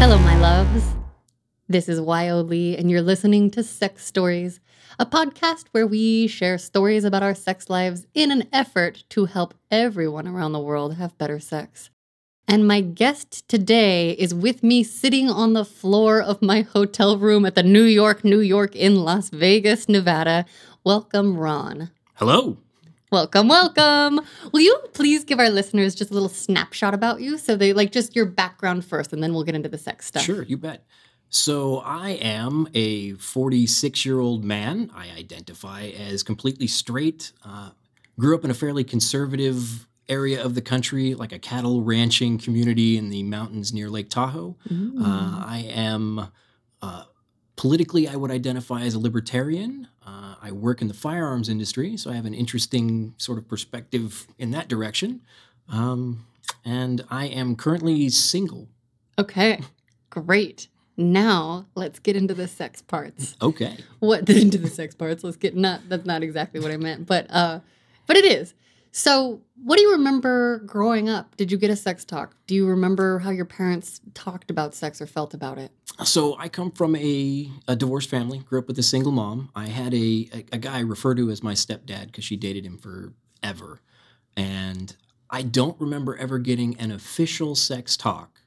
Hello, 0.00 0.16
my 0.18 0.38
loves. 0.38 0.94
This 1.68 1.88
is 1.88 1.98
Wyoh 1.98 2.48
Lee, 2.48 2.76
and 2.76 2.88
you're 2.88 3.02
listening 3.02 3.50
to 3.50 3.64
Sex 3.64 4.06
Stories, 4.06 4.60
a 4.96 5.04
podcast 5.04 5.64
where 5.72 5.88
we 5.88 6.28
share 6.28 6.56
stories 6.56 7.02
about 7.02 7.24
our 7.24 7.34
sex 7.34 7.68
lives 7.68 8.06
in 8.14 8.30
an 8.30 8.44
effort 8.52 9.02
to 9.08 9.24
help 9.24 9.54
everyone 9.72 10.28
around 10.28 10.52
the 10.52 10.60
world 10.60 10.94
have 10.94 11.18
better 11.18 11.40
sex. 11.40 11.90
And 12.46 12.66
my 12.66 12.80
guest 12.80 13.48
today 13.48 14.12
is 14.12 14.32
with 14.32 14.62
me 14.62 14.84
sitting 14.84 15.28
on 15.28 15.54
the 15.54 15.64
floor 15.64 16.22
of 16.22 16.40
my 16.40 16.60
hotel 16.60 17.18
room 17.18 17.44
at 17.44 17.56
the 17.56 17.64
New 17.64 17.82
York, 17.82 18.22
New 18.22 18.40
York 18.40 18.76
in 18.76 19.02
Las 19.02 19.30
Vegas, 19.30 19.88
Nevada. 19.88 20.46
Welcome, 20.84 21.36
Ron. 21.36 21.90
Hello. 22.14 22.58
Welcome, 23.10 23.48
welcome. 23.48 24.20
Will 24.52 24.60
you 24.60 24.78
please 24.92 25.24
give 25.24 25.38
our 25.38 25.48
listeners 25.48 25.94
just 25.94 26.10
a 26.10 26.14
little 26.14 26.28
snapshot 26.28 26.92
about 26.92 27.22
you? 27.22 27.38
So 27.38 27.56
they 27.56 27.72
like 27.72 27.90
just 27.90 28.14
your 28.14 28.26
background 28.26 28.84
first, 28.84 29.14
and 29.14 29.22
then 29.22 29.32
we'll 29.32 29.44
get 29.44 29.54
into 29.54 29.70
the 29.70 29.78
sex 29.78 30.06
stuff. 30.06 30.22
Sure, 30.22 30.42
you 30.42 30.58
bet. 30.58 30.84
So 31.30 31.78
I 31.78 32.10
am 32.10 32.68
a 32.74 33.14
46 33.14 34.04
year 34.04 34.20
old 34.20 34.44
man. 34.44 34.90
I 34.94 35.10
identify 35.10 35.84
as 35.86 36.22
completely 36.22 36.66
straight. 36.66 37.32
Uh, 37.42 37.70
grew 38.18 38.34
up 38.34 38.44
in 38.44 38.50
a 38.50 38.54
fairly 38.54 38.84
conservative 38.84 39.86
area 40.08 40.42
of 40.42 40.54
the 40.54 40.62
country, 40.62 41.14
like 41.14 41.32
a 41.32 41.38
cattle 41.38 41.82
ranching 41.82 42.38
community 42.38 42.98
in 42.98 43.08
the 43.08 43.22
mountains 43.22 43.72
near 43.72 43.88
Lake 43.88 44.10
Tahoe. 44.10 44.56
Mm. 44.68 45.00
Uh, 45.00 45.44
I 45.46 45.66
am 45.70 46.28
uh, 46.82 47.04
politically, 47.58 48.06
I 48.08 48.14
would 48.14 48.30
identify 48.30 48.82
as 48.82 48.94
a 48.94 48.98
libertarian. 48.98 49.88
Uh, 50.06 50.36
I 50.40 50.52
work 50.52 50.80
in 50.80 50.88
the 50.88 50.94
firearms 50.94 51.48
industry, 51.48 51.96
so 51.96 52.10
I 52.10 52.14
have 52.14 52.24
an 52.24 52.32
interesting 52.32 53.14
sort 53.18 53.36
of 53.36 53.48
perspective 53.48 54.28
in 54.38 54.52
that 54.52 54.68
direction. 54.68 55.20
Um, 55.68 56.24
and 56.64 57.04
I 57.10 57.26
am 57.26 57.56
currently 57.56 58.08
single. 58.10 58.68
Okay, 59.18 59.60
great. 60.08 60.68
Now 60.96 61.66
let's 61.74 61.98
get 61.98 62.16
into 62.16 62.32
the 62.32 62.48
sex 62.48 62.80
parts. 62.80 63.36
Okay. 63.42 63.76
What 63.98 64.30
into 64.30 64.58
the 64.58 64.70
sex 64.70 64.94
parts? 64.94 65.24
Let's 65.24 65.36
get 65.36 65.56
not 65.56 65.88
that's 65.88 66.06
not 66.06 66.22
exactly 66.22 66.60
what 66.60 66.70
I 66.70 66.76
meant, 66.76 67.06
but 67.06 67.26
uh, 67.28 67.60
but 68.06 68.16
it 68.16 68.24
is. 68.24 68.54
So, 68.92 69.42
what 69.62 69.76
do 69.76 69.82
you 69.82 69.92
remember 69.92 70.60
growing 70.60 71.08
up? 71.08 71.36
Did 71.36 71.52
you 71.52 71.58
get 71.58 71.70
a 71.70 71.76
sex 71.76 72.04
talk? 72.04 72.36
Do 72.46 72.54
you 72.54 72.66
remember 72.66 73.18
how 73.18 73.30
your 73.30 73.44
parents 73.44 74.00
talked 74.14 74.50
about 74.50 74.74
sex 74.74 75.00
or 75.00 75.06
felt 75.06 75.34
about 75.34 75.58
it? 75.58 75.72
So 76.04 76.36
I 76.38 76.48
come 76.48 76.70
from 76.70 76.94
a, 76.94 77.50
a 77.66 77.74
divorced 77.74 78.08
family. 78.08 78.38
Grew 78.38 78.60
up 78.60 78.68
with 78.68 78.78
a 78.78 78.84
single 78.84 79.10
mom. 79.10 79.50
I 79.54 79.66
had 79.66 79.92
a 79.94 80.28
a, 80.32 80.44
a 80.52 80.58
guy 80.58 80.78
I 80.78 80.80
refer 80.80 81.14
to 81.16 81.30
as 81.30 81.42
my 81.42 81.54
stepdad 81.54 82.06
because 82.06 82.24
she 82.24 82.36
dated 82.36 82.64
him 82.64 82.78
forever, 82.78 83.80
and 84.36 84.94
I 85.28 85.42
don't 85.42 85.78
remember 85.80 86.16
ever 86.16 86.38
getting 86.38 86.78
an 86.78 86.92
official 86.92 87.54
sex 87.54 87.96
talk. 87.96 88.42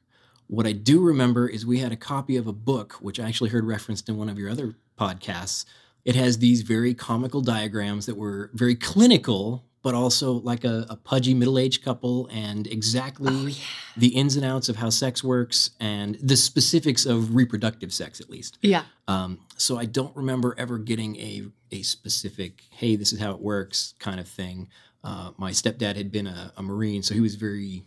What 0.48 0.66
I 0.66 0.72
do 0.72 1.02
remember 1.02 1.48
is 1.48 1.66
we 1.66 1.80
had 1.80 1.92
a 1.92 1.98
copy 1.98 2.36
of 2.38 2.48
a 2.48 2.54
book, 2.54 2.94
which 2.94 3.20
I 3.20 3.28
actually 3.28 3.52
heard 3.52 3.66
referenced 3.66 4.10
in 4.10 4.18
one 4.18 4.30
of 4.30 4.38
your 4.38 4.50
other 4.50 4.76
podcasts. 4.98 5.66
It 6.04 6.16
has 6.16 6.40
these 6.40 6.62
very 6.62 6.94
comical 6.94 7.42
diagrams 7.42 8.06
that 8.06 8.18
were 8.18 8.50
very 8.54 8.76
clinical, 8.76 9.66
but 9.84 9.96
also 9.96 10.34
like 10.34 10.64
a, 10.64 10.86
a 10.90 10.96
pudgy 10.96 11.34
middle 11.34 11.58
aged 11.58 11.84
couple 11.84 12.28
and 12.32 12.68
exactly 12.68 13.34
Oh, 13.34 13.46
yeah. 13.48 13.56
the 13.98 14.10
ins 14.10 14.36
and 14.36 14.46
outs 14.46 14.70
of 14.70 14.76
how 14.76 14.90
sex 14.90 15.24
works 15.24 15.72
and 15.80 16.18
the 16.22 16.36
specifics 16.38 17.06
of 17.06 17.34
reproductive 17.36 17.92
sex, 17.92 18.22
at 18.22 18.30
least. 18.30 18.58
Yeah. 18.62 18.84
Um, 19.08 19.40
so 19.58 19.78
I 19.78 19.86
don't 19.86 20.16
remember 20.16 20.54
ever 20.58 20.78
getting 20.78 21.16
a 21.18 21.44
a 21.72 21.82
specific 21.84 22.64
"Hey, 22.70 22.96
this 22.96 23.12
is 23.14 23.20
how 23.20 23.32
it 23.32 23.40
works" 23.42 23.94
kind 24.00 24.20
of 24.20 24.28
thing. 24.28 24.68
Uh, 25.04 25.32
my 25.38 25.52
stepdad 25.52 25.96
had 25.96 26.12
been 26.12 26.28
a, 26.28 26.54
a 26.58 26.62
marine, 26.62 27.02
so 27.02 27.14
he 27.16 27.22
was 27.22 27.34
very 27.36 27.84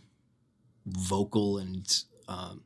vocal 0.85 1.57
and 1.57 2.03
um, 2.27 2.61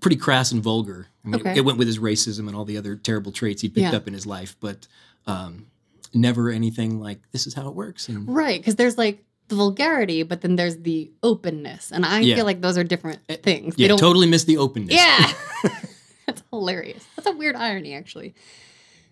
pretty 0.00 0.16
crass 0.16 0.52
and 0.52 0.62
vulgar. 0.62 1.08
I 1.24 1.28
mean, 1.28 1.40
Okay. 1.40 1.50
it, 1.52 1.56
it 1.58 1.64
went 1.64 1.78
with 1.78 1.86
his 1.88 1.98
racism 1.98 2.46
and 2.46 2.54
all 2.56 2.64
the 2.64 2.76
other 2.78 2.96
terrible 2.96 3.32
traits 3.32 3.62
he 3.62 3.68
picked 3.68 3.90
Yeah. 3.90 3.96
up 3.96 4.06
in 4.06 4.14
his 4.14 4.26
life, 4.26 4.56
but 4.60 4.86
um, 5.26 5.66
never 6.14 6.50
anything 6.50 7.00
like 7.00 7.20
"This 7.32 7.46
is 7.46 7.54
how 7.54 7.68
it 7.68 7.74
works." 7.74 8.08
And 8.08 8.28
Right, 8.28 8.60
because 8.60 8.76
there's 8.76 8.96
like 8.98 9.24
the 9.48 9.56
vulgarity, 9.56 10.22
but 10.22 10.40
then 10.40 10.56
there's 10.56 10.78
the 10.78 11.10
openness, 11.22 11.92
and 11.92 12.04
I 12.06 12.20
Yeah. 12.20 12.36
feel 12.36 12.44
like 12.46 12.60
those 12.62 12.78
are 12.78 12.84
different 12.84 13.20
Eh, 13.28 13.36
things. 13.36 13.76
They 13.76 13.82
yeah, 13.82 13.88
don't- 13.88 13.98
totally 13.98 14.26
miss 14.26 14.44
the 14.44 14.56
openness. 14.58 14.94
Yeah. 14.94 15.32
That's 16.26 16.42
hilarious. 16.50 17.04
That's 17.16 17.28
a 17.28 17.32
weird 17.32 17.56
irony 17.56 17.94
actually. 17.94 18.34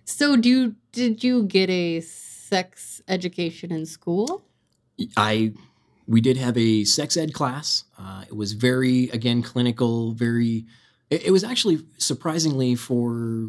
So 0.04 0.36
do 0.36 0.48
you 0.48 0.74
did 0.92 1.22
you 1.22 1.44
get 1.44 1.68
a 1.70 2.00
sex 2.00 3.02
education 3.08 3.70
in 3.72 3.84
school? 3.86 4.42
I 5.16 5.52
we 6.06 6.20
did 6.20 6.36
have 6.36 6.56
a 6.58 6.84
sex 6.84 7.16
ed 7.16 7.32
class. 7.32 7.84
Uh, 7.98 8.24
it 8.26 8.34
was 8.36 8.52
very 8.54 9.08
again 9.10 9.42
clinical, 9.42 10.12
very. 10.12 10.64
It, 11.10 11.26
it 11.26 11.30
was 11.30 11.44
actually 11.44 11.84
surprisingly 11.98 12.74
for 12.74 13.48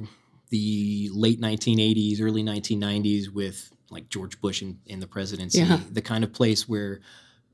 the 0.58 1.10
late 1.12 1.42
1980s, 1.42 2.22
early 2.22 2.44
1990s, 2.44 3.28
with 3.34 3.72
like 3.90 4.08
George 4.10 4.40
Bush 4.40 4.62
in, 4.62 4.78
in 4.86 5.00
the 5.00 5.08
presidency, 5.08 5.60
Yeah. 5.60 5.80
the 5.92 6.02
kind 6.02 6.24
of 6.24 6.32
place 6.32 6.70
where, 6.70 7.00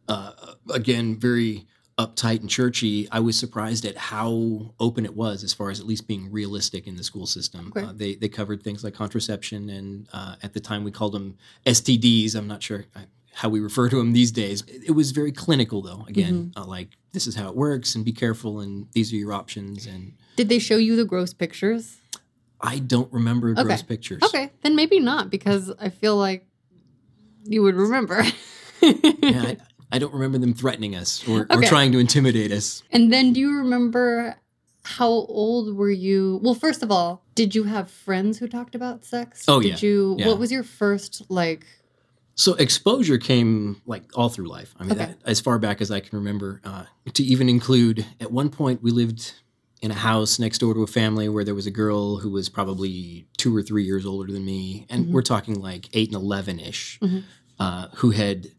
uh, 0.10 0.32
again, 0.74 1.18
very 1.18 1.66
uptight 1.98 2.40
and 2.42 2.50
churchy. 2.50 3.08
I 3.12 3.20
was 3.22 3.38
surprised 3.40 3.86
at 3.86 3.96
how 3.98 4.74
open 4.80 5.06
it 5.06 5.16
was, 5.16 5.44
as 5.44 5.54
far 5.54 5.70
as 5.70 5.80
at 5.80 5.86
least 5.86 6.08
being 6.08 6.30
realistic 6.32 6.88
in 6.88 6.96
the 6.98 7.04
school 7.04 7.26
system. 7.26 7.72
Okay. 7.76 7.86
Uh, 7.88 7.94
they 7.96 8.16
they 8.16 8.30
covered 8.30 8.64
things 8.64 8.84
like 8.84 8.94
contraception, 8.94 9.70
and 9.70 10.08
uh, 10.14 10.36
at 10.44 10.54
the 10.54 10.60
time 10.60 10.84
we 10.84 10.92
called 10.92 11.14
them 11.14 11.38
STDs. 11.66 12.36
I'm 12.36 12.48
not 12.48 12.62
sure 12.64 12.86
uh, 12.96 13.02
how 13.34 13.48
we 13.50 13.60
refer 13.62 13.88
to 13.90 13.98
them 13.98 14.12
these 14.14 14.32
days. 14.32 14.64
It, 14.68 14.82
it 14.90 14.92
was 14.92 15.12
very 15.12 15.32
clinical, 15.32 15.82
though. 15.82 16.06
Again, 16.08 16.36
Mm-hmm. 16.52 16.62
uh, 16.62 16.66
like 16.66 16.90
this 17.12 17.28
is 17.28 17.36
how 17.36 17.48
it 17.50 17.56
works, 17.56 17.96
and 17.96 18.04
be 18.06 18.14
careful, 18.14 18.60
and 18.62 18.88
these 18.94 19.12
are 19.14 19.18
your 19.18 19.34
options. 19.34 19.86
And 19.86 20.14
Did 20.36 20.48
they 20.50 20.60
show 20.60 20.78
you 20.78 20.96
the 20.96 21.06
gross 21.06 21.34
pictures? 21.34 21.98
I 22.62 22.80
don't 22.80 23.12
remember 23.14 23.52
Okay. 23.52 23.64
gross 23.64 23.82
pictures. 23.82 24.24
Okay, 24.24 24.52
then 24.64 24.76
maybe 24.76 25.00
not 25.00 25.30
because 25.30 25.72
I 25.80 25.90
feel 25.90 26.16
like 26.18 26.46
you 27.46 27.62
would 27.64 27.76
remember. 27.76 28.24
Yeah, 28.82 29.44
I, 29.44 29.58
I 29.92 30.00
don't 30.00 30.14
remember 30.14 30.38
them 30.38 30.54
threatening 30.54 30.96
us 30.96 31.28
or, 31.28 31.46
or 31.50 31.62
trying 31.64 31.92
to 31.92 32.00
intimidate 32.00 32.50
us. 32.54 32.82
and 32.92 33.12
then 33.12 33.34
do 33.34 33.42
you 33.42 33.58
remember 33.58 34.38
how 34.86 35.10
old 35.10 35.76
were 35.76 35.92
you? 35.92 36.40
Well, 36.42 36.54
first 36.54 36.82
of 36.82 36.90
all, 36.90 37.26
did 37.36 37.54
you 37.54 37.64
have 37.66 37.92
friends 37.92 38.40
who 38.40 38.48
talked 38.48 38.76
about 38.76 39.04
sex? 39.04 39.44
Oh, 39.50 39.60
did 39.60 39.82
yeah. 39.84 39.88
you 39.90 40.16
Yeah. 40.18 40.28
what 40.28 40.40
was 40.40 40.50
your 40.50 40.64
first 40.64 41.24
like 41.30 41.66
So 42.36 42.54
exposure 42.54 43.18
came 43.18 43.82
like 43.86 44.04
all 44.16 44.30
through 44.30 44.48
life. 44.48 44.74
I 44.80 44.84
mean, 44.84 44.94
Okay. 44.94 45.06
that, 45.08 45.18
as 45.26 45.42
far 45.42 45.60
back 45.60 45.82
as 45.82 45.92
I 45.92 46.00
can 46.00 46.18
remember, 46.18 46.62
uh, 46.64 46.86
to 47.14 47.22
even 47.24 47.50
include 47.50 48.06
at 48.22 48.32
one 48.32 48.50
point 48.50 48.82
we 48.82 48.92
lived 48.92 49.34
in 49.82 49.92
a 49.92 49.96
house 49.96 50.40
next 50.40 50.58
door 50.60 50.74
to 50.74 50.84
a 50.84 50.88
family 50.88 51.30
where 51.30 51.44
there 51.44 51.56
was 51.56 51.66
a 51.66 51.72
girl 51.72 52.18
who 52.18 52.30
was 52.30 52.50
probably 52.50 53.28
two 53.38 53.56
or 53.56 53.62
three 53.62 53.84
years 53.86 54.06
older 54.06 54.32
than 54.32 54.44
me, 54.44 54.86
and 54.90 55.06
Mhm. 55.06 55.12
we're 55.12 55.22
talking 55.22 55.62
like 55.62 55.88
eight 55.94 56.10
and 56.10 56.16
eleven 56.16 56.60
ish, 56.60 57.00
Mhm. 57.02 57.24
uh, 57.60 57.88
who 57.96 58.12
had 58.12 58.52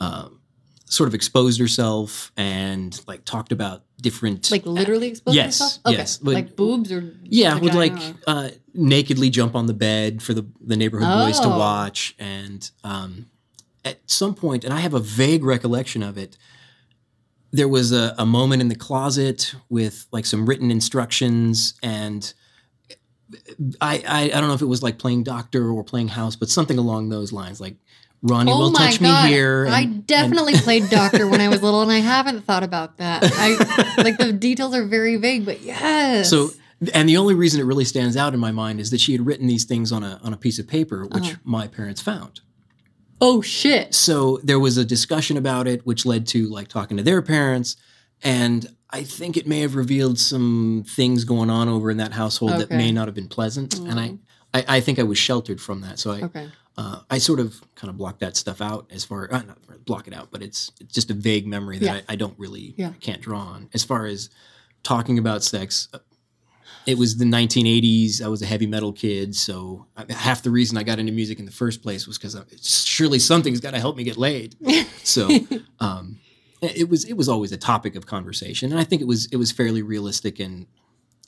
um, 0.00 0.40
sort 0.86 1.06
of 1.08 1.14
exposed 1.14 1.60
herself 1.60 2.32
and 2.36 3.00
like 3.06 3.24
talked 3.24 3.52
about 3.52 3.84
different 4.00 4.50
like 4.50 4.66
literally 4.66 5.06
expose 5.08 5.34
Yes, 5.36 5.46
yourself? 5.60 5.78
Okay. 5.86 5.96
yes, 5.96 6.18
but- 6.18 6.34
like 6.34 6.56
boobs 6.56 6.90
or 6.90 7.14
Yeah, 7.22 7.56
would 7.56 7.74
like 7.74 7.96
uh, 8.26 8.48
nakedly 8.74 9.30
jump 9.30 9.54
on 9.54 9.66
the 9.66 9.74
bed 9.74 10.20
for 10.22 10.34
the 10.34 10.44
the 10.60 10.76
neighborhood 10.76 11.08
boys 11.24 11.38
to 11.40 11.46
Oh. 11.46 11.56
watch, 11.58 12.16
and 12.18 12.68
um, 12.82 13.26
at 13.84 14.00
some 14.10 14.34
point, 14.34 14.64
and 14.64 14.72
I 14.74 14.80
have 14.80 14.92
a 14.94 14.98
vague 15.00 15.44
recollection 15.44 16.02
of 16.02 16.18
it. 16.18 16.36
There 17.52 17.68
was 17.68 17.92
a, 17.92 18.14
a 18.18 18.24
moment 18.26 18.62
in 18.62 18.68
the 18.68 18.74
closet 18.74 19.54
with 19.68 20.06
like 20.10 20.24
some 20.24 20.46
written 20.46 20.70
instructions, 20.70 21.74
and 21.82 22.32
I, 23.80 24.02
I 24.06 24.22
I 24.24 24.28
don't 24.28 24.48
know 24.48 24.54
if 24.54 24.62
it 24.62 24.66
was 24.66 24.82
like 24.82 24.98
playing 24.98 25.24
doctor 25.24 25.70
or 25.70 25.84
playing 25.84 26.08
house, 26.08 26.36
but 26.36 26.48
something 26.48 26.78
along 26.78 27.08
those 27.10 27.32
lines, 27.32 27.60
like 27.60 27.76
Ronnie 28.22 28.52
Oh 28.52 28.58
will 28.58 28.72
touch 28.72 29.00
God. 29.00 29.24
me 29.24 29.30
here. 29.34 29.66
I 29.68 29.82
and- 29.82 30.06
definitely 30.06 30.54
played 30.56 30.88
doctor 30.90 31.26
when 31.28 31.40
I 31.40 31.48
was 31.48 31.62
little, 31.62 31.82
and 31.82 31.92
I 31.92 31.98
haven't 31.98 32.42
thought 32.46 32.62
about 32.62 32.96
that. 32.98 33.22
I 33.24 33.94
like 34.02 34.16
the 34.18 34.32
details 34.32 34.74
are 34.74 34.84
very 34.86 35.16
vague, 35.16 35.44
but 35.44 35.60
yes. 35.60 36.30
So, 36.30 36.50
and 36.94 37.06
the 37.08 37.16
only 37.18 37.34
reason 37.34 37.60
it 37.60 37.64
really 37.64 37.84
stands 37.84 38.16
out 38.16 38.32
in 38.34 38.40
my 38.40 38.52
mind 38.52 38.80
is 38.80 38.90
that 38.90 39.00
she 39.00 39.12
had 39.12 39.26
written 39.26 39.46
these 39.46 39.64
things 39.64 39.92
on 39.92 40.02
a 40.02 40.20
on 40.22 40.32
a 40.32 40.36
piece 40.38 40.58
of 40.58 40.66
paper, 40.68 41.04
which 41.04 41.24
Uh-huh. 41.24 41.36
my 41.44 41.66
parents 41.68 42.00
found. 42.00 42.40
Oh 43.22 43.40
shit. 43.40 43.94
So 43.94 44.38
there 44.42 44.58
was 44.60 44.76
a 44.76 44.84
discussion 44.84 45.36
about 45.38 45.66
it, 45.66 45.86
which 45.86 46.04
led 46.04 46.26
to 46.28 46.46
like 46.48 46.68
talking 46.68 46.96
to 46.98 47.02
their 47.02 47.22
parents, 47.22 47.76
and 48.22 48.66
I 48.90 49.04
think 49.04 49.36
it 49.38 49.46
may 49.46 49.60
have 49.60 49.74
revealed 49.74 50.18
some 50.18 50.84
things 50.86 51.24
going 51.24 51.48
on 51.48 51.68
over 51.68 51.90
in 51.90 51.96
that 51.96 52.12
household 52.12 52.52
that 52.52 52.64
Okay. 52.64 52.76
may 52.76 52.92
not 52.92 53.08
have 53.08 53.14
been 53.14 53.28
pleasant. 53.28 53.78
And 53.78 53.98
I, 53.98 54.18
I, 54.52 54.76
I 54.76 54.80
think 54.80 54.98
I 54.98 55.02
was 55.04 55.16
sheltered 55.16 55.60
from 55.62 55.80
that, 55.80 55.98
so 55.98 56.10
I, 56.10 56.20
Okay. 56.22 56.48
uh, 56.76 57.00
I 57.10 57.16
sort 57.18 57.40
of 57.40 57.58
kind 57.74 57.88
of 57.90 57.96
blocked 57.96 58.20
that 58.20 58.36
stuff 58.36 58.60
out 58.60 58.90
as 58.92 59.04
far, 59.04 59.32
uh, 59.32 59.42
not 59.42 59.58
block 59.86 60.06
it 60.08 60.12
out, 60.14 60.28
but 60.30 60.42
it's, 60.42 60.70
it's 60.80 60.92
just 60.92 61.10
a 61.10 61.14
vague 61.14 61.46
memory 61.46 61.78
that 61.78 61.84
Yeah. 61.86 61.94
I, 62.08 62.12
I 62.12 62.16
don't 62.16 62.38
really, 62.38 62.74
Yeah. 62.76 62.90
I 62.90 62.98
can't 63.00 63.22
draw 63.22 63.40
on. 63.40 63.70
As 63.72 63.82
far 63.82 64.04
as 64.04 64.28
talking 64.82 65.16
about 65.18 65.42
sex, 65.42 65.88
uh, 65.94 65.98
it 66.86 66.98
was 66.98 67.16
the 67.16 67.24
1980s. 67.24 68.20
I 68.22 68.28
was 68.28 68.42
a 68.42 68.46
heavy 68.46 68.66
metal 68.66 68.92
kid, 68.92 69.34
so 69.36 69.86
I, 69.96 70.10
half 70.12 70.42
the 70.42 70.50
reason 70.50 70.76
I 70.78 70.82
got 70.82 70.98
into 70.98 71.12
music 71.12 71.38
in 71.38 71.44
the 71.46 71.52
first 71.52 71.82
place 71.82 72.06
was 72.06 72.18
because 72.18 72.36
surely 72.62 73.18
something's 73.18 73.60
got 73.60 73.72
to 73.72 73.80
help 73.80 73.96
me 73.96 74.04
get 74.04 74.16
laid. 74.16 74.56
So 75.04 75.28
um, 75.80 76.20
it 76.60 76.88
was 76.88 77.04
it 77.04 77.14
was 77.14 77.28
always 77.28 77.50
a 77.50 77.56
topic 77.56 77.96
of 77.96 78.06
conversation, 78.06 78.70
and 78.70 78.78
I 78.80 78.84
think 78.84 79.02
it 79.02 79.08
was 79.08 79.26
it 79.32 79.36
was 79.36 79.50
fairly 79.50 79.82
realistic 79.82 80.38
and 80.38 80.66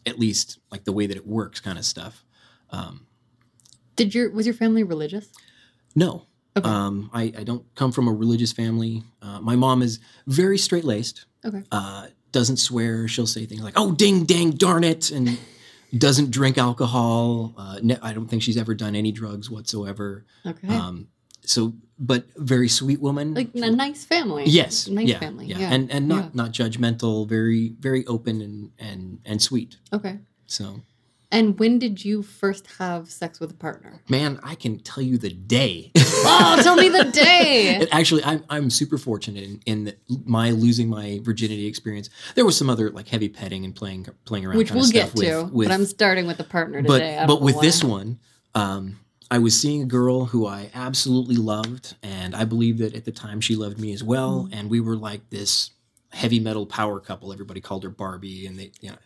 at 0.07 0.17
least 0.17 0.59
like 0.71 0.85
the 0.85 0.93
way 0.93 1.07
that 1.09 1.17
it 1.17 1.27
works, 1.27 1.59
kind 1.59 1.77
of 1.77 1.85
stuff. 1.85 2.25
Um, 2.71 3.07
Did 3.97 4.15
your 4.15 4.31
was 4.31 4.47
your 4.47 4.55
family 4.55 4.85
religious? 4.85 5.27
no, 5.97 6.27
Okay. 6.57 6.69
um, 6.69 7.11
I, 7.13 7.33
I 7.37 7.43
don't 7.43 7.65
come 7.75 7.91
from 7.91 8.07
a 8.07 8.13
religious 8.13 8.53
family. 8.53 9.03
Uh, 9.21 9.41
my 9.41 9.57
mom 9.57 9.83
is 9.83 9.99
very 10.29 10.57
straight 10.57 10.85
laced. 10.85 11.27
Okay. 11.45 11.65
Uh, 11.73 12.07
doesn't 12.35 12.59
swear. 12.59 13.09
She'll 13.09 13.27
say 13.27 13.47
things 13.47 13.63
like 13.63 13.75
"Oh, 13.77 13.93
ding, 13.93 14.25
dang, 14.25 14.51
darn 14.51 14.85
it," 14.85 15.11
and 15.11 15.39
doesn't 15.97 16.31
drink 16.31 16.59
alcohol. 16.59 17.55
Uh, 17.57 17.79
ne- 17.83 17.99
I 18.03 18.13
don't 18.13 18.27
think 18.29 18.43
she's 18.43 18.59
ever 18.59 18.75
done 18.75 18.95
any 18.95 19.13
drugs 19.13 19.49
whatsoever. 19.49 20.27
Okay. 20.45 20.69
Um, 20.69 21.09
so, 21.47 21.75
but 21.99 22.27
very 22.37 22.69
sweet 22.69 23.01
woman. 23.01 23.35
like 23.35 23.51
a 23.55 23.71
nice 23.71 24.05
family. 24.05 24.45
yes, 24.47 24.89
Nice 24.89 25.09
yeah, 25.09 25.19
family. 25.21 25.47
yeah, 25.47 25.59
Yeah. 25.61 25.73
and 25.75 25.91
and 25.91 26.09
not 26.09 26.25
Yeah. 26.25 26.31
not 26.35 26.53
judgmental. 26.53 27.29
Very 27.29 27.75
very 27.81 28.05
open 28.07 28.41
and 28.43 28.71
and 28.79 29.19
and 29.25 29.41
sweet. 29.41 29.77
okay. 29.93 30.19
So, 30.47 30.81
And 31.35 31.59
when 31.59 31.79
did 31.81 32.05
you 32.05 32.23
first 32.23 32.67
have 32.79 33.11
sex 33.11 33.41
with 33.41 33.51
a 33.51 33.55
partner? 33.55 34.01
man, 34.09 34.39
I 34.43 34.55
can 34.55 34.79
tell 34.79 35.03
you 35.03 35.19
the 35.19 35.31
day. 35.31 35.91
Oh, 36.27 36.59
tell 36.63 36.75
me 36.77 36.89
the 36.89 37.05
day. 37.05 37.87
Actually, 37.93 38.25
I'm 38.25 38.43
I'm 38.49 38.71
super 38.71 38.97
fortunate 38.97 39.45
in, 39.45 39.61
in 39.67 39.85
that 39.85 39.99
my 40.25 40.53
losing 40.53 40.89
my 40.89 41.21
virginity 41.23 41.67
experience. 41.67 42.09
There 42.35 42.47
was 42.47 42.57
some 42.57 42.71
other 42.71 42.89
like 42.91 43.09
heavy 43.09 43.29
petting 43.29 43.63
and 43.67 43.75
playing 43.77 44.07
playing 44.25 44.47
around, 44.47 44.57
Which 44.57 44.71
we'll 44.71 44.89
get 44.91 45.09
stuff 45.11 45.21
to. 45.21 45.43
with, 45.45 45.53
with 45.53 45.69
but 45.69 45.75
I'm 45.75 45.85
starting 45.85 46.27
with 46.27 46.39
the 46.39 46.45
partner 46.45 46.81
but 46.83 47.01
today. 47.01 47.23
But 47.27 47.43
with 47.43 47.57
why. 47.57 47.61
this 47.63 47.85
one, 47.85 48.21
um, 48.55 49.01
I 49.31 49.39
was 49.39 49.55
seeing 49.61 49.83
a 49.83 49.87
girl 49.87 50.25
who 50.27 50.47
I 50.47 50.71
absolutely 50.75 51.37
loved, 51.37 51.95
and 52.03 52.35
I 52.35 52.45
believe 52.45 52.79
that 52.79 52.95
at 52.95 53.05
the 53.05 53.13
time 53.13 53.43
she 53.43 53.55
loved 53.55 53.79
me 53.79 53.93
as 53.93 54.03
well, 54.03 54.45
Mm. 54.49 54.59
and 54.59 54.71
we 54.71 54.81
were 54.81 54.97
like 54.97 55.29
this 55.29 55.73
heavy 56.11 56.41
metal 56.41 56.65
power 56.65 57.01
couple. 57.01 57.35
Everybody 57.35 57.61
called 57.61 57.83
her 57.83 57.91
Barbie, 57.91 58.47
and 58.47 58.59
they, 58.59 58.73
you 58.81 58.91
know, 58.91 58.97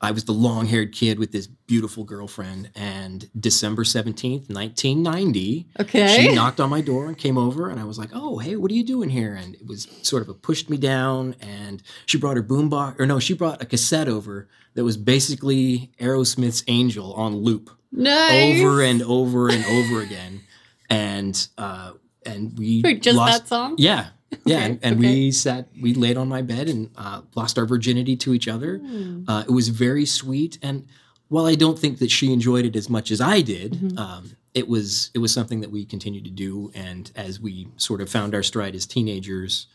I 0.00 0.10
was 0.10 0.24
the 0.24 0.32
long 0.32 0.66
haired 0.66 0.92
kid 0.92 1.18
with 1.18 1.32
this 1.32 1.46
beautiful 1.46 2.04
girlfriend. 2.04 2.70
And 2.74 3.28
December 3.38 3.82
seventeenth, 3.84 4.50
nineteen 4.50 5.02
ninety, 5.02 5.68
Okay. 5.80 6.06
she 6.28 6.34
knocked 6.34 6.60
on 6.60 6.68
my 6.70 6.80
door 6.82 7.06
and 7.06 7.16
came 7.16 7.38
over, 7.38 7.68
and 7.70 7.80
I 7.80 7.84
was 7.84 7.98
like, 7.98 8.10
"Oh, 8.12 8.38
hey, 8.38 8.56
what 8.56 8.70
are 8.70 8.74
you 8.74 8.84
doing 8.84 9.08
here?" 9.08 9.34
And 9.34 9.54
it 9.54 9.66
was 9.66 9.88
sort 10.02 10.22
of 10.22 10.28
a 10.28 10.34
pushed 10.34 10.68
me 10.68 10.76
down, 10.76 11.34
and 11.40 11.82
she 12.04 12.18
brought 12.18 12.36
her 12.36 12.42
boombox, 12.42 13.00
or 13.00 13.06
no, 13.06 13.18
she 13.18 13.32
brought 13.34 13.62
a 13.62 13.66
cassette 13.66 14.08
over 14.08 14.48
that 14.74 14.84
was 14.84 14.96
basically 14.98 15.90
Aerosmith's 15.98 16.62
"Angel" 16.68 17.14
on 17.14 17.36
loop 17.36 17.70
nice. 17.90 18.60
over 18.60 18.82
and 18.82 19.02
over 19.02 19.48
and 19.48 19.64
over 19.64 20.02
again, 20.02 20.42
and 20.90 21.48
uh, 21.56 21.92
and 22.26 22.58
we 22.58 22.82
Wait, 22.84 23.00
just 23.02 23.16
lost, 23.16 23.44
that 23.44 23.48
song? 23.48 23.76
yeah. 23.78 24.08
Yeah, 24.44 24.56
Okay, 24.56 24.64
and, 24.66 24.78
and 24.82 24.98
okay. 24.98 25.08
we 25.08 25.30
sat, 25.32 25.68
we 25.80 25.94
laid 25.94 26.16
on 26.16 26.28
my 26.28 26.42
bed 26.42 26.68
and 26.68 26.90
uh, 26.96 27.22
lost 27.34 27.58
our 27.58 27.66
virginity 27.66 28.16
to 28.16 28.34
each 28.34 28.48
other. 28.48 28.78
Hmm. 28.78 29.24
Uh, 29.28 29.44
it 29.46 29.50
was 29.52 29.68
very 29.68 30.04
sweet, 30.04 30.58
and 30.62 30.86
while 31.28 31.46
I 31.46 31.54
don't 31.54 31.78
think 31.78 31.98
that 31.98 32.10
she 32.10 32.32
enjoyed 32.32 32.64
it 32.64 32.76
as 32.76 32.88
much 32.90 33.10
as 33.10 33.20
I 33.20 33.40
did, 33.40 33.72
Mhm. 33.72 33.98
um, 33.98 34.30
it 34.54 34.68
was 34.68 35.10
it 35.14 35.18
was 35.18 35.32
something 35.32 35.60
that 35.60 35.70
we 35.70 35.84
continued 35.84 36.24
to 36.24 36.30
do, 36.30 36.70
and 36.74 37.10
as 37.14 37.38
we 37.40 37.68
sort 37.76 38.00
of 38.00 38.08
found 38.08 38.34
our 38.34 38.42
stride 38.42 38.74
as 38.74 38.86
teenagers, 38.86 39.66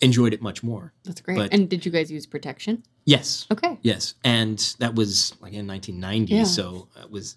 enjoyed 0.00 0.32
it 0.32 0.40
much 0.42 0.62
more. 0.62 0.92
That's 1.04 1.20
great. 1.20 1.36
but- 1.36 1.52
and 1.52 1.68
did 1.68 1.84
you 1.84 1.92
guys 1.92 2.10
use 2.10 2.26
protection? 2.26 2.82
Yes, 3.04 3.46
Okay. 3.50 3.78
yes, 3.82 4.14
and 4.24 4.58
that 4.78 4.94
was 4.94 5.34
like 5.40 5.52
in 5.52 5.66
1990, 5.66 6.34
Yeah. 6.34 6.44
so 6.44 6.88
it 7.02 7.10
was 7.10 7.36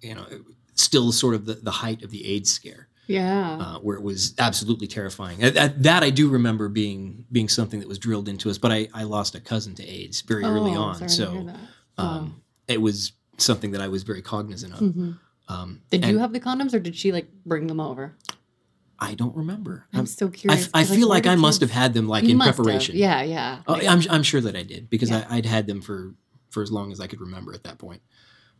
you 0.00 0.14
know 0.14 0.26
still 0.74 1.12
sort 1.12 1.34
of 1.34 1.44
the, 1.46 1.54
the 1.54 1.70
height 1.70 2.02
of 2.02 2.10
the 2.10 2.26
AIDS 2.26 2.50
scare, 2.50 2.87
Yeah. 3.08 3.58
uh, 3.60 3.78
where 3.80 3.96
it 3.96 4.02
was 4.02 4.34
absolutely 4.38 4.86
terrifying. 4.86 5.40
That, 5.40 5.82
that 5.82 6.02
I 6.04 6.10
do 6.10 6.28
remember 6.28 6.68
being 6.68 7.24
being 7.32 7.48
something 7.48 7.80
that 7.80 7.88
was 7.88 7.98
drilled 7.98 8.28
into 8.28 8.50
us. 8.50 8.58
But 8.58 8.70
I, 8.70 8.88
I 8.94 9.02
lost 9.02 9.34
a 9.34 9.40
cousin 9.40 9.74
to 9.76 9.84
AIDS 9.86 10.20
very 10.22 10.44
early 10.44 10.72
Oh, 10.76 10.82
on, 10.82 10.94
to 10.94 11.00
hear 11.00 11.08
so 11.08 11.50
um, 11.96 12.42
it 12.68 12.80
was 12.80 13.12
something 13.38 13.72
that 13.72 13.80
I 13.80 13.88
was 13.88 14.02
very 14.04 14.22
cognizant 14.22 14.74
of. 14.74 14.80
Mhm. 14.80 15.18
Um, 15.48 15.80
Did 15.90 16.04
you 16.04 16.18
have 16.18 16.32
the 16.34 16.40
condoms 16.40 16.74
or 16.74 16.78
did 16.78 16.94
she 16.94 17.10
like 17.10 17.28
bring 17.46 17.66
them 17.66 17.80
over? 17.80 18.14
I 19.00 19.14
don't 19.14 19.34
remember. 19.36 19.86
I'm 19.92 20.00
I'm- 20.00 20.06
so 20.06 20.28
curious. 20.28 20.68
I 20.74 20.84
feel 20.84 21.08
like 21.08 21.22
did 21.22 21.30
I 21.30 21.34
you- 21.34 21.40
must 21.40 21.60
have 21.62 21.70
had 21.70 21.94
them 21.94 22.06
like 22.08 22.24
you 22.24 22.32
in 22.32 22.36
must 22.36 22.48
have. 22.48 22.56
preparation. 22.56 22.96
Yeah, 22.96 23.22
yeah. 23.22 23.62
Oh, 23.66 23.74
I'm, 23.76 24.02
I'm 24.10 24.22
sure 24.22 24.40
that 24.42 24.54
I 24.56 24.62
did 24.64 24.90
because 24.90 25.08
Yeah. 25.10 25.24
I, 25.30 25.36
I'd 25.36 25.46
had 25.46 25.66
them 25.66 25.80
for 25.80 26.14
for 26.50 26.62
as 26.62 26.70
long 26.70 26.92
as 26.92 27.00
I 27.00 27.06
could 27.06 27.20
remember 27.20 27.54
at 27.54 27.64
that 27.64 27.78
point. 27.78 28.02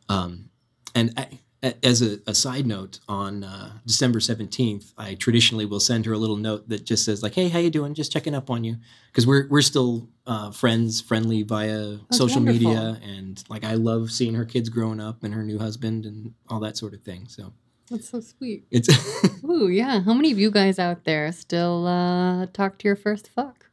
Um, 0.08 0.50
and 0.94 1.12
I, 1.16 1.40
as 1.62 2.02
a, 2.02 2.19
a 2.26 2.34
side 2.34 2.66
note, 2.66 3.00
on 3.08 3.43
uh, 3.44 3.72
December 3.87 4.20
seventeenth, 4.20 4.93
I 4.96 5.14
traditionally 5.14 5.66
will 5.66 5.81
send 5.81 6.06
her 6.06 6.12
a 6.12 6.19
little 6.19 6.37
note 6.37 6.69
that 6.69 6.84
just 6.84 7.05
says 7.05 7.22
like, 7.22 7.34
"Hey, 7.34 7.49
how 7.49 7.58
you 7.58 7.70
doing? 7.70 7.94
Just 7.94 8.12
checking 8.12 8.34
up 8.34 8.49
on 8.50 8.62
you," 8.64 8.76
because 9.10 9.26
we're 9.26 9.49
we're 9.49 9.62
still 9.62 10.08
uh, 10.26 10.50
friends, 10.50 11.00
friendly 11.00 11.43
via 11.43 11.96
That's 12.08 12.19
social 12.19 12.43
wonderful. 12.43 12.70
media, 12.70 13.00
and 13.02 13.43
like 13.49 13.64
I 13.64 13.75
love 13.75 14.10
seeing 14.10 14.34
her 14.34 14.44
kids 14.44 14.69
growing 14.69 15.00
up 15.00 15.25
and 15.25 15.34
her 15.34 15.43
new 15.43 15.58
husband 15.58 16.06
and 16.06 16.34
all 16.49 16.60
that 16.60 16.76
sort 16.76 16.94
of 16.94 17.02
thing. 17.02 17.26
So 17.28 17.52
That's 17.90 18.08
so 18.08 18.20
sweet. 18.20 18.66
it's 18.70 18.88
Ooh, 19.44 19.69
yeah. 19.69 20.00
How 20.02 20.14
many 20.14 20.31
of 20.31 20.38
you 20.38 20.50
guys 20.50 20.78
out 20.78 21.04
there 21.04 21.32
still 21.32 21.87
uh, 21.87 22.46
talk 22.52 22.78
to 22.78 22.88
your 22.88 22.96
first 22.96 23.28
fuck? 23.28 23.66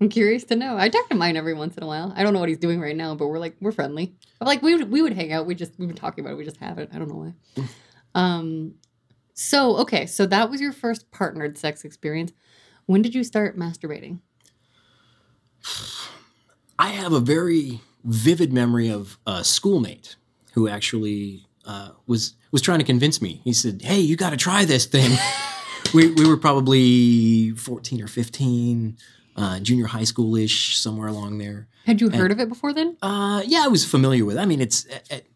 I'm 0.00 0.08
curious 0.08 0.44
to 0.44 0.56
know. 0.56 0.76
I 0.76 0.88
talk 0.88 1.08
to 1.08 1.14
mine 1.14 1.36
every 1.36 1.54
once 1.54 1.76
in 1.76 1.82
a 1.82 1.86
while. 1.86 2.12
I 2.16 2.22
don't 2.22 2.32
know 2.32 2.40
what 2.40 2.48
he's 2.48 2.58
doing 2.58 2.80
right 2.80 2.96
now, 2.96 3.14
but 3.14 3.28
we're 3.28 3.38
like 3.38 3.56
we're 3.60 3.72
friendly. 3.72 4.14
But 4.38 4.48
like 4.48 4.62
we 4.62 4.74
would 4.74 4.90
we 4.90 5.02
would 5.02 5.12
hang 5.12 5.32
out. 5.32 5.46
We 5.46 5.54
just 5.54 5.72
we've 5.78 5.88
been 5.88 5.96
talking 5.96 6.24
about 6.24 6.34
it. 6.34 6.38
We 6.38 6.44
just 6.44 6.56
haven't. 6.56 6.90
I 6.92 6.98
don't 6.98 7.08
know 7.08 7.32
why. 7.56 7.64
Um. 8.12 8.74
So 9.34 9.76
okay, 9.76 10.06
so 10.06 10.26
that 10.26 10.50
was 10.50 10.60
your 10.60 10.72
first 10.72 11.12
partnered 11.12 11.56
sex 11.56 11.84
experience. 11.84 12.32
When 12.86 13.02
did 13.02 13.14
you 13.14 13.22
start 13.22 13.56
masturbating? 13.56 14.18
I 16.76 16.88
have 16.88 17.12
a 17.12 17.20
very 17.20 17.80
vivid 18.04 18.52
memory 18.52 18.88
of 18.88 19.16
a 19.26 19.44
schoolmate 19.44 20.16
who 20.54 20.66
actually 20.66 21.46
uh, 21.64 21.90
was 22.06 22.34
was 22.50 22.62
trying 22.62 22.80
to 22.80 22.84
convince 22.84 23.22
me. 23.22 23.40
He 23.44 23.52
said, 23.52 23.82
"Hey, 23.82 24.00
you 24.00 24.16
got 24.16 24.30
to 24.30 24.36
try 24.36 24.64
this 24.64 24.86
thing." 24.86 25.16
we 25.94 26.10
we 26.12 26.26
were 26.26 26.36
probably 26.36 27.50
fourteen 27.52 28.02
or 28.02 28.08
fifteen, 28.08 28.96
uh, 29.42 29.58
junior 29.60 29.86
high 29.86 30.04
schoolish, 30.04 30.74
somewhere 30.76 31.08
along 31.08 31.38
there. 31.38 31.66
Had 31.86 32.00
you 32.00 32.08
And- 32.08 32.16
heard 32.16 32.32
of 32.32 32.38
it 32.40 32.48
before 32.48 32.72
then? 32.74 32.96
Uh, 33.02 33.42
yeah, 33.46 33.62
I 33.64 33.68
was 33.68 33.84
familiar 33.84 34.24
with. 34.24 34.36
it. 34.36 34.40
I 34.40 34.46
mean, 34.46 34.60
it's 34.60 34.86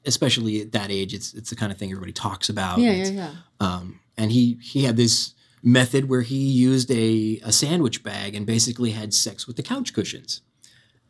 especially 0.05 0.61
at 0.61 0.73
that 0.73 0.91
age, 0.91 1.15
it's 1.15 1.33
it's 1.35 1.51
the 1.51 1.57
kind 1.57 1.73
of 1.73 1.79
thing 1.79 1.91
everybody 1.91 2.13
talks 2.13 2.49
about. 2.49 2.79
yeah, 2.79 2.93
yeah, 2.93 3.09
yeah. 3.21 3.31
um, 3.67 4.01
and 4.17 4.31
he 4.31 4.59
he 4.63 4.85
had 4.85 4.97
this 4.97 5.33
method 5.63 6.09
where 6.11 6.21
he 6.21 6.37
used 6.71 6.91
a, 6.91 7.41
a 7.43 7.51
sandwich 7.51 8.03
bag 8.03 8.35
and 8.35 8.45
basically 8.47 8.91
had 8.91 9.15
sex 9.15 9.47
with 9.47 9.57
the 9.57 9.63
couch 9.63 9.95
cushions. 9.95 10.43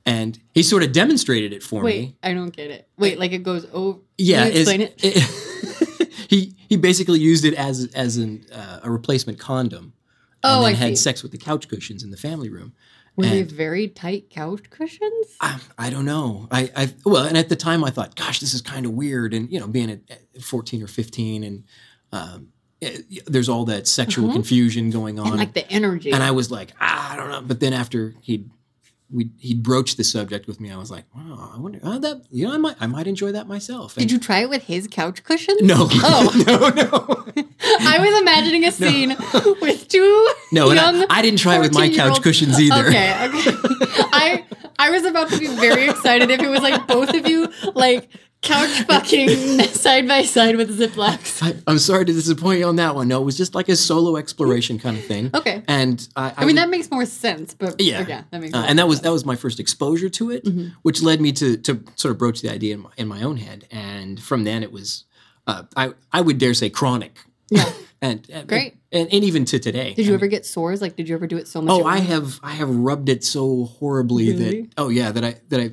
And 0.07 0.39
he 0.53 0.63
sort 0.63 0.83
of 0.85 0.93
demonstrated 0.93 1.53
it 1.53 1.63
for 1.63 1.83
Wait, 1.83 2.01
me. 2.01 2.17
I 2.23 2.35
don't 2.35 2.55
get 2.55 2.71
it. 2.71 2.87
Wait, 2.99 3.19
like 3.19 3.33
it 3.33 3.43
goes 3.43 3.67
over. 3.73 3.99
Yeah, 4.19 4.45
Can 4.45 4.53
you 4.55 4.61
it's- 4.61 4.81
explain 4.81 4.81
it? 5.03 6.29
he 6.31 6.55
he 6.69 6.77
basically 6.77 7.19
used 7.21 7.45
it 7.45 7.55
as 7.55 7.91
as 7.95 8.17
an, 8.19 8.45
uh, 8.53 8.81
a 8.83 8.91
replacement 8.91 9.39
condom. 9.39 9.93
Oh, 10.45 10.65
and 10.65 10.75
then 10.77 10.83
I 10.83 10.87
had 10.87 10.97
see. 10.99 11.03
sex 11.03 11.23
with 11.23 11.33
the 11.33 11.39
couch 11.39 11.69
cushions 11.69 12.03
in 12.05 12.11
the 12.11 12.17
family 12.17 12.49
room. 12.49 12.73
Were 13.17 13.27
they 13.27 13.43
very 13.43 13.87
tight 13.89 14.29
couch 14.29 14.71
cushions? 14.71 15.37
I, 15.41 15.61
I 15.79 15.89
don't 15.91 16.05
know. 16.05 16.49
I, 16.51 16.71
I 16.77 16.93
well, 17.05 17.25
and 17.25 17.39
at 17.39 17.49
the 17.49 17.55
time 17.57 17.85
I 17.85 17.91
thought, 17.91 18.17
gosh, 18.17 18.41
this 18.41 18.53
is 18.55 18.61
kind 18.61 18.87
of 18.87 18.93
weird. 18.93 19.33
And 19.35 19.51
you 19.53 19.61
know, 19.61 19.69
being 19.69 19.89
at, 19.91 20.01
at 20.11 20.43
fourteen 20.43 20.83
or 20.83 20.89
fifteen, 20.89 21.45
and 21.45 21.65
um, 22.11 22.49
eh, 22.83 22.99
there's 23.27 23.49
all 23.49 23.65
that 23.67 23.87
sexual 23.87 24.25
Uh-huh. 24.27 24.35
confusion 24.35 24.91
going 24.91 25.21
on. 25.21 25.29
and 25.29 25.37
like 25.37 25.55
the 25.55 25.69
energy. 25.71 26.11
and 26.11 26.25
I 26.25 26.33
was 26.33 26.51
like, 26.51 26.73
ah, 26.81 27.13
I 27.13 27.17
don't 27.17 27.31
know. 27.31 27.41
But 27.43 27.61
then 27.61 27.73
after 27.73 28.15
he'd 28.21 28.51
we 29.13 29.31
he'd 29.39 29.63
broached 29.63 29.97
the 29.97 30.03
subject 30.03 30.49
with 30.49 30.59
me, 30.59 30.73
I 30.73 30.77
was 30.77 30.91
like, 30.91 31.05
wow, 31.15 31.53
I 31.55 31.61
wonder 31.61 31.79
oh, 31.85 32.01
that 32.01 32.23
you 32.33 32.49
know 32.49 32.53
I 32.53 32.57
might 32.57 32.77
I 32.81 32.89
might 32.89 33.07
enjoy 33.07 33.31
that 33.31 33.47
myself. 33.47 33.95
Did 33.95 34.11
you 34.11 34.19
try 34.19 34.41
it 34.41 34.49
with 34.49 34.65
his 34.65 34.89
couch 34.89 35.23
cushions? 35.23 35.63
No, 35.63 35.87
Oh. 35.89 36.45
no, 37.37 37.37
no, 37.37 37.44
I 37.81 37.99
was 38.01 38.21
imagining 38.21 38.65
a 38.65 38.73
scene 38.73 39.17
with 39.61 39.89
two 39.89 40.29
no. 40.53 40.71
Young. 40.73 41.03
I, 41.03 41.07
I 41.11 41.23
didn't 41.23 41.39
try 41.39 41.57
it 41.57 41.61
with 41.61 41.73
my 41.75 41.89
couch 41.89 42.21
cushions 42.23 42.61
either. 42.61 42.87
Okay, 42.89 43.29
okay. 43.29 43.51
I 44.13 44.45
I 44.79 44.91
was 44.91 45.05
about 45.05 45.31
to 45.31 45.39
be 45.39 45.47
very 45.49 45.89
excited 45.89 46.31
if 46.31 46.41
it 46.41 46.49
was 46.49 46.61
like 46.61 46.87
both 46.87 47.15
of 47.15 47.27
you 47.29 47.49
like 47.75 48.09
couch 48.43 48.83
fucking 48.83 49.61
side 49.73 50.07
by 50.07 50.23
side 50.23 50.57
with 50.57 50.79
Ziplocs. 50.79 51.43
I, 51.43 51.55
I'm 51.67 51.79
sorry 51.79 52.05
to 52.05 52.13
disappoint 52.13 52.59
you 52.59 52.67
on 52.67 52.77
that 52.77 52.95
one. 52.95 53.09
No, 53.09 53.23
it 53.23 53.25
was 53.25 53.39
just 53.39 53.55
like 53.55 53.71
a 53.71 53.77
solo 53.77 54.17
exploration 54.17 54.79
kind 54.79 54.99
of 54.99 55.05
thing. 55.07 55.31
Okay. 55.33 55.63
And 55.67 56.07
I, 56.15 56.27
I, 56.27 56.33
I 56.37 56.41
mean 56.41 56.47
would- 56.49 56.57
that 56.59 56.69
makes 56.69 56.91
more 56.91 57.07
sense, 57.07 57.55
but 57.55 57.81
Yeah. 57.81 58.05
yeah, 58.07 58.25
that 58.31 58.41
makes 58.43 58.53
Uh, 58.55 58.65
and 58.69 58.79
that 58.79 58.87
was 58.87 58.99
sense. 58.99 59.05
that 59.05 59.13
was 59.13 59.25
my 59.25 59.37
first 59.37 59.59
exposure 59.61 60.11
to 60.11 60.31
it, 60.31 60.45
Mhm. 60.45 60.73
which 60.83 61.03
led 61.03 61.21
me 61.23 61.33
to 61.33 61.57
to 61.57 61.83
sort 61.97 62.13
of 62.13 62.19
broach 62.19 62.43
the 62.43 62.51
idea 62.51 62.75
in 62.75 62.81
my, 62.83 62.91
in 62.99 63.09
my 63.09 63.23
own 63.23 63.39
head. 63.39 63.67
And 63.71 64.21
from 64.23 64.45
then, 64.45 64.63
it 64.63 64.73
was 64.73 65.05
uh, 65.47 65.63
I 65.77 65.93
I 66.13 66.21
would 66.21 66.37
dare 66.39 66.53
say 66.55 66.69
chronic. 66.69 67.17
Yeah. 67.51 67.71
and, 68.03 68.27
uh, 68.31 68.37
and 68.39 68.49
Great. 68.49 68.77
and, 68.93 69.13
and 69.13 69.25
even 69.25 69.45
to 69.47 69.59
today. 69.59 69.95
Did 69.95 70.07
you 70.07 70.13
I 70.13 70.15
ever 70.15 70.25
mean- 70.25 70.31
get 70.31 70.47
sores? 70.47 70.81
Like, 70.83 70.97
did 70.97 71.09
you 71.09 71.15
ever 71.15 71.27
do 71.27 71.37
it 71.37 71.49
so 71.49 71.61
much? 71.63 71.73
Oh, 71.73 71.85
I 71.85 71.99
have 71.99 72.41
I 72.43 72.53
have 72.53 72.71
rubbed 72.71 73.09
it 73.09 73.25
so 73.25 73.65
horribly 73.65 74.33
Really? 74.33 74.63
that 74.63 74.71
oh 74.79 74.89
yeah 74.89 75.13
that 75.13 75.25
I 75.25 75.37
that 75.49 75.61
I. 75.61 75.71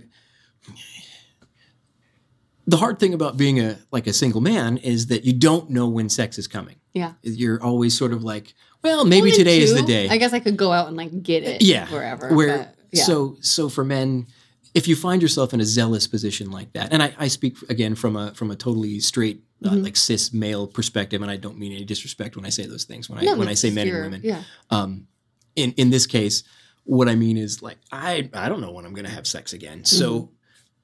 The 2.67 2.77
hard 2.77 2.99
thing 2.99 3.13
about 3.13 3.37
being 3.37 3.59
a 3.59 3.77
like 3.91 4.07
a 4.07 4.13
single 4.13 4.39
man 4.39 4.77
is 4.77 5.07
that 5.07 5.25
you 5.25 5.33
don't 5.33 5.69
know 5.69 5.87
when 5.89 6.09
sex 6.09 6.37
is 6.37 6.47
coming. 6.47 6.75
Yeah. 6.93 7.13
You're 7.23 7.61
always 7.61 7.97
sort 7.97 8.13
of 8.13 8.23
like, 8.23 8.53
well, 8.83 9.03
maybe 9.03 9.29
and 9.29 9.37
today 9.39 9.59
is 9.59 9.73
the 9.73 9.81
day. 9.81 10.07
I 10.09 10.17
guess 10.17 10.31
I 10.31 10.39
could 10.39 10.57
go 10.57 10.71
out 10.71 10.87
and 10.87 10.95
like 10.95 11.23
get 11.23 11.43
it. 11.43 11.61
yeah 11.61 11.87
Wherever. 11.87 12.33
where 12.35 12.57
but, 12.59 12.75
yeah. 12.91 13.03
so 13.03 13.37
so 13.41 13.67
for 13.67 13.83
men 13.83 14.27
if 14.73 14.87
you 14.87 14.95
find 14.95 15.21
yourself 15.21 15.53
in 15.53 15.59
a 15.61 15.65
zealous 15.65 16.07
position 16.07 16.49
like 16.51 16.71
that, 16.73 16.93
and 16.93 17.03
I, 17.03 17.13
I 17.17 17.27
speak 17.27 17.57
again 17.69 17.95
from 17.95 18.15
a 18.15 18.33
from 18.33 18.51
a 18.51 18.55
totally 18.55 18.99
straight 18.99 19.43
uh, 19.65 19.69
Mhm. 19.71 19.83
like 19.83 19.95
cis 19.97 20.33
male 20.33 20.65
perspective, 20.67 21.21
and 21.21 21.29
I 21.29 21.37
don't 21.37 21.57
mean 21.59 21.71
any 21.73 21.85
disrespect 21.85 22.35
when 22.35 22.45
I 22.45 22.49
say 22.49 22.65
those 22.65 22.83
things 22.85 23.09
when 23.09 23.19
I 23.19 23.33
when 23.33 23.47
I 23.47 23.53
say 23.53 23.69
men 23.69 23.87
and 23.87 24.01
women. 24.03 24.21
Yeah. 24.23 24.43
Um, 24.69 25.07
in 25.55 25.73
in 25.73 25.89
this 25.89 26.07
case, 26.07 26.43
what 26.83 27.07
I 27.09 27.15
mean 27.15 27.37
is 27.37 27.61
like 27.61 27.77
I 27.91 28.29
I 28.33 28.49
don't 28.49 28.61
know 28.61 28.71
when 28.71 28.85
I'm 28.85 28.93
going 28.93 29.05
to 29.05 29.11
have 29.11 29.27
sex 29.27 29.53
again. 29.53 29.83
So 29.85 30.31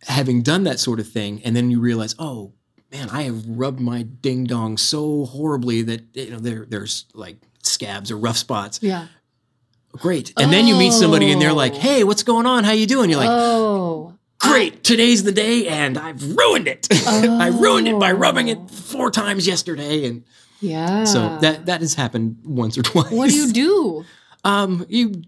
having 0.04 0.44
done 0.44 0.64
that 0.66 0.80
sort 0.80 1.00
of 1.00 1.08
thing, 1.10 1.42
and 1.44 1.56
then 1.56 1.72
you 1.72 1.80
realize, 1.80 2.14
oh 2.20 2.54
man, 2.92 3.10
I 3.10 3.24
have 3.24 3.44
rubbed 3.48 3.80
my 3.80 4.04
ding 4.04 4.44
dong 4.46 4.78
so 4.78 5.26
horribly 5.26 5.82
that 5.84 6.02
you 6.14 6.32
know 6.32 6.40
there 6.40 6.66
there's 6.70 7.06
like 7.14 7.38
scabs 7.64 8.12
or 8.12 8.18
rough 8.18 8.38
spots. 8.38 8.80
Yeah. 8.82 9.08
Great, 10.00 10.34
and 10.38 10.52
then 10.52 10.68
you 10.68 10.76
meet 10.76 10.94
somebody 10.94 11.32
and 11.32 11.42
they're 11.42 11.54
like, 11.54 11.74
Oh. 11.76 11.80
hey, 11.80 12.04
what's 12.04 12.24
going 12.24 12.46
on? 12.46 12.64
How 12.64 12.72
you 12.72 12.86
doing? 12.88 13.10
You're 13.10 13.20
like. 13.20 13.30
oh. 13.30 14.14
Great, 14.40 14.84
today's 14.84 15.24
the 15.24 15.32
day, 15.32 15.68
and 15.68 15.98
I've 15.98 16.22
ruined 16.38 16.68
it. 16.68 16.88
I 17.08 17.48
ruined 17.48 17.88
it 17.88 18.00
by 18.00 18.12
rubbing 18.12 18.50
it 18.50 18.60
Oh. 18.62 18.68
four 18.68 19.10
times 19.12 19.48
yesterday, 19.48 20.06
and 20.08 20.24
Yeah. 20.62 21.06
so 21.06 21.38
that 21.40 21.66
that 21.66 21.82
has 21.82 21.96
happened 21.96 22.38
once 22.46 22.78
or 22.78 22.84
twice. 22.92 23.12
What 23.12 23.30
do 23.30 23.36
you 23.36 23.52
do? 23.52 24.06
Um, 24.44 24.86
you, 24.90 25.24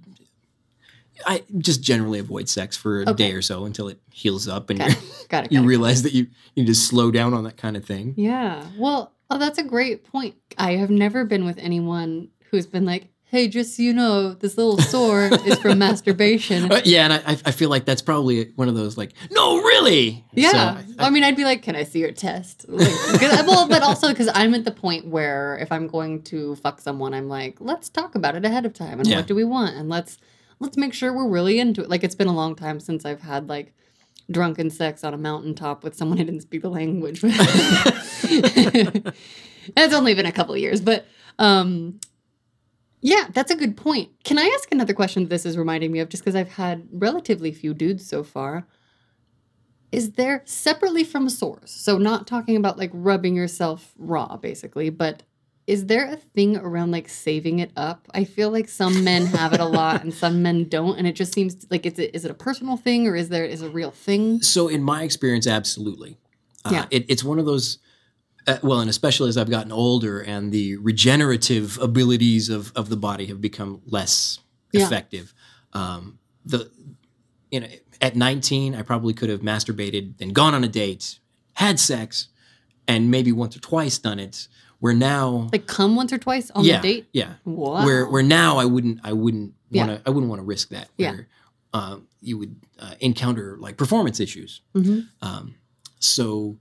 I 1.25 1.43
just 1.57 1.81
generally 1.81 2.19
avoid 2.19 2.47
sex 2.47 2.77
for 2.77 3.01
a 3.01 3.09
Okay. 3.09 3.29
day 3.29 3.33
or 3.33 3.41
so 3.41 3.65
until 3.65 3.87
it 3.89 3.99
heals 4.11 4.47
up 4.47 4.69
and 4.69 4.79
Got 4.79 4.89
you 4.91 4.97
it. 4.97 5.29
Got 5.29 5.45
it. 5.45 5.51
you 5.51 5.59
got 5.59 5.63
it. 5.65 5.67
realize 5.67 6.03
that 6.03 6.13
you 6.13 6.27
you 6.55 6.63
need 6.63 6.67
to 6.67 6.75
slow 6.75 7.11
down 7.11 7.33
on 7.33 7.43
that 7.45 7.57
kind 7.57 7.75
of 7.75 7.83
thing. 7.85 8.13
Yeah. 8.15 8.63
Well, 8.77 9.11
oh, 9.29 9.37
that's 9.39 9.57
a 9.57 9.63
great 9.63 10.03
point. 10.05 10.35
I 10.57 10.73
have 10.77 10.89
never 10.91 11.25
been 11.25 11.45
with 11.45 11.57
anyone 11.57 12.29
who's 12.51 12.65
been 12.67 12.85
like, 12.85 13.07
"Hey, 13.31 13.47
just 13.47 13.75
so 13.77 13.83
you 13.83 13.93
know, 13.93 14.33
this 14.33 14.57
little 14.57 14.77
sore 14.79 15.29
is 15.45 15.57
from 15.59 15.77
masturbation." 15.87 16.71
Uh, 16.71 16.81
yeah, 16.83 17.05
and 17.05 17.13
I 17.13 17.37
I 17.45 17.51
feel 17.51 17.69
like 17.69 17.85
that's 17.85 18.01
probably 18.01 18.51
one 18.55 18.67
of 18.67 18.75
those 18.75 18.97
like, 18.97 19.13
no, 19.31 19.57
really. 19.57 20.25
Yeah. 20.33 20.51
So 20.51 20.57
I, 20.99 21.07
I- 21.07 21.09
mean, 21.09 21.23
I'd 21.23 21.35
be 21.35 21.43
like, 21.45 21.61
"Can 21.61 21.75
I 21.75 21.83
see 21.83 21.99
your 21.99 22.11
test?" 22.11 22.65
Like, 22.67 22.89
well, 23.47 23.67
but 23.67 23.81
also 23.83 24.09
because 24.09 24.29
I'm 24.33 24.53
at 24.55 24.65
the 24.65 24.71
point 24.71 25.05
where 25.07 25.57
if 25.61 25.71
I'm 25.71 25.87
going 25.87 26.21
to 26.23 26.55
fuck 26.57 26.81
someone, 26.81 27.13
I'm 27.13 27.27
like, 27.29 27.57
"Let's 27.59 27.89
talk 27.89 28.15
about 28.15 28.35
it 28.35 28.45
ahead 28.45 28.65
of 28.65 28.73
time, 28.73 28.99
and 28.99 29.07
Yeah. 29.07 29.17
what 29.17 29.27
do 29.27 29.35
we 29.35 29.43
want, 29.43 29.75
and 29.75 29.89
let's 29.89 30.17
let's 30.59 30.77
make 30.77 30.93
sure 30.93 31.13
we're 31.13 31.29
really 31.29 31.59
into 31.59 31.81
it." 31.81 31.89
Like, 31.89 32.03
it's 32.03 32.15
been 32.15 32.27
a 32.27 32.35
long 32.35 32.55
time 32.55 32.79
since 32.79 33.05
I've 33.05 33.21
had 33.21 33.47
like 33.49 33.73
drunken 34.31 34.69
sex 34.69 35.03
on 35.03 35.11
a 35.13 35.17
mountaintop 35.17 35.83
with 35.83 35.95
someone 35.95 36.17
who 36.19 36.23
didn't 36.23 36.41
speak 36.41 36.61
the 36.61 36.69
language. 36.69 37.21
it's 38.23 39.93
only 39.93 40.13
been 40.13 40.25
a 40.25 40.31
couple 40.31 40.53
of 40.53 40.59
years, 40.59 40.81
but 40.81 41.05
um, 41.39 41.99
yeah, 43.01 43.27
that's 43.33 43.51
a 43.51 43.55
good 43.55 43.77
point. 43.77 44.09
Can 44.23 44.37
I 44.37 44.45
ask 44.55 44.71
another 44.71 44.93
question 44.93 45.27
this 45.27 45.45
is 45.45 45.57
reminding 45.57 45.91
me 45.91 45.99
of 45.99 46.09
just 46.09 46.23
because 46.23 46.35
I've 46.35 46.51
had 46.53 46.87
relatively 46.91 47.51
few 47.51 47.73
dudes 47.73 48.07
so 48.07 48.23
far? 48.23 48.67
Is 49.91 50.11
there 50.11 50.43
separately 50.45 51.03
from 51.03 51.29
sores, 51.29 51.71
so 51.71 51.97
not 51.97 52.27
talking 52.27 52.55
about 52.55 52.77
like 52.77 52.91
rubbing 52.93 53.35
yourself 53.35 53.93
raw 53.97 54.37
basically, 54.37 54.89
but 54.91 55.23
is 55.65 55.85
there 55.85 56.11
a 56.11 56.15
thing 56.15 56.57
around 56.57 56.91
like 56.91 57.07
saving 57.09 57.59
it 57.59 57.71
up? 57.75 58.07
I 58.13 58.23
feel 58.23 58.51
like 58.51 58.67
some 58.67 59.03
men 59.03 59.25
have 59.27 59.53
it 59.53 59.59
a 59.59 59.65
lot 59.65 60.03
and 60.03 60.13
some 60.13 60.41
men 60.43 60.67
don't, 60.67 60.97
and 60.97 61.07
it 61.07 61.13
just 61.13 61.33
seems 61.33 61.65
like 61.71 61.85
it's 61.85 61.99
a, 61.99 62.15
is 62.15 62.25
it 62.25 62.31
a 62.31 62.35
personal 62.35 62.75
thing 62.77 63.07
or 63.07 63.15
is 63.15 63.29
there 63.29 63.45
is 63.45 63.61
a 63.61 63.69
real 63.69 63.91
thing? 63.91 64.41
so 64.41 64.67
in 64.67 64.83
my 64.83 65.03
experience, 65.03 65.47
absolutely. 65.47 66.17
Uh, 66.65 66.69
Yeah. 66.73 66.85
it, 66.91 67.05
it's 67.07 67.23
one 67.23 67.39
of 67.39 67.45
those. 67.45 67.79
Uh, 68.49 68.59
well, 68.63 68.79
and 68.79 68.89
especially 68.89 69.29
as 69.29 69.37
I've 69.37 69.49
gotten 69.49 69.71
older 69.71 70.19
and 70.21 70.51
the 70.51 70.77
regenerative 70.77 71.77
abilities 71.79 72.49
of, 72.49 72.71
of 72.75 72.89
the 72.89 72.97
body 72.97 73.25
have 73.27 73.41
become 73.41 73.81
less 73.85 74.39
Yeah. 74.71 74.85
effective. 74.85 75.33
Um, 75.73 76.19
the 76.45 76.69
you 77.51 77.59
know 77.59 77.67
at 78.01 78.15
19, 78.15 78.75
I 78.75 78.81
probably 78.81 79.13
could 79.13 79.29
have 79.29 79.41
masturbated, 79.41 80.17
then 80.17 80.29
gone 80.29 80.53
on 80.53 80.63
a 80.63 80.67
date, 80.69 81.19
had 81.53 81.79
sex, 81.79 82.29
and 82.87 83.11
maybe 83.11 83.31
once 83.31 83.55
or 83.57 83.59
twice 83.59 83.97
done 83.97 84.19
it. 84.19 84.47
Where 84.79 84.93
now, 84.93 85.49
Like 85.51 85.67
come 85.67 85.95
once 85.97 86.13
or 86.13 86.17
twice 86.17 86.49
on 86.51 86.63
yeah, 86.63 86.79
the 86.79 86.87
date? 86.87 87.07
yeah, 87.11 87.33
Wow. 87.43 87.83
where 87.85 88.07
where 88.09 88.23
now 88.23 88.57
I 88.57 88.65
wouldn't 88.65 88.99
I 89.03 89.11
wouldn't 89.13 89.53
want 89.71 89.89
to 89.91 90.01
I 90.05 90.09
wouldn't 90.09 90.29
want 90.29 90.39
to 90.39 90.45
risk 90.45 90.69
that. 90.69 90.87
Yeah. 90.97 91.11
Where, 91.11 91.27
um, 91.73 92.07
you 92.21 92.37
would 92.37 92.55
uh, 92.79 92.95
encounter 93.01 93.57
like 93.59 93.75
performance 93.77 94.19
issues. 94.21 94.61
Mhm. 94.73 95.07
Um, 95.21 95.55
so, 95.99 96.57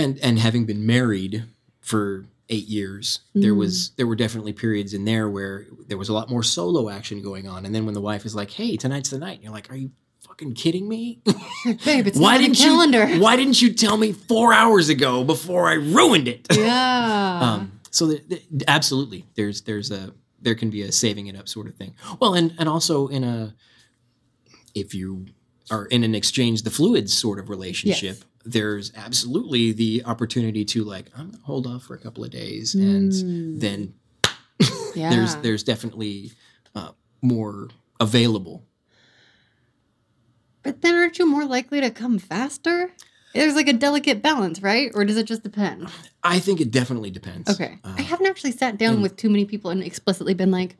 and 0.00 0.18
and 0.20 0.38
having 0.38 0.64
been 0.66 0.84
married 0.86 1.44
for 1.80 2.26
eight 2.48 2.66
years, 2.66 3.20
there 3.34 3.52
Mm. 3.54 3.58
was 3.58 3.90
there 3.96 4.06
were 4.06 4.16
definitely 4.16 4.52
periods 4.52 4.92
in 4.94 5.04
there 5.04 5.28
where 5.28 5.66
there 5.88 5.98
was 5.98 6.08
a 6.08 6.12
lot 6.12 6.28
more 6.28 6.42
solo 6.42 6.88
action 6.90 7.22
going 7.22 7.46
on. 7.46 7.64
And 7.64 7.74
then 7.74 7.84
when 7.84 7.94
the 7.94 8.00
wife 8.00 8.24
is 8.26 8.34
like, 8.34 8.50
"Hey, 8.50 8.76
tonight's 8.76 9.10
the 9.10 9.18
night," 9.18 9.40
you're 9.42 9.52
like, 9.52 9.70
"Are 9.70 9.76
you 9.76 9.90
fucking 10.26 10.54
kidding 10.54 10.88
me? 10.88 11.20
Babe, 11.84 12.06
it's 12.08 12.18
why 12.18 12.38
didn't 12.38 12.56
calendar. 12.56 13.08
you? 13.08 13.20
Why 13.20 13.36
didn't 13.36 13.60
you 13.62 13.72
tell 13.72 13.96
me 13.96 14.12
four 14.12 14.52
hours 14.52 14.88
ago 14.88 15.22
before 15.24 15.68
I 15.68 15.74
ruined 15.74 16.26
it?" 16.28 16.46
Yeah. 16.50 17.38
um, 17.42 17.80
so 17.90 18.06
the, 18.08 18.20
the- 18.28 18.64
absolutely, 18.68 19.26
there's 19.36 19.60
there's 19.62 19.90
a 19.90 20.12
there 20.42 20.54
can 20.54 20.70
be 20.70 20.82
a 20.82 20.90
saving 20.92 21.26
it 21.28 21.36
up 21.36 21.48
sort 21.48 21.66
of 21.68 21.74
thing. 21.76 21.94
Well, 22.20 22.34
and 22.34 22.52
and 22.58 22.68
also 22.68 23.06
in 23.08 23.22
a 23.24 23.54
if 24.74 24.94
you 24.94 25.26
are 25.70 25.86
in 25.86 26.02
an 26.04 26.14
exchange 26.14 26.62
the 26.62 26.70
fluids 26.70 27.12
sort 27.12 27.38
of 27.38 27.48
relationship, 27.48 28.16
Yes. 28.16 28.24
There's 28.44 28.92
absolutely 28.96 29.72
the 29.72 30.02
opportunity 30.06 30.64
to 30.66 30.84
like 30.84 31.06
I'm 31.16 31.30
gonna 31.30 31.42
hold 31.44 31.66
off 31.66 31.84
for 31.84 31.94
a 31.94 31.98
couple 31.98 32.24
of 32.24 32.30
days, 32.30 32.74
and 32.74 33.12
Mm. 33.12 33.60
then 33.60 33.94
yeah. 34.94 35.10
there's 35.10 35.36
there's 35.36 35.62
definitely 35.62 36.32
uh, 36.74 36.92
more 37.22 37.68
available. 38.00 38.64
But 40.62 40.82
then 40.82 40.94
aren't 40.94 41.18
you 41.18 41.26
more 41.26 41.44
likely 41.46 41.80
to 41.80 41.90
come 41.90 42.18
faster? 42.18 42.90
There's 43.34 43.54
like 43.54 43.68
a 43.68 43.72
delicate 43.72 44.22
balance, 44.22 44.60
right? 44.60 44.90
Or 44.94 45.04
does 45.04 45.16
it 45.16 45.24
just 45.24 45.42
depend? 45.42 45.88
I 46.22 46.38
think 46.40 46.60
it 46.60 46.70
definitely 46.70 47.10
depends. 47.10 47.48
Okay. 47.48 47.78
Uh, 47.84 47.94
I 47.96 48.02
haven't 48.02 48.26
actually 48.26 48.52
sat 48.52 48.76
down 48.76 48.94
and- 48.94 49.02
with 49.02 49.16
too 49.16 49.30
many 49.30 49.44
people 49.44 49.70
and 49.70 49.82
explicitly 49.82 50.34
been 50.34 50.50
like, 50.50 50.76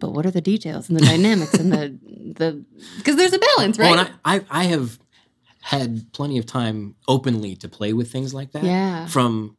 but 0.00 0.12
what 0.12 0.26
are 0.26 0.30
the 0.30 0.40
details 0.40 0.88
and 0.88 0.98
the 0.98 1.04
dynamics 1.04 1.54
and 1.54 1.72
the 1.72 1.98
the 2.36 2.64
because 2.98 3.16
there's 3.16 3.32
a 3.32 3.38
balance, 3.38 3.78
right? 3.78 3.98
And 3.98 4.10
I, 4.24 4.36
I 4.36 4.44
I 4.50 4.64
have 4.64 4.98
had 5.68 6.10
plenty 6.14 6.38
of 6.38 6.46
time 6.46 6.94
openly 7.06 7.54
to 7.56 7.68
play 7.68 7.92
with 7.92 8.10
things 8.10 8.32
like 8.32 8.52
that. 8.52 8.64
yeah. 8.64 9.06
from 9.06 9.54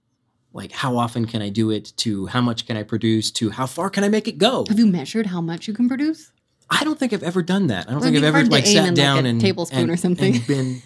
like 0.54 0.72
how 0.72 0.98
often 0.98 1.28
can 1.28 1.44
I 1.44 1.50
do 1.50 1.70
it 1.70 1.94
to 1.98 2.26
how 2.26 2.42
much 2.42 2.66
can 2.66 2.76
I 2.76 2.82
produce 2.82 3.30
to 3.34 3.52
how 3.52 3.68
far 3.68 3.92
can 3.92 4.04
I 4.04 4.10
make 4.10 4.28
it 4.28 4.40
go. 4.40 4.66
Have 4.68 4.80
you 4.80 4.88
measured 4.88 5.28
how 5.28 5.40
much 5.42 5.68
you 5.68 5.74
can 5.76 5.88
produce? 5.88 6.32
I 6.68 6.84
don't 6.84 6.98
think 6.98 7.14
I've 7.14 7.22
ever 7.22 7.44
done 7.44 7.68
that. 7.68 7.88
I 7.88 7.92
don't 7.92 8.02
It'd 8.02 8.14
think 8.14 8.26
I've 8.26 8.36
ever 8.36 8.46
like 8.50 8.66
sat 8.66 8.78
in, 8.78 8.84
like, 8.86 8.96
down 8.96 9.26
a 9.28 9.30
and 9.30 9.40
tablespoon 9.40 9.82
and- 9.82 9.92
or 9.92 9.98
something. 9.98 10.36
and 10.38 10.48
been 10.48 10.82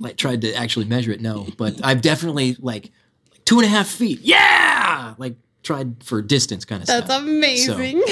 like 0.00 0.16
tried 0.16 0.40
to 0.42 0.52
actually 0.54 0.86
measure 0.86 1.12
it. 1.12 1.20
No, 1.20 1.46
but 1.56 1.78
I've 1.84 2.00
definitely 2.02 2.56
like 2.58 2.90
two 3.44 3.58
and 3.60 3.66
a 3.66 3.68
half 3.68 3.86
feet. 3.86 4.18
Yeah, 4.22 5.14
like 5.18 5.36
tried 5.62 6.02
for 6.02 6.20
distance 6.22 6.64
kind 6.64 6.82
of 6.82 6.88
That's 6.88 7.06
stuff. 7.06 7.20
That's 7.20 7.22
amazing. 7.22 8.02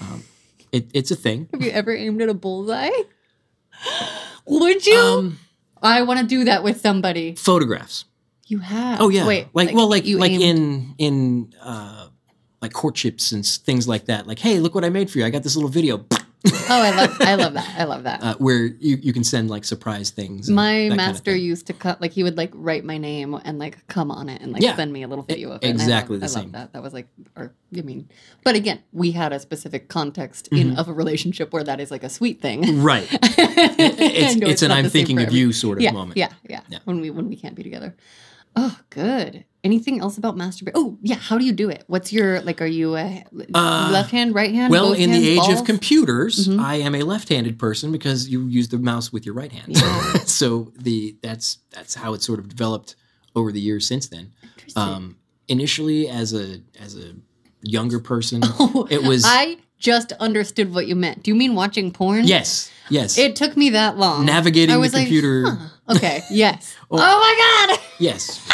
Um, 0.00 0.22
it, 0.70 0.88
it's 0.94 1.10
a 1.10 1.16
thing. 1.16 1.48
Have 1.52 1.62
you 1.62 1.70
ever 1.72 1.92
aimed 1.92 2.22
at 2.22 2.28
a 2.28 2.34
bullseye? 2.34 2.90
Would 4.46 4.86
you? 4.86 4.96
Um, 4.96 5.38
I 5.82 6.02
want 6.02 6.20
to 6.20 6.26
do 6.26 6.44
that 6.44 6.62
with 6.62 6.80
somebody. 6.80 7.34
photographs. 7.34 8.04
You 8.46 8.58
have. 8.60 9.00
Oh 9.00 9.08
yeah, 9.10 9.26
Wait. 9.26 9.48
like, 9.52 9.74
well, 9.74 9.88
like 9.88 10.06
you 10.06 10.18
like 10.18 10.32
aimed- 10.32 10.42
in 10.42 10.94
in 10.98 11.54
uh, 11.62 12.08
like 12.62 12.72
courtships 12.72 13.32
and 13.32 13.44
things 13.44 13.86
like 13.86 14.06
that. 14.06 14.26
Like, 14.26 14.38
hey, 14.38 14.58
look 14.58 14.74
what 14.74 14.84
I 14.84 14.88
made 14.88 15.10
for 15.10 15.18
you. 15.18 15.26
I 15.26 15.30
got 15.30 15.42
this 15.42 15.54
little 15.54 15.68
video. 15.70 16.06
Oh, 16.70 16.82
I 16.82 16.90
love. 16.94 17.16
I 17.20 17.34
love 17.34 17.54
that. 17.54 17.74
I 17.80 17.84
love 17.84 18.02
that. 18.04 18.22
uh, 18.22 18.34
where 18.36 18.64
you, 18.66 18.96
you 19.02 19.12
can 19.12 19.24
send 19.24 19.48
like 19.50 19.64
surprise 19.64 20.10
things. 20.10 20.48
my 20.50 20.72
that 20.72 20.78
kind 20.80 20.92
of 20.92 20.96
master 20.98 21.34
used 21.34 21.66
to 21.68 21.72
cut 21.72 22.00
like 22.00 22.12
he 22.12 22.22
would 22.22 22.36
like 22.36 22.50
write 22.54 22.84
my 22.84 22.98
name 22.98 23.34
and 23.44 23.58
like 23.58 23.86
come 23.88 24.10
on 24.10 24.28
it 24.28 24.40
and 24.42 24.52
like 24.52 24.62
Yeah. 24.62 24.76
send 24.76 24.92
me 24.92 25.02
a 25.02 25.08
little 25.08 25.24
video 25.24 25.50
of 25.52 25.62
it. 25.62 25.66
and 25.68 25.80
I 25.80 25.82
exactly 25.82 26.18
love- 26.18 26.20
the 26.20 26.26
I 26.26 26.40
love 26.40 26.42
same. 26.44 26.52
that. 26.52 26.72
That 26.74 26.82
was 26.82 26.92
like, 26.92 27.08
or 27.36 27.54
I 27.76 27.80
mean, 27.80 28.08
but 28.44 28.54
again, 28.54 28.80
we 28.92 29.10
had 29.12 29.32
a 29.32 29.40
specific 29.40 29.88
context 29.88 30.48
in 30.48 30.72
Mhm. 30.72 30.78
of 30.78 30.88
a 30.88 30.92
relationship 30.92 31.52
where 31.52 31.64
that 31.64 31.80
is 31.80 31.90
like 31.90 32.04
a 32.04 32.10
sweet 32.10 32.40
thing. 32.40 32.82
right. 32.82 33.08
It's 33.80 34.36
I 34.36 34.38
know 34.38 34.48
it's, 34.48 34.62
an 34.62 34.70
I'm 34.70 34.88
thinking 34.88 35.20
of 35.20 35.32
you 35.32 35.52
sort 35.52 35.78
of 35.78 35.82
yeah, 35.82 35.92
moment. 35.92 36.16
Yeah, 36.18 36.28
yeah, 36.48 36.60
Yeah. 36.68 36.78
When 36.84 37.00
we 37.00 37.10
when 37.10 37.28
we 37.28 37.36
can't 37.36 37.54
be 37.54 37.62
together. 37.62 37.96
Oh, 38.56 38.78
good. 38.90 39.44
Anything 39.64 40.00
else 40.00 40.16
about 40.18 40.36
masturbate? 40.36 40.72
Oh, 40.74 40.96
yeah. 41.02 41.16
How 41.16 41.36
do 41.36 41.44
you 41.44 41.52
do 41.52 41.68
it? 41.68 41.84
What's 41.88 42.12
your 42.12 42.40
like? 42.42 42.62
Are 42.62 42.66
you 42.66 42.96
a 42.96 43.24
Uh, 43.54 43.90
left 43.92 44.10
hand, 44.10 44.34
right 44.34 44.54
hand? 44.54 44.70
Well, 44.70 44.92
in 44.92 45.10
the 45.10 45.28
age 45.28 45.38
balls? 45.38 45.60
of 45.60 45.66
computers, 45.66 46.46
Mhm. 46.48 46.60
I 46.60 46.76
am 46.76 46.94
a 46.94 47.02
left-handed 47.02 47.58
person 47.58 47.90
because 47.92 48.28
you 48.28 48.46
use 48.46 48.68
the 48.68 48.78
mouse 48.78 49.12
with 49.12 49.26
your 49.26 49.34
right 49.34 49.50
hand. 49.52 49.76
Yeah. 49.76 50.12
so 50.26 50.72
the 50.78 51.16
that's 51.22 51.58
that's 51.70 51.94
how 51.96 52.14
it 52.14 52.22
sort 52.22 52.38
of 52.38 52.48
developed 52.48 52.94
over 53.34 53.50
the 53.52 53.60
years 53.60 53.86
since 53.86 54.06
then. 54.08 54.32
Interesting. 54.56 54.82
Um, 54.82 55.16
initially, 55.48 56.08
as 56.08 56.32
a 56.32 56.60
as 56.80 56.96
a 56.96 57.14
younger 57.62 57.98
person, 57.98 58.42
Oh, 58.60 58.86
it 58.90 59.02
was 59.02 59.24
I 59.26 59.58
just 59.78 60.12
understood 60.12 60.72
what 60.74 60.86
you 60.86 60.96
meant. 60.96 61.22
Do 61.22 61.30
you 61.30 61.34
mean 61.34 61.54
watching 61.54 61.90
porn? 61.92 62.24
yes, 62.26 62.70
yes, 62.90 63.16
It 63.18 63.36
took 63.36 63.56
me 63.56 63.70
that 63.70 63.96
long. 63.96 64.24
navigating 64.26 64.74
the 64.74 64.80
was 64.80 64.92
like, 64.92 65.04
computer. 65.04 65.44
huh. 65.50 65.94
Okay. 65.96 66.20
Yes. 66.30 66.76
Oh. 66.90 66.96
oh 66.98 66.98
my 66.98 67.66
god. 67.76 67.80
Yes. 67.98 68.46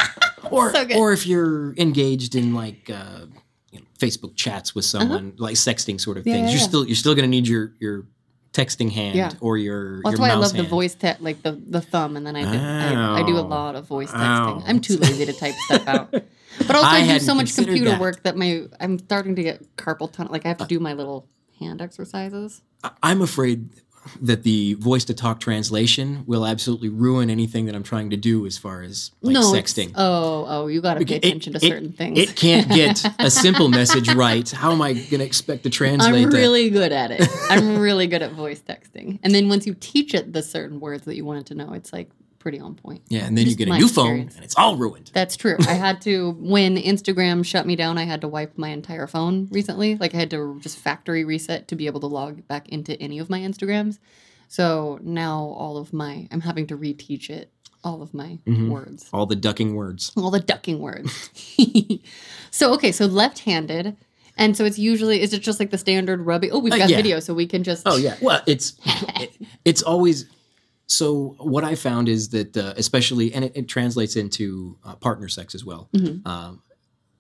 Or 0.51 0.73
So 0.73 0.85
good. 0.85 0.97
or 0.97 1.13
if 1.13 1.27
you're 1.27 1.75
engaged 1.77 2.35
in 2.35 2.55
like 2.55 2.89
uh, 2.91 3.27
you 3.73 3.81
know, 3.81 3.87
Facebook 3.99 4.37
chats 4.37 4.75
with 4.75 4.85
someone, 4.85 5.35
like 5.39 5.57
sexting 5.57 6.01
sort 6.01 6.17
of 6.17 6.27
Uh-huh. 6.27 6.31
Yeah, 6.31 6.37
things, 6.37 6.47
yeah, 6.47 6.53
you're 6.53 6.61
yeah. 6.61 6.69
still 6.69 6.87
you're 6.87 6.97
still 6.97 7.15
going 7.15 7.25
to 7.25 7.31
need 7.31 7.47
your 7.49 7.73
your 7.81 8.07
texting 8.53 8.91
hand 8.93 9.37
or 9.41 9.59
your 9.59 10.01
Well, 10.05 10.13
that's 10.13 10.19
your 10.19 10.21
why 10.21 10.31
I 10.31 10.35
love 10.37 10.53
the 10.55 10.63
voice 10.63 10.95
te- 10.95 11.19
like 11.21 11.43
the 11.43 11.53
the 11.67 11.81
thumb, 11.81 12.17
and 12.17 12.25
then 12.27 12.37
I 12.37 12.43
do, 12.43 12.59
I, 12.59 13.21
I 13.21 13.23
do 13.27 13.37
a 13.37 13.41
lot 13.41 13.75
of 13.75 13.87
voice 13.87 14.11
texting. 14.11 14.63
Ow. 14.63 14.65
I'm 14.67 14.81
too 14.81 14.97
lazy 14.97 15.27
to 15.27 15.33
type 15.33 15.55
stuff 15.67 15.89
out. 15.89 16.15
But 16.59 16.77
also, 16.77 16.89
I 16.89 16.99
I, 17.01 17.19
do 17.19 17.25
so 17.25 17.35
much 17.35 17.55
computer 17.55 17.91
that. 17.91 18.01
work 18.01 18.23
that 18.23 18.37
my 18.37 18.67
I'm 18.81 18.99
starting 18.99 19.35
to 19.37 19.43
get 19.43 19.77
carpal 19.77 20.11
tunnel. 20.13 20.33
Like 20.33 20.45
I 20.45 20.49
have 20.49 20.59
to 20.59 20.67
do 20.67 20.79
my 20.81 20.93
little 20.93 21.29
hand 21.61 21.81
exercises. 21.81 22.63
I'm 23.03 23.23
afraid 23.23 23.71
that 24.21 24.43
the 24.43 24.75
voice 24.75 25.03
to 25.07 25.15
talk 25.15 25.41
translation 25.41 26.25
will 26.27 26.45
absolutely 26.45 26.91
ruin 26.91 27.31
anything 27.31 27.65
that 27.65 27.75
I'm 27.75 27.83
trying 27.83 28.11
to 28.11 28.19
do 28.19 28.45
as 28.45 28.59
far 28.59 28.83
as 28.83 29.11
like 29.23 29.33
no, 29.33 29.41
sexting. 29.51 29.93
Oh, 29.95 30.45
oh, 30.47 30.67
you 30.67 30.83
got 30.83 30.99
to 30.99 31.07
pay 31.07 31.15
It- 31.15 31.25
attention 31.25 31.55
to 31.55 31.57
it- 31.65 31.69
certain 31.71 31.93
things. 31.93 32.19
It 32.19 32.37
can't 32.37 32.69
get 32.69 33.03
a 33.19 33.31
simple 33.31 33.69
message 33.81 34.13
right. 34.15 34.49
How 34.51 34.73
am 34.73 34.83
I 34.83 34.93
going 34.93 35.21
to 35.21 35.25
expect 35.25 35.63
to 35.63 35.71
translate 35.71 36.15
I'm 36.15 36.31
that? 36.31 36.37
really 36.37 36.69
good 36.69 36.93
at 36.93 37.13
it. 37.13 37.27
I'm 37.49 37.79
really 37.79 38.07
good 38.07 38.21
at 38.21 38.33
voice 38.33 38.61
texting. 38.61 39.21
And 39.23 39.35
then 39.35 39.49
once 39.49 39.67
you 39.67 39.75
teach 39.81 40.13
it 40.13 40.35
the 40.35 40.43
certain 40.43 40.81
words 40.81 41.07
that 41.07 41.17
you 41.17 41.25
want 41.25 41.41
it 41.41 41.47
to 41.47 41.55
know, 41.55 41.73
it's 41.73 41.91
like 41.91 42.11
pretty 42.45 42.61
on 42.61 42.75
point. 42.77 43.03
Yeah, 43.09 43.25
and 43.27 43.37
then 43.37 43.47
you 43.49 43.57
get 43.57 43.67
a 43.69 43.73
new 43.77 43.87
experience. 43.87 44.35
phone 44.35 44.37
and 44.37 44.45
it's 44.45 44.55
all 44.57 44.77
ruined. 44.77 45.11
That's 45.15 45.37
true. 45.37 45.57
I 45.61 45.73
had 45.73 46.01
to 46.03 46.33
when 46.39 46.77
Instagram 46.77 47.45
shut 47.45 47.67
me 47.67 47.75
down. 47.75 47.99
I 47.99 48.05
had 48.05 48.21
to 48.21 48.29
wipe 48.29 48.57
my 48.57 48.69
entire 48.69 49.07
phone 49.09 49.49
recently. 49.51 49.97
Like 49.97 50.15
I 50.15 50.19
had 50.19 50.31
to 50.31 50.61
just 50.61 50.79
factory 50.79 51.25
reset 51.25 51.67
to 51.69 51.75
be 51.75 51.87
able 51.87 52.01
to 52.01 52.07
log 52.07 52.47
back 52.47 52.69
into 52.69 53.01
any 53.01 53.19
of 53.19 53.29
my 53.31 53.41
Instagrams. 53.41 53.99
So 54.47 55.01
now 55.03 55.39
all 55.59 55.77
of 55.79 55.93
my 55.93 56.29
I'm 56.31 56.43
having 56.43 56.67
to 56.69 56.77
reteach 56.77 57.31
it 57.31 57.51
all 57.83 58.01
of 58.03 58.15
my 58.15 58.39
Mhm. 58.47 58.69
words, 58.71 59.09
All 59.13 59.27
the 59.27 59.37
ducking 59.37 59.75
words. 59.75 60.13
all 60.17 60.31
the 60.31 60.41
ducking 60.41 60.79
words. 60.79 61.31
so 62.51 62.73
okay, 62.75 62.93
so 62.93 63.07
left-handed, 63.07 63.97
and 64.37 64.57
so 64.57 64.65
it's 64.65 64.79
usually 64.79 65.21
is 65.23 65.33
it 65.33 65.41
just 65.43 65.61
like 65.61 65.71
the 65.71 65.79
standard 65.79 66.21
rubbing? 66.21 66.51
Oh, 66.53 66.59
we've 66.59 66.73
Uh, 66.73 66.79
got 66.79 66.91
yeah. 66.91 66.97
video, 66.97 67.21
so 67.21 67.35
we 67.35 67.47
can 67.47 67.63
just 67.65 67.83
Oh 67.87 67.97
yeah. 67.97 68.17
Well, 68.21 68.43
it's 68.47 68.75
it, 69.21 69.31
it's 69.65 69.83
always 69.83 70.27
so. 70.87 71.37
What 71.39 71.65
I 71.65 71.75
found 71.75 72.09
is 72.09 72.29
that 72.31 72.57
uh, 72.57 72.75
especially, 72.77 73.33
and 73.35 73.45
it, 73.45 73.53
it 73.55 73.69
translates 73.69 74.17
into 74.17 74.79
uh, 74.85 74.95
partner 74.97 75.29
sex 75.29 75.55
as 75.55 75.65
well. 75.65 75.89
Mhm. 75.95 76.27
Um, 76.27 76.63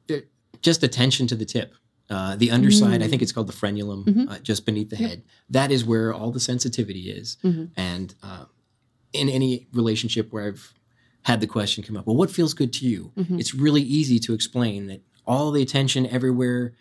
it- 0.09 0.28
just 0.62 0.83
attention 0.83 1.26
to 1.28 1.35
the 1.35 1.44
tip. 1.44 1.75
Uh, 2.11 2.37
the 2.37 2.50
underside, 2.50 3.02
I 3.02 3.06
Mm. 3.06 3.11
think 3.11 3.23
it's 3.23 3.33
called 3.33 3.47
the 3.47 3.52
frenulum, 3.54 4.04
Mhm. 4.04 4.30
uh, 4.30 4.38
just 4.40 4.66
beneath 4.66 4.90
the 4.90 4.97
Yep. 4.97 5.09
head. 5.11 5.23
That 5.50 5.71
is 5.73 5.85
where 5.85 6.12
all 6.12 6.30
the 6.30 6.40
sensitivity 6.40 7.11
is. 7.11 7.38
Mhm. 7.42 7.71
And 7.76 8.14
uh, 8.23 8.44
in 9.14 9.28
any 9.30 9.66
relationship 9.73 10.30
where 10.33 10.47
I've 10.49 10.75
had 11.23 11.40
the 11.40 11.47
question 11.47 11.83
come 11.83 11.97
up, 11.97 12.06
well, 12.06 12.16
what 12.16 12.30
feels 12.30 12.52
good 12.52 12.73
to 12.75 12.87
you? 12.87 13.12
Mhm. 13.16 13.40
It's 13.40 13.54
really 13.54 13.80
easy 13.83 14.18
to 14.21 14.35
explain 14.35 14.87
that 14.88 15.02
all 15.26 15.50
the 15.50 15.62
attention 15.62 16.06
everywhere. 16.06 16.75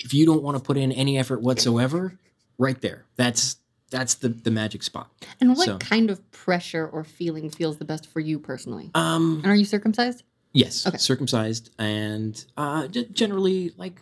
If 0.00 0.12
you 0.14 0.26
don't 0.26 0.42
want 0.42 0.56
to 0.56 0.62
put 0.62 0.76
in 0.76 0.90
any 0.92 1.16
effort 1.16 1.42
whatsoever, 1.42 2.18
right 2.58 2.80
there, 2.80 3.06
that's 3.16 3.56
that's 3.90 4.14
the 4.14 4.28
the 4.28 4.50
magic 4.50 4.82
spot. 4.82 5.10
And 5.40 5.50
what 5.56 5.66
So- 5.66 5.78
kind 5.78 6.10
of 6.10 6.18
pressure 6.30 6.86
or 6.86 7.04
feeling 7.04 7.50
feels 7.50 7.76
the 7.78 7.84
best 7.84 8.06
for 8.06 8.20
you 8.20 8.38
personally? 8.38 8.90
Um, 8.94 9.40
And 9.42 9.46
are 9.46 9.54
you 9.56 9.64
circumcised? 9.64 10.22
yes, 10.52 10.86
Okay. 10.86 10.96
circumcised 10.98 11.70
and 11.78 12.44
uh, 12.56 12.88
generally 12.88 13.72
like 13.76 14.00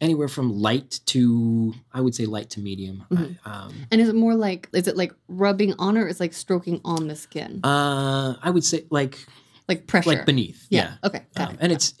anywhere 0.00 0.28
from 0.28 0.58
light 0.60 1.00
to 1.06 1.74
I 1.92 2.00
would 2.00 2.14
say 2.14 2.26
light 2.26 2.50
to 2.50 2.60
medium. 2.60 3.04
Mhm. 3.10 3.36
I, 3.44 3.50
um, 3.50 3.74
And 3.90 4.00
is 4.00 4.08
it 4.08 4.14
more 4.16 4.34
like 4.34 4.68
is 4.72 4.86
it 4.88 4.96
like 4.96 5.14
rubbing 5.28 5.74
on 5.78 5.96
or 5.96 6.06
is 6.08 6.16
it 6.16 6.20
like 6.20 6.32
stroking 6.34 6.80
on 6.84 7.06
the 7.08 7.16
skin? 7.16 7.60
uh, 7.64 8.34
I 8.42 8.50
would 8.50 8.64
say 8.64 8.84
like 8.90 9.24
like 9.68 9.86
pressure. 9.86 10.10
like 10.10 10.26
beneath. 10.26 10.66
yeah. 10.70 10.94
Okay. 11.04 11.22
Got 11.36 11.48
Um, 11.48 11.54
it. 11.54 11.58
and 11.62 11.72
it's 11.72 11.94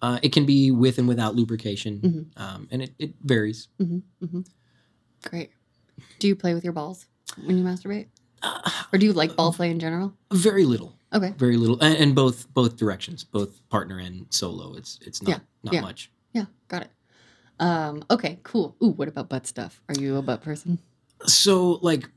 uh, 0.00 0.18
it 0.22 0.32
can 0.32 0.44
be 0.46 0.70
with 0.72 0.98
and 0.98 1.06
without 1.06 1.36
lubrication, 1.36 2.00
Mhm. 2.00 2.40
um, 2.42 2.68
and 2.72 2.82
it, 2.82 2.92
it 2.98 3.14
varies. 3.22 3.68
great. 5.22 5.50
Do 6.18 6.28
you 6.28 6.36
play 6.36 6.54
with 6.54 6.64
your 6.64 6.72
balls 6.72 7.06
when 7.44 7.58
you 7.58 7.64
masturbate, 7.64 8.06
Uh, 8.42 8.60
or 8.92 8.98
do 8.98 9.06
you 9.06 9.12
like 9.12 9.36
ball 9.36 9.52
play 9.52 9.70
in 9.70 9.78
general? 9.78 10.12
very 10.32 10.64
little, 10.64 10.94
Okay. 11.12 11.32
very 11.36 11.56
little, 11.56 11.78
and, 11.80 11.96
and 11.96 12.14
both 12.14 12.52
both 12.54 12.76
directions, 12.76 13.24
both 13.24 13.60
partner 13.68 13.98
and 13.98 14.26
solo. 14.30 14.74
It's 14.74 14.98
it's 15.02 15.22
not 15.22 15.28
Yeah, 15.30 15.38
not 15.62 15.74
yeah. 15.74 15.80
much. 15.80 16.10
Yeah. 16.32 16.44
Got 16.68 16.82
it. 16.82 16.90
Um. 17.60 18.04
Okay. 18.10 18.38
Cool. 18.42 18.74
Ooh. 18.82 18.90
What 18.90 19.08
about 19.08 19.28
butt 19.28 19.46
stuff? 19.46 19.80
Are 19.88 19.94
you 19.94 20.16
a 20.16 20.22
butt 20.22 20.42
person? 20.42 20.78
So 21.26 21.78
like 21.82 22.08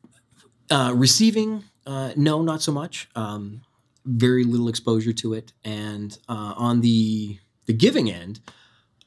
uh, 0.72 0.92
receiving, 0.96 1.64
uh, 1.86 2.12
no, 2.16 2.42
not 2.42 2.62
so 2.62 2.72
much. 2.72 3.08
Um, 3.16 3.62
very 4.06 4.44
little 4.44 4.68
exposure 4.70 5.14
to 5.14 5.34
it, 5.34 5.54
and 5.64 6.18
uh, 6.30 6.54
on 6.58 6.82
the 6.82 7.40
the 7.66 7.74
giving 7.74 8.10
end, 8.10 8.40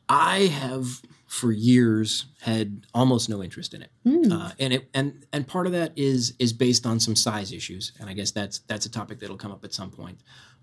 I 0.09 0.47
have 0.47 1.01
for 1.29 1.53
years 1.53 2.25
had 2.41 2.87
almost 2.95 3.29
no 3.29 3.43
interest 3.43 3.75
in 3.75 3.83
it. 3.83 3.91
Hmm. 4.05 4.33
uh, 4.33 4.51
and 4.59 4.73
it 4.73 4.89
and 4.95 5.25
and 5.33 5.47
part 5.47 5.67
of 5.67 5.73
that 5.73 5.93
is 5.95 6.35
is 6.39 6.53
based 6.53 6.87
on 6.87 6.99
some 6.99 7.15
size 7.15 7.53
issues, 7.53 7.93
and 8.01 8.09
I 8.11 8.15
guess 8.15 8.31
that's 8.33 8.61
that's 8.61 8.87
a 8.87 8.91
topic 8.91 9.21
that'll 9.21 9.37
come 9.37 9.53
up 9.53 9.65
at 9.65 9.73
some 9.73 9.91
point. 9.91 10.19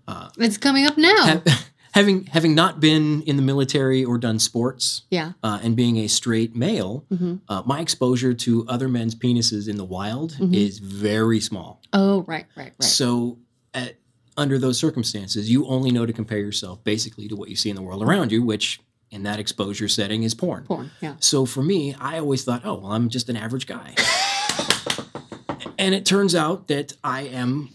Uh, 0.08 0.28
it's 0.38 0.58
coming 0.58 0.84
up 0.86 0.98
now. 0.98 1.40
ha- 1.46 1.64
having 1.92 2.26
having 2.26 2.54
not 2.54 2.80
been 2.80 3.22
in 3.22 3.36
the 3.36 3.42
military 3.42 4.04
or 4.04 4.18
done 4.18 4.38
sports, 4.40 5.02
yeah. 5.10 5.32
uh, 5.44 5.60
and 5.62 5.76
being 5.76 5.96
a 5.98 6.08
straight 6.08 6.54
male, 6.56 7.04
hmm 7.16 7.36
uh, 7.48 7.62
my 7.64 7.80
exposure 7.80 8.34
to 8.34 8.66
other 8.68 8.88
men's 8.88 9.14
penises 9.14 9.68
in 9.68 9.76
the 9.76 9.84
wild 9.84 10.32
Mhm. 10.34 10.52
is 10.54 10.78
very 10.80 11.38
small. 11.40 11.80
Oh. 11.92 12.22
Right. 12.22 12.46
Right. 12.56 12.72
Right. 12.78 12.82
So 12.82 13.38
at, 13.72 13.96
under 14.36 14.58
those 14.58 14.78
circumstances, 14.78 15.48
you 15.48 15.64
only 15.66 15.90
know 15.92 16.04
to 16.06 16.12
compare 16.12 16.38
yourself 16.40 16.82
basically 16.84 17.28
to 17.28 17.36
what 17.36 17.48
you 17.48 17.56
see 17.56 17.70
in 17.70 17.76
the 17.76 17.82
world 17.82 18.02
around 18.02 18.32
you, 18.32 18.42
which 18.42 18.80
in 19.10 19.22
that 19.22 19.38
exposure 19.38 19.88
setting 19.88 20.22
is 20.24 20.34
porn. 20.34 20.64
Porn. 20.64 20.90
Yeah. 21.00 21.14
So 21.20 21.46
for 21.46 21.62
me, 21.62 21.94
I 22.00 22.18
always 22.18 22.44
thought, 22.44 22.62
oh, 22.64 22.74
well, 22.74 22.92
I'm 22.92 23.08
just 23.08 23.28
an 23.28 23.36
average 23.36 23.66
guy. 23.66 23.94
and 25.78 25.94
it 25.94 26.04
turns 26.06 26.34
out 26.34 26.68
that 26.68 26.92
I 27.04 27.22
am 27.22 27.70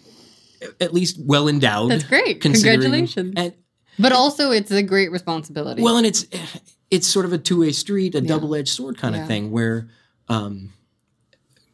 at 0.79 0.93
least 0.93 1.17
well 1.19 1.47
endowed. 1.47 1.91
That's 1.91 2.03
great. 2.03 2.41
Congratulations. 2.41 3.33
And, 3.35 3.53
But 3.97 4.11
also, 4.11 4.51
it's 4.51 4.71
a 4.71 4.83
great 4.83 5.11
responsibility. 5.11 5.81
well, 5.81 5.97
and 5.97 6.05
it's 6.05 6.25
it's 6.89 7.07
sort 7.07 7.25
of 7.25 7.31
a 7.33 7.37
two 7.37 7.59
way 7.61 7.71
street, 7.71 8.15
a 8.15 8.21
Yeah. 8.21 8.27
double 8.27 8.53
edged 8.53 8.69
sword 8.69 8.97
kind 8.97 9.15
Yeah. 9.15 9.21
of 9.21 9.27
thing. 9.27 9.49
Where, 9.51 9.87
um, 10.27 10.73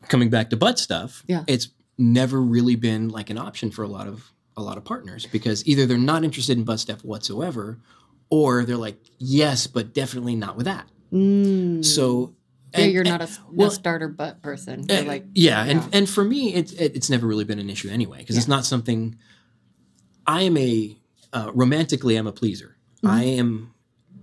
coming 0.10 0.30
back 0.30 0.52
to 0.52 0.58
butt 0.58 0.78
stuff, 0.80 1.24
Yeah. 1.28 1.44
it's 1.48 1.70
never 1.98 2.40
really 2.40 2.76
been 2.76 3.10
like 3.10 3.30
an 3.32 3.38
option 3.40 3.72
for 3.72 3.84
a 3.84 3.88
lot 3.88 4.08
of 4.08 4.32
a 4.56 4.62
lot 4.62 4.78
of 4.78 4.84
partners 4.84 5.28
because 5.32 5.66
either 5.68 5.86
they're 5.86 5.98
not 6.00 6.24
interested 6.24 6.58
in 6.58 6.64
butt 6.64 6.80
stuff 6.80 7.04
whatsoever, 7.04 7.78
or 8.30 8.66
they're 8.66 8.78
like, 8.78 8.98
yes, 9.18 9.68
but 9.68 9.94
definitely 9.94 10.36
not 10.36 10.58
with 10.58 10.66
that. 10.66 10.88
Mm. 11.14 11.84
So. 11.86 12.34
yeah, 12.74 12.82
and- 12.84 12.92
you're 12.94 13.02
and- 13.02 13.10
not 13.10 13.22
a, 13.22 13.26
s- 13.26 13.38
a 13.40 13.42
well, 13.52 13.72
starter 13.72 14.08
butt 14.10 14.42
person. 14.42 14.86
You're 14.90 15.04
like, 15.04 15.26
yeah, 15.34 15.64
and 15.64 15.80
yeah. 15.82 15.90
and 15.94 16.10
for 16.10 16.24
me, 16.24 16.54
it's 16.54 16.74
it, 16.74 16.96
it's 16.96 17.10
never 17.10 17.26
really 17.28 17.46
been 17.46 17.60
an 17.60 17.70
issue 17.70 17.90
anyway 17.90 18.18
because 18.20 18.38
it's 18.38 18.48
not 18.48 18.66
something. 18.66 19.18
I 20.26 20.42
am 20.42 20.58
a 20.58 20.98
uh, 21.34 21.52
romantically, 21.54 22.16
I'm 22.18 22.28
a 22.28 22.32
pleaser. 22.34 22.76
Mhm. 23.04 23.10
I 23.10 23.24
am, 23.24 23.74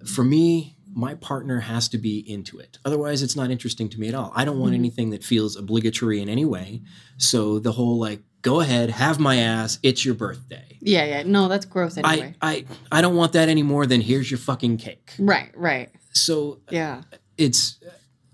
for 0.06 0.24
me, 0.24 0.76
my 0.92 1.14
partner 1.14 1.60
has 1.60 1.88
to 1.90 1.98
be 1.98 2.18
into 2.30 2.58
it. 2.58 2.78
Otherwise, 2.84 3.22
it's 3.22 3.36
not 3.36 3.50
interesting 3.50 3.88
to 3.90 3.98
me 4.00 4.08
at 4.08 4.14
all. 4.14 4.32
I 4.34 4.44
don't 4.44 4.58
want 4.58 4.72
Mhm. 4.72 4.76
anything 4.78 5.10
that 5.10 5.24
feels 5.24 5.56
obligatory 5.56 6.20
in 6.20 6.28
any 6.28 6.44
way. 6.44 6.82
So 7.16 7.58
the 7.58 7.72
whole 7.72 7.98
like, 7.98 8.22
go 8.44 8.60
ahead, 8.60 8.90
have 8.90 9.18
my 9.18 9.36
ass. 9.38 9.80
It's 9.82 10.04
your 10.04 10.14
birthday. 10.14 10.78
yeah, 10.80 11.04
yeah. 11.04 11.22
No, 11.24 11.48
that's 11.48 11.66
gross 11.66 11.96
anyway. 11.96 12.36
I, 12.40 12.50
I 12.50 12.64
I 12.92 13.00
don't 13.00 13.16
want 13.16 13.32
that 13.32 13.48
anymore. 13.48 13.86
Then 13.86 14.00
here's 14.00 14.30
your 14.30 14.38
fucking 14.38 14.76
cake. 14.76 15.12
right, 15.18 15.50
right. 15.56 15.90
So 16.12 16.60
Yeah. 16.70 17.02
it's 17.36 17.80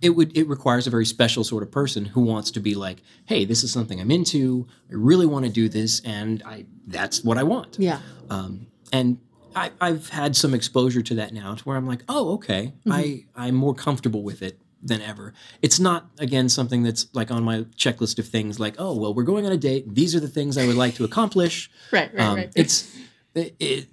it 0.02 0.10
would 0.10 0.36
it 0.36 0.46
requires 0.48 0.86
a 0.86 0.90
very 0.90 1.06
special 1.06 1.44
sort 1.44 1.62
of 1.62 1.70
person 1.70 2.04
who 2.06 2.20
wants 2.22 2.50
to 2.50 2.60
be 2.60 2.74
like 2.74 3.02
hey 3.26 3.44
this 3.44 3.62
is 3.62 3.70
something 3.70 4.00
i'm 4.00 4.10
into 4.10 4.66
i 4.90 4.94
really 4.94 5.26
want 5.26 5.44
to 5.44 5.50
do 5.50 5.68
this 5.68 6.00
and 6.06 6.42
i 6.46 6.64
that's 6.86 7.22
what 7.22 7.36
i 7.36 7.42
want 7.42 7.76
Yeah. 7.78 8.00
um, 8.30 8.66
and 8.94 9.18
I, 9.54 9.70
i've 9.78 10.08
had 10.08 10.34
some 10.36 10.54
exposure 10.54 11.02
to 11.02 11.14
that 11.16 11.34
now 11.34 11.54
to 11.54 11.62
where 11.64 11.76
i'm 11.76 11.86
like 11.86 12.02
oh 12.08 12.32
okay 12.36 12.72
i 12.90 13.24
i'm 13.36 13.54
more 13.54 13.74
comfortable 13.74 14.22
with 14.22 14.40
it 14.40 14.58
than 14.82 15.00
ever 15.02 15.32
it's 15.62 15.78
not 15.78 16.06
again 16.18 16.48
something 16.48 16.82
that's 16.82 17.06
like 17.12 17.30
on 17.30 17.42
my 17.44 17.60
checklist 17.76 18.18
of 18.18 18.26
things 18.26 18.58
like 18.58 18.74
oh 18.78 18.96
well 18.96 19.12
we're 19.12 19.22
going 19.24 19.44
on 19.46 19.52
a 19.52 19.56
date 19.56 19.84
these 19.94 20.14
are 20.14 20.20
the 20.20 20.28
things 20.28 20.56
i 20.56 20.66
would 20.66 20.76
like 20.76 20.94
to 20.94 21.04
accomplish 21.04 21.70
Right, 21.92 22.12
right, 22.14 22.22
um, 22.26 22.36
right. 22.36 22.52
it's 22.56 22.90
it, 23.34 23.54
it 23.60 23.88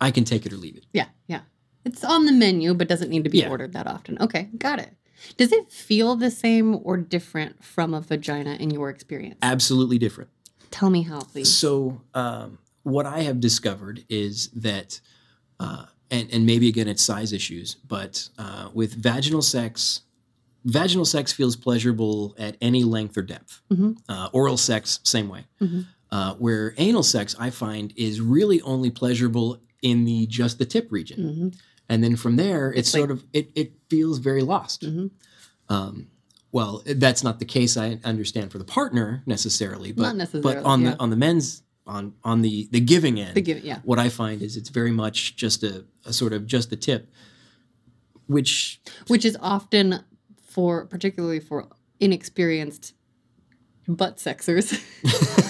i 0.00 0.10
can 0.10 0.24
take 0.24 0.46
it 0.46 0.52
or 0.52 0.56
leave 0.56 0.76
it 0.76 0.86
yeah, 0.92 1.06
yeah. 1.26 1.40
It's 1.84 2.04
on 2.04 2.26
the 2.26 2.32
menu, 2.32 2.74
but 2.74 2.86
doesn't 2.88 3.10
need 3.10 3.24
to 3.24 3.30
be 3.30 3.38
Yeah. 3.38 3.50
ordered 3.50 3.72
that 3.72 3.88
often. 3.88 4.16
Okay, 4.20 4.50
got 4.56 4.78
it. 4.78 4.90
Does 5.36 5.50
it 5.50 5.72
feel 5.72 6.14
the 6.14 6.30
same 6.30 6.78
or 6.84 6.96
different 6.96 7.64
from 7.64 7.92
a 7.92 8.00
vagina 8.00 8.54
in 8.54 8.70
your 8.70 8.88
experience? 8.88 9.38
absolutely 9.42 9.98
different 9.98 10.30
Tell 10.70 10.90
me 10.90 11.02
how, 11.02 11.22
please. 11.22 11.52
So, 11.52 12.00
um, 12.14 12.58
what 12.84 13.04
I 13.04 13.22
have 13.22 13.40
discovered 13.40 14.04
is 14.08 14.48
that, 14.54 15.00
uh, 15.58 15.86
and, 16.10 16.32
and 16.32 16.46
maybe 16.46 16.68
again 16.68 16.86
it's 16.86 17.02
size 17.02 17.32
issues, 17.32 17.74
but 17.74 18.28
uh, 18.38 18.68
with 18.72 18.94
vaginal 18.94 19.42
sex, 19.42 20.02
vaginal 20.64 21.04
sex 21.04 21.32
feels 21.32 21.56
pleasurable 21.56 22.34
at 22.38 22.56
any 22.60 22.84
length 22.84 23.16
or 23.16 23.22
depth. 23.22 23.60
Mhm. 23.70 23.96
Uh, 24.08 24.28
oral 24.32 24.56
sex, 24.56 25.00
same 25.02 25.28
way. 25.28 25.46
Mhm. 25.60 25.86
Uh, 26.10 26.34
where 26.34 26.74
anal 26.76 27.02
sex, 27.02 27.34
I 27.38 27.50
find, 27.50 27.92
is 27.96 28.20
really 28.20 28.60
only 28.62 28.90
pleasurable 28.90 29.58
in 29.80 30.04
the 30.04 30.26
just 30.26 30.58
the 30.58 30.64
tip 30.66 30.92
region, 30.92 31.18
Mhm, 31.52 31.58
and 31.88 32.04
then 32.04 32.14
from 32.16 32.36
there, 32.36 32.70
it's, 32.70 32.80
It's 32.80 32.90
sort 32.90 33.10
of 33.10 33.24
it 33.32 33.50
it 33.54 33.72
feels 33.88 34.18
very 34.18 34.42
lost. 34.42 34.82
mhm. 34.82 35.10
Um, 35.68 36.08
well, 36.52 36.82
that's 36.86 37.24
not 37.24 37.38
the 37.38 37.44
case. 37.46 37.76
I 37.78 37.98
understand 38.04 38.52
for 38.52 38.58
the 38.58 38.64
partner 38.64 39.22
necessarily, 39.26 39.90
but 39.90 40.12
necessarily, 40.14 40.42
but 40.60 40.64
on 40.64 40.82
yeah. 40.82 40.90
the 40.90 41.00
on 41.00 41.10
the 41.10 41.16
men's 41.16 41.62
on 41.86 42.12
on 42.22 42.42
the 42.42 42.68
the 42.70 42.78
giving 42.80 43.18
end, 43.18 43.34
The 43.34 43.40
give, 43.40 43.64
yeah. 43.64 43.80
what 43.84 43.98
I 43.98 44.08
find 44.10 44.42
is 44.42 44.56
it's 44.56 44.68
very 44.68 44.92
much 44.92 45.34
just 45.34 45.62
a, 45.64 45.84
a 46.04 46.12
sort 46.12 46.32
of 46.34 46.46
just 46.46 46.68
the 46.70 46.76
tip, 46.76 47.10
which 48.26 48.80
Which 49.08 49.24
is 49.24 49.36
often 49.40 50.00
for, 50.52 50.86
particularly 50.86 51.40
for 51.40 51.68
inexperienced 52.00 52.94
butt 53.88 54.18
sexers, 54.18 54.80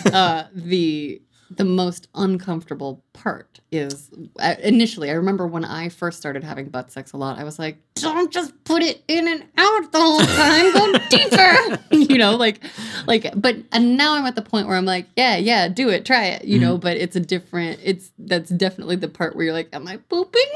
uh, 0.12 0.44
the 0.54 1.20
the 1.56 1.64
most 1.64 2.08
uncomfortable 2.14 3.04
part 3.12 3.60
is 3.70 4.10
uh, 4.38 4.54
initially. 4.62 5.10
I 5.10 5.14
remember 5.14 5.46
when 5.46 5.64
I 5.64 5.90
first 5.90 6.18
started 6.18 6.42
having 6.42 6.68
butt 6.68 6.90
sex 6.90 7.12
a 7.12 7.16
lot. 7.16 7.38
I 7.38 7.44
was 7.44 7.58
like, 7.58 7.78
"Don't 7.94 8.32
just 8.32 8.52
put 8.64 8.82
it 8.82 9.02
in 9.08 9.28
and 9.28 9.44
out 9.58 9.92
the 9.92 10.00
whole 10.00 10.20
time. 10.20 10.72
Go 10.72 10.98
deeper." 11.10 11.82
you 12.12 12.18
know, 12.18 12.36
like, 12.36 12.60
like. 13.06 13.26
But 13.36 13.56
and 13.72 13.96
now 13.96 14.14
I'm 14.14 14.24
at 14.24 14.34
the 14.34 14.42
point 14.42 14.66
where 14.66 14.76
I'm 14.76 14.86
like, 14.86 15.08
"Yeah, 15.16 15.36
yeah, 15.36 15.68
do 15.68 15.88
it, 15.90 16.04
try 16.04 16.26
it." 16.26 16.44
You 16.44 16.58
know, 16.58 16.78
but 16.78 16.96
it's 16.96 17.16
a 17.16 17.20
different. 17.20 17.80
It's 17.82 18.12
that's 18.18 18.50
definitely 18.50 18.96
the 18.96 19.08
part 19.08 19.36
where 19.36 19.44
you're 19.44 19.54
like, 19.54 19.68
"Am 19.74 19.86
I 19.86 19.98
pooping?" 19.98 20.50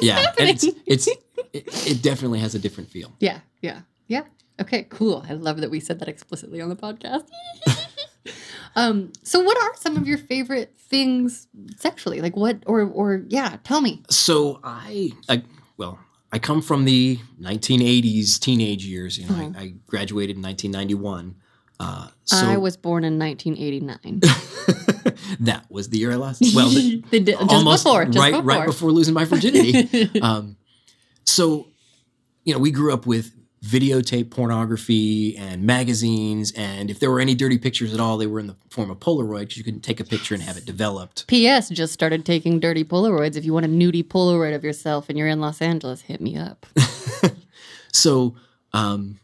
Yeah, 0.00 0.32
and 0.38 0.48
it's 0.48 0.64
it's 0.86 1.06
it, 1.06 1.64
it 1.86 2.02
definitely 2.02 2.40
has 2.40 2.54
a 2.54 2.58
different 2.58 2.90
feel. 2.90 3.12
Yeah, 3.20 3.40
yeah, 3.60 3.80
yeah. 4.08 4.24
Okay, 4.60 4.84
cool. 4.90 5.24
I 5.28 5.32
love 5.32 5.58
that 5.60 5.70
we 5.70 5.80
said 5.80 5.98
that 6.00 6.08
explicitly 6.08 6.60
on 6.60 6.68
the 6.68 6.76
podcast. 6.76 7.26
um, 8.76 9.12
so 9.22 9.40
what 9.42 9.56
are 9.60 9.74
some 9.76 9.96
of 9.96 10.06
your 10.06 10.18
favorite 10.18 10.74
things 10.78 11.48
sexually? 11.76 12.20
Like 12.20 12.36
what 12.36 12.62
or 12.66 12.82
or 12.82 13.24
yeah, 13.28 13.56
tell 13.64 13.80
me. 13.80 14.02
So 14.10 14.60
I, 14.62 15.12
I 15.28 15.42
well, 15.76 15.98
I 16.32 16.38
come 16.38 16.62
from 16.62 16.84
the 16.84 17.18
1980s 17.40 18.38
teenage 18.38 18.84
years. 18.84 19.18
You 19.18 19.26
know, 19.28 19.34
Mhm. 19.34 19.56
I, 19.56 19.60
I 19.60 19.74
graduated 19.86 20.36
in 20.36 20.42
1991. 20.42 21.34
Uh, 21.80 22.08
so 22.24 22.36
I 22.46 22.58
was 22.58 22.76
born 22.76 23.02
in 23.04 23.18
1989. 23.18 24.20
that 25.40 25.64
was 25.68 25.88
the 25.88 25.98
year 25.98 26.12
I 26.12 26.14
lost. 26.14 26.40
Well, 26.54 26.68
the, 26.68 27.02
The 27.10 27.20
just 27.20 27.42
almost 27.52 27.84
before, 27.84 28.04
just 28.04 28.18
right 28.18 28.30
before. 28.32 28.44
right 28.46 28.66
before 28.66 28.92
losing 28.92 29.14
my 29.14 29.24
virginity. 29.24 30.20
um, 30.20 30.56
so, 31.24 31.66
you 32.44 32.52
know, 32.54 32.60
we 32.60 32.70
grew 32.70 32.92
up 32.92 33.04
with 33.04 33.32
videotape 33.64 34.30
pornography 34.30 35.36
and 35.36 35.62
magazines, 35.62 36.52
and 36.56 36.90
if 36.90 36.98
there 36.98 37.10
were 37.10 37.20
any 37.20 37.34
dirty 37.34 37.58
pictures 37.58 37.94
at 37.94 38.00
all, 38.00 38.18
they 38.18 38.26
were 38.26 38.40
in 38.40 38.48
the 38.48 38.56
form 38.70 38.90
of 38.90 38.98
Polaroid 38.98 39.40
because 39.40 39.56
you 39.56 39.64
couldn't 39.64 39.82
take 39.82 40.00
a 40.00 40.04
picture 40.04 40.34
and 40.34 40.42
have 40.42 40.56
it 40.56 40.64
developed. 40.64 41.26
P.S. 41.28 41.68
Just 41.68 41.92
started 41.92 42.24
taking 42.26 42.58
dirty 42.58 42.84
Polaroids. 42.84 43.36
If 43.36 43.44
you 43.44 43.52
want 43.52 43.66
a 43.66 43.68
nudie 43.68 44.02
Polaroid 44.02 44.54
of 44.54 44.64
yourself 44.64 45.08
and 45.08 45.16
you're 45.16 45.28
in 45.28 45.40
Los 45.40 45.62
Angeles, 45.62 46.02
hit 46.02 46.20
me 46.20 46.36
up. 46.36 46.66
So, 47.92 48.34
um, 48.72 49.20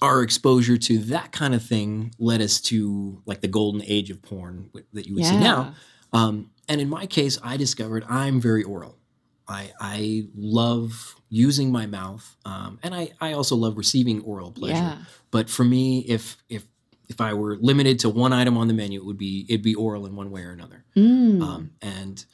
our 0.00 0.22
exposure 0.22 0.76
to 0.76 0.98
that 0.98 1.30
kind 1.30 1.54
of 1.54 1.62
thing 1.62 2.12
led 2.18 2.40
us 2.40 2.60
to 2.62 3.22
like 3.24 3.40
the 3.40 3.48
golden 3.48 3.82
age 3.84 4.10
of 4.10 4.20
porn 4.20 4.70
that 4.92 5.06
you 5.06 5.14
would 5.14 5.24
see 5.24 5.36
now. 5.38 5.74
Um, 6.12 6.50
and 6.68 6.80
in 6.80 6.88
my 6.88 7.06
case, 7.06 7.38
I 7.44 7.56
discovered 7.56 8.04
I'm 8.08 8.40
very 8.40 8.64
oral. 8.64 8.98
I, 9.46 9.72
I 9.78 10.26
love 10.34 11.14
using 11.32 11.72
my 11.72 11.86
mouth, 11.86 12.36
um, 12.44 12.78
and 12.82 12.94
I, 12.94 13.10
I 13.18 13.32
also 13.32 13.56
love 13.56 13.78
receiving 13.78 14.20
oral 14.20 14.52
pleasure. 14.52 14.74
Yeah. 14.74 14.98
But 15.30 15.48
for 15.48 15.64
me, 15.64 16.00
if 16.00 16.36
if 16.50 16.66
if 17.08 17.22
I 17.22 17.32
were 17.32 17.56
limited 17.56 17.98
to 18.00 18.10
one 18.10 18.34
item 18.34 18.58
on 18.58 18.68
the 18.68 18.74
menu, 18.74 19.00
it 19.00 19.06
would 19.06 19.16
be 19.16 19.46
it'd 19.48 19.62
be 19.62 19.74
oral 19.74 20.04
in 20.04 20.14
one 20.14 20.30
way 20.30 20.42
or 20.42 20.52
another. 20.52 20.84
Mm. 20.94 21.42
Um, 21.42 21.70
and 21.80 22.24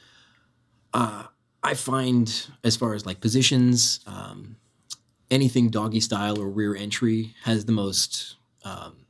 uh, 0.93 1.25
I 1.63 1.75
find 1.75 2.51
as 2.65 2.77
far 2.77 2.95
as 2.95 3.07
like 3.07 3.21
positions, 3.21 4.01
um, 4.07 4.57
anything 5.31 5.71
doggy 5.71 6.01
style 6.01 6.41
or 6.41 6.49
rear 6.49 6.75
entry 6.75 7.35
has 7.45 7.67
the 7.67 7.73
most 7.73 8.35
um, 8.65 9.07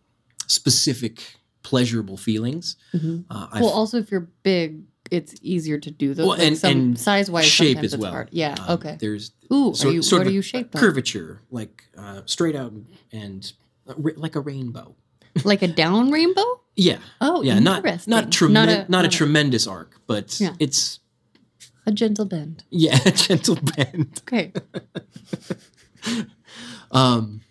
specific 0.46 1.37
pleasurable 1.62 2.18
feelings. 2.18 2.77
Mhm. 2.94 3.24
Uh, 3.31 3.48
Well, 3.55 3.70
also 3.70 3.98
if 3.98 4.11
you're 4.11 4.29
big, 4.42 4.83
it's 5.11 5.35
easier 5.42 5.79
to 5.79 5.90
do 5.90 6.14
those. 6.14 6.27
Well, 6.27 6.38
like 6.38 6.47
and- 6.49 6.59
some 6.59 6.71
and 6.73 6.99
size 6.99 7.31
wise, 7.31 7.47
shape 7.47 7.79
as 7.79 7.97
well. 7.97 8.12
hard. 8.12 8.29
Yeah. 8.33 8.55
Um, 8.66 8.75
okay. 8.79 8.97
There's 9.01 9.33
Ooh, 9.53 9.75
sort, 9.75 9.92
are 9.92 9.94
you, 9.94 10.03
sort 10.03 10.21
what 10.21 10.27
of 10.27 10.31
are 10.31 10.35
you 10.35 10.40
a 10.40 10.42
shaped 10.42 10.75
curvature, 10.75 11.42
like 11.51 11.85
uh, 11.97 12.23
straight 12.27 12.55
out 12.57 12.73
and 13.12 13.53
uh, 13.88 13.94
like 14.16 14.37
a 14.37 14.40
rainbow. 14.40 14.94
Like 15.44 15.62
a 15.62 15.68
down 15.68 16.11
rainbow? 16.11 16.61
Yeah, 16.77 16.99
Oh, 17.21 17.42
yeah, 17.42 17.59
not 17.59 17.85
not 18.07 18.31
tremen- 18.31 18.53
not 18.53 18.68
a, 18.68 18.87
not 18.88 19.11
tremendous 19.11 19.66
arc, 19.66 20.01
but 20.07 20.38
Yeah. 20.40 20.55
it's 20.59 21.01
a 21.87 21.92
gentle 21.92 22.25
bend. 22.25 22.64
yeah, 22.71 22.99
a 23.07 23.11
gentle 23.11 23.57
bend. 23.77 24.21
Okay. 24.23 24.53
Um, 26.90 27.42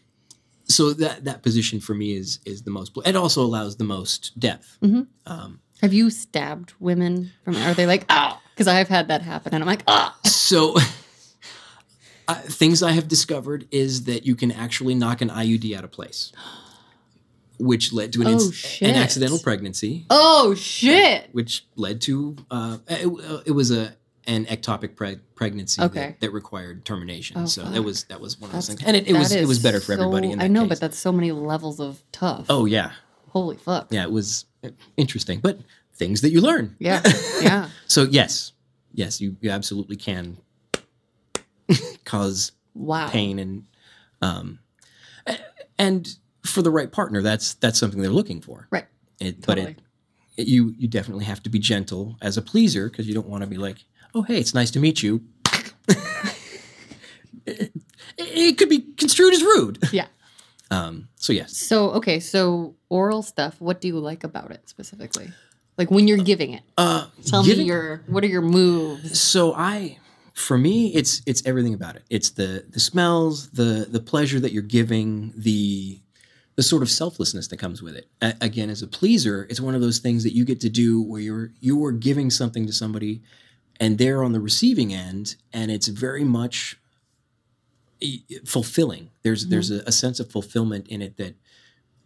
so 0.67 0.93
that 0.93 1.25
that 1.25 1.43
position 1.43 1.79
for 1.79 1.93
me 1.93 2.15
is 2.15 2.39
is 2.45 2.63
the 2.63 2.71
most. 2.71 2.97
It 3.05 3.15
also 3.15 3.43
allows 3.43 3.77
the 3.77 3.83
most 3.83 4.37
depth. 4.39 4.77
Mhm. 4.83 5.07
Um, 5.25 5.59
Have 5.81 5.93
you 5.93 6.09
stabbed 6.09 6.73
women 6.79 7.31
from? 7.43 7.55
Are 7.57 7.73
they 7.73 7.85
like 7.85 8.05
ah? 8.09 8.41
Because 8.53 8.67
I've 8.67 8.87
had 8.87 9.07
that 9.09 9.21
happen, 9.21 9.53
and 9.53 9.63
I'm 9.63 9.67
like 9.67 9.83
ah. 9.87 10.17
so. 10.25 10.75
Uh, 12.29 12.35
things 12.35 12.83
I 12.83 12.91
have 12.91 13.07
discovered 13.07 13.69
is 13.71 14.03
that 14.03 14.25
you 14.25 14.35
can 14.35 14.51
actually 14.51 14.93
knock 14.95 15.21
an 15.21 15.29
IUD 15.29 15.73
out 15.77 15.85
of 15.85 15.91
place, 15.91 16.33
which 17.57 17.93
led 17.93 18.11
to 18.13 18.21
an, 18.21 18.27
Oh, 18.27 18.51
shit. 18.51 18.89
an 18.89 18.95
accidental 18.95 19.39
pregnancy, 19.39 20.05
Oh 20.09 20.53
shit! 20.53 21.29
which 21.31 21.65
led 21.77 22.01
to 22.01 22.35
uh, 22.51 22.79
it, 22.89 23.43
it 23.45 23.51
was 23.51 23.71
a 23.71 23.95
an 24.25 24.45
ectopic 24.47 24.95
preg- 24.95 25.21
pregnancy 25.35 25.81
Okay. 25.81 25.99
that, 26.01 26.19
that 26.19 26.31
required 26.31 26.83
termination. 26.83 27.37
Oh, 27.39 27.45
so 27.45 27.63
fuck. 27.63 27.71
that 27.71 27.81
was 27.83 28.03
that 28.05 28.19
was 28.19 28.37
one 28.41 28.49
of 28.49 28.55
those 28.55 28.67
That's- 28.67 28.83
things, 28.83 28.87
and 28.97 29.07
it, 29.07 29.09
it 29.15 29.17
was 29.17 29.31
it 29.31 29.47
was 29.47 29.59
better 29.59 29.79
for 29.79 29.95
so- 29.95 30.01
everybody. 30.01 30.33
I 30.37 30.49
know, 30.49 30.63
case. 30.63 30.69
but 30.69 30.79
that's 30.81 30.97
so 30.97 31.13
many 31.13 31.31
levels 31.31 31.79
of 31.79 32.03
tough. 32.11 32.47
oh 32.49 32.65
yeah, 32.65 32.91
holy 33.41 33.57
fuck! 33.57 33.87
yeah, 33.91 34.03
it 34.03 34.11
was 34.11 34.45
interesting, 34.97 35.39
but 35.39 35.59
things 35.93 36.21
that 36.21 36.29
you 36.31 36.41
learn. 36.41 36.75
Yeah, 36.79 37.01
yeah. 37.41 37.69
So 37.87 38.03
yes, 38.03 38.51
yes, 38.93 39.19
you, 39.21 39.35
you 39.41 39.49
absolutely 39.49 39.95
can 39.95 40.37
cause 42.05 42.51
Wow. 42.73 43.09
pain 43.09 43.39
and 43.39 43.63
um 44.21 44.59
and 45.79 46.15
for 46.45 46.61
the 46.61 46.69
right 46.71 46.91
partner, 46.91 47.21
that's 47.21 47.55
that's 47.55 47.79
something 47.79 48.01
they're 48.01 48.11
looking 48.11 48.39
for. 48.41 48.67
Right. 48.69 48.85
It, 49.19 49.41
Totally. 49.43 49.65
But 49.65 49.69
it, 49.71 49.77
it- 50.37 50.47
you 50.47 50.75
you 50.77 50.87
definitely 50.87 51.25
have 51.25 51.41
to 51.43 51.49
be 51.49 51.57
gentle 51.57 52.15
as 52.21 52.37
a 52.37 52.41
pleaser 52.43 52.89
because 52.89 53.07
you 53.07 53.13
don't 53.15 53.27
want 53.27 53.41
to 53.43 53.49
be 53.49 53.57
like, 53.57 53.77
oh 54.13 54.21
hey, 54.21 54.37
it's 54.39 54.53
nice 54.53 54.69
to 54.71 54.79
meet 54.79 55.01
you. 55.01 55.23
it, 57.47 57.71
it 58.17 58.57
could 58.57 58.69
be 58.69 58.81
construed 58.97 59.33
as 59.33 59.41
rude. 59.41 59.79
Yeah. 59.91 60.05
Um. 60.69 61.07
So 61.15 61.33
yes. 61.33 61.55
So 61.55 61.91
okay, 61.91 62.19
so 62.19 62.75
oral 62.89 63.21
stuff. 63.23 63.55
What 63.59 63.79
do 63.81 63.87
you 63.87 63.99
like 63.99 64.23
about 64.23 64.51
it 64.51 64.67
specifically? 64.67 65.29
Like 65.77 65.91
when 65.91 66.07
you're 66.07 66.17
giving 66.17 66.53
it. 66.53 66.63
Uh, 66.77 67.07
Tell 67.25 67.43
giving- 67.43 67.59
me 67.63 67.65
your. 67.65 68.03
What 68.07 68.23
are 68.23 68.27
your 68.27 68.41
moves? 68.41 69.19
So 69.19 69.53
I, 69.53 69.99
for 70.33 70.57
me, 70.57 70.93
it's 70.93 71.21
it's 71.25 71.45
everything 71.45 71.73
about 71.73 71.95
it. 71.95 72.03
It's 72.09 72.31
the 72.31 72.65
the 72.69 72.79
smells, 72.79 73.49
the 73.51 73.87
the 73.89 73.99
pleasure 73.99 74.39
that 74.39 74.51
you're 74.51 74.63
giving, 74.63 75.33
the 75.37 76.01
the 76.55 76.63
sort 76.63 76.81
of 76.81 76.89
selflessness 76.89 77.47
that 77.49 77.57
comes 77.57 77.83
with 77.83 77.95
it. 77.95 78.07
A- 78.21 78.33
again, 78.41 78.69
as 78.71 78.81
a 78.81 78.87
pleaser, 78.87 79.45
it's 79.49 79.61
one 79.61 79.75
of 79.75 79.81
those 79.81 79.99
things 79.99 80.23
that 80.23 80.33
you 80.33 80.43
get 80.43 80.59
to 80.61 80.69
do 80.69 81.01
where 81.01 81.21
you're 81.21 81.51
you 81.61 81.83
are 81.85 81.91
giving 81.91 82.29
something 82.31 82.65
to 82.65 82.73
somebody, 82.73 83.21
and 83.79 83.97
they're 83.99 84.23
on 84.23 84.31
the 84.33 84.39
receiving 84.41 84.91
end, 84.93 85.35
and 85.53 85.69
it's 85.71 85.87
very 85.87 86.23
much 86.23 86.79
fulfilling. 88.45 89.09
There's 89.23 89.47
there's 89.47 89.71
a, 89.71 89.81
a 89.85 89.91
sense 89.91 90.19
of 90.19 90.29
fulfillment 90.31 90.87
in 90.87 91.01
it 91.01 91.17
that 91.17 91.35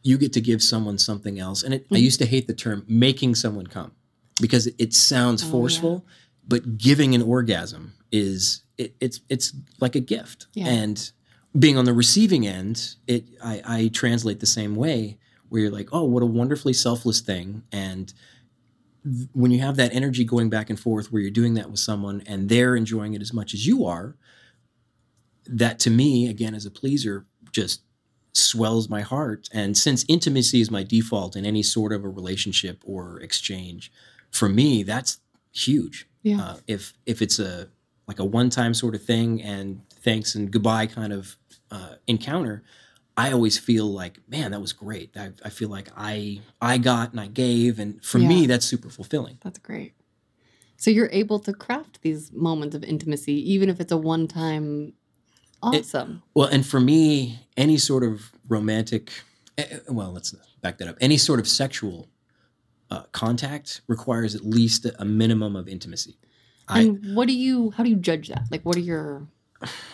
you 0.04 0.18
get 0.18 0.34
to 0.34 0.42
give 0.42 0.64
someone 0.64 0.98
something 0.98 1.40
else. 1.40 1.62
And 1.64 1.74
it, 1.74 1.86
I 1.92 1.96
Mhm. 1.96 2.02
used 2.02 2.20
to 2.20 2.26
hate 2.26 2.48
the 2.48 2.54
term 2.54 2.84
making 2.88 3.36
someone 3.36 3.68
come 3.68 3.92
because 4.42 4.68
it, 4.68 4.76
it 4.80 4.94
sounds 4.94 5.44
Oh, 5.44 5.46
yeah. 5.46 5.52
forceful, 5.52 6.06
but 6.48 6.78
giving 6.78 7.14
an 7.14 7.22
orgasm 7.22 7.94
is 8.12 8.64
it, 8.78 8.96
it's 9.00 9.22
it's 9.30 9.54
like 9.80 9.96
a 9.96 10.00
gift. 10.00 10.48
Yeah. 10.54 10.68
And 10.68 11.12
being 11.58 11.78
on 11.78 11.86
the 11.86 11.94
receiving 11.94 12.48
end, 12.48 12.96
it 13.08 13.26
I, 13.44 13.62
I 13.66 13.88
translate 13.90 14.40
the 14.40 14.46
same 14.48 14.76
way 14.76 15.18
where 15.50 15.62
you're 15.64 15.72
like, 15.72 15.90
oh, 15.92 16.06
what 16.06 16.24
a 16.24 16.26
wonderfully 16.26 16.74
selfless 16.74 17.20
thing. 17.20 17.62
And 17.74 18.14
th- 19.04 19.28
when 19.34 19.52
you 19.52 19.60
have 19.60 19.76
that 19.76 19.94
energy 19.94 20.24
going 20.24 20.50
back 20.50 20.70
and 20.70 20.80
forth 20.80 21.12
where 21.12 21.22
you're 21.22 21.30
doing 21.30 21.56
that 21.56 21.70
with 21.70 21.80
someone 21.80 22.22
and 22.26 22.48
they're 22.50 22.76
enjoying 22.78 23.14
it 23.14 23.22
as 23.22 23.34
much 23.34 23.54
as 23.54 23.68
you 23.68 23.86
are, 23.86 24.16
that 25.46 25.80
to 25.80 25.90
me, 25.90 26.30
again, 26.30 26.56
as 26.56 26.66
a 26.66 26.72
pleaser, 26.72 27.26
just 27.52 27.82
swells 28.34 28.90
my 28.90 29.02
heart. 29.02 29.50
And 29.54 29.78
since 29.78 30.06
intimacy 30.08 30.62
is 30.62 30.72
my 30.72 30.84
default 30.84 31.36
in 31.36 31.46
any 31.46 31.64
sort 31.64 31.92
of 31.92 32.04
a 32.04 32.10
relationship 32.10 32.82
or 32.86 33.20
exchange, 33.20 33.92
for 34.32 34.48
me, 34.48 34.84
that's 34.84 35.20
huge. 35.52 36.08
Yeah. 36.24 36.42
Uh, 36.42 36.58
if 36.68 36.94
if 37.06 37.22
it's 37.22 37.40
a 37.40 37.70
like 38.08 38.20
a 38.20 38.26
one 38.26 38.50
time 38.50 38.74
sort 38.74 38.96
of 38.96 39.04
thing 39.04 39.42
and 39.42 39.82
thanks 40.04 40.36
and 40.36 40.52
goodbye 40.52 40.88
kind 40.88 41.14
of 41.14 41.36
uh, 41.72 41.96
encounter, 42.08 42.64
I 43.18 43.32
always 43.32 43.58
feel 43.58 43.86
like, 43.86 44.20
man, 44.28 44.52
that 44.52 44.62
was 44.62 44.74
great. 44.74 45.16
I, 45.18 45.32
I 45.44 45.50
feel 45.50 45.70
like 45.70 45.90
I 45.98 46.42
I 46.62 46.78
got 46.78 47.12
and 47.12 47.20
I 47.20 47.28
gave, 47.28 47.80
and 47.80 48.04
for 48.04 48.20
me, 48.20 48.46
that's 48.46 48.66
super 48.66 48.90
fulfilling. 48.90 49.38
That's 49.42 49.60
great. 49.60 49.94
So 50.78 50.90
you're 50.90 51.10
able 51.12 51.40
to 51.40 51.54
craft 51.54 52.02
these 52.02 52.32
moments 52.32 52.76
of 52.76 52.84
intimacy, 52.84 53.34
even 53.54 53.70
if 53.70 53.80
it's 53.80 53.92
a 53.92 53.98
one-time 53.98 54.94
awesome. 55.62 56.24
Well, 56.34 56.48
and 56.48 56.66
for 56.66 56.80
me, 56.80 57.40
any 57.58 57.78
sort 57.78 58.04
of 58.04 58.32
romantic, 58.48 59.12
eh, 59.58 59.66
eh, 59.70 59.78
well, 59.90 60.12
let's 60.12 60.34
back 60.62 60.78
that 60.80 60.88
up. 60.88 60.98
Any 61.02 61.18
sort 61.18 61.40
of 61.40 61.48
sexual 61.48 62.08
uh, 62.90 63.04
contact 63.12 63.82
requires 63.88 64.36
at 64.36 64.46
least 64.46 64.86
a 65.00 65.06
minimum 65.06 65.56
of 65.56 65.68
intimacy. 65.68 66.18
I, 66.68 66.82
and 66.82 67.16
what 67.16 67.28
do 67.28 67.34
you? 67.34 67.72
How 67.72 67.84
do 67.84 67.90
you 67.90 67.96
judge 67.96 68.28
that? 68.30 68.44
Like, 68.52 68.64
what 68.64 68.76
are 68.78 68.82
your 68.82 69.28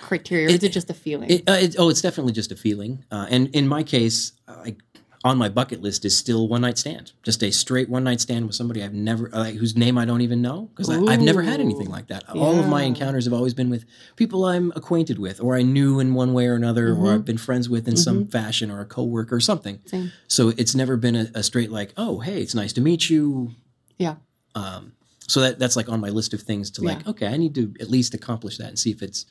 criteria? 0.01 0.45
Or 0.47 0.49
is 0.49 0.55
It- 0.55 0.63
it 0.65 0.71
just 0.71 0.89
a 0.89 0.93
feeling? 0.93 1.29
it, 1.29 1.49
uh, 1.49 1.53
it, 1.53 1.75
oh, 1.77 1.89
it's 1.89 2.01
definitely 2.01 2.33
just 2.33 2.51
a 2.51 2.55
feeling. 2.55 3.03
Uh, 3.11 3.27
and 3.29 3.47
in 3.55 3.67
my 3.67 3.83
case, 3.83 4.33
I, 4.47 4.75
on 5.23 5.37
my 5.37 5.49
bucket 5.49 5.81
list 5.81 6.05
is 6.05 6.15
still 6.15 6.47
one 6.47 6.61
night 6.61 6.77
stand, 6.77 7.11
just 7.23 7.41
a 7.43 7.51
straight 7.51 7.89
one 7.89 8.03
night 8.03 8.21
stand 8.21 8.45
with 8.45 8.55
somebody 8.55 8.83
I've 8.83 8.93
never, 8.93 9.29
uh, 9.33 9.45
whose 9.45 9.75
name 9.75 9.97
I 9.97 10.05
don't 10.05 10.21
even 10.21 10.41
know, 10.41 10.69
because 10.75 10.89
I've 10.89 11.21
never 11.21 11.41
had 11.41 11.59
anything 11.59 11.89
like 11.89 12.07
that. 12.07 12.23
All 12.29 12.59
of 12.59 12.67
my 12.67 12.83
encounters 12.83 13.25
have 13.25 13.33
always 13.33 13.53
been 13.53 13.69
with 13.69 13.83
people 14.15 14.45
I'm 14.45 14.71
acquainted 14.75 15.17
with, 15.19 15.41
or 15.41 15.55
I 15.55 15.63
knew 15.63 15.99
in 15.99 16.13
one 16.13 16.33
way 16.33 16.47
or 16.47 16.53
another, 16.55 16.91
or 16.91 16.95
Mhm. 17.07 17.13
I've 17.15 17.25
been 17.25 17.37
friends 17.37 17.67
with 17.67 17.87
in 17.87 17.97
some 17.97 18.27
fashion, 18.27 18.69
or 18.69 18.79
a 18.79 18.85
coworker 18.85 19.35
or 19.35 19.39
something. 19.41 19.79
Same. 19.85 20.11
So 20.27 20.49
it's 20.55 20.75
never 20.75 20.95
been 20.97 21.15
a, 21.15 21.31
a 21.33 21.43
straight 21.43 21.71
like, 21.71 21.93
oh, 21.97 22.19
hey, 22.19 22.41
it's 22.41 22.53
nice 22.55 22.71
to 22.73 22.81
meet 22.81 23.09
you. 23.09 23.55
Yeah. 23.97 24.15
Um, 24.55 24.93
so 25.27 25.41
that 25.41 25.59
that's 25.59 25.75
like 25.75 25.89
on 25.89 25.99
my 25.99 26.09
list 26.09 26.33
of 26.33 26.41
things 26.41 26.69
to 26.71 26.81
like. 26.83 27.03
Yeah. 27.03 27.09
Okay, 27.11 27.27
I 27.27 27.37
need 27.37 27.53
to 27.55 27.73
at 27.81 27.89
least 27.89 28.13
accomplish 28.13 28.57
that 28.59 28.67
and 28.69 28.79
see 28.79 28.91
if 28.91 29.01
it's 29.01 29.25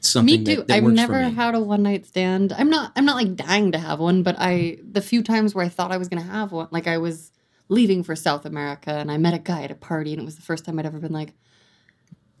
something 0.00 0.40
me 0.40 0.44
too. 0.44 0.56
that, 0.56 0.68
that 0.68 0.76
I've 0.76 0.84
never 0.84 1.22
had 1.22 1.54
a 1.54 1.60
one 1.60 1.82
night 1.82 2.06
stand. 2.06 2.52
I'm 2.52 2.70
not. 2.70 2.92
I'm 2.96 3.04
not 3.04 3.16
like 3.16 3.36
dying 3.36 3.72
to 3.72 3.78
have 3.78 3.98
one, 4.00 4.22
but 4.22 4.36
I 4.38 4.78
the 4.88 5.00
few 5.02 5.22
times 5.22 5.54
where 5.54 5.64
I 5.64 5.68
thought 5.68 5.92
I 5.92 5.96
was 5.96 6.08
gonna 6.08 6.22
have 6.22 6.52
one, 6.52 6.68
like 6.70 6.86
I 6.86 6.98
was 6.98 7.32
leaving 7.68 8.02
for 8.04 8.14
South 8.14 8.44
America 8.46 8.90
and 8.92 9.10
I 9.10 9.18
met 9.18 9.34
a 9.34 9.38
guy 9.38 9.62
at 9.62 9.70
a 9.70 9.74
party, 9.74 10.12
and 10.12 10.22
it 10.22 10.24
was 10.24 10.36
the 10.36 10.42
first 10.42 10.64
time 10.64 10.78
I'd 10.78 10.86
ever 10.86 10.98
been 11.00 11.12
like, 11.12 11.34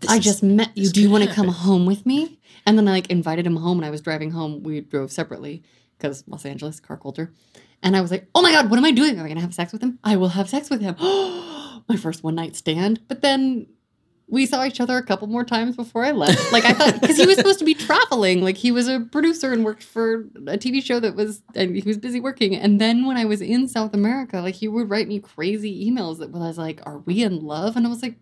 This 0.00 0.10
I 0.10 0.16
is- 0.18 0.24
just 0.24 0.42
met 0.42 0.70
you. 0.76 0.88
Do 0.90 1.00
you 1.02 1.10
want 1.10 1.24
to 1.24 1.32
come 1.32 1.48
home 1.48 1.86
with 1.86 2.06
me? 2.06 2.38
And 2.64 2.76
then 2.78 2.86
I 2.88 2.92
like 2.92 3.10
invited 3.10 3.46
him 3.46 3.56
home, 3.56 3.78
and 3.78 3.86
I 3.86 3.90
was 3.90 4.00
driving 4.00 4.30
home. 4.30 4.62
We 4.62 4.80
drove 4.80 5.10
separately 5.12 5.62
because 5.98 6.24
Los 6.26 6.44
Angeles 6.44 6.80
car 6.80 6.96
culture. 6.96 7.32
And 7.82 7.96
I 7.96 8.00
was 8.00 8.10
like, 8.10 8.28
oh 8.34 8.42
my 8.42 8.52
god, 8.52 8.70
what 8.70 8.78
am 8.78 8.84
I 8.84 8.90
doing? 8.90 9.18
Am 9.18 9.24
I 9.24 9.28
gonna 9.28 9.40
have 9.40 9.54
sex 9.54 9.72
with 9.72 9.82
him? 9.82 9.98
I 10.02 10.16
will 10.16 10.28
have 10.30 10.48
sex 10.48 10.70
with 10.70 10.80
him. 10.80 10.96
my 11.88 11.96
first 11.96 12.24
one 12.24 12.34
night 12.34 12.56
stand. 12.56 13.00
But 13.08 13.20
then 13.22 13.66
we 14.28 14.44
saw 14.44 14.64
each 14.64 14.80
other 14.80 14.96
a 14.96 15.02
couple 15.02 15.28
more 15.28 15.44
times 15.44 15.76
before 15.76 16.04
I 16.04 16.10
left. 16.10 16.52
Like 16.52 16.64
I 16.64 16.72
thought, 16.72 17.00
because 17.00 17.16
he 17.16 17.26
was 17.26 17.36
supposed 17.36 17.60
to 17.60 17.64
be 17.64 17.74
traveling. 17.74 18.42
Like 18.42 18.56
he 18.56 18.72
was 18.72 18.88
a 18.88 19.00
producer 19.00 19.52
and 19.52 19.64
worked 19.64 19.84
for 19.84 20.22
a 20.46 20.58
TV 20.58 20.82
show 20.82 20.98
that 21.00 21.14
was, 21.14 21.42
and 21.54 21.76
he 21.76 21.82
was 21.82 21.96
busy 21.96 22.18
working. 22.18 22.56
And 22.56 22.80
then 22.80 23.06
when 23.06 23.16
I 23.16 23.24
was 23.24 23.40
in 23.40 23.68
South 23.68 23.94
America, 23.94 24.40
like 24.40 24.56
he 24.56 24.66
would 24.66 24.90
write 24.90 25.06
me 25.06 25.20
crazy 25.20 25.88
emails 25.88 26.18
that 26.18 26.30
was 26.30 26.58
like, 26.58 26.80
"Are 26.84 26.98
we 26.98 27.22
in 27.22 27.44
love?" 27.44 27.76
And 27.76 27.86
I 27.86 27.88
was 27.88 28.02
like, 28.02 28.16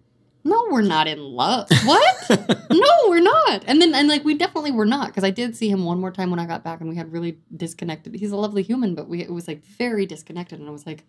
"No, 0.44 0.66
we're 0.70 0.82
not 0.82 1.06
in 1.06 1.20
love. 1.20 1.68
What? 1.84 2.14
no, 2.70 2.90
we're 3.08 3.20
not." 3.20 3.64
And 3.66 3.80
then 3.80 3.94
and 3.94 4.06
like 4.08 4.24
we 4.24 4.34
definitely 4.34 4.72
were 4.72 4.86
not 4.86 5.08
because 5.08 5.24
I 5.24 5.30
did 5.30 5.56
see 5.56 5.70
him 5.70 5.86
one 5.86 6.00
more 6.00 6.10
time 6.10 6.30
when 6.30 6.40
I 6.40 6.44
got 6.44 6.62
back, 6.62 6.80
and 6.80 6.90
we 6.90 6.96
had 6.96 7.12
really 7.12 7.38
disconnected. 7.56 8.14
He's 8.14 8.32
a 8.32 8.36
lovely 8.36 8.62
human, 8.62 8.94
but 8.94 9.08
we 9.08 9.22
it 9.22 9.32
was 9.32 9.48
like 9.48 9.64
very 9.64 10.04
disconnected, 10.04 10.60
and 10.60 10.68
I 10.68 10.72
was 10.72 10.86
like. 10.86 11.04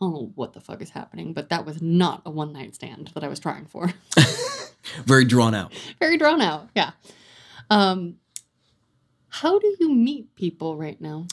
I 0.00 0.04
don't 0.04 0.12
know 0.14 0.32
what 0.36 0.52
the 0.52 0.60
fuck 0.60 0.80
is 0.80 0.90
happening, 0.90 1.32
but 1.32 1.48
that 1.50 1.66
was 1.66 1.82
not 1.82 2.22
a 2.24 2.30
one 2.30 2.52
night 2.52 2.74
stand 2.74 3.10
that 3.14 3.24
I 3.24 3.28
was 3.28 3.40
trying 3.40 3.66
for. 3.66 3.92
Very 5.04 5.24
drawn 5.24 5.54
out. 5.54 5.72
very 6.00 6.16
drawn 6.16 6.40
out. 6.40 6.70
Yeah. 6.74 6.92
Um, 7.68 8.16
how 9.28 9.58
do 9.58 9.76
you 9.80 9.92
meet 9.92 10.34
people 10.34 10.76
right 10.76 10.98
now? 11.00 11.26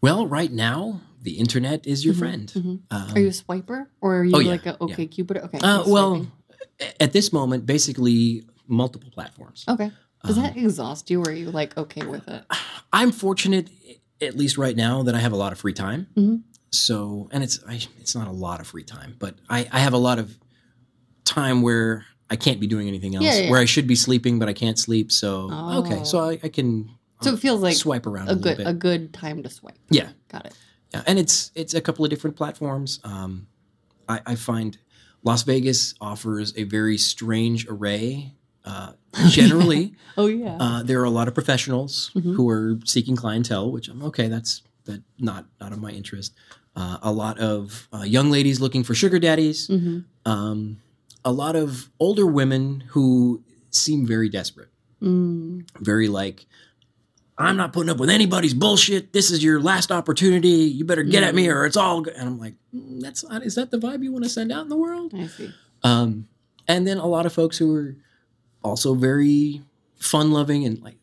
Well, 0.00 0.26
right 0.26 0.52
now 0.52 1.00
the 1.20 1.32
internet 1.38 1.86
is 1.86 2.04
your 2.04 2.14
Mhm, 2.14 2.18
friend. 2.18 2.52
mhm. 2.54 2.80
Um, 2.90 3.16
Are 3.16 3.20
you 3.20 3.28
a 3.28 3.30
swiper 3.32 3.86
or 4.00 4.18
are 4.20 4.24
you 4.24 4.36
oh, 4.36 4.38
yeah, 4.38 4.50
like 4.50 4.66
a 4.66 4.74
OkCupid? 4.74 5.44
Okay. 5.44 5.58
uh, 5.58 5.84
well, 5.86 6.26
at 7.00 7.12
this 7.12 7.32
moment, 7.32 7.66
basically 7.66 8.44
multiple 8.68 9.10
platforms. 9.10 9.64
okay. 9.68 9.90
Does 10.24 10.36
um, 10.36 10.44
that 10.44 10.56
exhaust 10.56 11.10
you 11.10 11.20
or 11.22 11.28
are 11.30 11.32
you 11.32 11.50
like 11.50 11.76
okay 11.76 12.04
with 12.06 12.28
it? 12.28 12.44
I'm 12.92 13.10
fortunate, 13.10 13.68
at 14.20 14.36
least 14.36 14.56
right 14.58 14.76
now, 14.76 15.02
that 15.02 15.14
I 15.14 15.18
have 15.18 15.32
a 15.32 15.36
lot 15.36 15.52
of 15.52 15.58
free 15.58 15.72
time. 15.72 16.06
Mhm. 16.16 16.42
So, 16.72 17.28
and 17.32 17.42
it's 17.42 17.60
I, 17.68 17.80
it's 18.00 18.14
not 18.14 18.28
a 18.28 18.32
lot 18.32 18.60
of 18.60 18.66
free 18.68 18.84
time, 18.84 19.16
but 19.18 19.34
I, 19.48 19.68
I 19.72 19.80
have 19.80 19.92
a 19.92 19.98
lot 19.98 20.18
of 20.18 20.36
time 21.24 21.62
where 21.62 22.04
I 22.28 22.36
can't 22.36 22.60
be 22.60 22.66
doing 22.66 22.86
anything 22.88 23.14
else. 23.16 23.24
Yeah, 23.24 23.38
yeah. 23.40 23.50
Where 23.50 23.60
I 23.60 23.64
should 23.64 23.86
be 23.86 23.96
sleeping, 23.96 24.38
but 24.38 24.48
I 24.48 24.52
can't 24.52 24.78
sleep. 24.78 25.10
So, 25.10 25.50
okay, 25.52 26.04
so 26.04 26.20
Oh. 26.20 26.28
I, 26.30 26.38
I 26.44 26.48
can 26.48 26.90
So 27.22 27.32
it 27.34 27.40
feels 27.40 27.60
like 27.60 27.74
swipe 27.76 28.06
around 28.06 28.28
a, 28.28 28.32
a 28.32 28.36
good 28.36 28.56
bit. 28.58 28.66
a 28.66 28.72
good 28.72 29.12
time 29.12 29.42
to 29.42 29.50
swipe. 29.50 29.78
yeah, 29.90 30.10
Got 30.28 30.46
it. 30.46 30.54
Yeah, 30.94 31.02
and 31.06 31.18
it's 31.18 31.50
it's 31.54 31.74
a 31.74 31.80
couple 31.80 32.04
of 32.04 32.10
different 32.10 32.36
platforms. 32.36 33.00
Um, 33.04 33.46
I, 34.08 34.20
I 34.26 34.34
find 34.36 34.76
Las 35.22 35.42
Vegas 35.44 35.94
offers 36.00 36.52
a 36.56 36.64
very 36.64 36.98
strange 36.98 37.66
array. 37.68 38.34
Uh, 38.62 38.92
generally, 39.30 39.94
Oh 40.18 40.26
yeah. 40.26 40.58
uh, 40.60 40.82
there 40.82 41.00
are 41.00 41.04
a 41.04 41.10
lot 41.10 41.28
of 41.28 41.34
professionals 41.34 42.10
Mhm. 42.14 42.34
who 42.36 42.46
are 42.50 42.78
seeking 42.84 43.16
clientele, 43.16 43.72
which 43.72 43.88
I'm 43.88 44.02
okay. 44.02 44.28
That's 44.28 44.62
that 44.84 45.02
not 45.18 45.46
not 45.62 45.72
of 45.72 45.80
my 45.80 45.90
interest. 45.90 46.34
Uh, 46.80 46.96
a 47.02 47.12
lot 47.12 47.38
of 47.38 47.88
uh, 47.92 48.04
young 48.16 48.30
ladies 48.30 48.58
looking 48.60 48.82
for 48.84 48.94
sugar 48.94 49.18
daddies. 49.18 49.66
hmm 49.66 49.98
Um, 50.24 50.80
a 51.24 51.32
lot 51.32 51.54
of 51.56 51.90
older 51.98 52.26
women 52.26 52.84
who 52.92 53.42
seem 53.70 54.06
very 54.06 54.28
desperate. 54.30 54.68
Mm. 55.02 55.66
very 55.80 56.08
like 56.08 56.44
i'm 57.38 57.56
not 57.56 57.72
putting 57.72 57.88
up 57.88 57.96
with 57.98 58.10
anybody's 58.10 58.52
bullshit. 58.52 59.14
This 59.14 59.30
is 59.30 59.42
your 59.42 59.58
last 59.58 59.90
opportunity. 59.90 60.48
You 60.76 60.84
better 60.84 61.02
get 61.14 61.22
at 61.22 61.34
me 61.34 61.48
or 61.48 61.64
it's 61.64 61.76
all 61.76 62.02
go-" 62.02 62.12
and 62.18 62.28
i'm 62.28 62.38
like 62.38 62.54
"Mm, 62.74 63.00
that's 63.00 63.24
not 63.24 63.42
is 63.42 63.54
that 63.54 63.70
the 63.70 63.78
vibe 63.78 64.02
you 64.02 64.12
want 64.12 64.24
to 64.24 64.30
send 64.30 64.52
out 64.52 64.62
in 64.62 64.68
the 64.68 64.76
world? 64.76 65.12
I 65.14 65.26
see. 65.28 65.50
um 65.82 66.28
and 66.68 66.86
then 66.86 66.98
a 66.98 67.06
lot 67.06 67.24
of 67.24 67.32
folks 67.32 67.56
who 67.56 67.74
are 67.74 67.96
also 68.62 68.94
very 68.94 69.62
fun 69.98 70.32
loving 70.32 70.66
and 70.66 70.82
like 70.82 70.98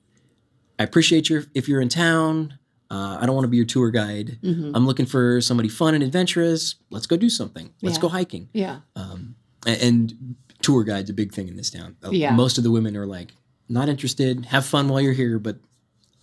i 0.78 0.84
appreciate 0.84 1.28
your 1.30 1.46
if 1.56 1.68
you're 1.68 1.82
in 1.82 1.90
town 1.90 2.60
uh, 2.90 3.18
i 3.20 3.26
don't 3.26 3.36
want 3.36 3.44
to 3.44 3.50
be 3.50 3.58
your 3.58 3.66
tour 3.66 3.90
guide 3.92 4.38
hmm 4.42 4.72
i'm 4.76 4.86
looking 4.86 5.06
for 5.06 5.42
somebody 5.42 5.70
fun 5.70 5.94
and 5.96 6.04
adventurous 6.04 6.76
let's 6.90 7.06
go 7.08 7.18
do 7.18 7.30
something 7.30 7.72
let's 7.82 7.98
Yeah. 7.98 8.02
go 8.02 8.10
hiking 8.10 8.50
Yeah. 8.54 8.80
um, 8.96 9.36
a- 9.66 9.84
and 9.84 10.36
tour 10.62 10.84
guides 10.84 11.10
a 11.10 11.14
big 11.14 11.32
thing 11.34 11.48
in 11.48 11.56
this 11.56 11.70
town. 11.70 11.96
Uh, 12.04 12.10
Yeah. 12.12 12.32
Most 12.32 12.58
of 12.58 12.64
the 12.64 12.72
women 12.72 12.98
are 12.98 13.06
like 13.06 13.36
not 13.70 13.90
interested. 13.90 14.46
Have 14.48 14.66
fun 14.66 14.88
while 14.90 15.00
you're 15.00 15.14
here, 15.14 15.38
but 15.38 15.58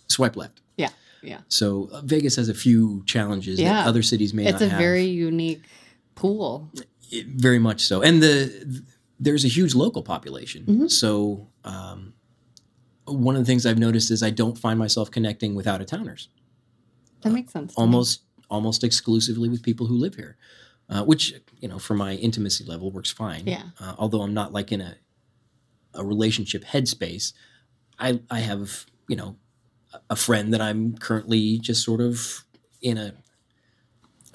swipe 0.07 0.35
left. 0.35 0.59
Yeah. 0.77 0.89
Yeah. 1.23 1.39
So 1.47 1.89
uh, 1.93 2.01
Vegas 2.01 2.35
has 2.35 2.49
a 2.49 2.53
few 2.53 3.03
challenges 3.05 3.59
Yeah. 3.59 3.73
that 3.73 3.87
other 3.87 4.03
cities 4.03 4.33
may 4.33 4.43
have. 4.43 4.55
It's 4.61 4.73
a 4.73 4.75
very 4.77 5.05
unique 5.05 5.63
pool. 6.15 6.69
It- 7.11 7.27
very 7.27 7.59
much 7.59 7.81
so, 7.81 8.01
and 8.01 8.21
the 8.21 8.83
there's 9.19 9.45
a 9.45 9.47
huge 9.47 9.73
local 9.73 10.03
population. 10.03 10.65
Mhm. 10.65 10.91
So 10.91 11.47
um, 11.63 12.13
one 13.05 13.35
of 13.37 13.41
the 13.41 13.45
things 13.45 13.65
I've 13.65 13.79
noticed 13.79 14.11
is 14.11 14.21
I 14.23 14.31
don't 14.31 14.57
find 14.57 14.77
myself 14.77 15.09
connecting 15.11 15.55
with 15.55 15.65
out 15.67 15.79
of 15.81 15.87
towners. 15.87 16.27
That 17.25 17.33
makes 17.33 17.51
sense. 17.51 17.73
almost 17.75 18.21
almost 18.51 18.83
exclusively 18.83 19.49
with 19.49 19.63
people 19.63 19.87
who 19.87 19.95
live 19.95 20.13
here, 20.15 20.37
uh, 20.89 21.03
which 21.03 21.33
you 21.59 21.67
know 21.67 21.79
for 21.79 21.95
my 21.95 22.13
intimacy 22.13 22.63
level 22.63 22.91
works 22.91 23.09
fine. 23.11 23.47
Yeah. 23.47 23.63
Uh, 23.79 23.95
although 23.97 24.21
I'm 24.21 24.33
not 24.33 24.53
like 24.53 24.71
in 24.71 24.79
a 24.79 24.95
a 25.95 26.05
relationship 26.05 26.63
headspace, 26.63 27.33
I 27.97 28.21
I 28.29 28.39
have 28.39 28.85
you 29.07 29.15
know 29.15 29.37
a 30.09 30.15
friend 30.15 30.53
that 30.53 30.61
I'm 30.61 30.97
currently 30.97 31.57
just 31.57 31.83
sort 31.83 31.99
of 31.99 32.45
in 32.81 32.97
a 32.99 33.15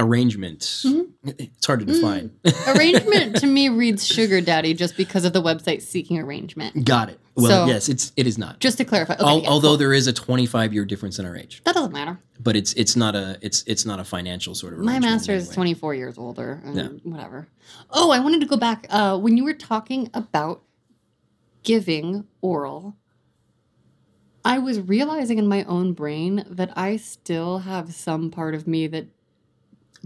arrangement. 0.01 0.61
Mhm. 0.85 1.07
It's 1.39 1.67
hard 1.67 1.81
to 1.81 1.87
Mm. 1.87 1.95
define. 1.95 2.31
arrangement 2.75 3.37
to 3.37 3.47
me 3.47 3.69
reads 3.69 4.07
sugar 4.07 4.41
daddy 4.41 4.75
just 4.75 4.97
because 4.97 5.25
of 5.25 5.33
the 5.33 5.43
website 5.43 5.83
seeking 5.83 6.19
arrangement. 6.19 6.85
Got 6.85 7.11
it. 7.11 7.21
Well, 7.37 7.67
So- 7.67 7.67
yes, 7.73 7.89
it's 7.89 8.11
it 8.17 8.27
is 8.27 8.39
not. 8.39 8.59
Just 8.61 8.79
to 8.79 8.85
clarify. 8.85 9.15
Okay, 9.15 9.25
Al- 9.25 9.43
yeah, 9.43 9.49
although 9.49 9.69
cool. 9.71 9.77
there 9.77 9.93
is 9.93 10.07
a 10.07 10.13
25 10.13 10.73
year 10.73 10.85
difference 10.85 11.19
in 11.19 11.27
our 11.27 11.37
age, 11.37 11.61
that 11.65 11.75
doesn't 11.75 11.93
matter. 11.93 12.19
but 12.43 12.57
it's 12.57 12.73
it's 12.73 12.97
not 12.97 13.15
a 13.15 13.39
it's 13.43 13.63
it's 13.67 13.85
not 13.87 14.01
a 14.01 14.05
financial 14.05 14.55
sort 14.55 14.73
of. 14.73 14.81
My 14.81 14.99
master 14.99 15.33
is 15.33 15.49
24 15.51 15.95
years 15.95 16.17
older. 16.19 16.61
And 16.65 16.77
Yeah. 16.77 16.89
Whatever. 17.05 17.47
Oh, 17.91 18.11
I 18.11 18.19
wanted 18.19 18.41
to 18.41 18.47
go 18.47 18.57
back. 18.57 18.87
Uh, 18.91 19.19
when 19.19 19.37
you 19.37 19.45
were 19.45 19.53
talking 19.55 20.11
about 20.15 20.63
giving 21.63 22.25
oral, 22.41 22.97
I 24.45 24.59
was 24.59 24.81
realizing 24.81 25.37
in 25.39 25.47
my 25.47 25.65
own 25.65 25.93
brain 25.93 26.45
that 26.49 26.73
I 26.77 26.97
still 26.97 27.59
have 27.59 27.93
some 27.95 28.31
part 28.31 28.55
of 28.55 28.67
me 28.67 28.87
that 28.87 29.07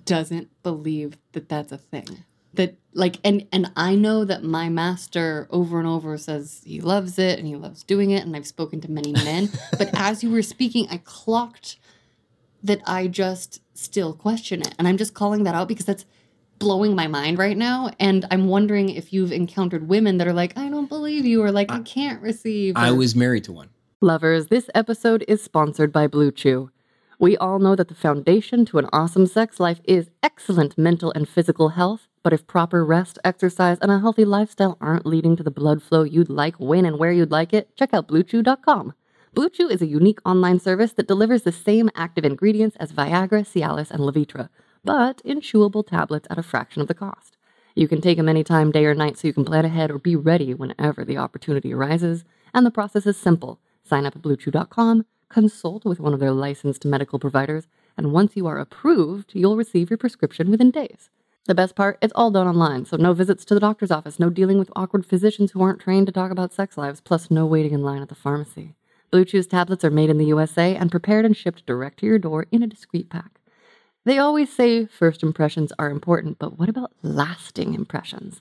doesn't 0.05 0.51
believe 0.63 1.19
that 1.33 1.49
that's 1.49 1.73
a 1.73 1.79
thing. 1.79 2.25
That 2.55 2.77
like 2.93 3.19
and 3.25 3.49
and 3.51 3.73
I 3.75 3.97
know 3.97 4.25
that 4.25 4.45
my 4.45 4.69
master 4.69 5.49
over 5.51 5.79
and 5.79 5.89
over 5.89 6.17
says 6.17 6.63
he 6.65 6.81
loves 6.81 7.19
it 7.19 7.39
and 7.39 7.49
he 7.49 7.57
loves 7.57 7.83
doing 7.83 8.11
it 8.11 8.25
and 8.25 8.37
I've 8.37 8.47
spoken 8.47 8.81
to 8.83 8.91
many 8.91 9.13
men, 9.13 9.51
but 9.79 9.91
as 9.95 10.23
you 10.23 10.31
were 10.31 10.43
speaking 10.43 10.87
I 10.91 10.99
clocked 10.99 11.79
that 12.63 12.81
I 12.87 13.07
just 13.07 13.61
still 13.75 14.15
question 14.15 14.63
it. 14.63 14.75
And 14.79 14.89
I'm 14.89 14.97
just 14.97 15.15
calling 15.15 15.45
that 15.45 15.55
out 15.55 15.69
because 15.69 15.85
that's 15.85 16.07
blowing 16.59 16.95
my 16.95 17.07
mind 17.07 17.39
right 17.39 17.57
now. 17.57 17.91
And 18.01 18.25
I'm 18.31 18.49
wondering 18.49 18.89
if 18.89 19.13
you've 19.13 19.33
encountered 19.33 19.87
women 19.89 20.19
that 20.19 20.27
are 20.27 20.33
like, 20.33 20.57
I 20.57 20.69
don't 20.71 20.89
believe 20.89 21.27
you, 21.27 21.43
or 21.43 21.53
like, 21.53 21.71
I 21.71 21.81
can't 21.81 22.23
receive. 22.23 22.75
I 22.77 22.91
was 22.91 23.15
married 23.15 23.45
to 23.45 23.53
one. 23.53 23.69
Lovers, 24.01 24.49
this 24.49 24.69
episode 24.75 25.25
is 25.29 25.43
sponsored 25.43 25.93
by 25.93 26.09
BlueChew. 26.09 26.71
We 27.25 27.39
all 27.39 27.59
know 27.59 27.75
that 27.75 27.89
the 27.89 27.95
foundation 27.95 28.67
to 28.67 28.77
an 28.77 28.91
awesome 28.93 29.27
sex 29.27 29.59
life 29.59 29.81
is 29.85 30.11
excellent 30.23 30.77
mental 30.77 31.11
and 31.13 31.27
physical 31.27 31.71
health, 31.71 32.07
but 32.23 32.35
if 32.35 32.47
proper 32.47 32.85
rest, 32.85 33.19
exercise, 33.25 33.79
and 33.81 33.91
a 33.91 33.99
healthy 33.99 34.27
lifestyle 34.27 34.77
aren't 34.79 35.07
leading 35.07 35.35
to 35.37 35.43
the 35.43 35.51
blood 35.51 35.83
flow 35.83 36.03
you'd 36.03 36.29
like 36.29 36.55
when 36.57 36.85
and 36.85 36.99
where 36.99 37.13
you'd 37.13 37.31
like 37.31 37.55
it, 37.55 37.75
check 37.77 37.95
out 37.95 38.09
BlueChew.com. 38.09 38.93
BlueChew 39.35 39.71
is 39.71 39.81
a 39.81 39.87
unique 39.87 40.19
online 40.27 40.61
service 40.61 40.93
that 40.93 41.09
delivers 41.09 41.45
the 41.45 41.51
same 41.51 41.89
active 41.95 42.27
ingredients 42.27 42.77
as 42.79 42.93
Viagra, 42.93 43.41
Cialis, 43.41 43.91
and 43.91 44.01
Levitra, 44.01 44.51
but 44.85 45.23
in 45.25 45.41
chewable 45.41 45.87
tablets 45.87 46.27
at 46.29 46.39
a 46.39 46.43
fraction 46.43 46.83
of 46.83 46.89
the 46.89 46.95
cost. 46.95 47.39
You 47.75 47.89
can 47.89 48.03
take 48.03 48.19
them 48.19 48.29
anytime, 48.29 48.71
day 48.71 48.85
or 48.85 48.95
night, 48.95 49.17
so 49.17 49.29
you 49.29 49.33
can 49.33 49.47
plan 49.47 49.65
ahead 49.65 49.91
or 49.91 49.99
be 49.99 50.15
ready 50.15 50.53
whenever 50.53 51.07
the 51.07 51.17
opportunity 51.17 51.73
arises. 51.73 52.27
And 52.53 52.67
the 52.67 52.71
process 52.71 53.07
is 53.07 53.17
simple. 53.17 53.61
Sign 53.83 54.05
up 54.05 54.15
at 54.15 54.21
bluechew.com, 54.21 55.07
consult 55.29 55.85
with 55.85 56.01
one 56.01 56.15
of 56.15 56.21
their 56.21 56.33
licensed 56.33 56.85
medical 56.85 57.19
providers, 57.19 57.67
and 57.97 58.13
once 58.13 58.37
you 58.37 58.47
are 58.47 58.59
approved, 58.59 59.33
you'll 59.35 59.57
receive 59.57 59.91
your 59.91 59.99
prescription 59.99 60.51
within 60.51 60.71
days. 60.71 61.11
The 61.47 61.55
best 61.55 61.75
part, 61.75 61.99
it's 62.01 62.13
all 62.17 62.31
done 62.31 62.49
online, 62.49 62.87
so 62.87 62.97
no 62.97 63.13
visits 63.13 63.45
to 63.45 63.55
the 63.55 63.61
doctor's 63.61 63.91
office, 63.91 64.19
no 64.19 64.31
dealing 64.31 64.59
with 64.59 64.71
awkward 64.75 65.05
physicians 65.05 65.53
who 65.53 65.63
aren't 65.63 65.81
trained 65.81 66.07
to 66.07 66.13
talk 66.13 66.31
about 66.31 66.55
sex 66.55 66.79
lives, 66.79 67.01
plus 67.01 67.31
no 67.31 67.45
waiting 67.45 67.73
in 67.73 67.83
line 67.83 68.01
at 68.01 68.09
the 68.09 68.15
pharmacy. 68.15 68.75
BlueChew's 69.13 69.47
tablets 69.47 69.85
are 69.85 69.91
made 69.91 70.11
in 70.11 70.19
the 70.19 70.25
USA 70.27 70.75
and 70.75 70.91
prepared 70.91 71.25
and 71.25 71.37
shipped 71.37 71.67
direct 71.67 72.01
to 72.01 72.07
your 72.07 72.19
door 72.19 72.47
in 72.51 72.63
a 72.63 72.67
discreet 72.67 73.11
pack. 73.11 73.39
They 74.05 74.19
always 74.19 74.53
say 74.53 74.87
first 74.87 75.23
impressions 75.23 75.73
are 75.79 75.91
important, 75.91 76.39
but 76.39 76.59
what 76.59 76.69
about 76.69 76.93
lasting 77.03 77.75
impressions? 77.75 78.41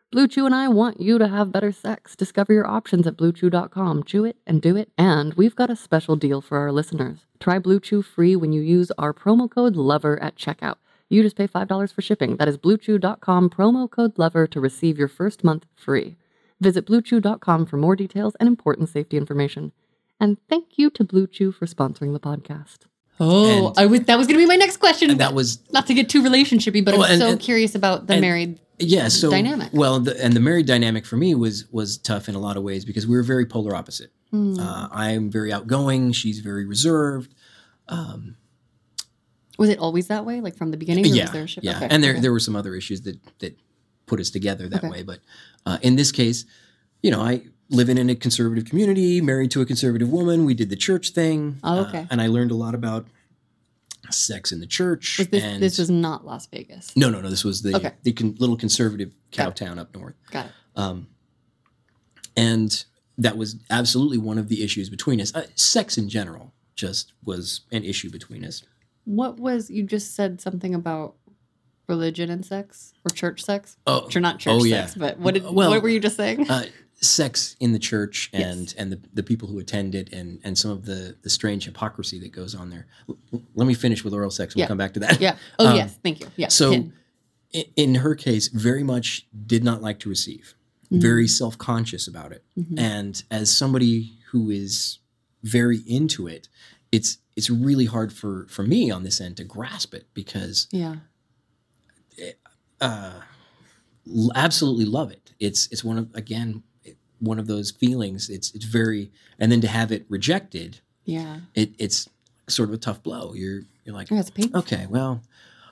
BlueChew 0.13 0.45
and 0.45 0.53
I 0.53 0.67
want 0.67 0.99
you 0.99 1.17
to 1.17 1.27
have 1.29 1.53
better 1.53 1.71
sex. 1.71 2.17
Discover 2.17 2.51
your 2.51 2.67
options 2.67 3.07
at 3.07 3.15
bluechew.com. 3.15 4.03
Chew 4.03 4.25
it 4.25 4.35
and 4.45 4.61
do 4.61 4.75
it. 4.75 4.89
And 4.97 5.33
we've 5.35 5.55
got 5.55 5.69
a 5.69 5.75
special 5.75 6.17
deal 6.17 6.41
for 6.41 6.57
our 6.57 6.69
listeners. 6.71 7.19
Try 7.39 7.59
BlueChew 7.59 8.03
free 8.03 8.35
when 8.35 8.51
you 8.51 8.61
use 8.61 8.91
our 8.97 9.13
promo 9.13 9.49
code 9.49 9.77
LOVER 9.77 10.21
at 10.21 10.35
checkout. 10.35 10.75
You 11.07 11.23
just 11.23 11.37
pay 11.37 11.47
$5 11.47 11.93
for 11.93 12.01
shipping. 12.01 12.35
That 12.37 12.49
is 12.49 12.57
bluechew.com 12.57 13.49
promo 13.51 13.89
code 13.89 14.17
LOVER 14.19 14.47
to 14.47 14.59
receive 14.59 14.97
your 14.99 15.07
first 15.07 15.45
month 15.45 15.65
free. 15.75 16.17
Visit 16.59 16.85
bluechew.com 16.87 17.65
for 17.65 17.77
more 17.77 17.95
details 17.95 18.35
and 18.39 18.47
important 18.47 18.89
safety 18.89 19.15
information. 19.15 19.71
And 20.19 20.37
thank 20.49 20.77
you 20.77 20.89
to 20.89 21.05
BlueChew 21.05 21.55
for 21.55 21.65
sponsoring 21.65 22.11
the 22.11 22.19
podcast. 22.19 22.79
Oh, 23.17 23.67
And- 23.69 23.79
I 23.79 23.85
was 23.85 24.01
that 24.01 24.17
was 24.17 24.27
going 24.27 24.37
to 24.39 24.43
be 24.43 24.47
my 24.47 24.55
next 24.57 24.77
question. 24.77 25.09
And 25.09 25.21
that 25.21 25.33
was 25.33 25.59
not 25.71 25.87
to 25.87 25.93
get 25.93 26.09
too 26.09 26.21
relationshipy, 26.21 26.83
but 26.83 26.95
Oh, 26.95 27.03
I'm 27.03 27.11
and- 27.11 27.21
so 27.21 27.29
and- 27.31 27.39
curious 27.39 27.75
about 27.75 28.07
the 28.07 28.13
and- 28.15 28.21
married. 28.21 28.59
Yeah 28.81 29.07
so 29.07 29.29
dynamic. 29.29 29.69
well 29.73 29.99
the, 29.99 30.21
and 30.23 30.33
the 30.33 30.39
married 30.39 30.65
dynamic 30.65 31.05
for 31.05 31.17
me 31.17 31.33
was 31.35 31.65
was 31.71 31.97
tough 31.97 32.27
in 32.29 32.35
a 32.35 32.39
lot 32.39 32.57
of 32.57 32.63
ways 32.63 32.83
because 32.85 33.05
we 33.07 33.15
were 33.15 33.23
very 33.23 33.45
polar 33.45 33.75
opposite 33.75 34.11
Hmm. 34.31 34.57
uh, 34.59 34.87
i'm 34.91 35.29
very 35.29 35.51
outgoing 35.51 36.11
she's 36.13 36.39
very 36.39 36.65
reserved 36.65 37.33
um, 37.89 38.35
was 39.59 39.69
it 39.69 39.77
always 39.79 40.07
that 40.07 40.25
way, 40.25 40.39
like 40.41 40.55
from 40.55 40.71
the 40.71 40.77
beginning? 40.77 41.05
Yeah 41.05 41.23
was 41.23 41.31
there 41.31 41.43
a 41.43 41.47
shift? 41.47 41.65
yeah 41.65 41.75
Okay, 41.77 41.87
and 41.91 42.01
there 42.03 42.11
okay. 42.13 42.21
there 42.21 42.31
were 42.31 42.39
some 42.39 42.55
other 42.55 42.73
issues 42.75 43.01
that 43.01 43.19
that 43.39 43.57
put 44.05 44.19
us 44.19 44.29
together 44.29 44.67
that 44.69 44.79
Okay. 44.83 44.89
way 44.89 45.03
but 45.03 45.19
uh, 45.65 45.77
in 45.81 45.95
this 45.97 46.11
case 46.11 46.45
you 47.01 47.11
know 47.11 47.21
i 47.21 47.43
living 47.69 47.97
in 47.97 48.09
a 48.09 48.15
conservative 48.15 48.65
community 48.65 49.21
married 49.21 49.51
to 49.51 49.61
a 49.61 49.65
conservative 49.65 50.09
woman 50.09 50.45
we 50.45 50.53
did 50.53 50.69
the 50.69 50.75
church 50.75 51.09
thing 51.11 51.57
Oh, 51.63 51.79
uh, 51.81 51.87
okay. 51.87 52.07
and 52.09 52.21
i 52.21 52.27
learned 52.27 52.51
a 52.51 52.55
lot 52.55 52.73
about 52.75 53.07
sex 54.09 54.51
in 54.51 54.59
the 54.59 54.67
church 54.67 55.17
Was 55.19 55.27
this 55.27 55.43
and 55.43 55.61
this 55.61 55.77
was 55.77 55.89
not 55.89 56.25
Las 56.25 56.47
Vegas. 56.47 56.95
no 56.97 57.09
no 57.09 57.21
no 57.21 57.29
this 57.29 57.43
was 57.43 57.61
the 57.61 57.75
Okay. 57.75 57.91
the 58.03 58.11
con- 58.11 58.35
little 58.39 58.57
conservative 58.57 59.11
cow 59.31 59.49
town 59.51 59.77
up 59.79 59.93
north 59.95 60.15
Got 60.31 60.47
it. 60.47 60.51
Um, 60.75 61.07
and 62.35 62.83
that 63.17 63.37
was 63.37 63.57
absolutely 63.69 64.17
one 64.17 64.37
of 64.37 64.47
the 64.47 64.63
issues 64.63 64.89
between 64.89 65.21
us. 65.21 65.33
Uh, 65.35 65.45
sex 65.55 65.97
in 65.97 66.09
general 66.09 66.53
just 66.75 67.13
was 67.23 67.61
an 67.71 67.83
issue 67.83 68.09
between 68.09 68.43
us. 68.45 68.63
What 69.05 69.37
was 69.39 69.69
you 69.69 69.83
just 69.83 70.15
said 70.15 70.41
something 70.41 70.73
about 70.73 71.15
religion 71.87 72.29
and 72.29 72.45
sex 72.45 72.93
or 73.05 73.09
church 73.13 73.43
sex? 73.43 73.77
Oh, 73.85 74.07
you're 74.11 74.21
not 74.21 74.39
church 74.39 74.53
oh, 74.61 74.63
yeah. 74.63 74.85
sex, 74.85 74.95
but 74.95 75.19
what 75.19 75.33
did 75.33 75.43
Well, 75.43 75.69
what 75.69 75.81
were 75.83 75.89
you 75.89 75.99
just 75.99 76.15
saying? 76.15 76.49
uh, 76.49 76.63
sex 77.03 77.55
in 77.59 77.73
the 77.73 77.79
church 77.79 78.29
Yes. 78.31 78.43
and 78.43 78.75
and 78.77 78.91
the, 78.91 78.99
the 79.13 79.23
people 79.23 79.47
who 79.47 79.57
attend 79.59 79.95
it 79.95 80.13
and 80.13 80.39
and 80.43 80.57
some 80.57 80.69
of 80.71 80.85
the 80.85 81.17
the 81.23 81.29
strange 81.29 81.65
hypocrisy 81.65 82.19
that 82.19 82.31
goes 82.31 82.53
on 82.55 82.69
there. 82.69 82.85
L- 83.09 83.41
let 83.55 83.67
me 83.67 83.73
finish 83.73 84.03
with 84.03 84.13
oral 84.13 84.29
sex. 84.31 84.55
We'll 84.55 84.61
Yeah. 84.63 84.67
come 84.67 84.77
back 84.77 84.93
to 84.93 84.99
that. 85.01 85.19
yeah. 85.19 85.35
Oh 85.59 85.67
um, 85.67 85.75
yes, 85.75 85.97
thank 86.03 86.19
you. 86.21 86.27
Yeah. 86.35 86.49
so- 86.49 86.73
in, 87.53 87.65
in 87.75 87.95
her 87.95 88.15
case, 88.15 88.47
very 88.47 88.81
much 88.83 89.27
did 89.45 89.61
not 89.61 89.81
like 89.81 89.99
to 89.99 90.09
receive, 90.09 90.55
very 90.89 91.27
self 91.27 91.57
conscious 91.57 92.07
about 92.07 92.31
it. 92.31 92.45
Mhm. 92.57 92.79
And 92.79 93.23
as 93.29 93.53
somebody 93.53 94.13
who 94.31 94.49
is 94.49 94.99
very 95.43 95.79
into 95.87 96.27
it, 96.27 96.47
it's 96.93 97.17
it's 97.35 97.49
really 97.49 97.85
hard 97.85 98.13
for 98.13 98.45
for 98.47 98.63
me 98.63 98.89
on 98.91 99.03
this 99.03 99.19
end 99.19 99.35
to 99.37 99.43
grasp 99.43 99.93
it 99.93 100.07
because 100.13 100.67
yeah. 100.71 100.95
uh, 102.79 103.19
absolutely 104.35 104.85
love 104.85 105.11
it. 105.11 105.31
It's 105.39 105.67
it's 105.71 105.83
one 105.83 105.97
of 105.97 106.13
again 106.15 106.49
it- 106.57 106.63
one 107.21 107.39
of 107.39 107.47
those 107.47 107.71
feelings. 107.71 108.29
It's 108.29 108.51
it's 108.53 108.65
very 108.65 109.11
and 109.39 109.51
then 109.51 109.61
to 109.61 109.67
have 109.67 109.91
it 109.91 110.05
rejected, 110.09 110.79
Yeah. 111.05 111.41
it 111.55 111.73
it's 111.77 112.09
sort 112.49 112.69
of 112.69 112.75
a 112.75 112.77
tough 112.77 113.01
blow. 113.03 113.33
You're 113.33 113.61
you're 113.85 113.95
like 113.95 114.09
Yeah, 114.11 114.19
it's 114.19 114.29
painful. 114.29 114.59
okay, 114.59 114.85
well, 114.89 115.21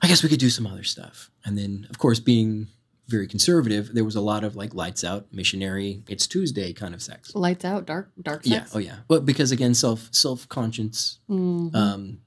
I 0.02 0.08
guess 0.08 0.24
we 0.24 0.30
could 0.30 0.40
do 0.40 0.50
some 0.50 0.66
other 0.66 0.84
stuff. 0.84 1.30
And 1.46 1.58
then, 1.58 1.88
of 1.90 1.98
course, 1.98 2.20
being 2.20 2.68
very 3.08 3.28
conservative, 3.28 3.94
there 3.94 4.06
was 4.06 4.16
a 4.16 4.22
lot 4.22 4.44
of 4.44 4.56
like 4.56 4.74
lights 4.76 5.04
out, 5.04 5.26
missionary, 5.34 6.04
it's 6.08 6.28
Tuesday 6.28 6.72
kind 6.74 6.94
of 6.94 7.02
sex. 7.02 7.34
Lights 7.36 7.66
out, 7.66 7.86
dark, 7.88 8.12
dark 8.22 8.42
Yeah, 8.46 8.66
oh 8.74 8.78
yeah. 8.80 8.98
But 9.08 9.26
because 9.26 9.52
again, 9.52 9.74
self 9.74 10.10
self 10.12 10.48
conscience, 10.48 11.18
Mhm. 11.30 11.74
um, 11.76 12.20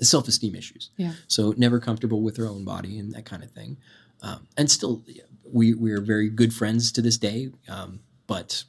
self 0.00 0.28
esteem 0.28 0.54
issues. 0.54 0.90
Yeah. 0.96 1.14
So 1.28 1.54
never 1.56 1.80
comfortable 1.80 2.20
with 2.22 2.36
her 2.36 2.46
own 2.46 2.64
body 2.64 2.98
and 2.98 3.12
that 3.12 3.24
kind 3.24 3.42
of 3.42 3.50
thing. 3.50 3.78
Um, 4.20 4.46
and 4.56 4.70
still, 4.70 5.02
we 5.50 5.74
we 5.74 5.92
are 5.92 6.00
very 6.00 6.28
good 6.28 6.54
friends 6.54 6.92
to 6.92 7.02
this 7.02 7.16
day. 7.18 7.50
Um, 7.68 8.00
but 8.26 8.64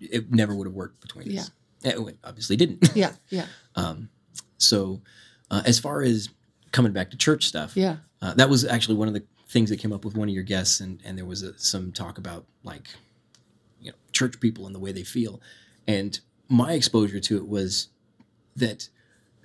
it 0.00 0.30
never 0.32 0.54
would 0.54 0.66
have 0.66 0.74
worked 0.74 1.00
between 1.00 1.26
us. 1.38 1.50
Yeah. 1.82 1.92
It 1.92 2.18
obviously 2.24 2.56
didn't. 2.56 2.90
yeah. 2.94 3.12
Yeah. 3.30 3.46
Um, 3.76 4.08
so, 4.58 5.00
uh, 5.50 5.62
as 5.64 5.78
far 5.78 6.02
as 6.02 6.28
coming 6.72 6.92
back 6.92 7.10
to 7.12 7.16
church 7.16 7.46
stuff, 7.46 7.76
Yeah. 7.76 7.96
uh, 8.20 8.34
that 8.34 8.50
was 8.50 8.64
actually 8.64 8.96
one 8.96 9.06
of 9.08 9.14
the 9.14 9.22
things 9.48 9.70
that 9.70 9.78
came 9.78 9.92
up 9.92 10.04
with 10.04 10.16
one 10.16 10.28
of 10.28 10.34
your 10.34 10.42
guests, 10.44 10.80
and 10.80 11.00
and 11.04 11.16
there 11.16 11.24
was 11.24 11.42
a, 11.42 11.56
some 11.58 11.92
talk 11.92 12.18
about 12.18 12.44
like, 12.64 12.88
you 13.80 13.90
know, 13.92 13.96
church 14.12 14.38
people 14.40 14.66
and 14.66 14.74
the 14.74 14.78
way 14.80 14.90
they 14.92 15.04
feel, 15.04 15.40
and 15.86 16.18
my 16.48 16.72
exposure 16.72 17.20
to 17.20 17.36
it 17.36 17.46
was 17.48 17.88
that 18.56 18.88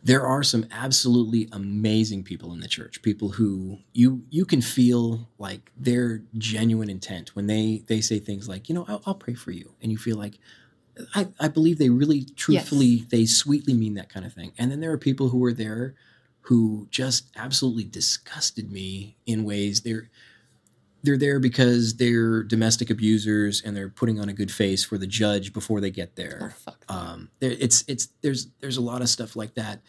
there 0.06 0.26
are 0.26 0.44
some 0.44 0.66
absolutely 0.72 1.50
amazing 1.52 2.24
people 2.24 2.54
in 2.54 2.62
the 2.62 2.68
church 2.68 3.02
people 3.02 3.30
who 3.30 3.80
you 3.92 4.22
you 4.30 4.46
can 4.46 4.62
feel 4.62 5.28
like 5.38 5.72
their 5.76 6.22
genuine 6.38 6.90
intent 6.90 7.36
when 7.36 7.48
they 7.48 7.84
they 7.88 8.00
say 8.00 8.20
things 8.20 8.48
like 8.48 8.70
you 8.70 8.76
know 8.76 8.86
i'll, 8.88 9.02
I'll 9.06 9.16
pray 9.16 9.34
for 9.34 9.52
you 9.52 9.74
and 9.82 9.92
you 9.92 9.98
feel 9.98 10.18
like 10.18 10.40
I, 11.14 11.28
I 11.40 11.48
believe 11.48 11.78
they 11.78 11.90
really 11.90 12.26
truthfully 12.36 13.06
they 13.10 13.26
sweetly 13.26 13.74
mean 13.74 13.96
that 13.96 14.10
kind 14.10 14.26
of 14.26 14.34
thing. 14.34 14.54
And 14.58 14.72
then 14.72 14.80
there 14.80 14.92
are 14.92 14.98
people 14.98 15.30
who 15.30 15.44
are 15.44 15.54
there 15.54 15.96
who 16.42 16.88
just 16.92 17.28
absolutely 17.36 17.86
disgusted 17.86 18.72
me 18.72 19.18
in 19.26 19.44
ways. 19.44 19.82
They're 19.82 20.10
they're 21.06 21.18
there 21.18 21.40
because 21.40 21.96
they're 21.98 22.44
domestic 22.44 22.90
abusers 22.90 23.62
and 23.64 23.76
they're 23.76 23.90
putting 23.90 24.20
on 24.20 24.28
a 24.30 24.34
good 24.34 24.52
face 24.52 24.84
for 24.84 24.98
the 24.98 25.08
judge 25.08 25.54
before 25.54 25.80
they 25.80 25.92
get 25.92 26.10
Oh, 26.10 26.22
there 26.22 26.56
fuck. 26.58 26.84
um, 26.90 27.30
there, 27.40 27.52
it's 27.52 27.84
it's 27.88 28.10
there's 28.22 28.48
there's 28.60 28.78
a 28.78 28.82
lot 28.82 29.02
of 29.02 29.10
stuff 29.10 29.36
like 29.36 29.54
that, 29.56 29.82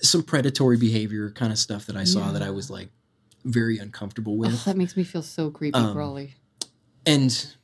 some 0.00 0.22
predatory 0.22 0.76
behavior 0.76 1.30
kind 1.30 1.52
of 1.52 1.58
stuff 1.58 1.86
that 1.86 1.96
I 1.96 2.04
saw 2.04 2.32
that 2.32 2.42
I 2.42 2.50
was 2.50 2.70
like 2.70 2.90
very 3.44 3.78
uncomfortable 3.78 4.34
Oh, 4.34 4.36
with, 4.48 4.64
that 4.64 4.76
makes 4.76 4.96
me 4.96 5.04
feel 5.04 5.22
so 5.22 5.50
creepy, 5.50 5.78
Um, 5.78 6.28
and 7.06 7.54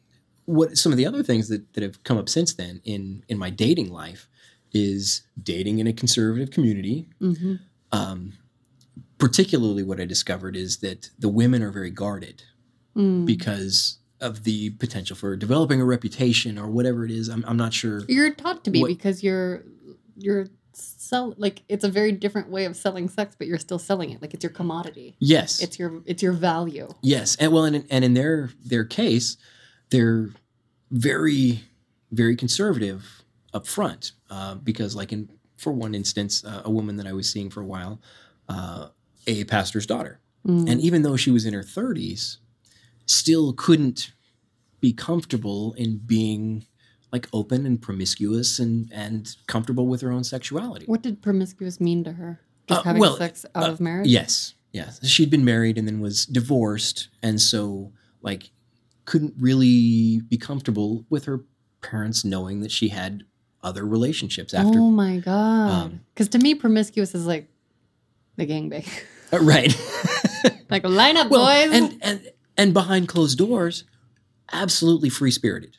what 0.47 0.77
some 0.77 0.93
of 0.93 0.99
the 0.99 1.07
other 1.07 1.23
things 1.23 1.49
that 1.49 1.73
that 1.75 1.83
have 1.83 2.03
come 2.05 2.19
up 2.19 2.29
since 2.29 2.55
then 2.55 2.81
in 2.85 3.23
in 3.29 3.39
my 3.39 3.51
dating 3.51 3.93
life 3.93 4.29
is 4.73 5.23
dating 5.41 5.79
in 5.79 5.87
a 5.87 5.93
conservative 5.93 6.51
community. 6.51 7.09
Mm-hmm. 7.21 7.55
Um, 7.93 8.33
particularly, 9.19 9.83
what 9.83 10.01
I 10.01 10.05
discovered 10.05 10.57
is 10.57 10.79
that 10.79 11.11
the 11.19 11.29
women 11.29 11.63
are 11.63 11.71
very 11.71 11.91
guarded 11.91 12.43
Mm. 12.97 13.27
because 13.27 13.99
of 14.21 14.45
the 14.45 14.71
potential 14.71 15.17
for 15.17 15.37
developing 15.37 15.81
a 15.81 15.85
reputation 15.85 16.59
or 16.59 16.69
whatever 16.69 17.05
it 17.05 17.11
is. 17.11 17.29
I'm, 17.29 17.45
I'm 17.47 17.57
not 17.57 17.75
sure. 17.75 18.03
You're 18.09 18.31
taught 18.33 18.65
to 18.65 18.71
be 18.71 18.81
What- 18.81 18.89
because 18.89 19.23
you're 19.23 19.65
you're 20.17 20.47
sell 20.77 21.35
like 21.37 21.63
it's 21.69 21.85
a 21.85 21.89
very 21.89 22.11
different 22.13 22.49
way 22.51 22.65
of 22.65 22.77
selling 22.77 23.09
sex, 23.09 23.35
but 23.39 23.47
you're 23.47 23.59
still 23.59 23.79
selling 23.79 24.11
it 24.11 24.23
like 24.23 24.33
it's 24.35 24.43
your 24.43 24.53
commodity. 24.53 25.17
Yes, 25.19 25.61
It's 25.63 25.79
your 25.79 26.03
it's 26.07 26.23
your 26.23 26.33
value. 26.33 26.89
Yes, 27.03 27.37
and 27.37 27.53
well, 27.53 27.65
and, 27.65 27.85
and 27.91 28.05
in 28.05 28.15
their 28.15 28.51
their 28.65 28.85
case, 28.85 29.37
they're 29.91 30.31
very 30.91 31.63
very 32.13 32.37
conservative 32.37 33.25
up 33.53 33.67
front 33.67 34.13
uh, 34.31 34.55
because, 34.57 34.95
like 34.95 35.13
in 35.13 35.29
for 35.57 35.73
one 35.73 35.95
instance, 35.95 36.45
uh, 36.45 36.63
a 36.65 36.71
woman 36.71 36.97
that 36.97 37.07
I 37.07 37.13
was 37.13 37.29
seeing 37.31 37.51
for 37.51 37.61
a 37.61 37.67
while, 37.67 38.01
uh, 38.49 38.89
a 39.27 39.45
pastor's 39.45 39.87
daughter, 39.87 40.21
Mm. 40.47 40.69
and 40.71 40.81
even 40.81 41.03
though 41.03 41.17
she 41.17 41.31
was 41.31 41.47
in 41.47 41.55
her 41.55 41.63
thirties, 41.63 42.39
still 43.07 43.53
couldn't 43.53 44.13
be 44.81 44.93
comfortable 44.93 45.73
in 45.75 45.99
being 45.99 46.67
like 47.13 47.29
open 47.33 47.65
and 47.65 47.81
promiscuous 47.81 48.59
and 48.59 48.91
and 48.93 49.37
comfortable 49.47 49.87
with 49.87 50.01
her 50.01 50.11
own 50.11 50.25
sexuality. 50.25 50.85
What 50.87 51.03
did 51.03 51.23
promiscuous 51.23 51.81
mean 51.81 52.05
to 52.05 52.13
her? 52.13 52.41
Just 52.69 52.81
Uh, 52.81 52.85
having 52.85 53.01
well, 53.01 53.17
sex 53.17 53.47
out 53.55 53.65
uh, 53.69 53.73
of 53.73 53.81
marriage? 53.81 54.09
Yes, 54.09 54.55
yes. 54.73 55.05
She'd 55.07 55.31
been 55.31 55.45
married 55.45 55.79
and 55.79 55.87
then 55.87 56.01
was 56.01 56.27
divorced, 56.27 57.09
and 57.23 57.41
so 57.41 57.93
like 58.23 58.51
couldn't 59.05 59.35
really 59.39 60.23
be 60.29 60.37
comfortable 60.39 61.05
with 61.11 61.27
her 61.27 61.45
parents 61.83 62.25
knowing 62.25 62.61
that 62.61 62.71
she 62.73 62.89
had 62.89 63.25
other 63.63 63.85
relationships 63.87 64.53
after. 64.55 64.79
oh 64.79 64.91
my 64.91 65.19
god! 65.19 65.71
um, 65.71 66.01
Because 66.15 66.29
to 66.31 66.39
me, 66.39 66.55
promiscuous 66.55 67.15
is 67.15 67.27
like 67.27 67.49
the 68.37 68.47
gangbang. 68.47 68.89
Uh, 69.33 69.41
right. 69.41 69.75
like 70.71 70.85
line 70.85 71.17
up, 71.17 71.31
well, 71.31 71.47
boys. 71.47 71.75
and 71.75 71.99
and 72.03 72.31
and 72.57 72.73
behind 72.73 73.09
closed 73.09 73.39
doors, 73.39 73.85
absolutely 74.53 75.09
free 75.09 75.31
spirited, 75.31 75.77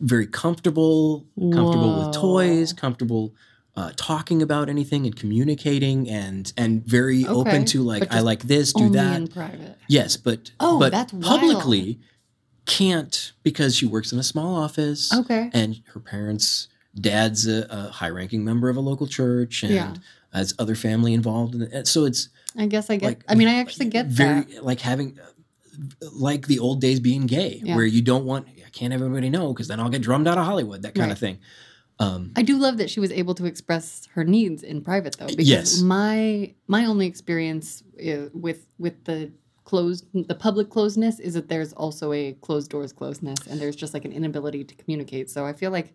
very 0.00 0.26
comfortable, 0.26 1.26
comfortable 1.52 1.94
with 1.94 2.12
toys, 2.12 2.72
comfortable 2.72 3.34
uh, 3.74 3.90
talking 3.96 4.42
about 4.42 4.68
anything 4.68 5.06
and 5.06 5.16
communicating, 5.16 6.08
and 6.08 6.52
and 6.56 6.84
very 6.84 7.24
Okay, 7.24 7.30
open 7.32 7.64
to 7.66 7.82
like 7.82 8.12
I 8.12 8.20
like 8.20 8.42
this, 8.42 8.72
do 8.72 8.90
that. 8.90 9.16
in 9.16 9.28
private. 9.28 9.76
Yes, 9.88 10.16
but 10.16 10.50
Oh, 10.60 10.78
but 10.78 10.90
that's 10.92 11.12
wild. 11.12 11.24
publicly 11.24 11.98
can't 12.66 13.32
because 13.42 13.74
she 13.76 13.86
works 13.86 14.12
in 14.12 14.18
a 14.18 14.22
small 14.22 14.54
office 14.54 15.12
Okay. 15.12 15.50
and 15.52 15.82
her 15.94 15.98
parents 16.00 16.68
dad's 16.94 17.46
a, 17.48 17.66
a 17.70 17.88
high-ranking 17.90 18.44
member 18.44 18.68
of 18.68 18.76
a 18.76 18.80
local 18.80 19.06
church 19.08 19.62
and 19.64 19.72
Yeah. 19.72 19.94
has 20.32 20.54
other 20.60 20.74
family 20.76 21.12
involved 21.12 21.54
in 21.56 21.62
it. 21.62 21.86
So 21.88 22.04
it's 22.04 22.28
I 22.56 22.66
guess 22.66 22.88
I 22.90 22.96
get. 22.96 23.06
like 23.06 23.24
I 23.28 23.34
mean, 23.34 23.48
I 23.48 23.54
actually 23.54 23.86
get 23.86 24.06
very 24.06 24.42
that. 24.42 24.64
like 24.64 24.80
having 24.80 25.18
like 26.12 26.46
the 26.46 26.58
old 26.58 26.80
days 26.80 27.00
being 27.00 27.26
gay 27.26 27.60
Yeah. 27.64 27.76
where 27.76 27.84
you 27.86 28.02
don't 28.02 28.24
want 28.24 28.46
I 28.48 28.70
can't 28.70 28.92
have 28.92 29.02
everybody 29.02 29.30
know 29.30 29.52
because 29.52 29.68
then 29.68 29.80
I'll 29.80 29.88
get 29.90 30.02
drummed 30.02 30.26
out 30.28 30.38
of 30.38 30.44
Hollywood 30.44 30.82
that 30.82 30.94
kind 30.94 31.06
Right. 31.08 31.12
of 31.12 31.18
thing. 31.18 31.38
Um, 31.98 32.32
I 32.36 32.42
do 32.42 32.56
love 32.58 32.78
that 32.78 32.90
she 32.90 33.00
was 33.00 33.12
able 33.12 33.34
to 33.36 33.44
express 33.44 34.08
her 34.14 34.24
needs 34.24 34.62
in 34.62 34.80
private, 34.82 35.16
though. 35.18 35.26
Because 35.26 35.48
Yes. 35.48 35.80
my 35.82 36.54
my 36.66 36.84
only 36.86 37.06
experience 37.06 37.82
uh, 38.04 38.28
with 38.32 38.66
with 38.78 39.04
the 39.04 39.30
closed 39.64 40.06
the 40.12 40.34
public 40.34 40.68
closedness 40.68 41.20
is 41.20 41.34
that 41.34 41.48
there's 41.48 41.72
also 41.74 42.12
a 42.12 42.32
closed 42.40 42.70
doors 42.70 42.92
closeness, 42.92 43.46
and 43.46 43.60
there's 43.60 43.76
just 43.76 43.94
like 43.94 44.04
an 44.04 44.12
inability 44.12 44.64
to 44.64 44.74
communicate. 44.74 45.30
So 45.30 45.44
I 45.46 45.52
feel 45.52 45.70
like, 45.70 45.94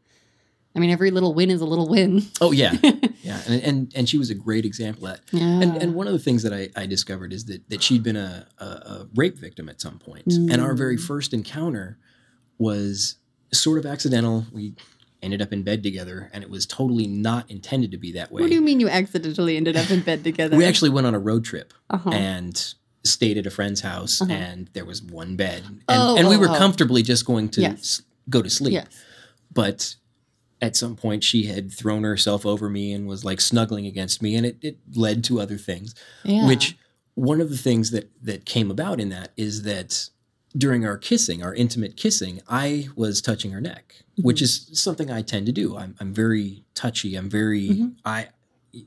I 0.77 0.79
mean, 0.79 0.91
every 0.91 1.11
little 1.11 1.33
win 1.33 1.49
is 1.49 1.59
a 1.61 1.65
little 1.65 1.89
win. 1.89 2.23
oh 2.39 2.51
yeah, 2.51 2.73
yeah, 3.23 3.41
and, 3.47 3.61
and 3.63 3.91
and 3.95 4.07
she 4.09 4.17
was 4.17 4.29
a 4.29 4.35
great 4.35 4.63
example 4.65 5.07
of 5.07 5.15
that. 5.17 5.21
yeah. 5.31 5.43
And, 5.61 5.75
and 5.81 5.95
one 5.95 6.07
of 6.07 6.13
the 6.13 6.19
things 6.19 6.43
that 6.43 6.53
I, 6.53 6.69
I 6.81 6.85
discovered 6.85 7.33
is 7.33 7.45
that, 7.45 7.67
that 7.69 7.81
she'd 7.83 8.03
been 8.03 8.15
a, 8.15 8.47
a, 8.59 8.65
a 8.65 9.07
rape 9.15 9.37
victim 9.37 9.67
at 9.69 9.81
some 9.81 9.97
point. 9.99 10.27
And 10.27 10.61
our 10.61 10.73
very 10.75 10.97
Mm. 10.97 11.01
first 11.07 11.33
encounter 11.33 11.97
was 12.57 13.15
sort 13.53 13.77
of 13.79 13.85
accidental. 13.85 14.45
We 14.51 14.75
ended 15.21 15.41
up 15.41 15.51
in 15.51 15.63
bed 15.63 15.81
together, 15.83 16.29
and 16.33 16.43
it 16.43 16.49
was 16.49 16.65
totally 16.65 17.07
not 17.07 17.49
intended 17.49 17.91
to 17.91 17.97
be 17.97 18.11
that 18.13 18.31
way. 18.31 18.41
what 18.41 18.49
do 18.49 18.53
you 18.55 18.61
mean 18.61 18.79
you 18.79 18.87
accidentally 18.89 19.57
ended 19.57 19.75
up 19.75 19.89
in 19.89 20.01
bed 20.01 20.23
together? 20.29 20.55
we 20.57 20.65
actually 20.65 20.89
went 20.91 21.07
on 21.07 21.15
a 21.15 21.19
road 21.19 21.43
trip 21.43 21.73
uh-huh. 21.89 22.09
and 22.11 22.73
stayed 23.03 23.37
at 23.37 23.45
a 23.47 23.49
friend's 23.51 23.81
house, 23.81 24.21
Uh-huh. 24.21 24.31
and 24.31 24.69
there 24.73 24.85
was 24.85 25.01
one 25.01 25.35
bed. 25.35 25.63
And, 25.67 25.81
Oh, 25.87 26.17
and 26.17 26.27
we 26.27 26.35
oh, 26.35 26.39
were 26.39 26.49
oh. 26.49 26.55
comfortably 26.57 27.01
just 27.03 27.25
going 27.25 27.49
to 27.49 27.61
Yes. 27.61 27.79
s- 27.79 28.01
go 28.29 28.41
to 28.41 28.49
sleep. 28.49 28.73
yes. 28.73 28.87
But 29.53 29.95
at 30.61 30.75
some 30.75 30.95
point, 30.95 31.23
she 31.23 31.43
had 31.45 31.71
thrown 31.71 32.03
herself 32.03 32.45
over 32.45 32.69
me 32.69 32.91
and 32.93 33.07
was 33.07 33.23
like 33.23 33.39
snuggling 33.41 33.85
against 33.85 34.21
me, 34.21 34.35
and 34.35 34.45
it, 34.45 34.57
it 34.61 34.77
led 34.95 35.23
to 35.25 35.39
other 35.39 35.57
things 35.57 35.93
Yeah. 36.23 36.47
which 36.47 36.77
one 37.15 37.41
of 37.41 37.49
the 37.49 37.57
things 37.57 37.91
that 37.91 38.09
that 38.23 38.45
came 38.45 38.69
about 38.71 38.99
in 38.99 39.09
that 39.09 39.31
is 39.37 39.63
that 39.63 40.09
during 40.57 40.85
our 40.85 40.97
kissing 40.97 41.43
our 41.43 41.53
intimate 41.53 41.97
kissing 41.97 42.41
i 42.47 42.87
was 42.95 43.21
touching 43.21 43.51
her 43.51 43.59
neck 43.61 43.95
which 44.21 44.41
is 44.41 44.69
something 44.73 45.11
i 45.11 45.21
tend 45.21 45.45
to 45.45 45.51
do 45.51 45.75
i'm, 45.77 45.93
I'm 45.99 46.13
very 46.13 46.63
touchy 46.73 47.15
i'm 47.15 47.29
very 47.29 47.67
Mhm. 47.69 47.95
i 48.05 48.29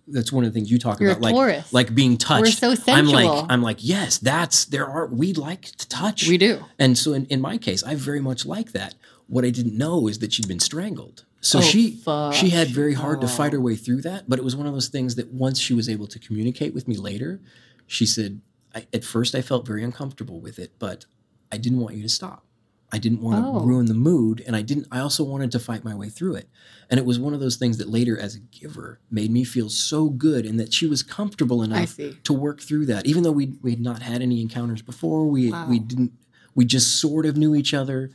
that's 0.09 0.33
one 0.33 0.45
of 0.45 0.53
the 0.53 0.55
things 0.59 0.71
you 0.71 0.79
talk 0.79 1.01
You're 1.01 1.11
about 1.11 1.23
like 1.23 1.35
Taurus. 1.35 1.73
like 1.73 1.95
being 1.95 2.17
touched 2.17 2.43
We're 2.43 2.51
so 2.53 2.75
sensual. 2.77 3.17
i'm 3.17 3.25
like 3.27 3.47
i'm 3.51 3.63
like 3.63 3.79
yes 3.81 4.19
that's 4.19 4.65
there 4.67 4.87
are 4.87 5.07
we 5.09 5.33
like 5.35 5.63
to 5.63 5.89
touch 5.89 6.27
we 6.29 6.39
do. 6.39 6.65
and 6.79 6.97
so 6.97 7.13
in, 7.13 7.27
in 7.27 7.41
my 7.41 7.59
case 7.59 7.83
i 7.83 7.95
very 7.95 8.21
much 8.21 8.47
like 8.47 8.73
that 8.73 8.95
what 9.27 9.45
i 9.45 9.51
didn't 9.51 9.77
know 9.77 10.09
is 10.09 10.21
that 10.21 10.33
she'd 10.33 10.49
been 10.49 10.61
strangled 10.61 11.25
so 11.41 11.59
Oh, 11.59 11.63
she 11.63 11.93
fuck. 11.97 12.35
she 12.35 12.51
had 12.51 12.69
very 12.69 12.95
hard 12.95 13.21
to 13.23 13.29
fight 13.29 13.53
Oh. 13.53 13.57
her 13.57 13.61
way 13.63 13.77
through 13.77 14.03
that 14.03 14.29
but 14.29 14.39
it 14.39 14.45
was 14.45 14.55
one 14.57 14.67
of 14.67 14.73
those 14.75 14.89
things 14.89 15.15
that 15.17 15.33
once 15.33 15.59
she 15.59 15.75
was 15.75 15.89
able 15.89 16.07
to 16.09 16.19
communicate 16.19 16.75
with 16.75 16.87
me 16.87 16.97
later 16.97 17.41
she 17.87 18.05
said 18.07 18.41
I, 18.75 18.87
at 18.93 19.05
first 19.05 19.35
i 19.35 19.41
felt 19.43 19.67
very 19.67 19.83
uncomfortable 19.83 20.41
with 20.41 20.59
it 20.59 20.73
but 20.79 21.07
i 21.51 21.57
didn't 21.57 21.81
want 21.81 21.97
you 21.97 22.03
to 22.03 22.09
stop 22.09 22.45
i 22.93 22.99
didn't 22.99 23.21
want 23.23 23.43
to 23.43 23.49
Oh. 23.51 23.65
ruin 23.65 23.87
the 23.87 23.95
mood 23.95 24.43
and 24.47 24.55
i 24.55 24.63
didn't 24.63 24.87
i 24.93 24.99
also 25.01 25.25
wanted 25.25 25.51
to 25.53 25.59
fight 25.59 25.83
my 25.83 25.95
way 25.95 26.09
through 26.11 26.35
it 26.35 26.49
and 26.91 26.99
it 27.01 27.07
was 27.07 27.19
one 27.19 27.33
of 27.35 27.41
those 27.41 27.57
things 27.57 27.79
that 27.79 27.89
later 27.89 28.19
as 28.19 28.35
a 28.37 28.41
giver 28.41 29.01
made 29.11 29.31
me 29.31 29.43
feel 29.45 29.71
so 29.71 30.11
good 30.11 30.45
and 30.45 30.61
that 30.61 30.75
she 30.75 30.87
was 30.87 31.03
comfortable 31.03 31.63
enough 31.63 31.97
to 32.25 32.33
work 32.33 32.61
through 32.61 32.85
that 32.87 33.07
even 33.07 33.23
though 33.23 33.33
we 33.33 33.55
we 33.63 33.71
had 33.71 33.81
not 33.81 34.03
had 34.03 34.21
any 34.21 34.41
encounters 34.43 34.83
before 34.83 35.27
we 35.27 35.51
Wow. 35.51 35.69
we 35.71 35.79
didn't 35.79 36.13
we 36.55 36.65
just 36.67 37.01
sort 37.01 37.25
of 37.27 37.37
knew 37.37 37.55
each 37.55 37.73
other 37.73 38.11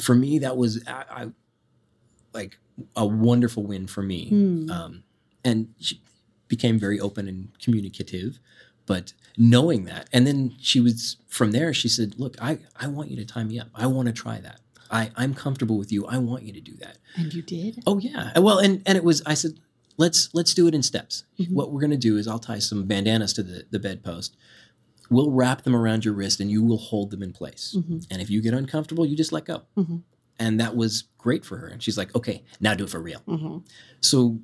for 0.00 0.14
me 0.14 0.38
that 0.38 0.56
was 0.56 0.82
I, 0.86 1.04
I 1.10 1.26
like 2.34 2.58
a 2.96 3.06
wonderful 3.06 3.64
win 3.64 3.86
for 3.86 4.02
me 4.02 4.28
Hmm. 4.28 4.70
um, 4.70 5.02
and 5.44 5.68
she 5.78 6.00
became 6.48 6.78
very 6.78 6.98
open 7.00 7.28
and 7.28 7.48
communicative 7.62 8.38
but 8.86 9.12
knowing 9.36 9.84
that 9.84 10.08
and 10.12 10.26
then 10.26 10.54
she 10.60 10.80
was 10.80 11.16
from 11.26 11.50
there 11.52 11.74
she 11.74 11.88
said 11.88 12.14
look 12.18 12.36
i 12.40 12.58
i 12.76 12.86
want 12.86 13.10
you 13.10 13.16
to 13.16 13.24
tie 13.24 13.44
me 13.44 13.58
up 13.58 13.68
i 13.74 13.86
want 13.86 14.06
to 14.06 14.12
try 14.12 14.38
that 14.40 14.60
i 14.90 15.10
i'm 15.16 15.34
comfortable 15.34 15.76
with 15.76 15.90
you 15.92 16.06
i 16.06 16.16
want 16.18 16.42
you 16.44 16.52
to 16.52 16.60
do 16.60 16.74
that 16.76 16.98
And 17.16 17.32
you 17.34 17.42
did? 17.42 17.82
oh 17.86 17.98
yeah 17.98 18.38
well 18.38 18.58
and 18.58 18.82
and 18.86 18.96
it 18.96 19.04
was 19.04 19.22
i 19.26 19.34
said 19.34 19.52
let's 19.96 20.30
let's 20.32 20.54
do 20.54 20.66
it 20.68 20.74
in 20.74 20.82
steps 20.82 21.24
Mhm. 21.38 21.52
what 21.52 21.70
we're 21.72 21.80
going 21.80 21.90
to 21.90 21.96
do 21.96 22.16
is 22.16 22.26
i'll 22.28 22.38
tie 22.38 22.60
some 22.60 22.86
bandanas 22.86 23.32
to 23.34 23.42
the 23.42 23.64
the 23.70 23.78
bedpost 23.78 24.36
we'll 25.10 25.30
wrap 25.30 25.62
them 25.62 25.74
around 25.74 26.04
your 26.04 26.14
wrist 26.14 26.38
and 26.40 26.50
you 26.50 26.62
will 26.62 26.78
hold 26.78 27.10
them 27.10 27.22
in 27.22 27.32
place 27.32 27.74
Mhm. 27.76 28.06
and 28.10 28.22
if 28.22 28.30
you 28.30 28.40
get 28.40 28.54
uncomfortable 28.54 29.04
you 29.04 29.16
just 29.16 29.32
let 29.32 29.44
go 29.44 29.62
Mhm. 29.76 30.02
And 30.38 30.58
that 30.60 30.74
was 30.76 31.04
great 31.18 31.44
for 31.44 31.56
her 31.58 31.66
and 31.66 31.82
she's 31.82 31.98
like 31.98 32.14
okay 32.14 32.42
now 32.60 32.74
do 32.74 32.84
it 32.84 32.90
for 32.90 33.00
real 33.00 33.20
Mhm. 33.26 33.64
so 34.00 34.38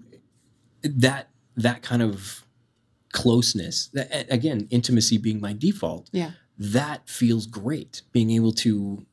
that 0.83 1.31
that 1.57 1.83
kind 1.83 2.03
of 2.03 2.45
closeness 3.13 3.89
that 3.93 4.27
again 4.33 4.67
intimacy 4.71 5.19
being 5.19 5.41
my 5.41 5.53
default 5.53 6.11
Yeah. 6.13 6.33
that 6.59 7.09
feels 7.09 7.47
great 7.47 8.03
being 8.13 8.31
able 8.31 8.53
to 8.53 9.07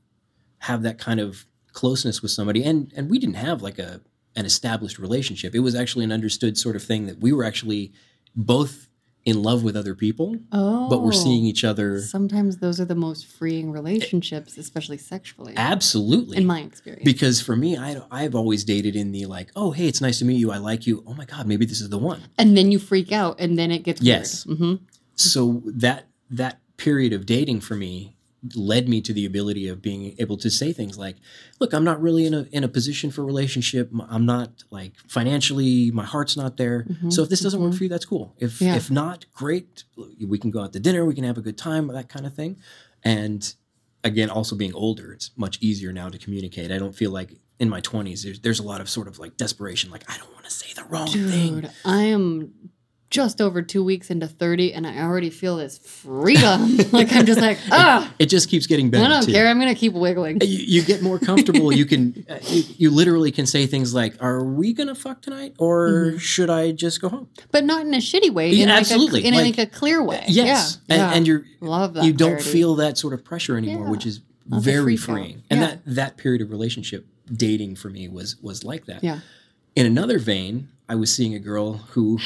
have 0.60 0.82
that 0.84 0.98
kind 0.98 1.20
of 1.20 1.46
closeness 1.74 2.22
with 2.22 2.32
somebody 2.32 2.64
and 2.64 2.92
and 2.96 3.10
we 3.10 3.20
didn't 3.20 3.36
have 3.36 3.62
like 3.62 3.78
a 3.80 4.02
an 4.36 4.46
established 4.46 4.98
relationship 4.98 5.54
it 5.54 5.60
was 5.60 5.76
actually 5.76 6.04
an 6.04 6.12
understood 6.12 6.58
sort 6.58 6.76
of 6.76 6.84
thing 6.84 7.06
that 7.06 7.20
we 7.20 7.32
were 7.32 7.44
actually 7.44 7.92
both 8.36 8.88
in 9.24 9.42
love 9.44 9.64
with 9.64 9.76
other 9.76 9.94
people 9.94 10.36
Oh. 10.52 10.90
but 10.90 11.04
we're 11.04 11.12
seeing 11.12 11.46
each 11.46 11.64
other 11.64 12.02
Sometimes 12.02 12.58
those 12.58 12.80
are 12.80 12.86
the 12.86 12.96
most 12.96 13.28
freeing 13.28 13.72
relationships, 13.72 14.58
especially 14.58 14.98
sexually. 14.98 15.54
absolutely 15.56 16.38
in 16.38 16.46
my 16.46 16.62
experience. 16.62 17.04
because 17.06 17.40
for 17.42 17.56
me 17.56 17.78
I, 17.78 18.02
i've 18.12 18.34
always 18.36 18.64
dated 18.64 18.96
in 18.96 19.12
the 19.12 19.26
like 19.28 19.52
oh 19.56 19.72
hey 19.72 19.88
it's 19.88 20.02
nice 20.02 20.20
to 20.20 20.26
meet 20.26 20.38
you 20.38 20.52
i 20.52 20.58
like 20.58 20.88
you 20.88 21.04
oh 21.08 21.14
my 21.14 21.26
god 21.26 21.46
maybe 21.48 21.66
this 21.66 21.82
is 21.82 21.90
the 21.90 21.98
one 22.00 22.22
and 22.38 22.58
then 22.58 22.72
you 22.72 22.80
freak 22.80 23.12
out, 23.12 23.40
and 23.40 23.58
then 23.60 23.70
it 23.72 23.84
gets 23.84 24.02
Yes. 24.02 24.46
weird. 24.46 24.58
hmm 24.60 24.74
so 25.16 25.62
that 25.66 26.08
that 26.30 26.60
period 26.78 27.14
of 27.14 27.26
dating 27.28 27.62
for 27.62 27.76
me 27.76 28.16
led 28.56 28.90
me 28.90 29.02
to 29.02 29.14
the 29.14 29.26
ability 29.26 29.68
of 29.68 29.82
being 29.82 30.16
able 30.18 30.36
to 30.36 30.50
say 30.50 30.74
things 30.74 30.98
like 30.98 31.16
look 31.60 31.74
i'm 31.74 31.84
not 31.84 32.02
really 32.02 32.26
in 32.26 32.34
a 32.34 32.48
in 32.52 32.64
a 32.64 32.68
position 32.68 33.12
for 33.12 33.22
a 33.22 33.26
relationship 33.26 33.92
i'm 34.10 34.26
not 34.26 34.64
like 34.72 34.94
financially 35.08 35.92
my 35.92 36.04
heart's 36.04 36.36
not 36.36 36.58
there. 36.58 36.86
Mhm, 36.90 37.14
so 37.14 37.22
if 37.22 37.30
this 37.30 37.42
doesn't 37.42 37.62
work 37.62 37.74
mhm. 37.74 37.78
for 37.78 37.84
you 37.84 37.90
that's 37.90 38.06
cool. 38.06 38.36
If 38.40 38.60
Yeah. 38.62 38.76
if 38.76 38.90
not 38.90 39.26
great. 39.34 39.84
We 40.26 40.38
can 40.40 40.50
go 40.50 40.62
out 40.62 40.74
to 40.74 40.80
dinner. 40.80 41.06
We 41.06 41.14
can 41.14 41.24
have 41.24 41.38
a 41.38 41.42
good 41.42 41.58
time 41.58 41.88
that 41.88 42.10
kind 42.10 42.26
of 42.26 42.34
thing. 42.34 42.58
And 43.04 43.54
again 44.04 44.30
also 44.32 44.56
being 44.56 44.74
older 44.74 45.14
it's 45.14 45.30
much 45.36 45.60
easier 45.62 45.94
now 45.94 46.10
to 46.10 46.18
communicate. 46.18 46.72
I 46.72 46.80
don't 46.80 46.96
feel 46.96 47.12
like 47.12 47.38
in 47.60 47.70
my 47.70 47.82
20s 47.82 48.24
there's, 48.24 48.40
there's 48.40 48.60
a 48.60 48.64
lot 48.64 48.82
of 48.82 48.90
sort 48.90 49.08
of 49.08 49.20
like 49.20 49.38
desperation 49.38 49.92
like 49.92 50.04
i 50.10 50.18
don't 50.18 50.34
want 50.34 50.46
to 50.46 50.50
say 50.52 50.74
the 50.74 50.84
wrong 50.86 51.08
thing. 51.08 51.62
Dude, 51.62 51.72
I 51.86 52.04
am 52.06 52.54
just 53.12 53.40
over 53.42 53.62
two 53.62 53.84
weeks 53.84 54.10
into 54.10 54.26
30, 54.26 54.74
and 54.74 54.88
I 54.88 55.02
already 55.02 55.30
feel 55.30 55.58
this 55.58 55.78
freedom. 55.78 56.78
like, 56.92 57.12
I'm 57.12 57.26
just 57.26 57.40
like, 57.42 57.58
ah, 57.72 58.12
it 58.18 58.28
just 58.28 58.50
keeps 58.50 58.66
getting 58.66 58.90
better 58.90 59.04
I 59.06 59.08
don't 59.10 59.26
too. 59.26 59.34
care. 59.34 59.48
I'm 59.48 59.60
going 59.60 59.72
to 59.72 59.80
keep 59.80 59.94
wiggling. 59.94 60.40
you, 60.42 60.48
you 60.48 60.82
get 60.82 61.02
more 61.04 61.20
comfortable. 61.20 61.72
you 61.74 61.86
can, 61.86 62.26
uh, 62.30 62.40
you, 62.48 62.64
you 62.78 62.90
literally 62.90 63.30
can 63.32 63.46
say 63.46 63.68
things 63.68 63.94
like, 63.94 64.16
"Are 64.24 64.44
we 64.44 64.74
gonna 64.74 64.96
fuck 64.96 65.22
tonight, 65.22 65.54
or 65.60 65.90
Mhm. 66.14 66.20
should 66.22 66.50
I 66.50 66.72
just 66.72 67.02
go 67.02 67.10
home?" 67.10 67.28
But 67.52 67.66
not 67.66 67.86
in 67.86 67.94
a 67.94 67.98
shitty 67.98 68.32
way. 68.34 68.50
Yeah, 68.52 68.64
in 68.64 68.70
like 68.70 68.80
absolutely. 68.80 69.24
A, 69.26 69.28
in 69.28 69.34
Like- 69.36 69.58
like, 69.58 69.68
a 69.68 69.70
clear 69.70 70.02
way. 70.02 70.24
Yes, 70.28 70.80
Yeah. 70.88 70.96
and, 70.96 71.02
yeah. 71.12 71.18
and 71.18 71.28
you're 71.28 71.44
Love 71.60 71.94
that. 71.96 72.06
you 72.06 72.14
don't 72.14 72.30
clarity. 72.38 72.50
feel 72.50 72.76
that 72.76 72.98
sort 72.98 73.14
of 73.14 73.24
pressure 73.26 73.58
anymore, 73.58 73.86
Yeah. 73.86 73.92
which 73.92 74.06
is 74.06 74.22
very 74.48 74.96
freeing. 74.96 75.44
And 75.50 75.62
that 75.62 75.82
that 75.86 76.16
period 76.18 76.42
of 76.42 76.50
relationship 76.50 77.06
dating 77.32 77.76
for 77.76 77.90
me 77.90 78.08
was 78.08 78.38
was 78.42 78.64
like 78.64 78.86
that. 78.86 79.04
Yeah. 79.04 79.20
In 79.76 79.86
another 79.86 80.18
vein, 80.18 80.70
I 80.90 80.96
was 80.96 81.14
seeing 81.14 81.34
a 81.34 81.40
girl 81.40 81.74
who, 81.92 82.20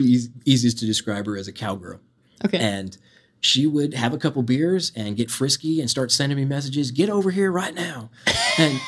eas- 0.00 0.30
easiest 0.44 0.78
to 0.78 0.86
describe 0.86 1.26
her 1.26 1.36
as 1.36 1.48
a 1.48 1.52
cowgirl. 1.52 2.00
Okay. 2.44 2.58
and 2.58 2.96
she 3.40 3.66
would 3.66 3.94
have 3.94 4.12
a 4.14 4.18
couple 4.18 4.42
beers 4.42 4.92
and 4.96 5.16
get 5.16 5.30
frisky 5.30 5.80
and 5.80 5.88
start 5.90 6.10
sending 6.12 6.36
me 6.38 6.44
messages. 6.44 6.90
Get 6.92 7.08
over 7.10 7.30
here 7.30 7.50
right 7.52 7.74
now, 7.74 8.10
and 8.58 8.80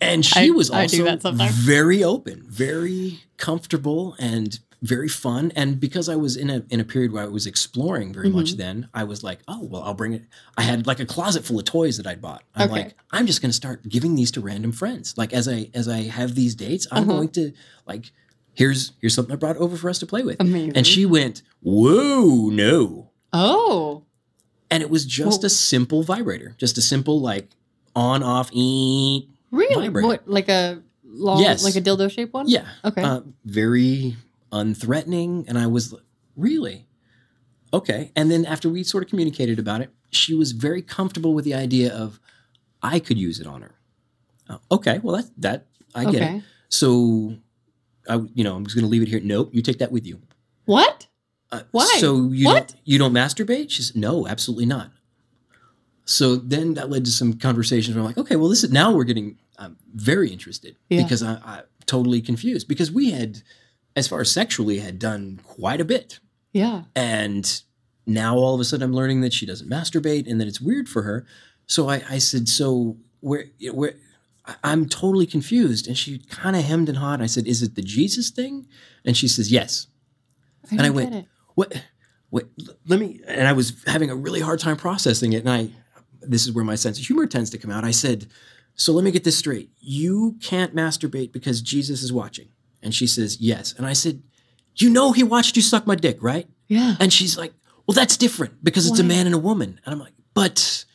and 0.00 0.24
she 0.24 0.46
I- 0.48 0.50
was 0.50 0.70
also 0.70 1.16
very 1.16 2.02
open, 2.02 2.44
very 2.48 3.20
comfortable, 3.36 4.16
and 4.18 4.58
very 4.82 5.08
fun. 5.08 5.52
And 5.54 5.78
because 5.78 6.08
I 6.08 6.16
was 6.16 6.36
in 6.36 6.50
a 6.50 6.64
in 6.70 6.80
a 6.80 6.84
period 6.84 7.12
where 7.12 7.22
I 7.22 7.26
was 7.28 7.46
exploring 7.46 8.12
very 8.12 8.28
much, 8.30 8.54
Mhm. 8.54 8.56
then 8.56 8.88
I 8.92 9.04
was 9.04 9.22
like, 9.22 9.38
oh 9.46 9.62
well, 9.64 9.82
I'll 9.82 9.94
bring 9.94 10.12
it. 10.12 10.24
I 10.56 10.62
had 10.62 10.86
like 10.88 10.98
a 10.98 11.06
closet 11.06 11.44
full 11.44 11.58
of 11.58 11.64
toys 11.64 11.98
that 11.98 12.06
I'd 12.06 12.20
bought. 12.20 12.42
I'm 12.56 12.64
Okay. 12.70 12.82
like, 12.82 12.96
I'm 13.12 13.26
just 13.26 13.40
going 13.40 13.50
to 13.50 13.56
start 13.56 13.88
giving 13.88 14.16
these 14.16 14.32
to 14.32 14.40
random 14.40 14.72
friends. 14.72 15.14
Like 15.16 15.32
as 15.32 15.46
I 15.46 15.70
as 15.72 15.86
I 15.88 16.02
have 16.02 16.34
these 16.34 16.56
dates, 16.56 16.86
I'm 16.90 17.04
Uh-huh. 17.04 17.12
going 17.12 17.28
to 17.30 17.52
like 17.86 18.10
here's 18.54 18.92
here's 19.00 19.14
something 19.14 19.32
I 19.32 19.36
brought 19.36 19.56
over 19.56 19.76
for 19.76 19.88
us 19.90 19.98
to 20.00 20.06
play 20.06 20.22
with. 20.22 20.40
Amazing. 20.40 20.76
And 20.76 20.86
she 20.86 21.06
went, 21.06 21.42
whoa, 21.62 22.48
no. 22.50 23.10
Oh. 23.32 24.04
And 24.70 24.82
it 24.82 24.90
was 24.90 25.04
just 25.04 25.40
Well- 25.42 25.46
a 25.46 25.50
simple 25.50 26.02
vibrator, 26.02 26.54
just 26.58 26.78
a 26.78 26.82
simple 26.82 27.20
like 27.20 27.50
on 27.94 28.22
off 28.22 28.50
e. 28.52 29.28
Really? 29.50 29.86
Vibrator. 29.88 30.06
What 30.08 30.28
like 30.28 30.48
a 30.48 30.82
long 31.04 31.40
Yes. 31.42 31.62
like 31.64 31.76
a 31.76 31.80
dildo 31.80 32.10
shaped 32.10 32.32
one? 32.32 32.48
Yeah, 32.48 32.66
Okay. 32.84 33.02
uh, 33.02 33.20
very 33.44 34.16
unthreatening. 34.50 35.44
And 35.48 35.58
I 35.58 35.66
was 35.66 35.94
really 36.36 36.86
okay. 37.72 38.12
And 38.16 38.30
then 38.30 38.44
after 38.46 38.68
we 38.68 38.82
sort 38.82 39.04
of 39.04 39.10
communicated 39.10 39.58
about 39.58 39.80
it, 39.82 39.90
she 40.10 40.34
was 40.34 40.52
very 40.52 40.80
comfortable 40.82 41.34
with 41.34 41.44
the 41.44 41.54
idea 41.54 41.92
of 41.92 42.18
I 42.82 42.98
could 42.98 43.18
use 43.18 43.40
it 43.40 43.46
on 43.46 43.62
her. 43.62 43.74
Uh, 44.48 44.58
okay, 44.70 45.00
well 45.02 45.16
that 45.16 45.30
that 45.38 45.66
I 45.94 46.04
get 46.06 46.14
okay. 46.22 46.36
it. 46.38 46.42
So 46.68 47.36
I 48.08 48.20
you 48.34 48.44
know 48.44 48.54
I'm 48.56 48.64
just 48.64 48.76
going 48.76 48.84
to 48.84 48.90
leave 48.90 49.02
it 49.02 49.08
here. 49.08 49.20
Nope, 49.22 49.50
you 49.52 49.62
take 49.62 49.78
that 49.78 49.92
with 49.92 50.06
you. 50.06 50.20
What? 50.64 51.06
Uh, 51.50 51.62
Why? 51.70 51.84
So 51.98 52.30
you 52.30 52.46
What? 52.46 52.68
don't 52.68 52.80
you 52.84 52.98
don't 52.98 53.12
masturbate? 53.12 53.70
She 53.70 53.82
said, 53.82 53.96
no, 53.96 54.26
absolutely 54.26 54.66
not. 54.66 54.90
So 56.04 56.36
then 56.36 56.74
that 56.74 56.90
led 56.90 57.04
to 57.04 57.10
some 57.10 57.34
conversations 57.34 57.94
where 57.94 58.00
I'm 58.02 58.06
like, 58.06 58.18
okay, 58.18 58.36
well, 58.36 58.48
this 58.48 58.64
is 58.64 58.72
now 58.72 58.92
we're 58.92 59.04
getting 59.04 59.38
um, 59.58 59.76
very 59.94 60.30
interested 60.30 60.76
Yeah. 60.88 61.02
because 61.02 61.22
I, 61.22 61.38
I'm 61.44 61.62
totally 61.86 62.20
confused 62.20 62.66
because 62.68 62.90
we 62.90 63.12
had, 63.12 63.42
as 63.94 64.08
far 64.08 64.20
as 64.20 64.30
sexually, 64.32 64.78
had 64.78 64.98
done 64.98 65.40
quite 65.44 65.80
a 65.80 65.84
bit, 65.84 66.18
Yeah. 66.52 66.84
and 66.96 67.62
now 68.04 68.36
all 68.36 68.54
of 68.54 68.60
a 68.60 68.64
sudden 68.64 68.82
I'm 68.82 68.94
learning 68.94 69.20
that 69.20 69.32
she 69.32 69.46
doesn't 69.46 69.70
masturbate 69.70 70.28
and 70.28 70.40
that 70.40 70.48
it's 70.48 70.60
weird 70.60 70.88
for 70.88 71.02
her. 71.02 71.24
So 71.66 71.88
I, 71.88 72.02
I 72.10 72.18
said, 72.18 72.48
so 72.48 72.96
where 73.20 73.44
where. 73.72 73.94
I'm 74.64 74.88
totally 74.88 75.26
confused. 75.26 75.86
And 75.86 75.96
she 75.96 76.18
kind 76.18 76.56
of 76.56 76.62
hemmed 76.64 76.88
and 76.88 76.98
hawed. 76.98 77.22
I 77.22 77.26
said, 77.26 77.46
Is 77.46 77.62
it 77.62 77.74
the 77.74 77.82
Jesus 77.82 78.30
thing? 78.30 78.66
And 79.04 79.16
she 79.16 79.28
says, 79.28 79.50
Yes. 79.52 79.86
I 80.70 80.74
And 80.76 80.82
I 80.82 80.90
went, 80.90 81.26
what 81.54 81.82
what 82.30 82.48
let 82.86 82.98
me 82.98 83.20
and 83.26 83.46
i 83.46 83.52
was 83.52 83.74
having 83.86 84.08
a 84.08 84.14
really 84.14 84.40
hard 84.40 84.58
time 84.58 84.74
processing 84.78 85.34
it 85.34 85.40
and 85.44 85.50
i 85.50 85.68
this 86.22 86.46
is 86.46 86.52
where 86.52 86.64
my 86.64 86.74
sense 86.76 86.98
of 86.98 87.04
humor 87.04 87.26
tends 87.26 87.50
to 87.50 87.58
come 87.58 87.70
out 87.70 87.84
i 87.84 87.90
said 87.90 88.26
so 88.74 88.90
let 88.94 89.04
me 89.04 89.10
get 89.10 89.22
this 89.22 89.36
straight 89.36 89.68
you 89.80 90.38
can't 90.40 90.74
masturbate 90.74 91.30
because 91.30 91.60
jesus 91.60 92.02
is 92.02 92.10
watching 92.10 92.48
and 92.82 92.94
she 92.94 93.06
says 93.06 93.36
yes 93.38 93.74
and 93.76 93.86
i 93.86 93.92
said 93.92 94.22
you 94.76 94.88
know 94.88 95.12
he 95.12 95.22
watched 95.22 95.56
you 95.56 95.62
suck 95.62 95.86
my 95.86 95.94
dick 95.94 96.16
right 96.22 96.48
Yeah. 96.68 96.96
and 97.00 97.12
she's 97.12 97.36
like 97.36 97.52
well 97.86 97.94
that's 97.94 98.16
different 98.16 98.64
because 98.64 98.86
it's 98.88 98.98
a 98.98 99.04
man 99.04 99.26
and 99.26 99.34
a 99.34 99.38
woman 99.38 99.78
and 99.84 99.92
i'm 99.92 100.00
like 100.00 100.14
but 100.32 100.86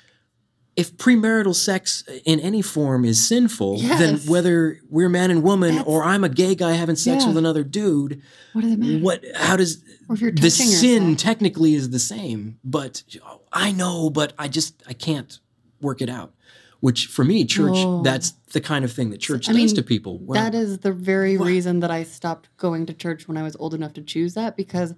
if 0.78 0.96
premarital 0.96 1.56
sex 1.56 2.04
in 2.24 2.40
any 2.40 2.62
form 2.62 3.04
is 3.04 3.26
sinful, 3.28 3.80
then 3.80 4.20
whether 4.28 4.80
we're 4.90 5.10
man 5.10 5.32
and 5.32 5.42
woman 5.44 5.72
That's- 5.78 5.88
or 5.92 6.04
I'm 6.04 6.24
a 6.24 6.30
gay 6.30 6.54
guy 6.56 6.74
having 6.74 6.96
sex 6.96 7.24
Yeah. 7.24 7.30
with 7.30 7.38
another 7.38 7.64
dude, 7.64 8.22
What 8.54 8.62
does 8.62 8.72
it 8.74 8.80
matter? 8.80 9.00
what 9.00 9.24
how 9.36 9.58
does 9.58 9.84
Or 10.08 10.14
if 10.16 10.22
you're 10.22 10.32
the 10.32 10.50
sin 10.52 11.02
yourself. 11.04 11.18
technically 11.18 11.74
is 11.74 11.90
the 11.90 12.00
same 12.00 12.60
but 12.64 13.04
i 13.52 13.72
know 13.72 14.10
but 14.12 14.34
i 14.38 14.48
just 14.48 14.82
i 14.88 14.94
can't 14.94 15.40
work 15.82 16.02
it 16.02 16.10
out 16.10 16.34
which 16.80 17.08
for 17.08 17.24
me 17.26 17.44
church 17.44 17.74
Oh. 17.76 18.02
that's 18.04 18.32
the 18.54 18.62
kind 18.62 18.86
of 18.86 18.92
thing 18.94 19.10
that 19.10 19.18
church 19.20 19.50
I 19.50 19.54
does 19.54 19.58
mean, 19.58 19.76
to 19.76 19.84
people 19.84 20.20
that 20.30 20.54
is 20.56 20.78
the 20.80 20.92
very 20.94 21.38
reason 21.38 21.80
that 21.82 21.90
I 21.92 22.04
stopped 22.04 22.50
going 22.58 22.86
to 22.86 22.94
church 22.94 23.28
when 23.28 23.36
I 23.36 23.44
was 23.44 23.56
old 23.58 23.74
enough 23.74 23.94
to 23.94 24.02
choose 24.04 24.36
that 24.36 24.56
because 24.56 24.94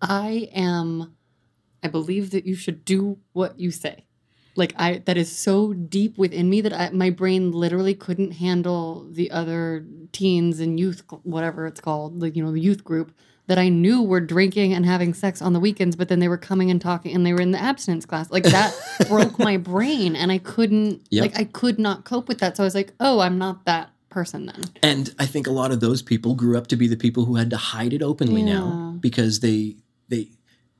I 0.00 0.48
am 0.54 1.12
I 1.82 1.88
believe 1.88 2.30
that 2.32 2.44
you 2.46 2.54
should 2.56 2.84
do 2.84 3.18
what 3.34 3.60
you 3.60 3.70
say. 3.70 4.04
Like 4.58 4.74
I 4.76 4.98
that 5.06 5.16
is 5.16 5.30
so 5.34 5.72
deep 5.72 6.18
within 6.18 6.50
me 6.50 6.60
that 6.60 6.72
I, 6.72 6.90
my 6.90 7.10
brain 7.10 7.52
literally 7.52 7.94
couldn't 7.94 8.32
handle 8.32 9.06
the 9.10 9.30
other 9.30 9.86
teens 10.12 10.60
and 10.60 10.78
youth 10.78 11.02
whatever 11.22 11.66
it's 11.66 11.80
called, 11.80 12.20
like 12.20 12.36
you 12.36 12.44
know, 12.44 12.52
the 12.52 12.60
youth 12.60 12.84
group 12.84 13.12
that 13.46 13.58
I 13.58 13.70
knew 13.70 14.02
were 14.02 14.20
drinking 14.20 14.74
and 14.74 14.84
having 14.84 15.14
sex 15.14 15.40
on 15.40 15.54
the 15.54 15.60
weekends, 15.60 15.96
but 15.96 16.08
then 16.08 16.18
they 16.18 16.28
were 16.28 16.36
coming 16.36 16.70
and 16.70 16.80
talking 16.82 17.14
and 17.14 17.24
they 17.24 17.32
were 17.32 17.40
in 17.40 17.52
the 17.52 17.58
abstinence 17.58 18.04
class. 18.04 18.30
Like 18.30 18.44
that 18.44 18.74
broke 19.08 19.38
my 19.38 19.56
brain 19.56 20.14
and 20.14 20.30
I 20.30 20.36
couldn't 20.38 21.00
Yep. 21.10 21.22
like 21.22 21.38
I 21.38 21.44
could 21.44 21.78
not 21.78 22.04
cope 22.04 22.28
with 22.28 22.40
that. 22.40 22.56
So 22.56 22.62
I 22.64 22.66
was 22.66 22.74
like, 22.74 22.92
"Oh, 23.00 23.20
I'm 23.20 23.38
not 23.38 23.64
that 23.64 23.90
person 24.10 24.46
then." 24.46 24.62
and 24.82 25.14
i 25.18 25.26
think 25.26 25.46
a 25.46 25.50
lot 25.50 25.70
of 25.70 25.80
those 25.80 26.00
people 26.02 26.34
grew 26.34 26.56
up 26.56 26.66
to 26.66 26.76
be 26.76 26.88
the 26.88 26.96
people 26.96 27.26
who 27.26 27.36
had 27.36 27.50
to 27.50 27.56
hide 27.58 27.92
it 27.92 28.02
openly 28.02 28.42
now 28.42 28.96
because 29.00 29.40
they 29.40 29.76
they 30.08 30.30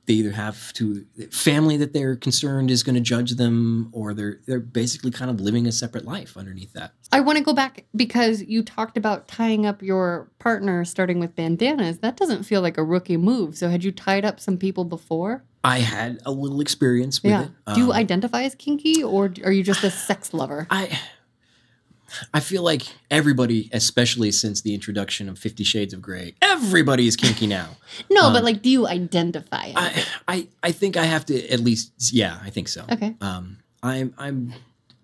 they 0.09 0.15
either 0.15 0.31
have 0.31 0.73
to 0.73 1.05
family 1.29 1.77
that 1.77 1.93
they're 1.93 2.15
concerned 2.15 2.71
is 2.71 2.81
going 2.81 2.95
to 2.95 3.01
judge 3.01 3.33
them 3.33 3.89
or 3.91 4.15
they're 4.15 4.39
they're 4.47 4.59
basically 4.59 5.11
kind 5.11 5.29
of 5.29 5.39
living 5.39 5.67
a 5.67 5.71
separate 5.71 6.03
life 6.03 6.35
underneath 6.35 6.73
that 6.73 6.93
I 7.11 7.19
want 7.19 7.37
to 7.37 7.43
go 7.43 7.53
back 7.53 7.85
because 7.95 8.41
you 8.41 8.63
talked 8.63 8.97
about 8.97 9.27
tying 9.27 9.67
up 9.67 9.83
your 9.83 10.31
partner 10.39 10.83
starting 10.83 11.19
with 11.19 11.35
bandanas. 11.35 11.99
That 11.99 12.17
doesn't 12.17 12.43
feel 12.43 12.61
like 12.61 12.79
a 12.79 12.83
rookie 12.83 13.17
move. 13.17 13.55
So 13.55 13.69
had 13.69 13.83
you 13.83 13.91
tied 13.91 14.25
up 14.25 14.39
some 14.39 14.57
people 14.57 14.83
before? 14.83 15.43
i 15.63 15.79
had 15.79 16.19
a 16.25 16.31
little 16.31 16.61
experience 16.61 17.21
with 17.21 17.31
yeah. 17.31 17.43
it 17.43 17.75
Do 17.75 17.81
you 17.81 17.91
Um, 17.91 17.97
identify 17.97 18.43
as 18.43 18.55
kinky 18.55 19.03
or 19.03 19.33
are 19.43 19.51
you 19.51 19.61
just 19.61 19.83
a 19.83 19.91
sex 19.91 20.33
lover? 20.33 20.65
I 20.71 20.97
I 22.33 22.39
feel 22.39 22.63
like 22.63 22.83
everybody, 23.11 23.69
especially 23.73 24.31
since 24.31 24.61
the 24.61 24.73
introduction 24.73 25.29
of 25.29 25.37
Fifty 25.39 25.63
Shades 25.63 25.93
of 25.93 26.01
Grey, 26.01 26.35
everybody 26.41 27.07
is 27.07 27.15
kinky 27.15 27.47
now. 27.47 27.69
No, 28.11 28.27
um, 28.27 28.33
but 28.33 28.43
like, 28.43 28.61
do 28.61 28.69
you 28.69 28.87
identify? 28.87 29.71
I. 29.75 30.05
I 30.27 30.47
I 30.63 30.71
think 30.71 30.95
I 30.97 31.05
have 31.05 31.25
to 31.25 31.49
at 31.51 31.59
least 31.59 31.91
yeah, 32.13 32.39
I 32.43 32.49
think 32.49 32.67
so. 32.67 32.85
okay. 32.91 33.15
Um, 33.21 33.57
I'm 33.83 34.13
I'm 34.17 34.53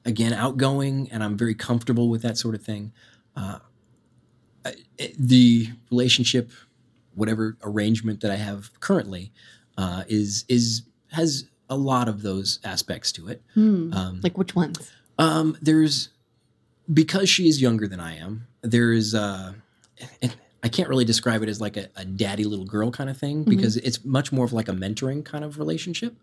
again 0.06 0.34
outgoing 0.34 1.10
and 1.12 1.24
I'm 1.24 1.36
very 1.38 1.56
comfortable 1.56 2.10
with 2.10 2.22
that 2.22 2.38
sort 2.38 2.56
of 2.56 2.62
thing. 2.62 2.92
Uh, 3.36 3.60
I- 4.66 4.76
the 5.20 5.70
relationship, 5.92 6.52
whatever 7.16 7.58
arrangement 7.64 8.22
that 8.22 8.32
I 8.32 8.36
have 8.38 8.78
currently, 8.80 9.32
uh, 9.78 10.04
is 10.08 10.46
is 10.48 10.84
has 11.12 11.46
a 11.70 11.76
lot 11.76 12.08
of 12.08 12.22
those 12.22 12.60
aspects 12.64 13.12
to 13.14 13.28
it. 13.28 13.42
Hmm. 13.56 13.92
Um, 13.94 14.20
Like 14.24 14.38
which 14.38 14.56
ones? 14.56 14.92
Um, 15.18 15.58
there's 15.62 16.10
because 16.94 17.30
she 17.30 17.48
is 17.48 17.62
younger 17.62 17.88
than 17.88 18.00
I 18.00 18.18
am. 18.18 18.48
There 18.62 18.92
is 18.92 19.14
uh, 19.16 19.54
and 20.22 20.36
I 20.64 20.68
can't 20.70 20.90
really 20.90 21.06
describe 21.06 21.44
it 21.44 21.50
as 21.50 21.62
like 21.62 21.78
a, 21.78 21.90
a 21.96 22.06
daddy 22.06 22.44
little 22.44 22.66
girl 22.66 22.92
kind 22.92 23.10
of 23.10 23.18
thing 23.18 23.42
Mm-hmm. 23.42 23.50
because 23.50 23.78
it's 23.78 24.04
much 24.04 24.32
more 24.32 24.46
of 24.46 24.54
like 24.54 24.68
a 24.68 24.74
mentoring 24.74 25.24
kind 25.24 25.44
of 25.44 25.58
relationship. 25.60 26.16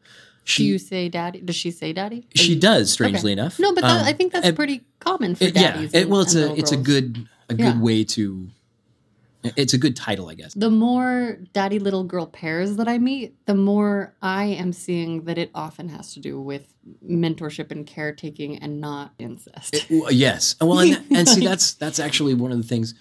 She 0.45 0.65
do 0.65 0.69
you 0.71 0.79
say 0.79 1.09
daddy? 1.09 1.41
Does 1.41 1.55
she 1.55 1.71
say 1.71 1.93
daddy? 1.93 2.27
She 2.35 2.59
does 2.59 2.91
strangely 2.93 3.31
enough. 3.33 3.61
No, 3.61 3.73
but 3.73 3.83
that, 3.83 4.01
Um, 4.01 4.07
I 4.07 4.13
think 4.13 4.33
that's 4.33 4.51
pretty 4.53 4.83
common 4.99 5.37
for 5.37 5.45
it- 5.45 5.55
yeah. 5.57 5.87
It, 5.93 6.09
well, 6.09 6.23
it's 6.23 6.35
a 6.35 6.53
it's 6.57 6.73
a 6.73 6.77
good 6.77 7.29
a 7.49 7.55
Yeah. 7.55 7.73
good 7.73 7.81
way 7.81 8.03
to. 8.05 8.49
It's 9.57 9.75
a 9.75 9.79
good 9.79 9.97
title, 9.97 10.29
I 10.29 10.35
guess. 10.35 10.55
The 10.55 10.71
more 10.71 11.39
daddy 11.53 11.79
little 11.81 12.05
girl 12.05 12.27
pairs 12.27 12.77
that 12.77 12.87
I 12.89 12.99
meet, 12.99 13.35
the 13.47 13.55
more 13.57 14.15
I 14.23 14.45
am 14.45 14.73
seeing 14.73 15.25
that 15.25 15.37
it 15.39 15.51
often 15.55 15.89
has 15.89 16.15
to 16.15 16.21
do 16.21 16.41
with 16.41 16.73
mentorship 17.05 17.71
and 17.73 17.87
caretaking 17.87 18.59
and 18.59 18.81
not 18.81 19.13
incest. 19.19 19.75
It- 19.75 19.87
well, 19.91 20.13
yes. 20.13 20.55
Well, 20.61 20.79
and, 20.81 21.05
and 21.11 21.29
see, 21.29 21.45
that's 21.51 21.75
that's 21.75 21.99
actually 21.99 22.35
one 22.35 22.53
of 22.53 22.59
the 22.59 22.67
things 22.67 22.95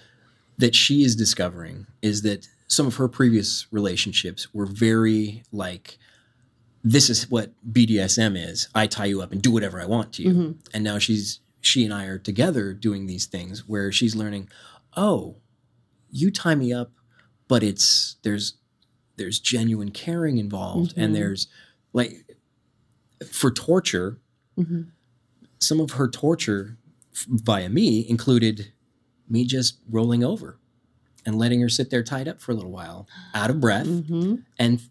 that 0.58 0.74
she 0.76 1.04
is 1.04 1.16
discovering 1.16 1.86
is 2.02 2.22
that 2.24 2.48
some 2.68 2.88
of 2.88 2.96
her 2.96 3.08
previous 3.08 3.68
relationships 3.72 4.54
were 4.54 4.66
very 4.66 5.44
like, 5.52 5.98
this 6.84 7.10
is 7.10 7.30
what 7.30 7.52
BDSM 7.72 8.36
is. 8.36 8.68
I 8.74 8.88
tie 8.88 9.06
you 9.06 9.22
up 9.22 9.32
and 9.32 9.42
do 9.42 9.52
whatever 9.52 9.80
I 9.82 9.86
want 9.86 10.14
to 10.14 10.24
you. 10.24 10.30
Mhm. 10.34 10.56
And 10.74 10.84
now 10.84 10.98
she's 10.98 11.40
she 11.62 11.84
and 11.86 11.94
I 11.94 12.06
are 12.06 12.18
together 12.18 12.74
doing 12.74 13.06
these 13.06 13.28
things 13.28 13.68
where 13.68 13.92
she's 13.92 14.16
learning, 14.16 14.50
oh, 14.98 15.36
you 16.12 16.30
tie 16.32 16.56
me 16.56 16.72
up, 16.74 16.92
but 17.48 17.64
it's 17.64 18.18
there's 18.24 18.56
there's 19.18 19.40
genuine 19.40 19.92
caring 19.92 20.38
involved, 20.38 20.96
Mhm. 20.96 21.04
and 21.04 21.16
there's 21.16 21.48
like 21.94 22.36
for 23.30 23.52
torture 23.52 24.20
Mhm. 24.58 24.88
some 25.60 25.80
of 25.80 25.92
her 25.92 26.08
torture 26.08 26.78
f- 27.14 27.26
via 27.30 27.70
me 27.70 28.08
included 28.10 28.72
me 29.30 29.46
just 29.46 29.78
rolling 29.90 30.24
over 30.24 30.58
and 31.26 31.38
letting 31.38 31.62
her 31.62 31.70
sit 31.70 31.90
there 31.92 32.04
tied 32.04 32.28
up 32.28 32.42
for 32.42 32.52
a 32.52 32.56
little 32.56 32.72
while, 32.72 33.08
out 33.34 33.50
of 33.52 33.60
breath, 33.62 33.86
Mhm. 33.88 34.44
and 34.58 34.82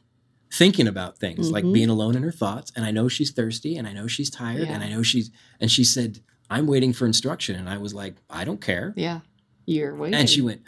thinking 0.53 0.87
about 0.87 1.19
things 1.19 1.51
like 1.51 1.65
Mhm. 1.65 1.73
being 1.73 1.89
alone 1.89 2.15
in 2.17 2.23
her 2.23 2.31
thoughts. 2.33 2.71
And 2.77 2.85
I 2.85 2.91
know 2.93 3.09
she's 3.09 3.31
thirsty, 3.33 3.77
and 3.77 3.87
I 3.87 3.93
know 3.93 4.07
she's 4.07 4.31
tired, 4.31 4.69
and 4.69 4.83
I 4.83 4.89
know 4.89 5.03
she's. 5.03 5.31
And 5.61 5.71
she 5.71 5.83
said, 5.85 6.21
"I'm 6.49 6.67
waiting 6.67 6.93
for 6.93 7.05
instruction," 7.07 7.57
and 7.57 7.69
I 7.69 7.79
was 7.79 7.95
like, 7.95 8.17
"I 8.31 8.45
don't 8.45 8.61
care." 8.61 8.95
Yeah. 8.97 9.21
You're 9.67 9.95
waiting. 9.95 10.19
And 10.19 10.29
she 10.31 10.41
went, 10.41 10.63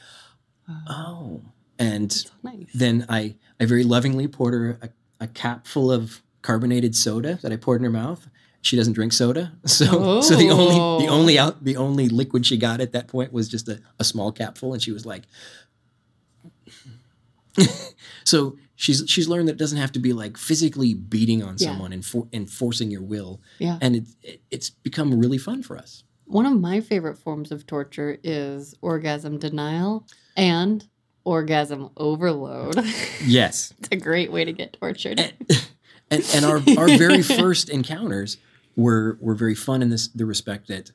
Oh, 0.88 0.92
"Oh," 0.94 1.42
and 1.78 2.24
nice. 2.42 2.66
then 2.74 3.06
I 3.08 3.34
I 3.60 3.64
very 3.66 3.84
lovingly 3.84 4.28
poured 4.28 4.54
her 4.54 4.78
a, 4.82 4.88
a 5.24 5.26
cap 5.28 5.66
full 5.66 5.90
of 5.92 6.22
carbonated 6.42 6.94
soda 6.96 7.38
that 7.42 7.52
I 7.52 7.56
poured 7.56 7.80
in 7.80 7.84
her 7.84 7.90
mouth. 7.90 8.28
She 8.60 8.76
doesn't 8.76 8.92
drink 8.92 9.12
soda, 9.12 9.52
so 9.66 10.20
so 10.20 10.36
the 10.36 10.50
only 10.50 10.74
the 11.06 11.10
Oh. 11.10 11.14
only 11.14 11.38
out 11.38 11.64
the 11.64 11.76
only 11.76 12.08
liquid 12.08 12.46
she 12.46 12.56
got 12.56 12.80
at 12.80 12.92
that 12.92 13.08
point 13.08 13.32
was 13.32 13.48
just 13.48 13.68
a, 13.68 13.80
a 13.98 14.04
small 14.04 14.30
capful, 14.32 14.72
and 14.72 14.82
she 14.82 14.92
was 14.92 15.04
like, 15.04 15.24
so 18.24 18.56
she's 18.76 19.04
she's 19.06 19.28
learned 19.28 19.48
that 19.48 19.52
it 19.52 19.58
doesn't 19.58 19.78
have 19.78 19.92
to 19.92 19.98
be 19.98 20.12
like 20.12 20.36
physically 20.36 20.94
beating 20.94 21.42
on 21.42 21.56
Yeah. 21.58 21.68
someone 21.68 21.92
and 21.92 22.04
for, 22.04 22.28
and 22.32 22.48
forcing 22.48 22.90
your 22.90 23.02
will, 23.02 23.40
Yeah. 23.58 23.78
and 23.80 23.96
it, 23.96 24.04
it 24.22 24.40
it's 24.50 24.70
become 24.70 25.18
really 25.18 25.38
fun 25.38 25.62
for 25.62 25.76
us. 25.76 26.04
One 26.32 26.46
of 26.46 26.58
my 26.58 26.80
favorite 26.80 27.18
forms 27.18 27.52
of 27.52 27.66
torture 27.66 28.16
is 28.24 28.74
orgasm 28.80 29.38
denial 29.38 30.06
and 30.34 30.82
orgasm 31.24 31.90
overload. 31.96 32.78
Yes, 33.24 33.72
it's 33.78 33.88
a 33.92 33.96
great 33.96 34.32
way 34.32 34.44
to 34.44 34.52
get 34.52 34.72
tortured. 34.72 35.20
and, 35.20 35.32
and, 36.10 36.24
and 36.34 36.44
our, 36.44 36.60
our 36.76 36.88
very 36.88 37.22
first 37.38 37.68
encounters 37.68 38.38
were 38.76 39.16
were 39.20 39.34
very 39.36 39.54
fun 39.54 39.80
in 39.82 39.90
this 39.90 40.08
the 40.08 40.26
respect 40.26 40.66
that 40.68 40.90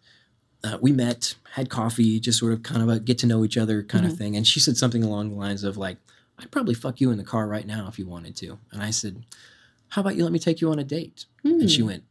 uh, 0.63 0.77
we 0.81 0.91
met, 0.91 1.35
had 1.53 1.69
coffee, 1.69 2.19
just 2.19 2.39
sort 2.39 2.51
of 2.51 2.63
kind 2.63 2.81
of 2.81 2.89
a 2.89 2.99
get 2.99 3.17
to 3.19 3.27
know 3.27 3.45
each 3.45 3.57
other 3.57 3.81
kind 3.83 4.05
Mhm. 4.05 4.11
of 4.11 4.17
thing. 4.17 4.35
And 4.35 4.45
she 4.45 4.59
said 4.59 4.75
something 4.75 5.03
along 5.03 5.29
the 5.29 5.35
lines 5.35 5.63
of 5.63 5.77
like, 5.77 5.97
"I'd 6.39 6.51
probably 6.51 6.73
fuck 6.73 6.99
you 6.99 7.11
in 7.11 7.17
the 7.17 7.23
car 7.23 7.47
right 7.47 7.65
now 7.65 7.88
if 7.88 7.97
you 7.99 8.07
wanted 8.07 8.35
to." 8.38 8.57
And 8.73 8.81
I 8.83 8.89
said, 8.89 9.23
"How 9.89 10.01
about 10.01 10.15
you 10.17 10.23
let 10.23 10.33
me 10.33 10.39
take 10.39 10.59
you 10.59 10.69
on 10.71 10.79
a 10.79 10.83
date?" 10.83 11.25
And 11.45 11.69
she 11.71 11.81
Hmm. 11.81 11.88
went, 11.88 12.03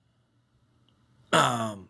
"Um, 1.33 1.89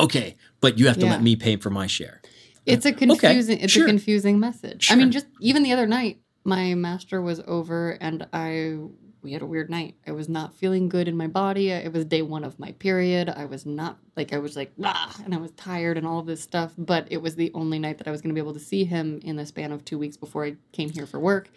okay, 0.00 0.36
but 0.60 0.78
you 0.78 0.86
have 0.86 0.98
to 0.98 1.06
Yeah. 1.06 1.12
let 1.12 1.22
me 1.22 1.36
pay 1.36 1.56
for 1.56 1.70
my 1.70 1.86
share." 1.86 2.20
It's 2.66 2.86
a 2.86 2.92
confusing 2.92 3.58
it's 3.60 3.72
sure. 3.72 3.84
a 3.84 3.88
confusing 3.88 4.38
message. 4.38 4.90
I 4.90 4.96
mean, 4.96 5.10
just 5.10 5.26
even 5.40 5.62
the 5.62 5.72
other 5.72 5.86
night, 5.86 6.20
my 6.44 6.74
master 6.74 7.20
was 7.20 7.40
over 7.46 7.92
and 8.00 8.26
I 8.32 8.78
we 9.22 9.32
had 9.32 9.42
a 9.42 9.46
weird 9.46 9.68
night. 9.68 9.96
I 10.06 10.12
was 10.12 10.28
not 10.28 10.54
feeling 10.54 10.88
good 10.88 11.06
in 11.06 11.16
my 11.16 11.26
body. 11.26 11.70
It 11.70 11.92
was 11.92 12.06
day 12.06 12.22
one 12.22 12.42
of 12.42 12.58
my 12.58 12.72
period. 12.72 13.28
I 13.28 13.44
was 13.44 13.66
not 13.66 13.98
like 14.16 14.32
I 14.32 14.38
was 14.38 14.56
like 14.56 14.72
ah, 14.82 15.14
and 15.24 15.34
I 15.34 15.38
was 15.38 15.50
tired 15.52 15.98
and 15.98 16.06
all 16.06 16.20
of 16.20 16.26
this 16.26 16.40
stuff. 16.40 16.72
But 16.78 17.06
it 17.10 17.18
was 17.18 17.36
the 17.36 17.50
only 17.54 17.78
night 17.78 17.98
that 17.98 18.08
I 18.08 18.10
was 18.10 18.22
going 18.22 18.34
to 18.34 18.40
be 18.40 18.44
able 18.44 18.54
to 18.54 18.60
see 18.60 18.84
him 18.84 19.20
in 19.22 19.36
the 19.36 19.46
span 19.46 19.72
of 19.72 19.84
two 19.84 19.98
weeks 19.98 20.16
before 20.16 20.44
I 20.44 20.56
came 20.72 20.90
here 20.90 21.06
for 21.06 21.20
work. 21.20 21.50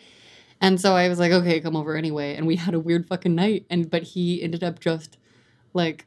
And 0.59 0.79
so 0.79 0.95
I 0.95 1.09
was 1.09 1.19
like, 1.19 1.31
okay, 1.31 1.59
come 1.59 1.75
over 1.75 1.95
anyway. 1.95 2.35
And 2.35 2.47
we 2.47 2.55
had 2.55 2.73
a 2.73 2.79
weird 2.79 3.07
fucking 3.07 3.35
night. 3.35 3.65
And 3.69 3.89
but 3.89 4.03
he 4.03 4.41
ended 4.41 4.63
up 4.63 4.79
just 4.79 5.17
like 5.73 6.05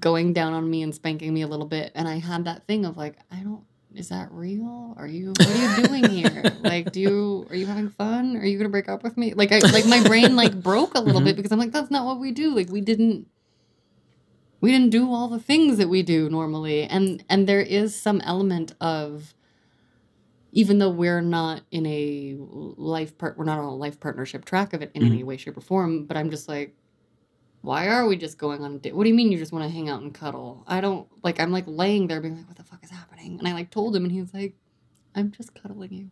going 0.00 0.32
down 0.32 0.52
on 0.52 0.68
me 0.68 0.82
and 0.82 0.94
spanking 0.94 1.32
me 1.34 1.42
a 1.42 1.48
little 1.48 1.66
bit. 1.66 1.92
And 1.94 2.08
I 2.08 2.18
had 2.18 2.44
that 2.46 2.66
thing 2.66 2.84
of 2.84 2.96
like, 2.96 3.16
I 3.30 3.36
don't 3.40 3.64
is 3.94 4.10
that 4.10 4.30
real? 4.32 4.94
Are 4.98 5.06
you 5.06 5.32
what 5.42 5.56
are 5.56 5.58
you 5.58 5.68
doing 5.88 6.08
here? 6.08 6.56
like, 6.62 6.92
do 6.92 7.00
you 7.00 7.46
are 7.50 7.56
you 7.56 7.66
having 7.66 7.88
fun? 7.90 8.36
Are 8.36 8.44
you 8.44 8.58
gonna 8.58 8.70
break 8.70 8.88
up 8.88 9.02
with 9.02 9.16
me? 9.16 9.34
Like 9.34 9.52
I 9.52 9.60
like 9.72 9.86
my 9.86 10.00
brain 10.06 10.36
like 10.36 10.62
broke 10.62 10.94
a 10.94 11.00
little 11.00 11.22
Mhm. 11.22 11.24
bit 11.24 11.36
because 11.36 11.52
I'm 11.52 11.58
like, 11.58 11.72
that's 11.72 11.90
not 11.90 12.06
what 12.06 12.20
we 12.20 12.32
do. 12.32 12.54
Like 12.54 12.70
we 12.70 12.80
didn't 12.82 13.28
we 14.60 14.72
didn't 14.72 14.90
do 14.90 15.12
all 15.12 15.28
the 15.28 15.38
things 15.40 15.78
that 15.78 15.88
we 15.88 16.02
do 16.02 16.28
normally. 16.30 16.84
And 16.84 17.24
and 17.30 17.48
there 17.48 17.60
is 17.62 17.96
some 17.96 18.20
element 18.22 18.74
of 18.80 19.34
even 20.52 20.78
though 20.78 20.90
we're 20.90 21.20
not 21.22 21.62
in 21.70 21.86
a 21.86 22.36
life 22.38 23.18
part 23.18 23.38
we're 23.38 23.44
not 23.44 23.58
on 23.58 23.64
a 23.64 23.74
life 23.76 24.00
partnership 24.00 24.44
track 24.44 24.72
of 24.72 24.82
it 24.82 24.90
in 24.94 25.02
Mhm. 25.02 25.06
any 25.06 25.24
way, 25.24 25.36
shape, 25.36 25.56
or 25.56 25.60
form, 25.62 26.06
but 26.06 26.16
I'm 26.16 26.30
just 26.30 26.48
like 26.48 26.76
why 27.62 27.88
are 27.88 28.06
we 28.06 28.16
just 28.16 28.38
going 28.38 28.62
on 28.62 28.74
a 28.76 28.78
date? 28.78 28.94
What 28.94 29.04
do 29.04 29.10
you 29.10 29.14
mean 29.16 29.32
you 29.32 29.38
just 29.38 29.52
want 29.52 29.64
to 29.64 29.70
hang 29.70 29.88
out 29.88 30.00
and 30.02 30.14
cuddle? 30.14 30.64
I 30.66 30.80
don't 30.80 31.08
like. 31.24 31.40
I'm 31.40 31.50
like 31.52 31.64
laying 31.66 32.06
there 32.06 32.20
being 32.20 32.36
like, 32.36 32.46
what 32.48 32.56
the 32.56 32.62
fuck 32.64 32.82
is 32.84 32.90
happening? 32.90 33.38
And 33.38 33.48
I 33.48 33.52
like 33.52 33.70
told 33.70 33.94
him, 33.96 34.04
and 34.04 34.12
he 34.12 34.20
was 34.20 34.32
like, 34.32 34.54
I'm 35.14 35.30
just 35.32 35.54
cuddling 35.60 35.92
you. 35.92 36.10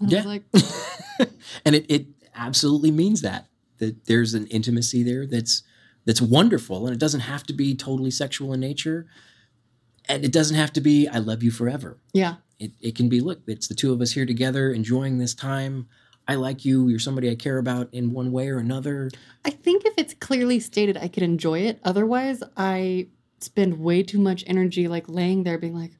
And 0.00 0.10
I 0.10 0.12
Yeah. 0.12 0.18
was 0.18 0.26
like, 0.26 1.30
and 1.64 1.74
it, 1.74 1.86
it 1.90 2.06
absolutely 2.34 2.90
means 2.90 3.22
that 3.22 3.48
that 3.78 4.06
there's 4.06 4.34
an 4.34 4.46
intimacy 4.46 5.02
there 5.02 5.26
that's 5.26 5.62
that's 6.06 6.20
wonderful 6.22 6.86
and 6.86 6.94
it 6.94 6.98
doesn't 7.00 7.20
have 7.20 7.42
to 7.44 7.52
be 7.52 7.74
totally 7.74 8.10
sexual 8.10 8.52
in 8.52 8.60
nature 8.60 9.06
and 10.08 10.24
it 10.24 10.32
doesn't 10.32 10.56
have 10.56 10.72
to 10.72 10.80
be 10.80 11.08
i 11.08 11.18
love 11.18 11.42
you 11.42 11.50
forever 11.50 11.98
yeah, 12.12 12.36
it, 12.58 12.72
it 12.80 12.94
can 12.94 13.08
be 13.08 13.20
look 13.20 13.40
it's 13.46 13.68
the 13.68 13.74
two 13.74 13.92
of 13.92 14.00
us 14.00 14.12
here 14.12 14.24
together 14.26 14.70
enjoying 14.70 15.18
this 15.18 15.34
time 15.34 15.88
i 16.28 16.34
like 16.34 16.64
you 16.64 16.88
you're 16.88 16.98
somebody 16.98 17.30
i 17.30 17.34
care 17.34 17.58
about 17.58 17.88
in 17.92 18.12
one 18.12 18.32
way 18.32 18.48
or 18.48 18.58
another 18.58 19.10
I 19.44 19.50
think 19.50 19.84
if 19.84 19.94
it's 19.96 20.12
clearly 20.14 20.58
stated, 20.58 20.96
I 20.96 21.06
could 21.06 21.22
enjoy 21.22 21.60
it. 21.60 21.78
Otherwise, 21.84 22.42
I 22.56 23.06
spend 23.38 23.78
way 23.78 24.02
too 24.02 24.18
much 24.18 24.42
energy 24.48 24.88
like 24.88 25.08
laying 25.08 25.44
there 25.44 25.56
being 25.56 25.74
like, 25.74 25.92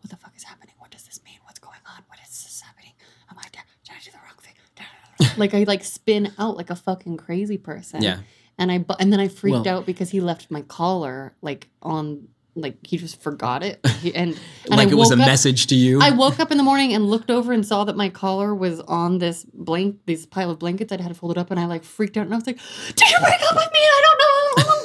what 0.00 0.08
the 0.10 0.16
fuck 0.16 0.36
is 0.36 0.44
happening? 0.44 0.74
What 0.78 0.92
does 0.92 1.02
this 1.02 1.20
mean? 1.24 1.34
What's 1.44 1.58
going 1.58 1.80
on? 1.96 2.04
What 2.06 2.20
is 2.20 2.28
this 2.44 2.60
happening? 2.64 2.92
Am 3.28 3.36
I 3.38 3.42
did, 3.50 3.62
did 3.84 3.92
I 3.92 3.98
do 4.04 4.10
the 4.12 4.18
wrong 4.18 4.38
thing? 4.40 5.36
like 5.36 5.52
I 5.54 5.64
like 5.64 5.82
spin 5.82 6.32
out 6.38 6.56
like 6.56 6.70
a 6.70 6.76
fucking 6.76 7.16
crazy 7.16 7.58
person. 7.58 8.02
yeah 8.02 8.18
and 8.56 8.70
I 8.70 8.78
bu- 8.78 8.94
and 9.00 9.12
then 9.12 9.18
I 9.18 9.26
freaked 9.28 9.64
Well- 9.66 9.78
out 9.78 9.86
because 9.86 10.10
he 10.10 10.20
left 10.20 10.48
my 10.50 10.62
collar 10.62 11.34
like 11.42 11.68
on 11.82 12.28
like 12.54 12.76
he 12.86 12.96
just 12.96 13.22
forgot 13.22 13.62
it 13.62 13.84
He- 14.00 14.14
and, 14.20 14.38
and 14.64 14.76
like 14.76 14.88
I 14.88 14.90
it 14.90 14.94
was 14.94 15.10
a 15.10 15.14
up- 15.14 15.18
message 15.20 15.66
to 15.68 15.74
you 15.74 16.00
I 16.02 16.10
woke 16.10 16.40
up 16.40 16.50
in 16.50 16.56
the 16.58 16.64
morning 16.64 16.92
and 16.94 17.08
looked 17.08 17.30
over 17.30 17.52
and 17.52 17.64
saw 17.64 17.84
that 17.84 17.96
my 17.96 18.08
collar 18.08 18.54
was 18.54 18.80
on 18.80 19.18
this 19.18 19.44
blank 19.52 19.98
this 20.06 20.26
pile 20.26 20.50
of 20.50 20.58
blankets 20.58 20.92
I'd 20.92 21.00
had 21.00 21.16
folded 21.16 21.38
up 21.38 21.50
and 21.50 21.60
I 21.60 21.66
like 21.66 21.84
freaked 21.84 22.16
out 22.16 22.24
and 22.24 22.32
I 22.34 22.36
was 22.36 22.46
like, 22.46 22.58
"Did 22.96 23.08
you 23.10 23.18
break 23.20 23.40
up 23.50 23.54
with 23.56 23.72
me? 23.72 23.78
I 23.80 24.02
don't 24.06 24.18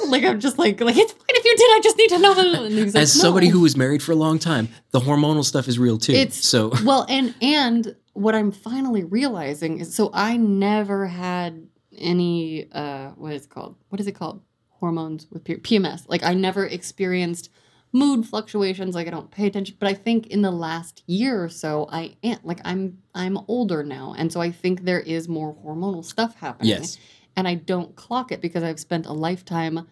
know." 0.04 0.10
like 0.10 0.24
I'm 0.24 0.38
just 0.40 0.58
like 0.58 0.80
like 0.80 0.96
it's 0.96 1.12
fine 1.12 1.24
if 1.28 1.44
you 1.44 1.56
did. 1.56 1.70
I 1.70 1.80
just 1.82 1.96
need 1.98 2.08
to 2.10 2.18
know. 2.18 2.34
that." 2.34 2.46
Like, 2.70 2.94
as 2.94 3.12
somebody 3.12 3.48
"No." 3.48 3.54
who 3.54 3.60
was 3.60 3.76
married 3.76 4.02
for 4.02 4.12
a 4.12 4.16
long 4.16 4.38
time 4.38 4.68
the 4.92 5.00
hormonal 5.00 5.44
stuff 5.44 5.66
is 5.68 5.78
real 5.78 5.98
too 5.98 6.12
It's- 6.12 6.36
so 6.44 6.72
well 6.84 7.04
and 7.08 7.34
and 7.42 7.96
what 8.12 8.34
i'm 8.34 8.50
finally 8.50 9.04
realizing 9.04 9.78
is 9.80 9.94
so 9.94 10.10
i 10.14 10.36
never 10.38 11.06
had 11.06 11.66
any 11.98 12.68
uh 12.72 13.08
what 13.10 13.32
is 13.34 13.44
it 13.44 13.50
called 13.50 13.76
what 13.88 14.00
is 14.00 14.06
it 14.06 14.12
called 14.12 14.40
hormones 14.80 15.26
with 15.30 15.44
P- 15.44 15.56
pms 15.56 16.04
like 16.08 16.22
i 16.22 16.34
never 16.34 16.64
experienced 16.66 17.50
mood 17.92 18.26
fluctuations 18.26 18.94
like 18.94 19.06
i 19.06 19.10
don't 19.10 19.30
pay 19.30 19.46
attention 19.46 19.76
but 19.78 19.88
i 19.88 19.94
think 19.94 20.26
in 20.28 20.42
the 20.42 20.50
last 20.50 21.02
year 21.06 21.42
or 21.44 21.48
so 21.48 21.88
i 21.90 22.14
am 22.22 22.38
like 22.42 22.60
i'm 22.64 22.98
i'm 23.14 23.38
older 23.48 23.82
now 23.82 24.14
and 24.18 24.32
so 24.32 24.40
i 24.40 24.50
think 24.50 24.84
there 24.84 25.00
is 25.00 25.28
more 25.28 25.54
hormonal 25.64 26.04
stuff 26.04 26.36
happening 26.36 26.70
yes 26.70 26.98
and 27.38 27.46
I 27.46 27.52
don't 27.52 27.94
clock 27.96 28.32
it 28.32 28.40
because 28.40 28.62
I've 28.62 28.80
spent 28.80 29.04
a 29.04 29.12
lifetime. 29.12 29.86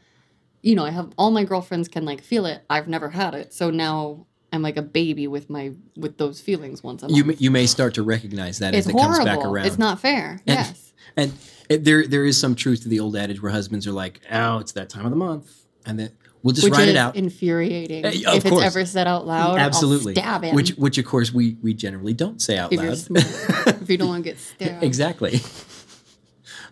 You 0.63 0.75
know, 0.77 0.87
I 0.87 0.91
have 0.91 1.13
all 1.19 1.31
my 1.31 1.45
girlfriends 1.45 1.89
can 1.89 2.07
like 2.07 2.23
feel 2.23 2.47
it. 2.47 2.65
I've 2.71 2.89
never 2.89 3.11
had 3.11 3.35
it, 3.35 3.53
so 3.53 3.69
now 3.69 4.25
I'm 4.51 4.63
like 4.63 4.79
a 4.79 4.83
baby 4.83 5.27
with 5.27 5.51
my 5.51 5.73
with 5.95 6.17
those 6.17 6.41
feelings 6.41 6.83
once 6.83 7.03
a 7.03 7.07
month. 7.07 7.19
you 7.19 7.25
may, 7.25 7.35
you 7.35 7.51
may 7.51 7.67
start 7.67 7.93
to 7.97 8.03
recognize 8.03 8.61
that 8.61 8.75
it's 8.75 8.87
as 8.87 8.95
it 8.95 8.99
horrible. 8.99 9.17
comes 9.17 9.25
back 9.27 9.45
around 9.45 9.67
It's 9.67 9.77
not 9.77 10.01
fair. 10.01 10.41
And- 10.47 10.57
yes. 10.57 10.84
And 11.17 11.33
it, 11.69 11.85
there 11.85 12.07
there 12.07 12.25
is 12.25 12.39
some 12.39 12.55
truth 12.55 12.83
to 12.83 12.89
the 12.89 13.01
old 13.01 13.17
adage 13.17 13.41
where 13.43 13.53
husbands 13.53 13.87
are 13.87 13.93
like, 13.93 14.21
"Oh, 14.31 14.59
it's 14.59 14.73
that 14.73 14.89
time 14.91 15.05
of 15.05 15.11
the 15.11 15.17
month," 15.17 15.51
and 15.87 15.99
then 15.99 16.11
we'll 16.43 16.53
just 16.55 16.65
Which 16.65 16.75
write 16.75 16.89
it 16.89 16.97
out. 16.97 17.17
infuriating. 17.17 18.05
Uh, 18.05 18.11
if 18.15 18.45
it's 18.45 18.63
ever 18.63 18.85
said 18.85 19.07
out 19.07 19.27
loud, 19.27 19.59
Absolutely. 19.59 20.17
I'll 20.17 20.23
stab 20.23 20.45
him. 20.45 20.55
Which 20.55 20.71
which 20.73 20.99
of 20.99 21.05
course 21.05 21.33
we 21.33 21.57
we 21.63 21.73
generally 21.75 22.13
don't 22.15 22.43
say 22.43 22.59
out 22.59 22.73
if 22.73 22.81
loud. 22.81 22.99
smart. 22.99 23.25
if 23.83 23.89
you 23.91 23.97
don't 23.97 24.09
want 24.09 24.25
to 24.25 24.31
get 24.31 24.39
stabbed. 24.39 24.83
exactly. 24.83 25.41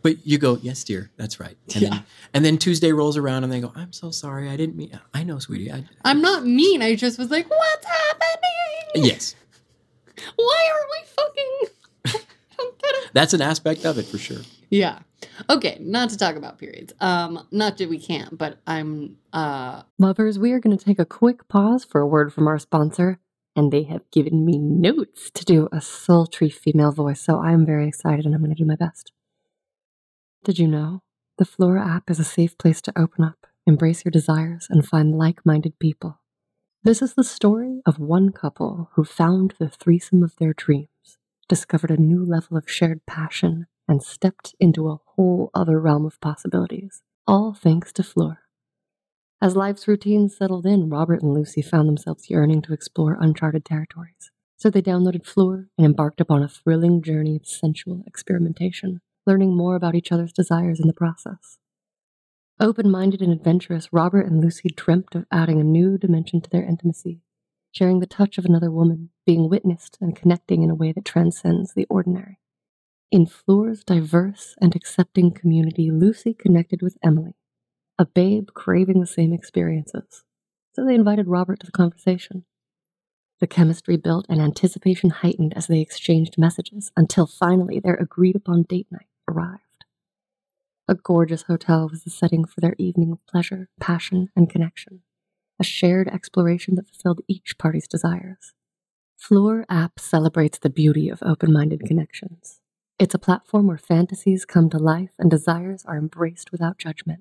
But 0.03 0.27
you 0.27 0.37
go, 0.37 0.59
yes, 0.61 0.83
dear, 0.83 1.13
that's 1.17 1.39
right. 1.39 1.57
And 1.75 1.83
Yeah. 1.83 1.89
then 1.91 2.05
and 2.35 2.45
then 2.45 2.59
Tuesday 2.59 2.91
rolls 2.93 3.17
around 3.17 3.45
and 3.45 3.53
they 3.53 3.61
go, 3.61 3.73
I'm 3.77 3.93
so 3.93 4.11
sorry, 4.11 4.49
I 4.51 4.57
didn't 4.57 4.75
mean. 4.77 4.99
I 5.15 5.23
know, 5.23 5.39
sweetie. 5.39 5.71
I, 5.71 5.85
I'm 6.05 6.21
not 6.21 6.45
mean. 6.45 6.83
I 6.83 6.97
just 6.97 7.19
was 7.21 7.31
like, 7.31 7.49
what's 7.49 7.87
happening? 7.87 9.07
yes, 9.07 9.37
Why 10.37 10.71
are 10.73 10.87
we 10.91 11.07
fucking? 11.07 11.69
I 12.05 12.13
don't 12.13 12.19
get 12.19 12.21
it. 12.21 12.52
That's 13.13 13.35
an 13.35 13.43
aspect 13.43 13.85
of 13.85 13.99
it 13.99 14.07
for 14.07 14.19
sure. 14.19 14.43
Yeah. 14.71 15.01
Okay, 15.49 15.77
not 15.81 16.11
to 16.11 16.17
talk 16.17 16.37
about 16.37 16.59
periods. 16.59 16.93
Um, 17.01 17.47
not 17.51 17.79
that 17.79 17.89
we 17.89 17.99
can't, 17.99 18.37
but 18.37 18.59
I'm 18.67 19.19
uh 19.33 19.83
Lovers, 19.99 20.39
we 20.39 20.53
are 20.53 20.61
going 20.61 20.77
to 20.77 20.85
take 20.85 20.99
a 20.99 21.05
quick 21.05 21.47
pause 21.49 21.85
for 21.85 22.01
a 22.01 22.07
word 22.07 22.33
from 22.33 22.49
our 22.49 22.59
sponsor, 22.59 23.21
and 23.55 23.73
they 23.73 23.85
have 23.85 24.11
given 24.11 24.45
me 24.45 24.59
notes 24.59 25.31
to 25.31 25.45
do 25.45 25.69
a 25.71 25.81
sultry 25.81 26.49
female 26.51 26.93
voice, 26.93 27.21
so 27.21 27.39
I'm 27.39 27.67
very 27.67 27.87
excited 27.87 28.25
and 28.25 28.35
I'm 28.35 28.41
going 28.41 28.55
to 28.55 28.63
do 28.63 28.67
my 28.67 28.77
best. 28.77 29.13
Did 30.45 30.59
you 30.59 30.67
know? 30.67 31.03
The 31.39 31.45
Flora 31.45 31.87
app 31.87 32.11
is 32.11 32.19
a 32.19 32.25
safe 32.25 32.59
place 32.59 32.83
to 32.83 32.99
open 32.99 33.25
up, 33.25 33.47
embrace 33.67 34.05
your 34.05 34.13
desires, 34.13 34.67
and 34.69 34.87
find 34.87 35.17
like 35.17 35.47
minded 35.47 35.79
people. 35.79 36.21
This 36.85 37.01
is 37.01 37.15
the 37.15 37.25
story 37.25 37.81
of 37.87 37.99
one 37.99 38.33
couple 38.33 38.91
who 38.95 39.05
found 39.05 39.55
the 39.59 39.69
threesome 39.69 40.23
of 40.23 40.37
their 40.37 40.53
dreams, 40.53 41.19
discovered 41.53 41.91
a 41.91 42.01
new 42.01 42.25
level 42.25 42.57
of 42.57 42.65
shared 42.67 43.05
passion, 43.05 43.67
and 43.87 44.03
stepped 44.03 44.55
into 44.59 44.89
a 44.89 44.97
whole 45.05 45.51
other 45.53 45.79
realm 45.79 46.07
of 46.07 46.19
possibilities, 46.19 47.03
all 47.27 47.53
thanks 47.53 47.93
to 47.93 48.03
Flora. 48.03 48.39
As 49.39 49.55
life's 49.55 49.87
routines 49.87 50.35
settled 50.35 50.65
in, 50.65 50.89
Robert 50.89 51.21
and 51.21 51.35
Lucy 51.35 51.61
found 51.61 51.91
themselves 51.91 52.31
yearning 52.31 52.63
to 52.63 52.73
explore 52.73 53.19
uncharted 53.21 53.67
territories. 53.67 54.31
So 54.57 54.71
they 54.71 54.81
downloaded 54.81 55.27
Fleur 55.27 55.69
and 55.77 55.85
embarked 55.85 56.23
upon 56.23 56.43
a 56.43 56.49
thrilling 56.49 57.03
journey 57.03 57.37
of 57.37 57.47
sensual 57.47 58.03
experimentation, 58.07 59.03
learning 59.27 59.55
more 59.55 59.77
about 59.77 59.95
each 59.95 60.11
other's 60.11 60.33
desires 60.33 60.81
in 60.81 60.87
the 60.87 60.95
process. 60.95 61.59
Open 62.61 62.91
minded 62.91 63.21
and 63.21 63.31
adventurous, 63.31 63.93
Robert 63.93 64.25
and 64.25 64.41
Lucy 64.41 64.71
dreamt 64.75 65.15
of 65.15 65.27
adding 65.31 65.61
a 65.61 65.65
new 65.65 65.99
dimension 65.99 66.41
to 66.41 66.49
their 66.49 66.65
intimacy, 66.65 67.21
sharing 67.73 68.01
the 68.01 68.07
touch 68.07 68.39
of 68.39 68.45
another 68.45 68.71
woman, 68.71 69.11
being 69.27 69.49
witnessed 69.49 69.99
and 70.01 70.15
connecting 70.15 70.63
in 70.63 70.71
a 70.71 70.75
way 70.75 70.93
that 70.93 71.05
transcends 71.05 71.75
the 71.75 71.87
ordinary. 71.91 72.39
In 73.11 73.27
Fleur's 73.27 73.83
diverse 73.83 74.55
and 74.61 74.77
accepting 74.77 75.33
community, 75.33 75.91
Lucy 75.91 76.35
connected 76.35 76.83
with 76.83 76.97
Emily, 77.03 77.35
a 77.99 78.07
babe 78.07 78.51
craving 78.55 79.01
the 79.01 79.07
same 79.07 79.33
experiences. 79.33 80.23
So 80.75 80.85
they 80.85 80.95
invited 80.95 81.27
Robert 81.27 81.61
to 81.61 81.67
the 81.67 81.73
conversation. 81.73 82.45
The 83.41 83.47
chemistry 83.47 83.97
built 83.97 84.27
and 84.29 84.41
anticipation 84.41 85.11
heightened 85.11 85.53
as 85.57 85.67
they 85.67 85.81
exchanged 85.81 86.39
messages 86.39 86.93
until 86.97 87.27
finally 87.27 87.81
their 87.81 87.97
agreed 87.97 88.37
upon 88.37 88.63
date 88.63 88.87
night 88.91 89.09
arrived. 89.29 89.85
A 90.89 90.95
gorgeous 90.95 91.43
hotel 91.43 91.89
was 91.89 92.05
the 92.05 92.11
setting 92.11 92.45
for 92.45 92.61
their 92.61 92.75
evening 92.79 93.13
of 93.13 93.27
pleasure, 93.27 93.69
passion, 93.81 94.31
and 94.37 94.49
connection, 94.49 95.03
a 95.63 95.65
shared 95.65 96.09
exploration 96.09 96.75
that 96.75 96.89
fulfilled 96.89 97.21
each 97.29 97.57
party's 97.57 97.87
desires. 97.87 98.53
Floor 99.17 99.65
app 99.69 100.01
celebrates 100.01 100.59
the 100.59 100.69
beauty 100.69 101.09
of 101.09 101.23
open 101.23 101.53
minded 101.53 101.85
connections. 101.87 102.59
It's 102.99 103.15
a 103.15 103.19
platform 103.27 103.69
where 103.69 103.79
fantasies 103.79 104.45
come 104.45 104.69
to 104.71 104.77
life 104.77 105.13
and 105.21 105.31
desires 105.31 105.85
are 105.87 105.97
embraced 105.97 106.51
without 106.51 106.79
judgment. 106.79 107.21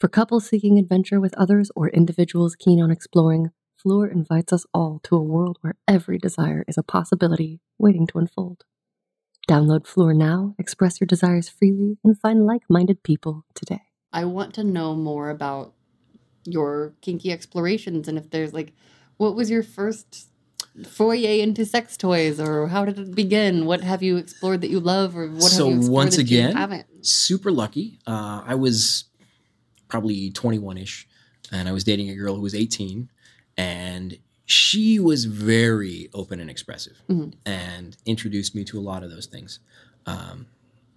For 0.00 0.08
couples 0.08 0.48
seeking 0.48 0.76
adventure 0.76 1.20
with 1.20 1.34
others 1.34 1.70
or 1.76 1.88
individuals 1.90 2.56
keen 2.56 2.82
on 2.82 2.90
exploring, 2.90 3.52
Floor 3.80 4.08
invites 4.08 4.52
us 4.52 4.66
all 4.74 4.98
to 5.04 5.14
a 5.14 5.22
world 5.22 5.58
where 5.60 5.76
every 5.86 6.18
desire 6.18 6.64
is 6.66 6.76
a 6.76 6.82
possibility 6.82 7.60
waiting 7.78 8.08
to 8.08 8.18
unfold. 8.18 8.64
Download 9.48 9.86
Floor 9.86 10.12
now, 10.12 10.56
express 10.58 11.00
your 11.00 11.06
desires 11.06 11.48
freely, 11.48 11.98
and 12.02 12.18
find 12.18 12.44
like 12.44 12.62
minded 12.68 13.04
people 13.04 13.44
today. 13.54 13.82
I 14.12 14.24
want 14.24 14.52
to 14.54 14.64
know 14.64 14.96
more 14.96 15.30
about 15.30 15.74
your 16.44 16.92
kinky 17.00 17.30
explorations 17.32 18.08
and 18.08 18.18
if 18.18 18.30
there's 18.30 18.52
like, 18.52 18.72
what 19.16 19.34
was 19.34 19.50
your 19.50 19.62
first 19.62 20.28
foyer 20.88 21.28
into 21.42 21.64
sex 21.66 21.96
toys 21.96 22.40
or 22.40 22.68
how 22.68 22.84
did 22.84 22.98
it 22.98 23.14
begin? 23.14 23.66
What 23.66 23.82
have 23.82 24.02
you 24.02 24.16
explored 24.16 24.60
that 24.62 24.70
you 24.70 24.80
love 24.80 25.16
or 25.16 25.28
what 25.28 25.42
So 25.42 25.64
have 25.66 25.72
you 25.74 25.78
explored 25.80 25.92
once 25.92 26.16
that 26.16 26.30
you 26.30 26.38
again, 26.40 26.56
haven't? 26.56 26.86
super 27.04 27.50
lucky. 27.52 27.98
Uh, 28.06 28.42
I 28.46 28.54
was 28.54 29.04
probably 29.88 30.30
21 30.30 30.78
ish, 30.78 31.06
and 31.50 31.68
I 31.68 31.72
was 31.72 31.84
dating 31.84 32.08
a 32.08 32.14
girl 32.14 32.34
who 32.34 32.40
was 32.40 32.54
18, 32.54 33.10
and 33.56 34.16
she 34.46 34.98
was 34.98 35.26
very 35.26 36.08
open 36.14 36.40
and 36.40 36.48
expressive 36.50 37.02
Mhm. 37.08 37.34
and 37.44 37.96
introduced 38.06 38.54
me 38.54 38.64
to 38.64 38.78
a 38.78 38.80
lot 38.80 39.02
of 39.04 39.10
those 39.10 39.26
things. 39.26 39.58
Um, 40.06 40.46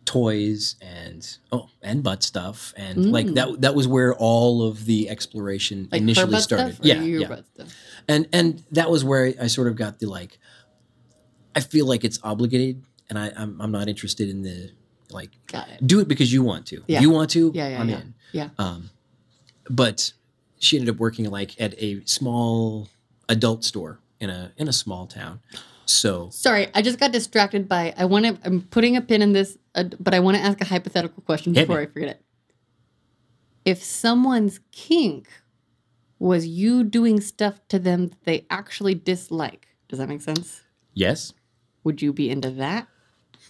toys 0.05 0.75
and 0.81 1.37
oh 1.51 1.67
and 1.81 2.03
butt 2.03 2.21
stuff 2.23 2.73
and 2.77 3.11
like 3.11 3.25
Mm. 3.25 3.35
that 3.35 3.61
that 3.61 3.75
was 3.75 3.87
where 3.87 4.13
all 4.15 4.63
of 4.63 4.85
the 4.85 5.09
exploration 5.09 5.89
Like 5.91 6.01
initially 6.01 6.39
started 6.39 6.77
yeah 6.81 7.01
your 7.01 7.21
yeah 7.21 7.27
butt 7.27 7.45
stuff? 7.53 7.73
and 8.07 8.27
and 8.31 8.63
that 8.71 8.89
was 8.91 9.03
where 9.03 9.25
I, 9.25 9.35
I 9.41 9.47
sort 9.47 9.67
of 9.67 9.75
got 9.75 9.97
the 9.99 10.05
like 10.07 10.37
i 11.55 11.59
feel 11.59 11.85
like 11.87 12.03
it's 12.03 12.19
obligated 12.23 12.83
and 13.09 13.17
I, 13.19 13.31
I'm, 13.35 13.59
I'm 13.61 13.71
not 13.71 13.87
interested 13.87 14.29
in 14.29 14.41
the 14.41 14.71
like 15.11 15.29
it. 15.53 15.85
do 15.85 15.99
it 15.99 16.07
because 16.07 16.33
you 16.33 16.41
want 16.43 16.65
to. 16.67 16.83
Yeah. 16.87 17.01
You 17.01 17.11
want 17.11 17.29
to. 17.31 17.51
Yeah, 17.53 17.67
yeah, 17.69 17.79
I'm 17.81 17.89
yeah. 17.89 17.97
in. 18.01 18.13
Yeah. 18.31 18.49
Um, 18.57 18.89
but 19.69 20.11
she 20.57 20.77
ended 20.77 20.95
up 20.95 20.99
working 20.99 21.29
like 21.29 21.59
at 21.61 21.75
a 21.77 22.03
small 22.05 22.89
adult 23.29 23.63
store 23.63 23.99
in 24.19 24.31
a 24.31 24.51
in 24.57 24.67
a 24.67 24.73
small 24.73 25.05
town. 25.05 25.39
So 25.85 26.29
Sorry, 26.31 26.67
I 26.73 26.81
just 26.81 26.99
got 26.99 27.11
distracted 27.11 27.67
by. 27.69 27.93
I 27.97 28.05
want 28.05 28.25
to. 28.25 28.37
I'm 28.43 28.61
putting 28.61 28.97
a 28.97 29.01
pin 29.01 29.21
in 29.21 29.33
this, 29.33 29.57
uh, 29.75 29.83
but 29.99 30.13
I 30.13 30.19
want 30.19 30.37
to 30.37 30.43
ask 30.43 30.59
a 30.61 30.65
hypothetical 30.65 31.21
question 31.23 31.53
before. 31.53 31.79
I 31.79 31.85
forget 31.85 32.09
it. 32.09 32.21
If 33.63 33.83
someone's 33.83 34.59
kink 34.71 35.27
was 36.19 36.47
you 36.47 36.83
doing 36.83 37.19
stuff 37.19 37.59
to 37.69 37.79
them 37.79 38.07
that 38.09 38.23
they 38.23 38.45
actually 38.49 38.95
dislike, 38.95 39.67
does 39.87 39.99
that 39.99 40.07
make 40.07 40.21
sense? 40.21 40.61
yes, 40.93 41.33
Would 41.83 42.01
you 42.01 42.13
be 42.13 42.29
into 42.29 42.49
that? 42.51 42.87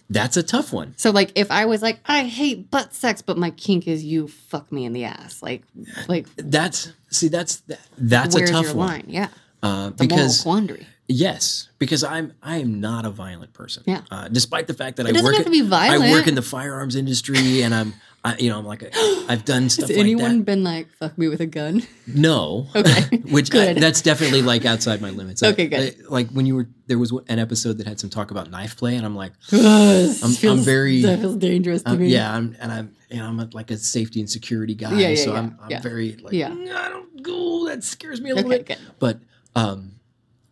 that's 0.08 0.36
a 0.36 0.42
tough 0.42 0.72
one. 0.72 0.94
So, 0.96 1.10
like, 1.10 1.32
if 1.34 1.50
I 1.50 1.64
was 1.66 1.82
like, 1.82 2.00
I 2.06 2.24
hate 2.24 2.70
butt 2.70 2.94
sex, 2.94 3.22
but 3.22 3.36
my 3.36 3.50
kink 3.50 3.88
is 3.88 4.04
you 4.04 4.28
fuck 4.28 4.70
me 4.70 4.84
in 4.84 4.92
the 4.92 5.04
ass, 5.04 5.42
like, 5.42 5.62
like, 6.08 6.26
That's 6.36 6.92
see 7.08 7.28
that's 7.28 7.56
that, 7.62 7.80
that's 7.98 8.34
a 8.36 8.46
tough 8.46 8.74
one 8.74 8.88
line? 8.88 9.04
Yeah, 9.08 9.28
uh, 9.62 9.90
because 9.90 10.42
quandary. 10.42 10.86
Yes 11.08 11.68
because 11.78 12.02
I'm 12.02 12.32
I 12.42 12.56
am 12.58 12.80
not 12.80 13.04
a 13.04 13.10
violent 13.10 13.52
person. 13.52 13.82
Yeah. 13.86 14.02
Uh, 14.10 14.28
despite 14.28 14.66
the 14.66 14.74
fact 14.74 14.96
that 14.96 15.06
It 15.06 15.16
I 15.16 15.22
work 15.22 15.34
have 15.34 15.40
at- 15.42 15.44
to 15.46 15.50
be 15.50 15.60
violent. 15.62 16.04
I 16.04 16.10
work 16.12 16.26
in 16.26 16.34
the 16.34 16.42
firearms 16.42 16.96
industry 16.96 17.62
and 17.62 17.74
I'm 17.74 17.94
I, 18.24 18.36
you 18.38 18.50
know 18.50 18.58
I'm 18.58 18.66
like 18.66 18.82
a, 18.82 18.90
I've 19.28 19.44
done 19.44 19.68
stuff 19.74 19.88
Has 19.88 19.96
like 19.96 20.04
anyone 20.04 20.38
that. 20.38 20.44
been 20.46 20.64
like, 20.64 20.88
fuck 20.98 21.16
me 21.16 21.28
with 21.28 21.40
a 21.40 21.46
gun? 21.46 21.82
No. 22.08 22.66
Okay, 22.74 23.16
Which 23.30 23.54
I- 23.54 23.74
that's 23.74 24.02
definitely 24.02 24.42
like 24.42 24.64
outside 24.64 25.00
my 25.00 25.10
limits. 25.10 25.42
Okay, 25.44 25.68
good. 25.68 25.94
I- 26.00 26.08
like 26.12 26.30
when 26.30 26.44
you 26.44 26.56
were 26.56 26.66
there 26.88 26.98
was 26.98 27.12
an 27.28 27.38
episode 27.38 27.78
that 27.78 27.86
had 27.86 28.00
some 28.00 28.10
talk 28.10 28.30
about 28.32 28.50
knife 28.50 28.76
play, 28.76 28.96
and 28.96 29.04
I'm 29.06 29.14
like, 29.16 29.32
I'm, 29.52 30.10
I'm 30.22 30.58
very- 30.58 31.02
That 31.02 31.20
feels 31.20 31.36
dangerous 31.36 31.82
to 31.82 31.90
um, 31.90 31.98
me. 32.00 32.08
yeah, 32.08 32.34
I'm 32.34 32.56
and 32.60 32.72
I'm 32.72 32.96
you 33.10 33.18
know 33.18 33.26
I'm 33.26 33.38
a, 33.38 33.48
like 33.52 33.70
a 33.70 33.76
safety 33.76 34.18
and 34.20 34.28
security 34.28 34.74
guy, 34.74 34.98
Yeah, 34.98 35.08
yeah, 35.10 35.24
so 35.24 35.32
yeah, 35.32 35.38
I'm 35.38 35.58
I'm 35.62 35.82
very 35.82 36.16
like 36.16 36.32
Yeah. 36.32 36.50
"Mm, 36.50 36.74
I 36.74 36.88
don't 36.88 37.22
go. 37.22 37.66
That 37.68 37.84
scares 37.84 38.20
me 38.20 38.30
a 38.30 38.34
little 38.34 38.50
Okay, 38.52 38.58
bit. 38.62 38.66
good. 38.78 38.78
But 38.98 39.18
um, 39.54 39.92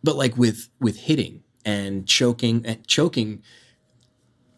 but 0.05 0.15
like 0.15 0.37
with 0.37 0.69
with 0.79 0.97
hitting 1.09 1.43
and 1.65 2.07
choking 2.07 2.61
and 2.65 2.85
choking, 2.87 3.41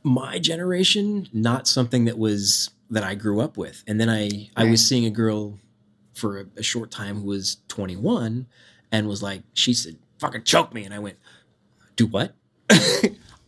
my 0.03 0.39
generation 0.39 1.27
not 1.33 1.67
something 1.67 2.05
that 2.05 2.17
was 2.17 2.69
that 2.89 3.03
I 3.03 3.15
grew 3.15 3.41
up 3.41 3.57
with, 3.57 3.83
and 3.87 3.99
then 3.99 4.09
I 4.09 4.49
I 4.55 4.65
was 4.69 4.85
seeing 4.85 5.05
a 5.05 5.09
girl 5.09 5.59
for 6.13 6.39
a, 6.41 6.45
a 6.57 6.63
short 6.63 6.89
time 6.89 7.17
who 7.21 7.27
was 7.27 7.57
21 7.67 8.47
and 8.91 9.07
was 9.07 9.21
like 9.21 9.43
she 9.53 9.73
said 9.73 9.97
fucking 10.19 10.43
choke 10.43 10.73
me. 10.73 10.83
And 10.83 10.93
I 10.93 10.99
went 10.99 11.17
do 11.95 12.07
what? 12.07 12.33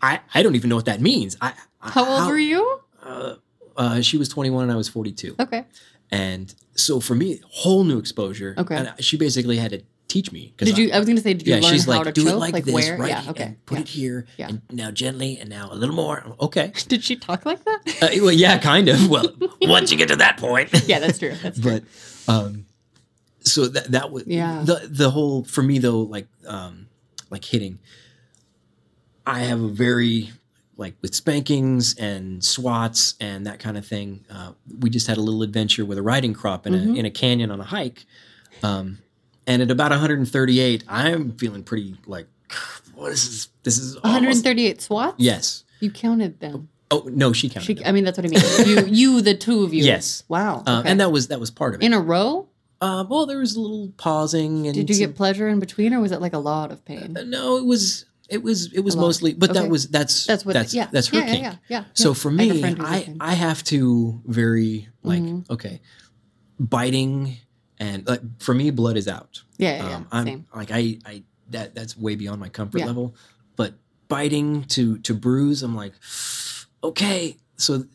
I 0.01 0.19
I 0.33 0.43
don't 0.43 0.55
even 0.55 0.69
know 0.69 0.75
what 0.75 0.85
that 0.85 1.01
means. 1.01 1.37
I 1.41 1.53
I- 1.81 1.89
How 1.91 2.05
old 2.05 2.29
were 2.29 2.37
you? 2.37 2.79
uh, 3.03 3.35
uh, 3.77 4.01
she 4.01 4.17
was 4.17 4.27
21 4.27 4.63
and 4.63 4.71
I 4.71 4.75
was 4.75 4.89
42 4.89 5.35
Okay. 5.39 5.63
and 6.11 6.53
so 6.75 6.99
for 6.99 7.15
me 7.15 7.39
whole 7.49 7.85
new 7.85 7.97
exposure. 7.97 8.53
Okay. 8.57 8.75
and 8.75 8.93
she 8.99 9.15
basically 9.17 9.55
had 9.57 9.71
to 9.71 9.81
teach 10.09 10.31
me 10.33 10.53
Did 10.57 10.73
I- 10.75 10.81
you? 10.81 10.91
I 10.91 10.99
was 10.99 11.07
gonna 11.07 11.21
say, 11.21 11.33
did 11.33 11.47
you 11.47 11.53
yeah 11.55 11.61
learn 11.61 11.71
she's 11.71 11.85
how 11.85 11.91
like 11.93 12.03
to 12.05 12.11
do 12.11 12.23
choke? 12.25 12.33
it 12.33 12.37
like, 12.37 12.65
this 12.65 12.73
where? 12.73 12.97
right 12.97 13.09
Yeah. 13.09 13.29
Okay. 13.29 13.55
put 13.65 13.75
yeah. 13.77 13.81
it 13.81 13.87
here 13.87 14.25
Yeah. 14.37 14.47
and 14.49 14.61
now 14.71 14.91
gently 14.91 15.37
and 15.39 15.49
now 15.49 15.69
a 15.71 15.75
little 15.75 15.95
more 15.95 16.35
okay 16.41 16.73
Did 16.87 17.03
she 17.03 17.15
talk 17.15 17.45
like 17.45 17.63
that? 17.63 17.79
uh, 18.01 18.07
well 18.23 18.31
yeah 18.33 18.57
kind 18.57 18.89
of 18.89 19.07
well 19.09 19.31
once 19.61 19.91
you 19.91 19.97
get 19.97 20.09
to 20.09 20.15
that 20.17 20.37
point 20.37 20.69
yeah, 20.87 20.99
that's 20.99 21.19
true. 21.19 21.35
That's 21.41 21.59
true. 21.59 21.81
but 22.27 22.33
um 22.33 22.65
so 23.41 23.67
that 23.67 23.91
that 23.91 24.11
was 24.11 24.23
Yeah. 24.27 24.61
the 24.65 24.87
the 24.89 25.09
whole 25.11 25.43
for 25.45 25.61
me 25.63 25.79
though 25.79 26.01
like 26.01 26.27
um 26.45 26.87
like 27.29 27.45
hitting 27.45 27.79
i 29.25 29.39
have 29.41 29.61
a 29.61 29.67
very 29.69 30.31
like 30.77 30.95
with 31.01 31.13
spankings 31.13 31.93
and 31.97 32.43
swats 32.43 33.15
and 33.19 33.45
that 33.45 33.59
kind 33.59 33.77
of 33.77 33.85
thing 33.85 34.25
uh, 34.31 34.51
we 34.79 34.89
just 34.89 35.07
had 35.07 35.17
a 35.17 35.21
little 35.21 35.43
adventure 35.43 35.85
with 35.85 35.97
a 35.97 36.01
riding 36.01 36.33
crop 36.33 36.65
in 36.65 36.73
Mhm. 36.73 36.95
a 36.95 36.99
in 36.99 37.05
a 37.05 37.11
canyon 37.11 37.51
on 37.51 37.59
a 37.59 37.63
hike 37.65 38.05
um 38.63 38.97
and 39.49 39.61
at 39.61 39.69
about 39.71 39.91
138 39.91 40.83
i'm 40.87 41.31
feeling 41.37 41.63
pretty 41.63 41.95
like 42.05 42.27
what 42.95 43.11
is 43.11 43.23
this 43.29 43.49
this 43.63 43.77
is 43.77 43.95
almost, 43.97 44.45
138 44.45 44.81
swats. 44.81 45.15
yes 45.17 45.63
You 45.81 45.91
counted 45.91 46.39
them. 46.39 46.69
oh 46.91 47.03
no 47.11 47.33
she 47.33 47.49
counted 47.49 47.65
She, 47.65 47.73
them. 47.75 47.83
I 47.85 47.91
mean, 47.91 48.03
that's 48.05 48.17
what 48.17 48.25
I 48.25 48.29
mean. 48.29 48.67
You, 48.67 48.85
you, 49.15 49.21
the 49.21 49.35
two 49.35 49.63
of 49.63 49.73
you. 49.73 49.83
Yes. 49.83 50.23
Wow. 50.27 50.63
Uh, 50.65 50.79
okay. 50.79 50.89
and 50.89 50.99
that 50.99 51.11
was 51.11 51.27
that 51.29 51.39
was 51.39 51.51
part 51.51 51.75
of 51.75 51.81
it 51.81 51.85
in 51.85 51.93
a 51.93 51.99
row. 51.99 52.47
uh, 52.81 53.03
well 53.09 53.25
there 53.25 53.39
was 53.39 53.55
a 53.55 53.61
little 53.61 53.91
pausing 53.97 54.65
and 54.67 54.73
Did 54.75 54.89
you 54.89 54.95
some- 54.95 55.07
get 55.07 55.15
pleasure 55.15 55.47
in 55.49 55.59
between, 55.59 55.93
or 55.93 55.99
was 56.01 56.11
it 56.11 56.21
like 56.21 56.33
a 56.33 56.39
lot 56.39 56.71
of 56.71 56.83
pain? 56.85 57.15
Uh, 57.17 57.23
no, 57.23 57.57
it 57.57 57.65
was 57.65 58.05
it 58.29 58.41
was 58.43 58.71
it 58.73 58.81
was 58.81 58.95
mostly, 58.95 59.33
but 59.33 59.49
Okay. 59.51 59.59
that 59.61 59.69
was 59.69 59.87
that's 59.89 60.25
That's 60.25 60.43
what. 60.45 60.53
that's 60.53 60.73
yeah. 60.73 60.87
that's 60.91 61.07
her 61.09 61.17
yeah, 61.19 61.25
kink. 61.25 61.43
Yeah, 61.43 61.55
yeah, 61.67 61.79
yeah. 61.79 61.83
So 61.93 62.13
for 62.13 62.29
I 62.29 62.35
me, 62.35 62.61
the 62.61 62.75
I. 62.81 63.15
I 63.19 63.33
have 63.33 63.63
to 63.65 64.21
very 64.25 64.87
like 65.03 65.21
Mhm. 65.21 65.49
okay, 65.49 65.81
biting 66.59 67.37
and 67.79 68.05
like 68.07 68.21
for 68.39 68.53
me, 68.53 68.71
blood 68.71 68.97
is 68.97 69.07
out. 69.07 69.41
yeah, 69.57 69.77
yeah, 69.77 69.89
yeah. 69.89 69.95
Um, 69.95 70.07
I'm 70.11 70.25
Same. 70.25 70.45
like 70.55 70.71
I 70.71 70.99
I 71.05 71.23
that 71.51 71.73
that's 71.75 71.97
way 71.97 72.15
beyond 72.15 72.39
my 72.39 72.49
comfort 72.49 72.79
Yeah. 72.79 72.85
level. 72.87 73.15
But 73.55 73.73
biting 74.07 74.63
to 74.75 74.97
to 74.99 75.13
bruise, 75.13 75.63
I'm 75.63 75.75
like 75.75 75.93
okay. 76.83 77.37
So 77.57 77.85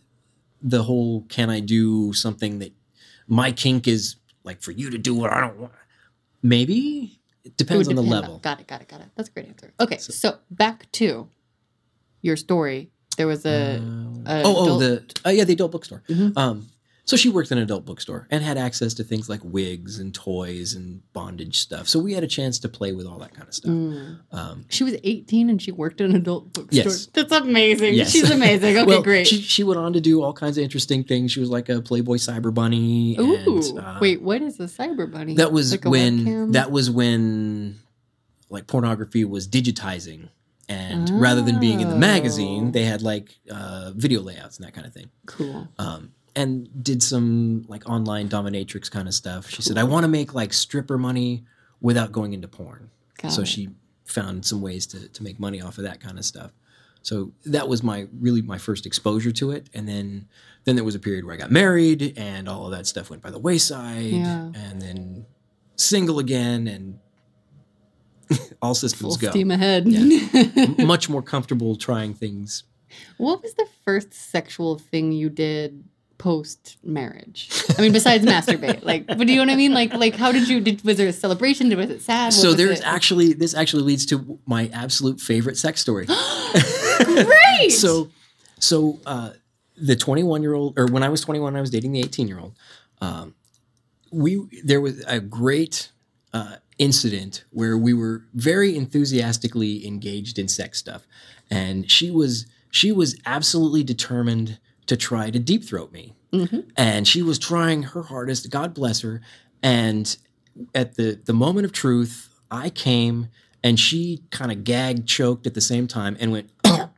the 0.62 0.82
whole 0.82 1.22
can 1.28 1.50
I 1.50 1.60
do 1.60 2.12
something 2.12 2.58
that 2.60 2.72
my 3.28 3.52
kink 3.52 3.86
is 3.88 4.16
like 4.44 4.62
for 4.62 4.72
you 4.72 4.90
to 4.90 4.98
do 4.98 5.14
what 5.14 5.32
I 5.32 5.40
don't 5.40 5.58
want. 5.58 5.72
Maybe 6.42 7.20
it 7.44 7.48
It 7.50 7.56
depends 7.56 7.88
would 7.88 7.98
on 7.98 8.04
the 8.04 8.10
level. 8.10 8.38
Got 8.38 8.60
it. 8.60 8.66
Got 8.66 8.80
it. 8.82 8.88
Got 8.88 9.00
it. 9.00 9.08
That's 9.16 9.28
a 9.28 9.32
great 9.32 9.46
answer. 9.48 9.72
Okay, 9.80 9.98
so, 9.98 10.12
So- 10.12 10.38
back 10.50 10.90
to 10.92 11.28
your 12.22 12.36
story. 12.36 12.90
There 13.16 13.26
was 13.26 13.44
a. 13.46 13.76
Uh, 14.26 14.30
a 14.30 14.42
oh, 14.44 14.54
oh, 14.56 14.78
the 14.78 15.04
uh, 15.24 15.30
yeah, 15.30 15.44
the 15.44 15.52
adult 15.52 15.72
bookstore. 15.72 16.02
Mhm. 16.08 16.36
Um, 16.36 16.66
so 17.06 17.16
she 17.16 17.28
worked 17.28 17.52
in 17.52 17.58
an 17.58 17.64
adult 17.64 17.84
bookstore 17.84 18.26
and 18.30 18.42
had 18.42 18.56
access 18.56 18.94
to 18.94 19.04
things 19.04 19.28
like 19.28 19.40
wigs 19.44 19.98
and 19.98 20.14
toys 20.14 20.72
and 20.74 21.02
bondage 21.12 21.58
stuff. 21.58 21.86
So 21.86 21.98
we 21.98 22.14
had 22.14 22.24
a 22.24 22.26
chance 22.26 22.58
to 22.60 22.68
play 22.68 22.92
with 22.92 23.06
all 23.06 23.18
that 23.18 23.34
kind 23.34 23.46
of 23.46 23.54
stuff. 23.54 23.70
Mm. 23.72 24.20
Um, 24.32 24.64
She 24.70 24.84
was 24.84 24.94
18 25.04 25.50
and 25.50 25.60
she 25.60 25.70
worked 25.70 26.00
in 26.00 26.10
an 26.10 26.16
adult 26.16 26.52
bookstore. 26.54 26.84
Yes. 26.84 27.06
That's 27.12 27.30
amazing. 27.32 27.94
Yes. 27.94 28.10
She's 28.10 28.30
amazing. 28.30 28.76
Okay, 28.78 28.84
well, 28.86 29.02
great. 29.02 29.26
She, 29.26 29.40
she 29.42 29.62
went 29.64 29.78
on 29.78 29.92
to 29.92 30.00
do 30.00 30.22
all 30.22 30.32
kinds 30.32 30.56
of 30.58 30.64
interesting 30.64 31.04
things. 31.04 31.30
She 31.32 31.40
was 31.40 31.50
like 31.50 31.68
a 31.68 31.82
Playboy 31.82 32.16
cyber 32.16 32.52
bunny. 32.52 33.16
Ooh. 33.18 33.58
and, 33.58 33.78
uh, 33.78 33.98
Wait, 34.00 34.22
what 34.22 34.40
is 34.42 34.58
a 34.58 34.64
cyber 34.64 35.10
bunny? 35.10 35.34
that 35.34 35.52
was 35.52 35.72
Like 35.72 35.84
when 35.84 36.20
webcam? 36.24 36.52
that 36.54 36.70
was 36.70 36.90
when 36.90 37.78
like 38.50 38.66
pornography 38.66 39.24
was 39.24 39.46
digitizing 39.48 40.28
And 40.68 41.10
rather 41.20 41.42
than 41.42 41.60
being 41.60 41.80
in 41.80 41.90
the 41.90 41.96
magazine, 41.96 42.68
Oh. 42.68 42.70
they 42.70 42.84
had 42.84 43.02
like 43.02 43.36
uh, 43.50 43.92
video 43.94 44.22
layouts 44.22 44.56
and 44.56 44.66
that 44.66 44.72
kind 44.72 44.86
of 44.86 44.94
thing. 44.94 45.10
Cool. 45.26 45.68
Um, 45.78 46.12
and 46.36 46.68
did 46.82 47.02
some 47.02 47.64
like 47.68 47.88
online 47.88 48.28
dominatrix 48.28 48.90
kind 48.90 49.06
of 49.08 49.14
stuff. 49.14 49.48
She 49.48 49.62
said, 49.62 49.78
I 49.78 49.84
want 49.84 50.04
to 50.04 50.08
make 50.08 50.34
like 50.34 50.52
stripper 50.52 50.98
money 50.98 51.44
without 51.80 52.12
going 52.12 52.32
into 52.32 52.48
porn. 52.48 52.90
Got 53.22 53.32
so 53.32 53.42
it. 53.42 53.48
she 53.48 53.68
found 54.04 54.44
some 54.44 54.60
ways 54.60 54.86
to, 54.88 55.08
to 55.08 55.22
make 55.22 55.38
money 55.38 55.60
off 55.62 55.78
of 55.78 55.84
that 55.84 56.00
kind 56.00 56.18
of 56.18 56.24
stuff. 56.24 56.50
So 57.02 57.32
that 57.44 57.68
was 57.68 57.82
my 57.82 58.06
really 58.18 58.42
my 58.42 58.58
first 58.58 58.86
exposure 58.86 59.32
to 59.32 59.50
it. 59.50 59.68
And 59.74 59.86
then 59.88 60.26
then 60.64 60.74
there 60.76 60.84
was 60.84 60.94
a 60.94 60.98
period 60.98 61.24
where 61.24 61.34
I 61.34 61.36
got 61.38 61.50
married 61.50 62.14
and 62.16 62.48
all 62.48 62.64
of 62.64 62.72
that 62.72 62.86
stuff 62.86 63.10
went 63.10 63.22
by 63.22 63.30
the 63.30 63.38
wayside. 63.38 64.02
Yeah. 64.04 64.50
And 64.54 64.80
then 64.80 65.26
single 65.76 66.18
again 66.18 66.66
and 66.66 66.98
all 68.62 68.74
systems 68.74 69.00
Full 69.02 69.16
go. 69.16 69.30
steam 69.30 69.50
ahead. 69.50 69.86
M- 69.86 70.76
Much 70.86 71.10
more 71.10 71.22
comfortable 71.22 71.76
trying 71.76 72.14
things. 72.14 72.64
what 73.18 73.42
was 73.42 73.52
the 73.54 73.66
first 73.84 74.14
sexual 74.14 74.78
thing 74.78 75.12
you 75.12 75.28
did 75.28 75.84
post 76.18 76.76
marriage? 76.82 77.50
I 77.76 77.82
mean, 77.82 77.92
besides 77.92 78.24
masturbate. 78.34 78.84
Like, 78.84 79.06
but 79.06 79.18
do 79.18 79.32
you 79.32 79.36
know 79.36 79.42
what 79.42 79.52
I 79.52 79.56
mean? 79.56 79.74
Like, 79.74 79.92
like 79.94 80.14
how 80.14 80.32
did 80.32 80.48
you? 80.48 80.60
Did 80.60 80.84
was 80.84 80.96
there 80.96 81.08
a 81.08 81.12
celebration? 81.12 81.68
Did 81.68 81.78
was 81.78 81.90
it 81.90 82.02
sad? 82.02 82.26
What 82.26 82.32
So 82.34 82.54
there's 82.54 82.80
it? 82.80 82.86
actually 82.86 83.32
this 83.32 83.54
actually 83.54 83.82
leads 83.82 84.06
to 84.06 84.38
my 84.46 84.70
absolute 84.72 85.20
favorite 85.20 85.56
sex 85.56 85.80
story. 85.80 86.06
great. 87.04 87.70
so 87.70 88.08
so 88.58 89.00
uh, 89.06 89.30
the 89.76 89.96
21 89.96 90.42
year 90.42 90.54
old 90.54 90.78
or 90.78 90.86
when 90.86 91.02
i 91.02 91.08
was 91.08 91.20
21 91.20 91.56
i 91.56 91.60
was 91.60 91.70
dating 91.70 91.92
the 91.92 92.00
18 92.00 92.28
year 92.28 92.38
old 92.38 92.54
um, 93.00 93.34
we 94.10 94.40
there 94.62 94.80
was 94.80 95.04
a 95.06 95.20
great 95.20 95.90
uh, 96.32 96.56
incident 96.78 97.44
where 97.50 97.76
we 97.76 97.92
were 97.92 98.24
very 98.34 98.76
enthusiastically 98.76 99.86
engaged 99.86 100.38
in 100.38 100.48
sex 100.48 100.78
stuff 100.78 101.06
and 101.50 101.90
she 101.90 102.10
was 102.10 102.46
she 102.70 102.92
was 102.92 103.18
absolutely 103.26 103.82
determined 103.82 104.58
to 104.86 104.96
try 104.96 105.30
to 105.30 105.38
deep 105.38 105.64
throat 105.64 105.92
me 105.92 106.14
Mhm. 106.32 106.64
and 106.76 107.06
she 107.08 107.22
was 107.22 107.38
trying 107.38 107.82
her 107.84 108.02
hardest 108.02 108.50
god 108.50 108.74
bless 108.74 109.00
her 109.02 109.20
and 109.62 110.16
at 110.74 110.96
the 110.96 111.20
the 111.24 111.32
moment 111.32 111.64
of 111.64 111.72
truth 111.72 112.28
i 112.50 112.68
came 112.70 113.28
and 113.62 113.78
she 113.80 114.22
kind 114.30 114.52
of 114.52 114.64
gagged 114.64 115.06
choked 115.08 115.46
at 115.46 115.54
the 115.54 115.60
same 115.60 115.86
time 115.86 116.16
and 116.20 116.32
went 116.32 116.50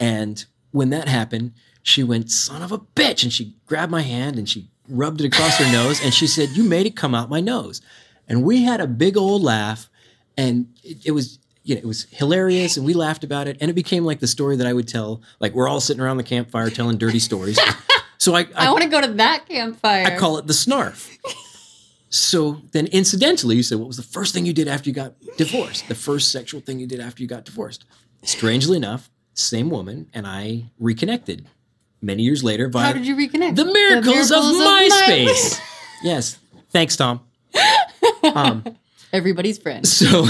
and 0.00 0.44
when 0.72 0.90
that 0.90 1.08
happened, 1.08 1.52
she 1.82 2.02
went, 2.04 2.30
son 2.30 2.62
of 2.62 2.70
a 2.70 2.78
bitch. 2.78 3.24
And 3.24 3.32
she 3.32 3.56
grabbed 3.66 3.90
my 3.90 4.02
hand 4.02 4.38
and 4.38 4.48
she 4.48 4.70
rubbed 4.88 5.20
it 5.20 5.26
across 5.26 5.56
her 5.56 5.72
nose. 5.72 6.00
And 6.02 6.14
she 6.14 6.28
said, 6.28 6.50
You 6.50 6.62
made 6.62 6.86
it 6.86 6.94
come 6.94 7.12
out 7.14 7.28
my 7.28 7.40
nose. 7.40 7.80
And 8.28 8.44
we 8.44 8.62
had 8.62 8.80
a 8.80 8.86
big 8.86 9.16
old 9.16 9.42
laugh. 9.42 9.90
And 10.36 10.68
it, 10.84 11.06
it 11.06 11.10
was, 11.10 11.40
you 11.70 11.76
know, 11.76 11.80
it 11.80 11.86
was 11.86 12.06
hilarious. 12.10 12.76
And 12.76 12.84
we 12.84 12.92
laughed 12.92 13.24
about 13.24 13.46
it. 13.46 13.56
And 13.60 13.70
it 13.70 13.74
became 13.74 14.04
like 14.04 14.20
the 14.20 14.26
story 14.26 14.56
that 14.56 14.66
I 14.66 14.72
would 14.72 14.88
tell. 14.88 15.22
Like 15.38 15.54
we're 15.54 15.68
all 15.68 15.80
sitting 15.80 16.02
around 16.02 16.16
the 16.16 16.24
campfire 16.24 16.68
telling 16.68 16.98
dirty 16.98 17.20
stories. 17.20 17.58
So 18.18 18.34
I, 18.34 18.40
I, 18.54 18.66
I, 18.66 18.70
want 18.70 18.82
to 18.82 18.90
go 18.90 19.00
to 19.00 19.14
that 19.14 19.48
campfire. 19.48 20.04
I 20.04 20.18
call 20.18 20.36
it 20.36 20.46
the 20.46 20.52
snarf. 20.52 21.16
So 22.10 22.60
then, 22.72 22.86
incidentally, 22.88 23.56
you 23.56 23.62
said, 23.62 23.78
What 23.78 23.86
was 23.86 23.96
the 23.96 24.02
first 24.02 24.34
thing 24.34 24.44
you 24.44 24.52
did 24.52 24.68
after 24.68 24.90
you 24.90 24.94
got 24.94 25.14
divorced? 25.38 25.88
The 25.88 25.94
first 25.94 26.30
sexual 26.30 26.60
thing 26.60 26.78
you 26.78 26.86
did 26.86 27.00
after 27.00 27.22
you 27.22 27.26
got 27.26 27.46
divorced? 27.46 27.86
Strangely 28.22 28.76
enough, 28.76 29.08
same 29.32 29.70
woman 29.70 30.10
and 30.12 30.26
I 30.26 30.64
reconnected 30.78 31.46
many 32.02 32.22
years 32.22 32.44
later 32.44 32.68
via 32.68 32.88
How 32.88 32.92
did 32.92 33.06
you 33.06 33.16
reconnect? 33.16 33.56
the 33.56 33.64
miracles, 33.64 34.30
of, 34.30 34.44
my- 34.44 34.88
MySpace. 34.92 35.58
yes. 36.02 36.38
Thanks, 36.68 36.96
Tom. 36.96 37.20
Um, 38.22 38.64
Everybody's 39.14 39.58
friend. 39.58 39.86
so 39.86 40.26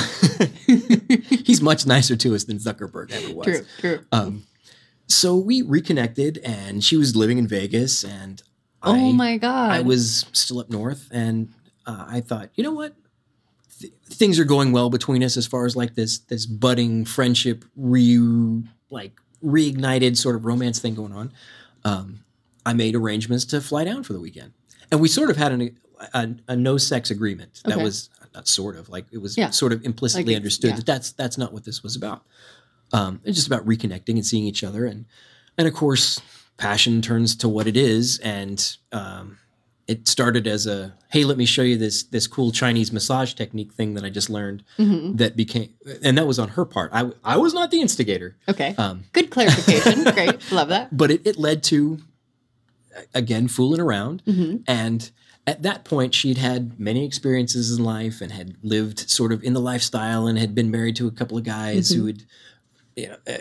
he's 1.45 1.61
much 1.61 1.87
nicer 1.87 2.17
to 2.17 2.35
us 2.35 2.45
than 2.45 2.59
Zuckerberg 2.59 3.11
ever 3.13 3.35
was. 3.35 3.45
True, 3.47 3.65
true. 3.79 4.05
Um, 4.13 4.45
so 5.07 5.37
we 5.37 5.63
reconnected, 5.63 6.39
and 6.45 6.83
she 6.85 6.97
was 6.97 7.17
living 7.17 7.39
in 7.39 7.47
Vegas, 7.49 8.05
and 8.05 8.43
oh 8.83 8.95
I, 8.95 9.13
my 9.13 9.37
god. 9.39 9.73
I 9.73 9.81
was 9.81 10.27
still 10.33 10.61
up 10.61 10.71
north, 10.71 11.09
and 11.11 11.49
uh, 11.87 12.07
I 12.09 12.21
thought, 12.21 12.51
you 12.55 12.63
know 12.63 12.73
what? 12.73 12.95
Th- 13.81 13.93
things 14.07 14.39
are 14.39 14.45
going 14.45 14.73
well 14.73 14.89
between 14.91 15.25
us 15.25 15.37
as 15.37 15.47
far 15.47 15.67
as 15.67 15.75
like 15.75 15.95
this 15.95 16.19
this 16.19 16.47
budding 16.47 17.05
friendship, 17.05 17.65
re 17.77 18.63
like 18.91 19.13
reignited 19.45 20.17
sort 20.17 20.37
of 20.37 20.45
romance 20.45 20.79
thing 20.79 20.95
going 20.95 21.13
on. 21.13 21.33
Um, 21.85 22.21
I 22.65 22.73
made 22.75 22.95
arrangements 22.95 23.45
to 23.47 23.61
fly 23.61 23.85
down 23.85 24.03
for 24.05 24.13
the 24.13 24.21
weekend, 24.21 24.53
and 24.93 25.01
we 25.01 25.09
sort 25.09 25.31
of 25.31 25.37
had 25.37 25.51
an, 25.53 25.77
a, 26.15 26.29
a 26.49 26.57
no 26.57 26.77
sex 26.77 27.11
agreement. 27.11 27.63
That 27.65 27.75
Okay. 27.77 27.83
was 27.85 28.11
not 28.35 28.47
sort 28.49 28.77
of 28.77 28.89
like 28.89 29.07
it 29.13 29.19
was 29.19 29.37
Yeah. 29.37 29.51
sort 29.51 29.73
of 29.73 29.85
implicitly 29.85 30.33
Like 30.35 30.37
understood 30.37 30.71
yeah. 30.71 30.77
that 30.77 30.87
that's 30.87 31.13
that's 31.13 31.37
not 31.39 31.53
what 31.53 31.65
this 31.65 31.83
was 31.83 31.97
about. 31.97 32.25
Um, 32.93 33.21
it's 33.25 33.37
just 33.37 33.47
about 33.47 33.67
reconnecting 33.67 34.15
and 34.15 34.27
seeing 34.27 34.45
each 34.45 34.65
other, 34.65 34.85
and 34.85 35.05
and 35.59 35.69
of 35.69 35.75
course, 35.75 36.21
passion 36.57 37.03
turns 37.03 37.37
to 37.37 37.49
what 37.49 37.67
it 37.67 37.77
is, 37.77 38.19
and 38.19 38.77
um, 38.93 39.39
it 39.87 40.09
started 40.09 40.47
as 40.47 40.67
a 40.67 40.95
hey, 41.09 41.25
let 41.25 41.37
me 41.37 41.45
show 41.45 41.63
you 41.63 41.77
this 41.77 42.03
this 42.05 42.27
cool 42.27 42.51
Chinese 42.51 42.93
massage 42.93 43.35
technique 43.35 43.73
thing 43.73 43.95
that 43.95 44.05
I 44.05 44.11
just 44.11 44.29
learned 44.31 44.65
Mhm. 44.79 45.19
that 45.19 45.37
became, 45.37 45.71
and 46.03 46.19
that 46.19 46.27
was 46.27 46.39
on 46.39 46.49
her 46.51 46.65
part. 46.65 46.91
I 46.93 47.11
I 47.25 47.37
was 47.37 47.55
not 47.55 47.71
the 47.71 47.81
instigator, 47.81 48.37
Okay. 48.49 48.75
um, 48.77 49.05
Good 49.13 49.31
clarification. 49.31 50.03
Great. 50.15 50.51
Love 50.53 50.69
that. 50.69 50.97
but 50.97 51.11
it, 51.13 51.23
it 51.25 51.37
led 51.37 51.63
to 51.65 51.99
again 53.15 53.47
fooling 53.49 53.81
around 53.81 54.23
hmm 54.27 54.57
and 54.67 55.11
at 55.51 55.63
that 55.63 55.85
point 55.85 56.15
she'd 56.15 56.39
had 56.39 56.79
many 56.79 57.05
experiences 57.05 57.77
in 57.77 57.83
life 57.85 58.21
and 58.21 58.31
had 58.31 58.55
lived 58.63 58.99
sort 59.11 59.33
of 59.33 59.43
in 59.43 59.53
the 59.53 59.61
lifestyle 59.61 60.27
and 60.29 60.39
had 60.39 60.55
been 60.55 60.71
married 60.71 60.95
to 60.97 61.09
a 61.09 61.11
couple 61.11 61.37
of 61.37 61.45
guys 61.45 61.91
who 61.91 62.07
had 62.07 62.23
you 62.97 63.09
know, 63.09 63.17
uh, 63.27 63.39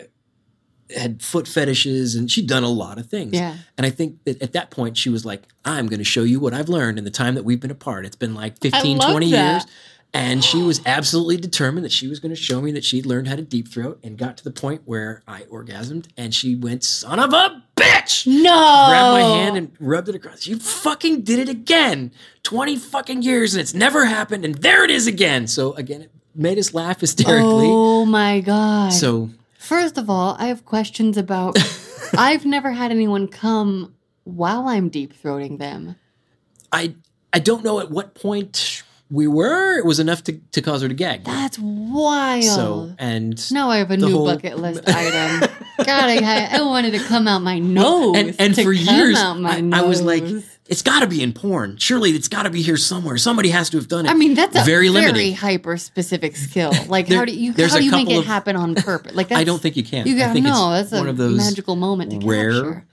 had 0.96 1.22
foot 1.22 1.48
fetishes 1.48 2.16
and 2.16 2.32
she'd 2.32 2.48
done 2.48 2.64
a 2.64 2.70
lot 2.70 2.98
of 2.98 3.06
things 3.08 3.34
Yeah. 3.34 3.56
and 3.78 3.86
i 3.86 3.92
think 3.92 4.24
that 4.24 4.42
at 4.42 4.54
that 4.54 4.72
point 4.72 4.98
she 4.98 5.10
was 5.10 5.24
like 5.24 5.44
i'm 5.64 5.86
going 5.86 6.00
to 6.00 6.04
show 6.16 6.24
you 6.24 6.40
what 6.40 6.54
i've 6.54 6.68
learned 6.70 6.98
in 6.98 7.04
the 7.06 7.12
time 7.12 7.36
that 7.36 7.44
we've 7.44 7.60
been 7.60 7.70
apart 7.70 8.08
it's 8.08 8.16
been 8.16 8.34
like 8.34 8.58
15 8.60 8.98
20 9.00 9.32
that. 9.32 9.52
years 9.54 9.66
and 10.14 10.44
she 10.44 10.62
was 10.64 10.82
absolutely 10.86 11.38
determined 11.38 11.86
that 11.86 11.92
she 11.92 12.08
was 12.08 12.20
going 12.20 12.32
to 12.34 12.42
show 12.42 12.62
me 12.62 12.72
that 12.72 12.84
she'd 12.84 13.06
learned 13.06 13.28
how 13.28 13.36
to 13.36 13.42
deep 13.44 13.68
throat 13.68 14.00
and 14.04 14.18
got 14.18 14.38
to 14.38 14.44
the 14.44 14.52
point 14.52 14.82
where 14.86 15.22
i 15.28 15.42
orgasmed 15.44 16.08
and 16.18 16.34
she 16.34 16.56
went 16.56 16.84
son 16.84 17.20
of 17.20 17.32
a 17.32 17.64
bitch 17.76 18.26
No. 18.26 18.42
grabbed 18.90 19.14
my 19.14 19.22
hand 19.22 19.58
and 19.58 19.72
rubbed 19.80 20.10
it 20.10 20.16
across. 20.16 20.48
You 20.48 20.58
fucking 20.60 21.22
did 21.22 21.40
it 21.40 21.48
again. 21.48 22.12
20 22.44 22.76
fucking 22.78 23.22
years 23.22 23.54
and 23.54 23.62
it's 23.62 23.74
never 23.74 24.06
happened 24.06 24.44
and 24.46 24.56
there 24.56 24.84
it 24.84 24.90
is 24.92 25.06
again. 25.08 25.46
So 25.48 25.74
again, 25.74 26.02
it 26.02 26.12
made 26.36 26.58
us 26.58 26.74
laugh 26.74 27.00
hysterically. 27.02 27.68
Oh 27.70 28.06
my 28.06 28.40
god. 28.42 28.90
So 28.94 29.30
First 29.58 29.98
of 29.98 30.10
all, 30.10 30.36
I 30.40 30.48
have 30.48 30.66
questions 30.66 31.18
about. 31.18 31.58
I've 32.18 32.46
never 32.46 32.72
had 32.72 32.90
anyone 32.92 33.28
come 33.28 33.94
while 34.24 34.68
I'm 34.68 34.90
deep 34.90 35.14
throating 35.22 35.60
them. 35.60 35.96
I 36.72 36.96
I 37.32 37.40
don't 37.40 37.64
know 37.64 37.80
at 37.80 37.92
what 37.92 38.16
point 38.16 38.79
we 39.12 39.28
were. 39.28 39.78
It 39.78 39.86
was 39.86 40.00
enough 40.00 40.24
to, 40.26 40.34
to 40.52 40.62
cause 40.62 40.82
her 40.82 40.88
to 40.88 40.94
gag. 40.94 41.24
That's 41.24 41.58
wild. 41.60 42.44
So 42.44 42.94
and 43.00 43.52
now 43.52 43.70
I 43.70 43.78
have 43.78 43.92
a 43.92 43.98
new 43.98 44.12
whole- 44.12 44.26
bucket 44.26 44.58
list 44.60 44.84
item. 44.88 45.50
God, 45.80 46.10
I, 46.10 46.58
I 46.58 46.62
wanted 46.62 46.92
to 46.92 47.00
come 47.00 47.28
out 47.28 47.42
my 47.42 47.58
nose. 47.60 48.16
and, 48.18 48.36
and 48.40 48.56
to 48.56 48.64
for 48.64 48.72
years 48.74 49.18
I, 49.18 49.62
I 49.74 49.82
was 49.82 50.02
like, 50.02 50.24
it's 50.68 50.82
got 50.84 51.00
to 51.00 51.08
be 51.08 51.24
in 51.24 51.34
porn. 51.34 51.78
Surely 51.78 52.12
it's 52.12 52.28
got 52.28 52.44
to 52.44 52.50
be 52.52 52.62
here 52.62 52.78
somewhere. 52.78 53.18
Somebody 53.18 53.50
has 53.50 53.70
to 53.72 53.78
have 53.78 53.88
done 53.88 54.06
it. 54.06 54.10
I 54.10 54.14
mean, 54.14 54.36
that's 54.36 54.56
a 54.56 54.64
very 54.64 54.90
very, 54.90 55.32
hyper 55.32 55.78
specific 55.78 56.36
skill. 56.36 56.72
Like, 56.88 57.08
There- 57.08 57.18
how 57.20 57.26
do 57.26 57.32
you 57.36 57.54
how 57.54 57.78
do 57.78 57.84
you 57.84 57.92
make 57.92 58.10
it 58.10 58.20
of- 58.20 58.26
happen 58.26 58.56
on 58.56 58.76
purpose? 58.76 59.16
Like, 59.16 59.32
I 59.32 59.44
don't 59.44 59.62
think 59.62 59.76
you 59.78 59.84
can. 59.84 60.06
you 60.06 60.18
gotta 60.18 60.34
think 60.34 60.46
know. 60.46 60.72
That's 60.72 60.92
a 60.92 60.98
one 60.98 61.08
of 61.08 61.18
those 61.18 61.38
magical 61.38 61.76
moment 61.76 62.12
to 62.22 62.28
rare- 62.28 62.52
capture. 62.52 62.86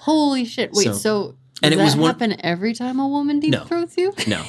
Holy 0.00 0.44
shit! 0.44 0.72
Wait, 0.72 0.84
So- 0.84 0.92
so, 0.92 1.34
and 1.62 1.72
it 1.72 1.76
was 1.78 1.94
that 1.94 2.00
one- 2.00 2.10
happen 2.10 2.36
every 2.44 2.74
time 2.74 2.98
a 2.98 3.06
woman 3.06 3.38
deep 3.40 3.52
No. 3.52 3.64
throats 3.64 3.96
you? 3.96 4.12
No, 4.26 4.42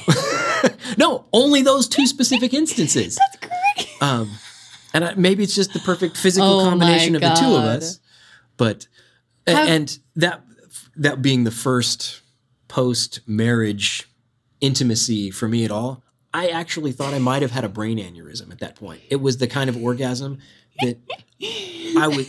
no, 0.98 1.26
only 1.32 1.62
those 1.62 1.88
two 1.88 2.06
specific 2.06 2.54
instances. 2.54 3.16
That's 3.16 3.52
great. 3.76 3.88
Um, 4.02 4.30
and 4.92 5.04
I, 5.04 5.14
maybe 5.14 5.42
it's 5.42 5.54
just 5.54 5.72
the 5.72 5.80
perfect 5.80 6.16
physical 6.16 6.60
Oh 6.60 6.68
combination 6.70 7.14
of 7.16 7.20
the 7.22 7.34
two 7.34 7.46
of 7.56 7.64
us. 7.64 8.00
But 8.56 8.86
How- 9.46 9.66
and 9.66 9.98
that 10.16 10.42
that 10.96 11.20
being 11.22 11.44
the 11.44 11.50
first 11.50 12.20
post 12.68 13.20
marriage 13.26 14.08
intimacy 14.60 15.30
for 15.30 15.48
me 15.48 15.64
at 15.64 15.70
all, 15.70 16.02
I 16.32 16.48
actually 16.48 16.92
thought 16.92 17.12
I 17.14 17.18
might 17.18 17.42
have 17.42 17.50
had 17.50 17.64
a 17.64 17.68
brain 17.68 17.98
aneurysm 17.98 18.50
at 18.52 18.60
that 18.60 18.76
point. 18.76 19.02
It 19.10 19.16
was 19.20 19.38
the 19.38 19.46
kind 19.46 19.68
of 19.68 19.76
orgasm 19.76 20.38
that 20.80 20.98
I 21.98 22.08
was 22.08 22.28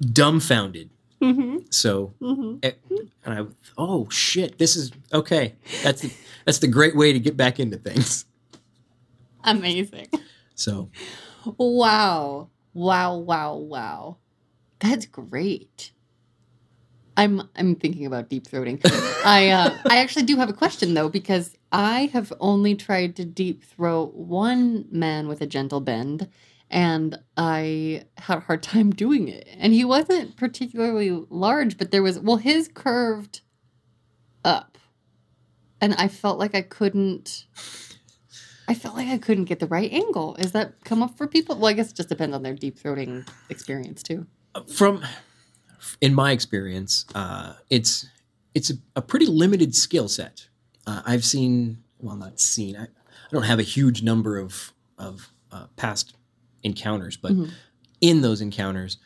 dumbfounded. 0.00 0.90
Hmm 1.20 1.58
So 1.70 2.14
hmm 2.20 2.56
it- 2.62 2.80
and 3.24 3.34
I 3.34 3.46
oh 3.76 4.08
shit, 4.10 4.58
this 4.58 4.76
is 4.76 4.90
okay. 5.12 5.54
That's 5.82 6.02
the, 6.02 6.10
that's 6.46 6.58
the 6.58 6.68
great 6.68 6.96
way 6.96 7.12
to 7.12 7.18
get 7.20 7.36
back 7.36 7.60
into 7.60 7.76
things. 7.76 8.24
Amazing. 9.44 10.08
So 10.54 10.90
Wow. 11.58 12.48
Wow, 12.72 13.16
wow, 13.16 13.56
wow. 13.56 14.16
That's 14.78 15.06
great. 15.06 15.92
I'm 17.16 17.42
I'm 17.56 17.74
thinking 17.74 18.06
about 18.06 18.28
deep 18.30 18.44
throating. 18.46 18.80
I 19.26 19.48
uh, 19.50 19.76
I 19.90 19.98
actually 19.98 20.22
do 20.24 20.36
have 20.36 20.48
a 20.48 20.54
question 20.54 20.94
though 20.94 21.08
because 21.08 21.56
I 21.72 22.08
have 22.12 22.32
only 22.40 22.74
tried 22.74 23.16
to 23.16 23.24
deep 23.24 23.62
throat 23.64 24.14
one 24.14 24.86
man 24.90 25.28
with 25.28 25.40
a 25.42 25.46
gentle 25.46 25.80
bend, 25.80 26.28
and 26.70 27.18
I 27.36 28.04
had 28.16 28.38
a 28.38 28.40
hard 28.40 28.62
time 28.62 28.90
doing 28.90 29.28
it. 29.28 29.48
And 29.58 29.72
he 29.72 29.84
wasn't 29.84 30.36
particularly 30.36 31.10
large, 31.28 31.76
but 31.76 31.90
there 31.90 32.02
was 32.02 32.18
well, 32.18 32.36
his 32.36 32.68
curved 32.68 33.40
up, 34.44 34.78
and 35.80 35.94
I 35.94 36.08
felt 36.08 36.38
like 36.38 36.54
I 36.54 36.62
couldn't. 36.62 37.46
I 38.68 38.74
felt 38.74 38.94
like 38.94 39.08
I 39.08 39.18
couldn't 39.18 39.46
get 39.46 39.58
the 39.58 39.66
right 39.66 39.92
angle. 39.92 40.36
Is 40.36 40.52
that 40.52 40.84
come 40.84 41.02
up 41.02 41.16
for 41.16 41.26
people? 41.26 41.56
Well, 41.56 41.66
I 41.66 41.72
guess 41.72 41.90
it 41.90 41.96
just 41.96 42.08
depends 42.08 42.36
on 42.36 42.44
their 42.44 42.54
deep 42.54 42.78
throating 42.78 43.28
experience 43.48 44.00
too. 44.02 44.26
From 44.72 45.04
in 46.00 46.14
my 46.14 46.30
experience, 46.30 47.04
uh, 47.14 47.54
it's 47.68 48.06
it's 48.54 48.70
a, 48.70 48.74
a 48.96 49.02
pretty 49.02 49.26
limited 49.26 49.74
skill 49.74 50.08
set. 50.08 50.46
Uh, 50.86 51.02
I've 51.04 51.24
seen, 51.24 51.82
well, 51.98 52.16
not 52.16 52.40
seen. 52.40 52.76
I, 52.76 52.84
I 52.84 53.32
don't 53.32 53.42
have 53.42 53.58
a 53.58 53.64
huge 53.64 54.02
number 54.02 54.38
of 54.38 54.72
of 54.98 55.32
uh, 55.50 55.66
past 55.76 56.14
encounters, 56.62 57.16
but 57.16 57.32
Mhm. 57.32 57.50
in 58.00 58.20
those 58.22 58.40
encounters, 58.40 58.98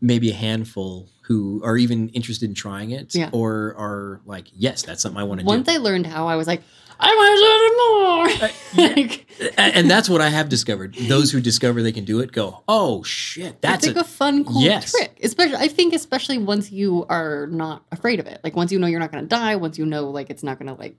maybe 0.00 0.30
a 0.30 0.34
handful 0.34 1.08
who 1.22 1.62
are 1.64 1.76
even 1.78 2.08
interested 2.10 2.48
in 2.48 2.54
trying 2.54 2.90
it, 2.90 3.14
Yeah. 3.14 3.30
or 3.32 3.74
are 3.78 4.20
like, 4.26 4.46
yes, 4.54 4.82
that's 4.82 5.00
something 5.02 5.18
I 5.20 5.24
want 5.24 5.40
to 5.40 5.44
do. 5.44 5.48
Once 5.48 5.68
I 5.68 5.78
learned 5.78 6.06
how, 6.06 6.26
I 6.28 6.36
was 6.36 6.46
like, 6.46 6.62
I 7.00 7.08
want 7.08 7.38
to 7.38 7.40
do 7.40 7.50
it 7.66 7.74
more. 7.80 8.50
Like, 8.76 9.26
A- 9.56 9.76
and 9.78 9.90
that's 9.90 10.08
what 10.08 10.20
I 10.20 10.28
have 10.28 10.48
discovered. 10.48 10.94
Those 11.08 11.30
who 11.30 11.40
discover 11.40 11.82
they 11.82 11.92
can 11.92 12.04
do 12.04 12.20
it 12.20 12.32
go, 12.32 12.62
oh 12.68 13.02
shit, 13.04 13.60
that's 13.62 13.86
like 13.86 13.96
a, 13.96 14.00
a, 14.00 14.04
fun, 14.04 14.44
cool 14.44 14.60
Yes. 14.62 14.90
trick. 14.92 15.18
Especially, 15.22 15.56
I 15.56 15.68
think, 15.68 15.94
especially 15.94 16.38
once 16.38 16.70
you 16.72 17.06
are 17.08 17.46
not 17.48 17.84
afraid 17.92 18.20
of 18.20 18.26
it. 18.26 18.40
Like 18.44 18.54
once 18.56 18.70
you 18.72 18.78
know 18.78 18.86
you're 18.86 19.00
not 19.00 19.10
going 19.12 19.24
to 19.24 19.28
die. 19.28 19.56
Once 19.56 19.78
you 19.78 19.86
know, 19.86 20.10
like 20.10 20.28
it's 20.28 20.42
not 20.42 20.58
going 20.58 20.68
to 20.74 20.74
like 20.80 20.96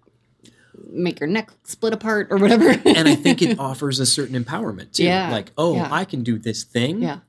make 0.91 1.19
your 1.19 1.27
neck 1.27 1.51
split 1.63 1.93
apart 1.93 2.27
or 2.29 2.37
whatever. 2.37 2.69
and 2.69 3.07
I 3.07 3.15
think 3.15 3.41
it 3.41 3.59
offers 3.59 3.99
a 3.99 4.05
certain 4.05 4.41
empowerment 4.41 4.93
too. 4.93 5.03
Yeah, 5.03 5.31
Like, 5.31 5.51
oh, 5.57 5.75
yeah. 5.75 5.89
I 5.91 6.05
can 6.05 6.23
do 6.23 6.37
this 6.37 6.63
thing, 6.63 7.01
yeah, 7.01 7.19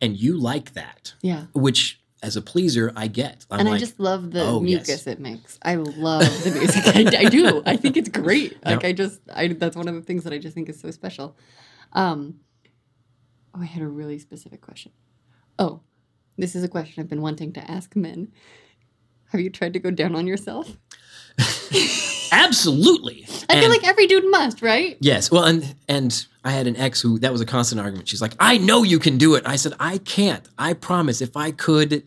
and 0.00 0.16
you 0.16 0.36
like 0.36 0.74
that, 0.74 1.14
yeah. 1.22 1.46
which 1.52 2.00
as 2.22 2.36
a 2.36 2.42
pleaser 2.42 2.92
I 2.96 3.06
get. 3.06 3.46
I'm 3.50 3.60
and 3.60 3.68
like, 3.68 3.76
I 3.76 3.80
just 3.80 3.98
love 3.98 4.30
the 4.30 4.42
oh, 4.42 4.62
yes. 4.62 4.86
mucus 4.86 5.06
it 5.06 5.20
makes. 5.20 5.58
I 5.62 5.76
love 5.76 6.44
the 6.44 6.50
music. 6.50 6.86
I, 6.86 7.24
I 7.24 7.24
do. 7.28 7.62
I 7.64 7.76
think 7.76 7.96
it's 7.96 8.08
great. 8.08 8.64
Like. 8.64 8.84
I 8.84 8.92
just, 8.92 9.20
I 9.34 9.48
that's 9.48 9.76
one 9.76 9.88
of 9.88 9.94
the 9.94 10.02
things 10.02 10.24
that 10.24 10.32
I 10.32 10.38
just 10.38 10.54
think 10.54 10.68
is 10.68 10.78
so 10.78 10.90
special. 10.90 11.36
Um, 11.92 12.40
oh, 13.54 13.62
I 13.62 13.64
had 13.64 13.82
a 13.82 13.88
really 13.88 14.18
specific 14.18 14.60
question. 14.60 14.92
Oh, 15.58 15.80
this 16.36 16.54
is 16.54 16.62
a 16.62 16.68
question 16.68 17.00
I've 17.00 17.08
been 17.08 17.22
wanting 17.22 17.52
to 17.54 17.70
ask 17.70 17.96
men. 17.96 18.32
Have 19.30 19.40
you 19.40 19.50
tried 19.50 19.72
to 19.74 19.78
go 19.78 19.90
down 19.90 20.14
on 20.14 20.26
yourself? 20.26 20.76
absolutely. 22.32 23.26
I 23.48 23.60
feel 23.60 23.68
like 23.70 23.86
every 23.86 24.06
dude 24.06 24.30
must, 24.30 24.62
right? 24.62 24.96
Yes. 25.00 25.30
Well, 25.30 25.44
and 25.44 25.74
and 25.88 26.26
I 26.44 26.50
had 26.52 26.66
an 26.66 26.76
ex 26.76 27.00
who 27.00 27.18
that 27.20 27.32
was 27.32 27.40
a 27.40 27.46
constant 27.46 27.80
argument. 27.80 28.08
She's 28.08 28.22
like, 28.22 28.32
"I 28.40 28.58
know 28.58 28.82
you 28.82 28.98
can 28.98 29.18
do 29.18 29.34
it." 29.34 29.42
I 29.46 29.56
said, 29.56 29.74
"I 29.80 29.98
can't. 29.98 30.46
I 30.58 30.72
promise. 30.74 31.20
If 31.20 31.36
I 31.36 31.50
could, 31.50 32.02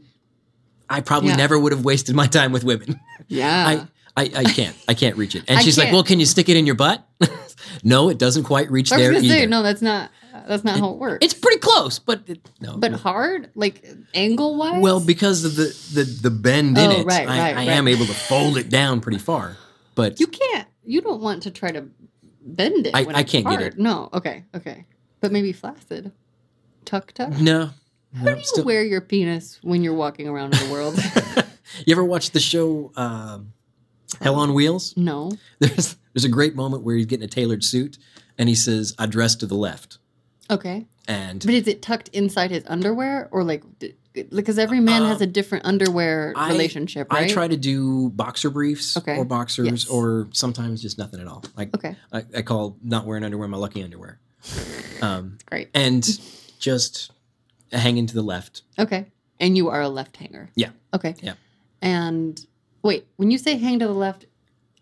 I 0.90 1.02
probably 1.02 1.30
Yeah. 1.30 1.36
never 1.38 1.60
would 1.60 1.72
have 1.72 1.84
wasted 1.86 2.16
my 2.16 2.28
time 2.28 2.52
with 2.52 2.64
women. 2.64 3.00
Yeah. 3.28 3.86
I, 4.16 4.22
I 4.24 4.32
I 4.38 4.44
can't. 4.44 4.76
I 4.88 4.94
can't 4.94 5.18
reach 5.18 5.36
it." 5.36 5.44
And 5.48 5.62
she's 5.64 5.78
like. 5.78 5.92
"Well, 5.92 6.04
can 6.04 6.20
you 6.20 6.26
stick 6.26 6.50
it 6.50 6.58
in 6.58 6.66
your 6.66 6.76
butt?" 6.76 7.08
no, 7.84 8.10
it 8.10 8.18
doesn't 8.18 8.44
quite 8.44 8.70
reach 8.72 8.92
I 8.92 8.96
was 8.98 9.04
there 9.04 9.14
gonna 9.14 9.26
either. 9.26 9.36
say 9.36 9.46
no. 9.46 9.64
That's 9.64 9.82
not. 9.82 10.12
That's 10.48 10.64
not 10.66 10.78
how 10.80 10.90
it 10.90 10.98
works. 10.98 11.24
It's 11.24 11.34
pretty 11.34 11.60
close, 11.60 12.00
but 12.00 12.24
it, 12.28 12.42
no. 12.60 12.76
but 12.76 12.92
hard, 12.92 13.50
like 13.56 13.86
angle 14.14 14.58
wise. 14.58 14.82
well, 14.82 15.00
because 15.00 15.46
of 15.46 15.56
the 15.56 15.66
the, 15.94 16.04
the 16.04 16.32
bend 16.32 16.78
in 16.78 16.92
Oh, 16.92 17.00
it, 17.02 17.06
right, 17.06 17.28
I, 17.28 17.38
right, 17.40 17.52
I 17.52 17.56
right. 17.56 17.68
am 17.70 17.88
able 17.88 18.06
to 18.08 18.14
fold 18.14 18.58
it 18.58 18.68
down 18.70 19.00
pretty 19.00 19.20
far. 19.20 19.56
But 19.96 20.20
you 20.20 20.28
can't. 20.28 20.68
You 20.84 21.02
don't 21.02 21.22
want 21.22 21.44
to 21.44 21.52
try 21.52 21.72
to 21.72 21.86
bend 22.42 22.88
it. 22.88 22.96
I- 22.96 23.06
I 23.14 23.24
can't 23.24 23.46
get 23.48 23.62
it. 23.62 23.78
No. 23.78 24.10
Okay. 24.14 24.44
Okay. 24.56 24.86
But 25.22 25.32
maybe 25.32 25.54
flaccid. 25.54 26.12
Tuck 26.86 27.14
tuck. 27.14 27.32
no. 27.40 27.70
How 28.16 28.24
no, 28.26 28.34
do 28.34 28.40
you 28.40 28.46
still- 28.46 28.64
wear 28.66 28.84
your 28.84 29.02
penis 29.02 29.60
when 29.64 29.84
you're 29.84 29.94
walking 29.96 30.28
around 30.28 30.54
in 30.54 30.68
the 30.68 30.72
world? 30.74 30.96
you 31.86 31.92
ever 31.94 32.04
watch 32.04 32.32
the 32.32 32.40
show 32.40 32.92
um, 32.96 33.54
Hell 34.22 34.36
on 34.36 34.54
Wheels? 34.54 34.94
no. 34.98 35.32
There's 35.60 35.96
there's 36.14 36.26
a 36.26 36.30
great 36.30 36.56
moment 36.56 36.84
where 36.84 36.96
he's 36.96 37.08
getting 37.08 37.24
a 37.26 37.28
tailored 37.28 37.64
suit, 37.64 37.98
and 38.38 38.48
he 38.50 38.54
says, 38.56 38.94
"I 39.00 39.08
dress 39.08 39.36
to 39.38 39.48
the 39.48 39.56
left." 39.56 39.98
Okay. 40.52 40.86
And 41.08 41.40
But 41.44 41.56
is 41.56 41.68
it 41.68 41.82
tucked 41.82 42.10
inside 42.10 42.52
his 42.52 42.64
underwear 42.68 43.28
or 43.32 43.44
like? 43.44 43.64
Because 44.14 44.60
every 44.60 44.80
man 44.80 45.04
has 45.06 45.22
a 45.22 45.26
different 45.28 45.66
underwear 45.66 46.34
I- 46.36 46.50
relationship, 46.52 47.12
right? 47.12 47.30
I 47.30 47.34
try 47.34 47.48
to 47.48 47.58
do 47.58 48.10
boxer 48.10 48.50
briefs 48.52 48.96
Okay. 48.98 49.18
or 49.18 49.26
boxers, 49.26 49.68
Yes. 49.68 49.88
or 49.88 50.28
sometimes 50.34 50.82
just 50.82 50.98
nothing 51.00 51.20
at 51.20 51.28
all. 51.28 51.44
Like 51.58 51.74
Okay. 51.76 51.96
I, 52.12 52.24
I 52.38 52.42
call 52.44 52.78
not 52.84 53.06
wearing 53.08 53.24
underwear 53.24 53.48
my 53.48 53.58
lucky 53.58 53.84
underwear. 53.84 54.20
Um, 55.02 55.38
Great. 55.48 55.70
and 55.74 56.08
just 56.60 57.12
hanging 57.72 58.06
to 58.08 58.14
the 58.14 58.22
left. 58.22 58.62
Okay. 58.78 59.08
And 59.40 59.58
you 59.58 59.70
are 59.70 59.82
a 59.82 59.90
left 59.90 60.18
hanger. 60.18 60.50
Yeah. 60.56 60.70
Okay. 60.94 61.16
Yeah. 61.22 61.34
And 61.82 62.46
wait, 62.84 63.08
when 63.18 63.32
you 63.32 63.38
say 63.38 63.58
hang 63.58 63.80
to 63.80 63.88
the 63.88 63.94
left, 63.94 64.26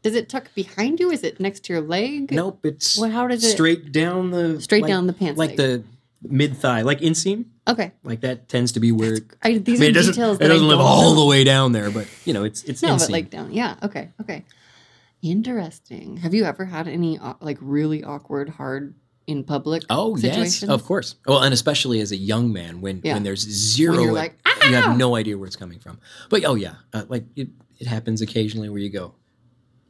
does 0.04 0.14
it 0.16 0.28
tuck 0.30 0.54
behind 0.56 1.00
you? 1.00 1.10
Is 1.12 1.24
it 1.24 1.40
next 1.40 1.62
to 1.66 1.74
your 1.74 1.82
leg? 1.82 2.32
Nope, 2.32 2.66
it's 2.66 2.98
Well, 2.98 3.10
how 3.12 3.28
does 3.28 3.44
it 3.44 3.52
straight 3.52 3.92
down 3.92 4.32
the 4.32 4.60
straight 4.60 4.82
like- 4.84 4.90
down 4.90 5.08
the 5.08 5.14
pants? 5.14 5.38
like 5.40 5.52
leg? 5.52 5.58
the 5.58 5.84
mid 6.24 6.58
thigh, 6.58 6.82
like 6.82 7.00
inseam. 7.00 7.46
Okay. 7.68 7.92
Like 8.04 8.22
that 8.22 8.48
tends 8.50 8.72
to 8.74 8.80
be 8.80 8.92
where. 8.92 9.18
I, 9.44 9.58
these 9.58 9.80
I 9.80 9.82
mean, 9.82 9.88
are 9.88 9.90
it 9.90 9.94
doesn't, 9.94 10.14
details 10.14 10.40
it 10.40 10.48
doesn't 10.48 10.68
live 10.68 10.80
all 10.80 11.14
know. 11.16 11.22
the 11.22 11.26
way 11.28 11.44
down 11.44 11.72
there, 11.72 11.92
but 11.92 12.08
you 12.26 12.34
know, 12.34 12.44
it's 12.44 12.64
it's 12.64 12.82
No, 12.82 12.90
inseam. 12.96 13.00
but 13.00 13.10
like 13.10 13.30
down. 13.30 13.54
Yeah. 13.54 13.76
Okay. 13.84 14.10
Okay. 14.22 14.46
Interesting. 15.22 16.18
Have 16.18 16.34
you 16.34 16.46
ever 16.46 16.66
had 16.66 16.88
any 16.88 17.20
like 17.42 17.58
really 17.62 18.04
awkward, 18.04 18.50
hard 18.50 18.96
in 19.28 19.44
public? 19.44 19.84
Oh 19.90 20.16
situations? 20.16 20.62
yes, 20.64 20.70
of 20.70 20.84
course. 20.84 21.16
Well, 21.28 21.44
and 21.44 21.54
especially 21.54 22.02
as 22.02 22.12
a 22.12 22.18
young 22.18 22.52
man, 22.52 22.82
when 22.82 23.02
Yeah. 23.04 23.14
when 23.14 23.24
there's 23.24 23.42
zero, 23.48 23.98
When 23.98 24.14
like, 24.14 24.40
you 24.68 24.76
have 24.76 24.98
no 24.98 25.16
idea 25.16 25.38
where 25.38 25.46
it's 25.48 25.56
coming 25.56 25.80
from. 25.80 26.00
But 26.30 26.44
oh 26.46 26.56
yeah, 26.56 26.76
uh, 26.94 27.04
like 27.08 27.26
it, 27.36 27.50
it 27.80 27.86
happens 27.88 28.22
occasionally 28.22 28.70
where 28.70 28.80
you 28.82 28.90
go, 28.90 29.14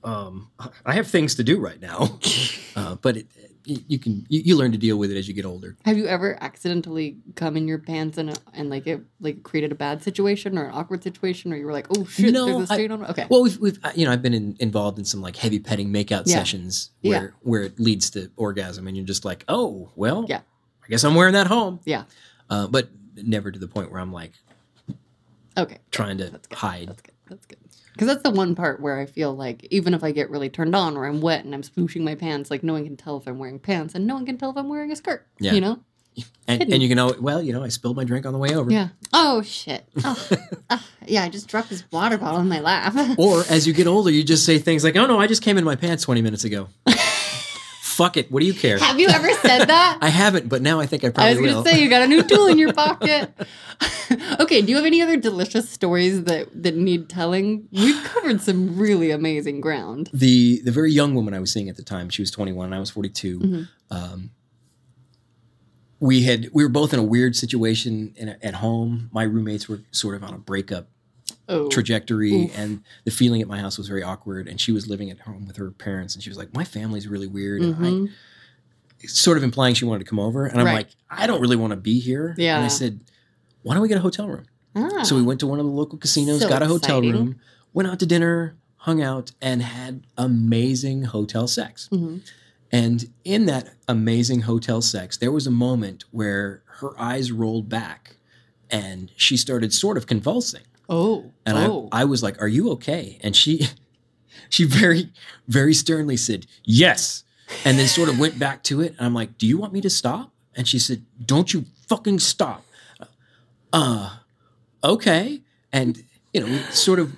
um, 0.03 0.49
I 0.85 0.93
have 0.95 1.07
things 1.07 1.35
to 1.35 1.43
do 1.45 1.59
right 1.59 1.79
now, 1.79 2.19
uh, 2.75 2.95
but 2.95 3.15
it, 3.17 3.27
you, 3.65 3.77
you 3.87 3.99
can 3.99 4.25
you, 4.29 4.41
you 4.41 4.55
learn 4.57 4.71
to 4.71 4.77
deal 4.77 4.97
with 4.97 5.11
it 5.11 5.17
as 5.17 5.27
you 5.27 5.33
get 5.33 5.45
older. 5.45 5.75
Have 5.85 5.97
you 5.97 6.07
ever 6.07 6.37
accidentally 6.41 7.17
come 7.35 7.55
in 7.57 7.67
your 7.67 7.77
pants 7.77 8.17
and 8.17 8.39
and 8.53 8.69
like 8.69 8.87
it 8.87 9.01
like 9.19 9.43
created 9.43 9.71
a 9.71 9.75
bad 9.75 10.01
situation 10.03 10.57
or 10.57 10.65
an 10.65 10.71
awkward 10.73 11.03
situation, 11.03 11.53
or 11.53 11.57
you 11.57 11.65
were 11.65 11.71
like, 11.71 11.87
oh 11.95 12.05
shit, 12.05 12.33
No, 12.33 12.45
there's 12.45 12.69
a 12.71 12.73
stain 12.73 12.91
on. 12.91 13.05
Okay. 13.05 13.27
Well, 13.29 13.43
we've, 13.43 13.57
we've 13.59 13.79
uh, 13.83 13.91
you 13.95 14.05
know 14.05 14.11
I've 14.11 14.21
been 14.21 14.33
in, 14.33 14.55
involved 14.59 14.97
in 14.99 15.05
some 15.05 15.21
like 15.21 15.35
heavy 15.35 15.59
petting 15.59 15.89
makeout 15.91 16.23
Yeah. 16.25 16.35
sessions 16.35 16.91
Yeah. 17.01 17.09
where 17.19 17.33
where 17.41 17.61
it 17.63 17.79
leads 17.79 18.09
to 18.11 18.31
orgasm, 18.35 18.87
and 18.87 18.95
you're 18.97 19.05
just 19.05 19.25
like, 19.25 19.43
oh 19.47 19.89
well, 19.95 20.25
Yeah. 20.27 20.41
I 20.83 20.87
guess 20.87 21.03
I'm 21.03 21.15
wearing 21.15 21.33
that 21.33 21.47
home. 21.47 21.79
Yeah. 21.85 22.03
uh, 22.49 22.67
but 22.67 22.89
never 23.15 23.51
to 23.51 23.59
the 23.59 23.67
point 23.67 23.91
where 23.91 23.99
I'm 24.01 24.11
like 24.13 24.31
okay. 25.57 25.77
trying 25.91 26.17
to 26.17 26.29
That's 26.29 26.47
hide. 26.53 26.87
That's 26.89 27.01
good. 27.01 27.15
That's 27.29 27.45
good. 27.45 27.57
Because 27.93 28.07
that's 28.07 28.23
the 28.23 28.31
one 28.31 28.55
part 28.55 28.79
where 28.79 28.99
I 28.99 29.05
feel 29.05 29.35
like 29.35 29.67
even 29.69 29.93
if 29.93 30.03
I 30.03 30.11
get 30.11 30.29
really 30.29 30.49
turned 30.49 30.75
on 30.75 30.95
or 30.95 31.05
I'm 31.05 31.21
wet 31.21 31.43
and 31.45 31.53
I'm 31.53 31.61
splooshing 31.61 32.01
my 32.01 32.15
pants, 32.15 32.49
like 32.49 32.63
no 32.63 32.73
one 32.73 32.85
can 32.85 32.97
tell 32.97 33.17
if 33.17 33.27
I'm 33.27 33.37
wearing 33.37 33.59
pants 33.59 33.95
and 33.95 34.07
no 34.07 34.15
one 34.15 34.25
can 34.25 34.37
tell 34.37 34.51
if 34.51 34.57
I'm 34.57 34.69
wearing 34.69 34.91
a 34.91 34.95
skirt. 34.95 35.27
Yeah. 35.39 35.53
You 35.53 35.61
know? 35.61 35.79
And, 36.47 36.61
and 36.73 36.83
you 36.83 36.89
can 36.89 36.97
know, 36.97 37.15
well, 37.19 37.41
you 37.41 37.53
know, 37.53 37.63
I 37.63 37.69
spilled 37.69 37.95
my 37.95 38.03
drink 38.03 38.25
on 38.25 38.33
the 38.33 38.39
way 38.39 38.53
over. 38.53 38.69
Yeah. 38.71 38.89
Oh 39.13 39.41
shit. 39.41 39.87
Oh, 40.03 40.29
ah, 40.69 40.85
yeah, 41.05 41.23
I 41.23 41.29
just 41.29 41.47
dropped 41.47 41.69
this 41.69 41.83
water 41.91 42.17
bottle 42.17 42.41
in 42.41 42.49
my 42.49 42.59
lap. 42.59 42.93
Or 43.17 43.43
as 43.49 43.67
you 43.67 43.73
get 43.73 43.87
older, 43.87 44.11
you 44.11 44.23
just 44.23 44.45
say 44.45 44.57
things 44.57 44.83
like, 44.83 44.95
"Oh 44.95 45.05
no, 45.05 45.19
I 45.19 45.27
just 45.27 45.41
came 45.41 45.57
in 45.57 45.63
my 45.63 45.75
pants 45.75 46.03
20 46.03 46.21
minutes 46.21 46.43
ago." 46.43 46.67
Fuck 47.81 48.17
it. 48.17 48.31
What 48.31 48.39
do 48.39 48.45
you 48.45 48.53
care? 48.53 48.79
Have 48.79 48.99
you 48.99 49.07
ever 49.09 49.31
said 49.33 49.65
that? 49.65 49.99
I 50.01 50.09
haven't, 50.09 50.49
but 50.49 50.61
now 50.61 50.79
I 50.79 50.85
think 50.85 51.03
I 51.03 51.09
probably 51.09 51.31
I 51.31 51.33
was 51.35 51.51
going 51.51 51.63
to 51.63 51.69
say 51.69 51.81
you 51.81 51.89
got 51.89 52.01
a 52.01 52.07
new 52.07 52.23
tool 52.23 52.47
in 52.47 52.57
your 52.57 52.73
pocket. 52.73 53.31
Okay, 54.39 54.61
do 54.61 54.69
you 54.69 54.75
have 54.75 54.85
any 54.85 55.01
other 55.01 55.17
delicious 55.17 55.69
stories 55.69 56.23
that 56.23 56.47
that 56.63 56.75
need 56.75 57.09
telling? 57.09 57.67
We've 57.71 58.03
covered 58.03 58.41
some 58.41 58.77
really 58.77 59.11
amazing 59.11 59.61
ground. 59.61 60.09
the 60.13 60.61
the 60.63 60.71
very 60.71 60.91
young 60.91 61.13
woman 61.15 61.33
I 61.33 61.39
was 61.39 61.51
seeing 61.51 61.69
at 61.69 61.75
the 61.77 61.83
time, 61.83 62.09
she 62.09 62.21
was 62.21 62.31
21 62.31 62.65
and 62.67 62.75
I 62.75 62.79
was 62.79 62.89
42. 62.89 63.39
Mhm. 63.39 63.67
Um, 63.89 64.29
we 65.99 66.23
had 66.23 66.49
we 66.53 66.63
were 66.63 66.69
both 66.69 66.93
in 66.93 66.99
a 66.99 67.03
weird 67.03 67.35
situation 67.35 68.13
in, 68.15 68.29
at 68.29 68.55
home. 68.55 69.09
My 69.11 69.23
roommates 69.23 69.67
were 69.69 69.81
sort 69.91 70.15
of 70.15 70.23
on 70.23 70.33
a 70.33 70.37
breakup 70.37 70.87
Oh. 71.49 71.67
trajectory, 71.69 72.45
Oof. 72.45 72.57
and 72.57 72.81
the 73.03 73.11
feeling 73.11 73.41
at 73.41 73.47
my 73.47 73.59
house 73.59 73.77
was 73.77 73.87
very 73.89 74.03
awkward. 74.03 74.47
And 74.47 74.59
she 74.61 74.71
was 74.71 74.87
living 74.87 75.09
at 75.11 75.19
home 75.19 75.45
with 75.47 75.57
her 75.57 75.69
parents, 75.71 76.13
and 76.15 76.23
she 76.23 76.29
was 76.29 76.37
like, 76.37 76.53
"My 76.55 76.63
family's 76.63 77.07
really 77.07 77.27
weird." 77.27 77.61
And 77.61 77.75
I, 77.75 77.89
Mhm. 77.89 78.09
sort 79.09 79.37
of 79.37 79.43
implying 79.43 79.73
she 79.75 79.83
wanted 79.83 79.99
to 80.05 80.09
come 80.09 80.19
over, 80.19 80.45
and 80.45 80.59
I'm 80.59 80.65
Right. 80.67 80.73
like, 80.75 80.89
"I 81.09 81.27
don't 81.27 81.41
really 81.41 81.57
want 81.57 81.71
to 81.71 81.77
be 81.77 81.99
here." 81.99 82.29
And 82.29 82.39
Yeah. 82.39 82.63
I 82.63 82.67
said, 82.69 83.01
"Why 83.63 83.73
don't 83.73 83.81
we 83.81 83.87
get 83.89 83.97
a 83.97 84.01
hotel 84.01 84.27
room?" 84.27 84.45
Ah. 84.75 85.03
So 85.03 85.15
we 85.15 85.21
went 85.21 85.39
to 85.41 85.47
one 85.47 85.59
of 85.59 85.65
the 85.65 85.71
local 85.71 85.97
casinos, 85.97 86.41
So 86.41 86.49
got 86.49 86.61
a 86.61 86.67
hotel 86.67 86.99
exciting. 86.99 87.11
room, 87.11 87.39
went 87.73 87.89
out 87.89 87.99
to 87.99 88.05
dinner, 88.05 88.55
hung 88.77 89.01
out, 89.01 89.31
and 89.41 89.61
had 89.61 90.03
amazing 90.17 91.03
hotel 91.03 91.47
sex. 91.47 91.89
Mhm. 91.91 92.21
And 92.71 93.09
in 93.25 93.45
that 93.47 93.75
amazing 93.87 94.41
hotel 94.41 94.81
sex, 94.81 95.17
there 95.17 95.31
was 95.31 95.45
a 95.45 95.51
moment 95.51 96.05
where 96.11 96.63
her 96.79 96.97
eyes 96.99 97.31
rolled 97.31 97.67
back 97.67 98.15
and 98.69 99.11
she 99.17 99.35
started 99.35 99.73
sort 99.73 99.97
of 99.97 100.07
convulsing. 100.07 100.63
Oh. 100.87 101.31
And 101.45 101.57
oh. 101.57 101.89
I, 101.91 102.01
I 102.01 102.05
was 102.05 102.23
like, 102.23 102.41
Are 102.41 102.47
you 102.47 102.69
okay? 102.71 103.19
And 103.21 103.35
she 103.35 103.67
she 104.49 104.63
very, 104.63 105.09
very 105.47 105.73
sternly 105.73 106.17
said, 106.17 106.47
Yes. 106.63 107.23
And 107.65 107.77
then 107.77 107.87
sort 107.87 108.07
of 108.07 108.17
went 108.17 108.39
back 108.39 108.63
to 108.63 108.79
it. 108.79 108.95
And 108.97 109.05
I'm 109.05 109.13
like, 109.13 109.37
Do 109.37 109.45
you 109.45 109.57
want 109.57 109.73
me 109.73 109.81
to 109.81 109.89
stop? 109.89 110.31
And 110.55 110.67
she 110.67 110.79
said, 110.79 111.03
Don't 111.23 111.53
you 111.53 111.65
fucking 111.87 112.19
stop. 112.19 112.63
Uh, 113.73 114.17
okay. 114.83 115.41
And, 115.71 116.03
you 116.33 116.41
know, 116.41 116.47
we 116.47 116.59
sort 116.71 116.99
of 116.99 117.13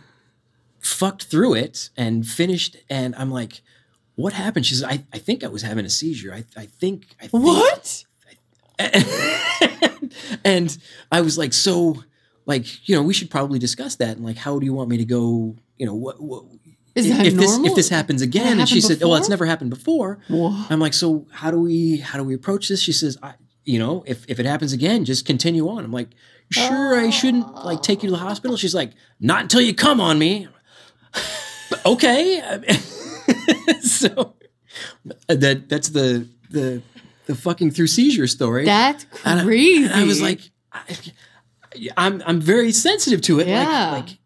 fucked 0.80 1.24
through 1.26 1.56
it 1.56 1.90
and 1.98 2.26
finished. 2.28 2.78
And 2.90 3.16
I'm 3.16 3.32
like, 3.32 3.62
What 4.16 4.34
happened? 4.34 4.66
She 4.66 4.76
said, 4.76 4.90
I, 4.90 5.04
I 5.14 5.18
think 5.20 5.44
I 5.44 5.48
was 5.48 5.62
having 5.62 5.86
a 5.86 5.90
seizure. 5.90 6.34
I, 6.34 6.44
I 6.56 6.66
think. 6.66 7.16
I 7.22 7.28
think. 7.28 7.44
What? 7.44 8.06
and 10.44 10.78
I 11.12 11.22
was 11.22 11.38
like, 11.38 11.54
So, 11.54 12.04
like, 12.46 12.88
you 12.88 12.96
know, 12.96 13.02
we 13.02 13.14
should 13.14 13.30
probably 13.30 13.60
discuss 13.60 13.96
that. 13.96 14.18
And, 14.18 14.26
like, 14.26 14.38
how 14.38 14.60
do 14.60 14.66
you 14.66 14.74
want 14.74 14.90
me 14.90 14.98
to 14.98 15.06
go? 15.06 15.56
You 15.78 15.86
know, 15.86 15.96
what, 15.96 16.22
what 16.22 16.44
Is 16.96 17.10
that 17.10 17.26
if 17.26 17.36
this 17.36 17.52
normal? 17.52 17.72
if 17.72 17.76
this 17.76 17.90
happens 17.90 18.22
again 18.22 18.60
and 18.60 18.70
she 18.70 18.76
happened 18.82 19.00
said 19.00 19.08
well 19.08 19.16
it's 19.16 19.28
never 19.28 19.48
happened 19.48 19.72
before 19.72 20.20
Whoa. 20.28 20.66
i'm 20.70 20.80
like 20.80 20.94
so 20.94 21.26
how 21.32 21.50
do 21.50 21.60
we 21.60 21.98
how 21.98 22.20
do 22.20 22.24
we 22.24 22.36
approach 22.36 22.70
this 22.70 22.80
she 22.80 22.92
says 22.94 23.18
i 23.24 23.34
you 23.66 23.80
know 23.80 24.04
if, 24.06 24.24
if 24.30 24.40
it 24.40 24.46
happens 24.46 24.72
again 24.72 25.04
just 25.04 25.26
continue 25.26 25.68
on 25.68 25.84
i'm 25.84 25.92
like 25.92 26.10
sure 26.54 27.00
i 27.00 27.10
shouldn't 27.10 27.54
like 27.66 27.82
take 27.82 28.04
you 28.04 28.08
to 28.10 28.12
the 28.16 28.18
hospital 28.22 28.56
she's 28.58 28.76
like 28.76 28.92
not 29.20 29.42
until 29.44 29.62
you 29.62 29.74
come 29.74 30.00
on 30.02 30.18
me 30.20 30.48
okay 31.86 32.42
so 33.82 34.34
uh, 35.30 35.36
that 35.36 35.68
that's 35.70 35.90
the 35.90 36.28
the 36.50 36.82
the 37.26 37.36
fucking 37.36 37.72
through 37.72 37.88
seizure 37.88 38.28
story 38.28 38.66
That's 38.66 39.06
And 39.26 39.40
I- 39.40 39.44
crazy. 39.44 39.86
and 39.86 39.94
I 39.94 40.04
was 40.04 40.22
like, 40.22 40.42
I, 40.74 40.84
I'm 41.98 42.22
I'm 42.26 42.42
very 42.42 42.72
sensitive 42.74 43.22
to 43.22 43.40
it. 43.40 43.48
Yeah. 43.48 43.92
Like, 43.92 44.06
like 44.06 44.18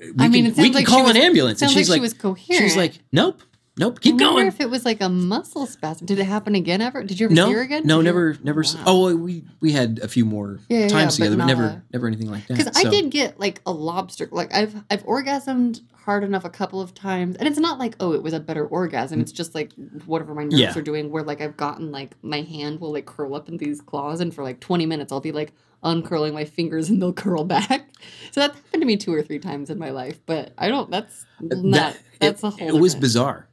we 0.00 0.12
I 0.18 0.28
mean, 0.28 0.46
can, 0.52 0.62
we 0.62 0.68
can 0.70 0.72
like 0.74 0.86
call 0.86 0.98
she 1.04 1.10
an 1.10 1.16
was- 1.16 1.24
ambulance. 1.24 1.62
And 1.62 1.70
sounds 1.70 1.78
she's 1.78 1.88
like 1.88 2.00
like, 2.00 2.10
she 2.10 2.14
was 2.14 2.14
coherent. 2.14 2.58
she 2.58 2.64
was 2.64 2.76
like, 2.76 2.98
nope, 3.12 3.40
nope, 3.76 4.00
keep 4.00 4.18
going. 4.18 4.22
I 4.30 4.34
wonder 4.34 4.40
going. 4.42 4.48
if 4.54 4.60
it 4.60 4.70
was 4.70 4.84
like 4.84 5.00
a 5.00 5.08
muscle 5.08 5.66
spasm. 5.66 6.06
Did 6.06 6.18
it 6.18 6.24
happen 6.24 6.54
again 6.54 6.80
ever? 6.80 7.02
Did 7.02 7.18
you 7.20 7.26
ever 7.26 7.34
no, 7.34 7.46
see 7.46 7.52
her 7.54 7.60
again? 7.62 7.82
no, 7.86 7.98
Did 7.98 8.04
never, 8.06 8.30
ever- 8.30 8.38
never. 8.42 8.62
Wow. 8.62 8.82
Oh, 8.86 9.16
we 9.16 9.44
we 9.60 9.72
had 9.72 10.00
a 10.02 10.08
few 10.08 10.24
more 10.24 10.58
Yeah, 10.68 10.88
times 10.88 11.18
yeah, 11.18 11.26
together, 11.26 11.36
but 11.36 11.42
but 11.42 11.46
never, 11.46 11.64
a- 11.64 11.82
never 11.92 12.06
anything 12.06 12.30
like 12.30 12.46
that. 12.46 12.56
Because 12.56 12.76
I 12.76 12.88
did 12.90 13.10
get 13.10 13.38
like 13.40 13.60
a 13.66 13.72
lobster. 13.72 14.28
Like 14.30 14.54
I've 14.54 14.74
I've 14.90 15.04
orgasmed 15.04 15.80
hard 15.94 16.24
enough 16.24 16.44
a 16.44 16.50
couple 16.50 16.80
of 16.80 16.94
times, 16.94 17.36
and 17.36 17.46
it's 17.46 17.58
not 17.60 17.78
like 17.78 17.94
oh 18.00 18.12
it 18.12 18.22
was 18.22 18.32
a 18.32 18.40
better 18.40 18.66
orgasm. 18.66 19.20
It's 19.20 19.32
just 19.32 19.54
like 19.54 19.72
whatever 20.06 20.34
my 20.34 20.42
nerves 20.44 20.56
Yeah. 20.58 20.76
are 20.76 20.82
doing. 20.82 21.10
Where 21.10 21.22
like 21.22 21.40
I've 21.40 21.56
gotten 21.56 21.90
like 21.92 22.16
my 22.22 22.42
hand 22.42 22.80
will 22.80 22.92
like 22.92 23.06
curl 23.06 23.34
up 23.34 23.48
in 23.48 23.56
these 23.56 23.80
claws, 23.80 24.20
and 24.20 24.34
for 24.34 24.42
like 24.42 24.60
twenty 24.60 24.86
minutes 24.86 25.12
I'll 25.12 25.20
be 25.20 25.32
like 25.32 25.52
uncurling 25.84 26.32
my 26.32 26.44
fingers 26.44 26.88
and 26.90 27.02
they'll 27.02 27.12
curl 27.12 27.44
back. 27.44 27.88
So 28.32 28.40
that 28.40 28.54
happened 28.54 28.82
to 28.82 28.86
me 28.86 28.96
two 28.96 29.12
or 29.12 29.22
three 29.22 29.38
times 29.38 29.68
in 29.70 29.78
my 29.78 29.90
life. 29.90 30.18
But 30.26 30.52
I 30.58 30.68
don't. 30.68 30.90
That's 30.90 31.24
uh, 31.40 31.54
not. 31.56 31.72
that- 31.72 31.98
that's 32.20 32.42
it, 32.42 32.46
a 32.46 32.50
whole. 32.50 32.76
It 32.76 32.80
was 32.80 32.94
bizarre, 32.94 33.48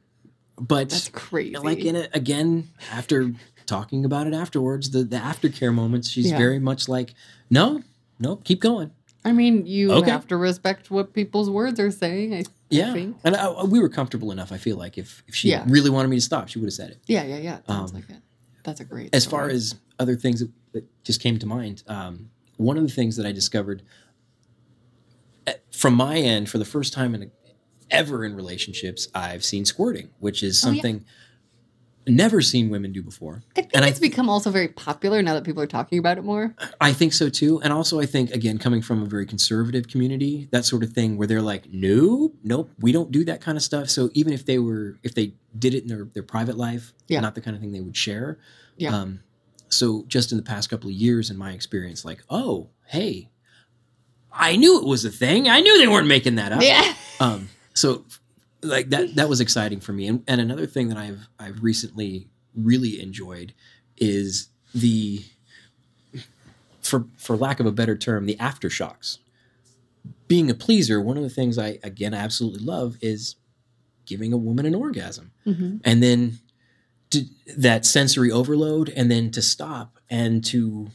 but 0.60 0.90
That's 0.90 1.08
crazy. 1.08 1.56
like 1.56 1.78
in 1.84 1.96
it 1.96 2.10
again 2.14 2.68
after 2.92 3.32
talking 3.66 4.04
about 4.04 4.26
it 4.26 4.34
afterwards, 4.34 4.90
the 4.90 5.02
the 5.04 5.16
aftercare 5.16 5.72
moments. 5.74 6.08
She's 6.10 6.30
Yeah. 6.30 6.36
very 6.38 6.58
much 6.58 6.88
like, 6.88 7.14
no, 7.50 7.82
no, 8.18 8.36
keep 8.36 8.60
going. 8.60 8.90
I 9.24 9.32
mean, 9.32 9.66
you 9.66 9.92
Okay. 9.92 10.10
have 10.10 10.26
to 10.28 10.36
respect 10.36 10.90
what 10.90 11.12
people's 11.12 11.50
words 11.50 11.78
are 11.78 11.90
saying. 11.90 12.34
I, 12.34 12.44
Yeah, 12.70 12.92
think. 12.94 13.16
and 13.24 13.36
I, 13.36 13.64
we 13.64 13.78
were 13.80 13.88
comfortable 13.90 14.32
enough. 14.32 14.50
I 14.52 14.56
feel 14.58 14.76
like 14.76 14.96
if 14.98 15.22
if 15.28 15.34
she 15.34 15.50
Yeah. 15.50 15.64
really 15.68 15.90
wanted 15.90 16.08
me 16.08 16.16
to 16.16 16.22
stop, 16.22 16.48
she 16.48 16.58
would 16.58 16.66
have 16.66 16.74
said 16.74 16.90
it. 16.90 16.98
Yeah, 17.06 17.24
yeah, 17.24 17.38
yeah. 17.38 17.58
Sounds 17.66 17.90
Um, 17.90 17.96
like 17.96 18.08
it. 18.10 18.16
That's 18.64 18.80
a 18.80 18.84
great. 18.84 19.14
As 19.14 19.24
far 19.26 19.48
as 19.48 19.74
other 19.98 20.16
things 20.16 20.40
that, 20.40 20.50
that 20.72 20.84
just 21.04 21.20
came 21.20 21.38
to 21.38 21.46
mind, 21.46 21.82
um, 21.86 22.30
one 22.56 22.76
of 22.76 22.82
the 22.82 22.90
things 22.92 23.16
that 23.16 23.24
I 23.26 23.32
discovered 23.32 23.82
eh, 25.46 25.54
from 25.72 25.94
my 25.94 26.16
end 26.18 26.48
for 26.48 26.58
the 26.58 26.64
first 26.64 26.92
time 26.92 27.14
in 27.14 27.22
a, 27.24 27.26
ever 27.90 28.24
in 28.24 28.34
relationships, 28.34 29.08
I've 29.14 29.44
seen 29.44 29.64
squirting, 29.64 30.10
which 30.18 30.42
is 30.42 30.64
Oh, 30.64 30.68
yeah. 30.70 30.74
something 30.82 31.04
never 32.06 32.40
seen 32.40 32.70
women 32.70 32.92
do 32.92 33.02
before. 33.02 33.42
I 33.50 33.60
think 33.60 33.70
and 33.74 33.84
I 33.84 33.88
it's 33.88 33.98
become 34.00 34.28
also 34.28 34.50
very 34.50 34.68
popular 34.68 35.22
now 35.22 35.34
that 35.34 35.44
people 35.44 35.62
are 35.62 35.66
talking 35.66 35.98
about 35.98 36.18
it 36.18 36.24
more. 36.24 36.54
I 36.80 36.92
think 36.92 37.12
so 37.12 37.28
too. 37.28 37.60
And 37.62 37.72
also, 37.72 38.00
I 38.00 38.06
think, 38.06 38.30
again, 38.32 38.58
coming 38.58 38.82
from 38.82 39.02
a 39.02 39.06
very 39.06 39.26
conservative 39.26 39.86
community, 39.86 40.48
that 40.50 40.64
sort 40.64 40.82
of 40.82 40.90
thing 40.92 41.16
where 41.18 41.26
they're 41.28 41.42
like, 41.42 41.64
nope, 41.70 42.34
nope, 42.42 42.70
we 42.80 42.90
don't 42.90 43.12
do 43.12 43.24
that 43.26 43.40
kind 43.40 43.56
of 43.56 43.62
stuff. 43.62 43.90
So 43.90 44.10
even 44.14 44.32
if 44.32 44.44
they 44.46 44.58
were, 44.58 44.98
if 45.02 45.14
they 45.14 45.34
did 45.56 45.74
it 45.74 45.82
in 45.82 45.88
their, 45.88 46.08
their 46.14 46.22
private 46.22 46.56
life, 46.56 46.92
Yeah. 47.06 47.20
not 47.20 47.34
the 47.34 47.40
kind 47.42 47.54
of 47.54 47.60
thing 47.60 47.70
they 47.72 47.80
would 47.80 47.96
share. 47.96 48.38
Yeah. 48.76 48.96
Um, 48.96 49.20
so 49.68 50.04
just 50.08 50.32
in 50.32 50.38
the 50.38 50.42
past 50.44 50.68
couple 50.70 50.88
of 50.88 50.94
years, 50.96 51.30
in 51.30 51.36
my 51.36 51.52
experience, 51.52 52.04
like, 52.04 52.24
oh, 52.30 52.70
hey, 52.86 53.28
I 54.32 54.56
knew 54.56 54.78
it 54.80 54.84
was 54.86 55.04
a 55.04 55.10
thing. 55.10 55.48
I 55.48 55.60
knew 55.60 55.78
they 55.78 55.86
weren't 55.86 56.06
making 56.08 56.36
that 56.36 56.50
up. 56.50 56.62
Yeah. 56.62 56.94
Um, 57.20 57.50
so 57.74 58.04
like 58.62 58.90
that 58.90 59.14
that 59.14 59.28
was 59.28 59.40
exciting 59.40 59.80
for 59.80 59.92
me. 59.92 60.06
And, 60.06 60.22
and 60.26 60.40
another 60.40 60.66
thing 60.66 60.88
that 60.88 60.98
I've 60.98 61.28
I've 61.38 61.62
recently 61.62 62.28
really 62.54 63.00
enjoyed 63.00 63.54
is 63.96 64.48
the 64.74 65.24
for 66.82 67.06
for 67.16 67.36
lack 67.36 67.60
of 67.60 67.66
a 67.66 67.72
better 67.72 67.96
term, 67.96 68.26
the 68.26 68.36
aftershocks. 68.36 69.18
Being 70.28 70.50
a 70.50 70.54
pleaser, 70.54 71.00
one 71.00 71.16
of 71.16 71.22
the 71.22 71.30
things 71.30 71.58
I 71.58 71.78
again 71.82 72.14
absolutely 72.14 72.64
love 72.64 72.96
is 73.00 73.36
giving 74.06 74.32
a 74.32 74.36
woman 74.36 74.66
an 74.66 74.74
orgasm. 74.74 75.32
hmm 75.44 75.76
And 75.84 76.02
then 76.02 76.38
to, 77.10 77.24
that 77.56 77.84
sensory 77.84 78.30
overload 78.30 78.88
and 78.90 79.10
then 79.10 79.30
to 79.32 79.42
stop 79.42 79.98
and 80.08 80.44
to 80.46 80.90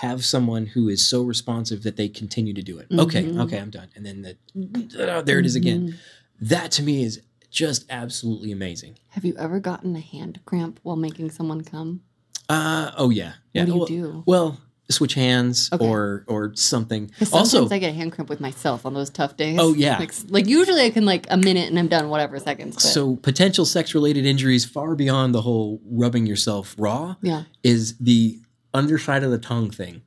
have 0.00 0.24
someone 0.24 0.64
who 0.64 0.88
is 0.88 1.04
so 1.04 1.22
responsive 1.22 1.82
that 1.82 1.96
they 1.96 2.08
continue 2.08 2.54
to 2.54 2.62
do 2.62 2.78
it. 2.78 2.86
Okay, 2.90 3.24
Mhm. 3.24 3.40
okay, 3.42 3.58
I'm 3.58 3.68
done. 3.68 3.88
And 3.94 4.06
then 4.06 4.22
the, 4.22 5.12
uh, 5.12 5.20
there 5.20 5.38
it 5.38 5.44
is 5.44 5.54
again 5.54 5.96
that 6.40 6.70
to 6.72 6.82
me 6.82 7.04
is 7.04 7.20
just 7.50 7.84
absolutely 7.90 8.50
amazing. 8.50 8.94
Have 9.08 9.26
you 9.26 9.34
ever 9.38 9.60
gotten 9.60 9.94
a 9.96 10.00
hand 10.00 10.40
cramp 10.46 10.80
while 10.82 10.96
making 10.96 11.30
someone 11.30 11.60
come? 11.62 12.00
Uh 12.48 12.92
oh 12.96 13.10
yeah. 13.10 13.32
yeah. 13.52 13.64
What 13.64 13.88
do 13.88 13.94
you 13.94 14.02
well, 14.02 14.12
do? 14.14 14.22
Well, 14.26 14.60
switch 14.88 15.14
hands 15.14 15.68
Okay. 15.70 15.86
or 15.86 16.24
or 16.26 16.54
something. 16.54 17.10
Also, 17.30 17.68
I 17.68 17.78
get 17.78 17.90
a 17.90 17.92
hand 17.92 18.12
cramp 18.12 18.30
with 18.30 18.40
myself 18.40 18.86
on 18.86 18.94
those 18.94 19.10
tough 19.10 19.36
days. 19.36 19.58
Oh, 19.60 19.74
yeah. 19.74 19.98
Like, 19.98 20.14
like 20.30 20.46
usually 20.46 20.80
I 20.82 20.90
can 20.90 21.04
like 21.04 21.26
a 21.30 21.36
minute 21.36 21.68
and 21.68 21.78
I'm 21.78 21.88
done, 21.88 22.08
whatever 22.08 22.38
seconds. 22.40 22.76
But 22.76 22.82
so 22.82 23.16
potential 23.16 23.66
sex 23.66 23.94
related 23.94 24.24
injuries 24.24 24.64
far 24.64 24.94
beyond 24.94 25.34
the 25.34 25.42
whole 25.42 25.80
rubbing 25.84 26.24
yourself 26.26 26.74
raw 26.78 27.16
yeah, 27.22 27.44
is 27.62 27.96
the 27.98 28.40
underside 28.74 29.22
of 29.22 29.30
the 29.30 29.38
tongue 29.38 29.70
thing 29.70 30.02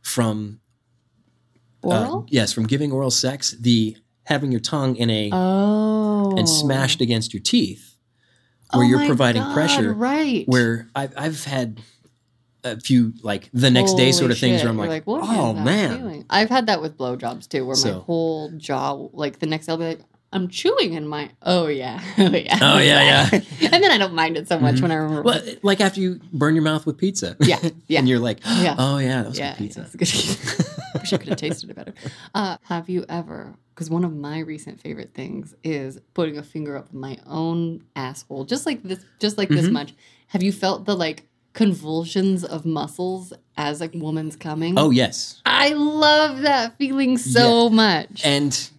from 0.00 0.60
uh, 1.84 1.88
oral. 1.88 2.26
yes, 2.28 2.52
from 2.52 2.66
giving 2.66 2.92
oral 2.92 3.10
sex, 3.10 3.52
the 3.52 3.96
having 4.24 4.50
your 4.50 4.60
tongue 4.60 4.96
in 4.96 5.10
a 5.10 5.30
oh, 5.32 6.34
and 6.36 6.48
smashed 6.48 7.00
against 7.00 7.34
your 7.34 7.42
teeth 7.42 7.96
where 8.72 8.84
Oh 8.84 8.88
you're 8.88 9.06
providing 9.06 9.42
God, 9.42 9.52
pressure 9.54 9.92
Right. 9.92 10.48
where 10.48 10.88
I've, 10.94 11.12
I've 11.16 11.44
had 11.44 11.80
a 12.64 12.80
few 12.80 13.12
like 13.22 13.50
the 13.52 13.70
next 13.70 13.94
day 13.94 14.10
sort 14.10 14.22
Holy 14.22 14.32
of 14.32 14.38
things 14.38 14.62
where 14.62 14.70
I'm 14.70 14.78
like, 14.78 15.02
is 15.02 15.04
oh 15.08 15.52
man, 15.52 15.98
feeling?" 15.98 16.24
I've 16.30 16.48
had 16.48 16.66
that 16.66 16.80
with 16.80 16.96
blowjobs 16.96 17.48
too, 17.48 17.66
where 17.66 17.76
my 17.76 17.90
whole 18.00 18.50
jaw, 18.56 18.92
like 19.12 19.38
the 19.38 19.46
next 19.46 19.66
day, 19.66 19.72
I'll 19.72 19.78
be 19.78 19.84
like, 19.84 20.00
I'm 20.34 20.48
chewing 20.48 20.92
in 20.94 21.06
my. 21.08 21.30
Oh 21.42 21.68
yeah, 21.68 22.00
oh 22.18 22.30
yeah, 22.36 22.58
Oh, 22.60 22.78
yeah, 22.78 23.28
yeah. 23.30 23.30
and 23.72 23.82
then 23.82 23.90
I 23.90 23.96
don't 23.98 24.14
mind 24.14 24.36
it 24.36 24.48
so 24.48 24.58
much 24.58 24.76
Mhm. 24.76 24.82
when 24.82 24.90
I 24.90 24.94
remember. 24.96 25.22
well, 25.22 25.40
like 25.62 25.80
after 25.80 26.00
you 26.00 26.20
burn 26.32 26.54
your 26.54 26.64
mouth 26.64 26.84
with 26.86 26.98
pizza, 26.98 27.36
Yeah, 27.40 27.60
yeah. 27.86 27.98
and 28.00 28.08
you're 28.08 28.18
like, 28.18 28.40
Yeah. 28.44 28.74
oh 28.78 28.98
yeah, 28.98 29.22
that 29.22 29.28
was 29.28 29.38
yeah, 29.38 29.50
good 29.52 29.58
pizza. 29.58 29.80
yeah, 29.80 29.86
good. 29.92 31.00
Wish 31.00 31.12
I 31.12 31.16
could 31.18 31.28
have 31.28 31.38
tasted 31.38 31.70
it 31.70 31.76
better. 31.76 31.94
Uh, 32.34 32.56
have 32.64 32.88
you 32.88 33.04
ever? 33.08 33.54
Because 33.74 33.90
one 33.90 34.04
of 34.04 34.14
my 34.14 34.38
recent 34.40 34.80
favorite 34.80 35.12
things 35.14 35.54
is 35.64 35.98
putting 36.14 36.36
a 36.38 36.42
finger 36.42 36.76
up 36.76 36.92
my 36.92 37.18
own 37.26 37.84
asshole, 37.96 38.44
just 38.44 38.66
like 38.66 38.82
this, 38.82 39.04
just 39.20 39.36
like 39.38 39.48
this 39.48 39.66
Mhm. 39.66 39.72
much. 39.72 39.94
Have 40.28 40.42
you 40.42 40.52
felt 40.52 40.84
the 40.86 40.94
like 40.96 41.26
convulsions 41.52 42.44
of 42.44 42.64
muscles 42.66 43.32
as 43.56 43.80
a 43.80 43.88
woman's 43.94 44.36
coming? 44.36 44.74
Oh 44.78 44.90
yes, 44.90 45.40
I 45.46 45.70
love 45.70 46.42
that 46.42 46.76
feeling 46.78 47.18
so 47.18 47.68
much. 47.70 48.22
and 48.24 48.70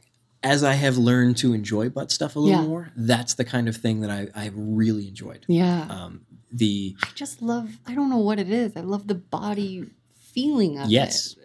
as 0.45 0.63
I 0.63 0.73
have 0.73 0.97
learned 0.97 1.38
to 1.38 1.53
enjoy 1.53 1.89
butt 1.89 2.11
stuff 2.11 2.35
a 2.35 2.39
little 2.39 2.61
Yeah. 2.61 2.67
more, 2.67 2.91
that's 2.95 3.34
the 3.34 3.43
kind 3.43 3.67
of 3.67 3.76
thing 3.76 4.01
that 4.01 4.09
I 4.11 4.27
I 4.34 4.51
really 4.55 5.07
enjoyed. 5.09 5.43
yeah, 5.47 5.88
Um, 5.89 6.22
the 6.51 6.95
I 7.03 7.07
just 7.15 7.41
love. 7.41 7.80
I 7.85 7.93
don't 7.95 8.09
know 8.09 8.19
what 8.30 8.39
it 8.39 8.49
is. 8.49 8.77
I 8.77 8.81
love 8.81 9.07
the 9.07 9.15
body 9.15 9.89
feeling 10.34 10.77
of 10.77 10.85
it. 10.88 10.91
yes, 10.91 11.35
it. 11.38 11.44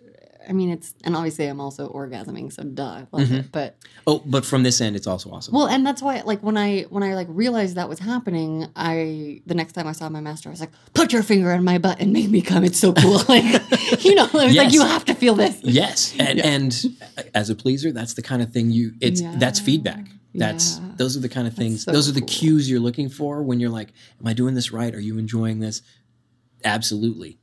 I 0.51 0.52
mean, 0.52 0.70
it's 0.70 0.94
and 1.05 1.14
obviously 1.14 1.47
I'm 1.47 1.60
also 1.60 1.89
orgasming, 1.93 2.52
so 2.52 2.64
duh, 2.64 2.82
I 2.85 3.06
love 3.12 3.28
Mhm. 3.28 3.39
it. 3.39 3.52
But 3.52 3.77
oh, 4.06 4.20
but 4.27 4.44
from 4.44 4.64
this 4.64 4.81
end, 4.81 4.97
it's 4.97 5.06
also 5.06 5.31
awesome. 5.31 5.55
Well, 5.55 5.68
and 5.68 5.86
that's 5.86 6.02
why, 6.02 6.20
like, 6.22 6.43
when 6.43 6.56
I 6.56 6.82
when 6.90 7.05
I 7.05 7.14
like 7.14 7.28
realized 7.31 7.77
that 7.77 7.89
was 7.89 8.01
happening, 8.01 8.66
I 8.74 9.43
the 9.47 9.55
next 9.55 9.74
time 9.74 9.86
I 9.86 9.93
saw 9.93 10.09
my 10.09 10.20
master, 10.20 10.48
I 10.48 10.52
was 10.52 10.60
like, 10.60 10.72
"Put 10.93 11.12
your 11.12 11.22
finger 11.22 11.52
in 11.52 11.62
my 11.62 11.78
butt 11.78 12.01
and 12.01 12.12
make 12.12 12.28
me 12.28 12.43
come." 12.43 12.64
It's 12.64 12.81
so 12.81 12.93
cool, 12.93 13.22
like, 13.28 13.44
you 14.05 14.16
know, 14.16 14.24
it 14.27 14.32
was 14.32 14.56
like 14.56 14.72
you 14.72 14.82
have 14.82 15.05
to 15.05 15.14
feel 15.14 15.35
this. 15.36 15.56
Yes, 15.62 16.14
and, 16.18 16.39
Yeah. 16.39 16.47
and 16.48 16.86
as 17.32 17.48
a 17.48 17.55
pleaser, 17.55 17.93
that's 17.93 18.14
the 18.14 18.22
kind 18.22 18.43
of 18.43 18.52
thing 18.52 18.70
you. 18.72 18.93
It's 19.01 19.22
that's 19.39 19.60
feedback. 19.60 20.09
That's 20.35 20.78
Yeah. 20.78 20.89
those 20.97 21.16
are 21.16 21.20
the 21.20 21.28
kind 21.28 21.47
of 21.47 21.55
things. 21.55 21.85
so 21.85 21.93
those 21.93 22.09
are 22.09 22.12
the 22.12 22.20
cool. 22.20 22.28
cues 22.28 22.68
you're 22.68 22.81
looking 22.81 23.09
for 23.09 23.43
when 23.44 23.60
you're 23.60 23.70
like, 23.70 23.93
"Am 24.20 24.27
I 24.27 24.32
doing 24.32 24.55
this 24.56 24.72
right? 24.72 24.93
Are 24.93 25.01
you 25.01 25.16
enjoying 25.16 25.60
this?" 25.60 25.82
Absolutely. 26.64 27.39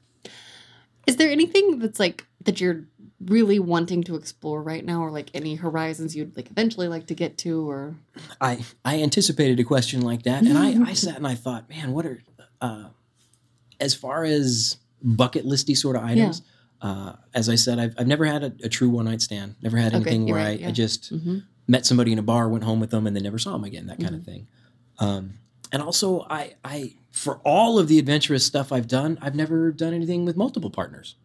Is 1.08 1.16
there 1.16 1.30
anything 1.32 1.80
that's 1.80 2.00
like 2.02 2.26
that 2.44 2.60
you're 2.62 2.86
really 3.20 3.58
wanting 3.60 4.04
to 4.04 4.16
explore 4.16 4.62
right 4.62 4.86
now, 4.86 5.02
or 5.04 5.12
like 5.12 5.30
any 5.34 5.56
horizons 5.56 6.16
you'd 6.16 6.36
like 6.38 6.50
eventually 6.52 6.88
like 6.88 7.08
to 7.08 7.16
get 7.16 7.38
to, 7.40 7.70
or 7.70 7.96
I 8.40 8.64
I 8.86 9.02
anticipated 9.02 9.60
a 9.60 9.64
question 9.64 10.02
like 10.02 10.24
that, 10.24 10.44
and 10.44 10.58
I 10.58 10.90
I 10.90 10.94
sat 10.94 11.18
and 11.18 11.28
I 11.28 11.36
thought, 11.36 11.70
man, 11.70 11.94
what 11.94 12.06
are 12.06 12.22
uh, 12.62 12.90
as 13.80 13.96
far 13.96 14.24
as 14.24 14.78
bucket 15.02 15.46
listy 15.46 15.76
sort 15.78 15.96
of 15.96 16.04
items, 16.04 16.42
uh, 16.82 17.14
as 17.34 17.50
I 17.50 17.56
said, 17.56 17.80
I've, 17.80 17.94
I've 17.98 18.08
never 18.08 18.26
had 18.26 18.44
a, 18.44 18.54
a 18.64 18.70
true 18.70 18.90
one 18.90 19.06
night 19.06 19.22
stand. 19.22 19.56
Never 19.62 19.78
had 19.78 19.94
anything 19.94 20.28
you're 20.28 20.36
where 20.36 20.46
right, 20.46 20.60
I, 20.60 20.62
yeah. 20.62 20.68
I 20.70 20.72
just 20.72 21.10
hmm 21.10 21.40
met 21.70 21.86
somebody 21.86 22.14
in 22.14 22.18
a 22.20 22.24
bar, 22.24 22.48
went 22.48 22.64
home 22.64 22.80
with 22.80 22.92
them, 22.92 23.06
and 23.08 23.14
then 23.16 23.24
never 23.24 23.38
saw 23.38 23.52
them 23.52 23.66
again. 23.66 23.88
That 23.88 24.00
kind 24.00 24.12
Mm-hmm. 24.12 24.20
of 24.20 24.24
thing. 24.26 24.48
Um, 25.00 25.34
and 25.74 25.82
also, 25.84 26.26
I, 26.30 26.54
I 26.64 26.94
for 27.12 27.42
all 27.44 27.78
of 27.78 27.88
the 27.90 28.00
adventurous 28.00 28.46
stuff 28.46 28.72
I've 28.72 28.88
done, 28.88 29.18
I've 29.22 29.36
never 29.36 29.72
done 29.72 29.94
anything 29.94 30.24
with 30.24 30.38
multiple 30.38 30.70
partners. 30.70 31.16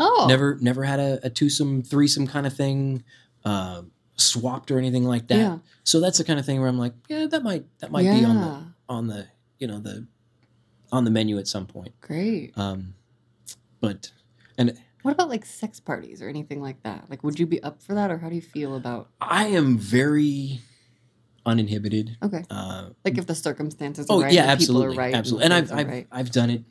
Oh, 0.00 0.24
Never, 0.28 0.56
never 0.60 0.82
had 0.84 0.98
a, 0.98 1.20
a 1.26 1.30
twosome, 1.30 1.82
threesome 1.82 2.26
kind 2.26 2.46
of 2.46 2.54
thing, 2.54 3.04
uh, 3.44 3.82
swapped 4.16 4.70
or 4.70 4.78
anything 4.78 5.04
like 5.04 5.28
that. 5.28 5.36
Yeah. 5.36 5.58
So 5.84 6.00
that's 6.00 6.18
the 6.18 6.24
kind 6.24 6.38
of 6.40 6.46
thing 6.46 6.58
where 6.58 6.68
I'm 6.68 6.78
like, 6.78 6.94
yeah, 7.08 7.26
that 7.26 7.42
might 7.42 7.64
that 7.80 7.90
might 7.92 8.02
be 8.02 8.24
on 8.24 8.36
the 8.36 8.64
on 8.88 9.06
the 9.06 9.26
you 9.58 9.66
know 9.66 9.78
the 9.78 10.06
on 10.90 11.04
the 11.04 11.10
menu 11.10 11.38
at 11.38 11.46
some 11.46 11.66
point. 11.66 11.92
Great. 12.00 12.56
Um, 12.58 12.94
but 13.80 14.10
and 14.58 14.76
What 15.02 15.12
about 15.12 15.28
like 15.28 15.44
sex 15.46 15.80
parties 15.80 16.20
or 16.22 16.28
anything 16.28 16.60
like 16.60 16.82
that? 16.82 17.08
Like, 17.08 17.22
would 17.22 17.38
you 17.38 17.46
be 17.46 17.62
up 17.62 17.82
for 17.82 17.94
that, 17.94 18.10
or 18.10 18.18
how 18.18 18.28
do 18.28 18.34
you 18.34 18.42
feel 18.42 18.74
about? 18.76 19.08
I 19.20 19.46
am 19.48 19.78
very 19.78 20.60
uninhibited. 21.46 22.16
Okay, 22.22 22.44
Uh, 22.50 22.90
like 23.04 23.16
if 23.18 23.26
the 23.26 23.34
circumstances. 23.34 24.06
Are 24.10 24.14
oh 24.16 24.22
right, 24.22 24.32
yeah, 24.32 24.44
absolutely, 24.44 24.88
People 24.90 25.00
are 25.00 25.04
right, 25.06 25.14
absolutely. 25.14 25.44
And 25.44 25.54
I've 25.54 25.72
I've, 25.72 25.88
right. 25.88 26.06
I've 26.12 26.30
done 26.30 26.50
it 26.50 26.64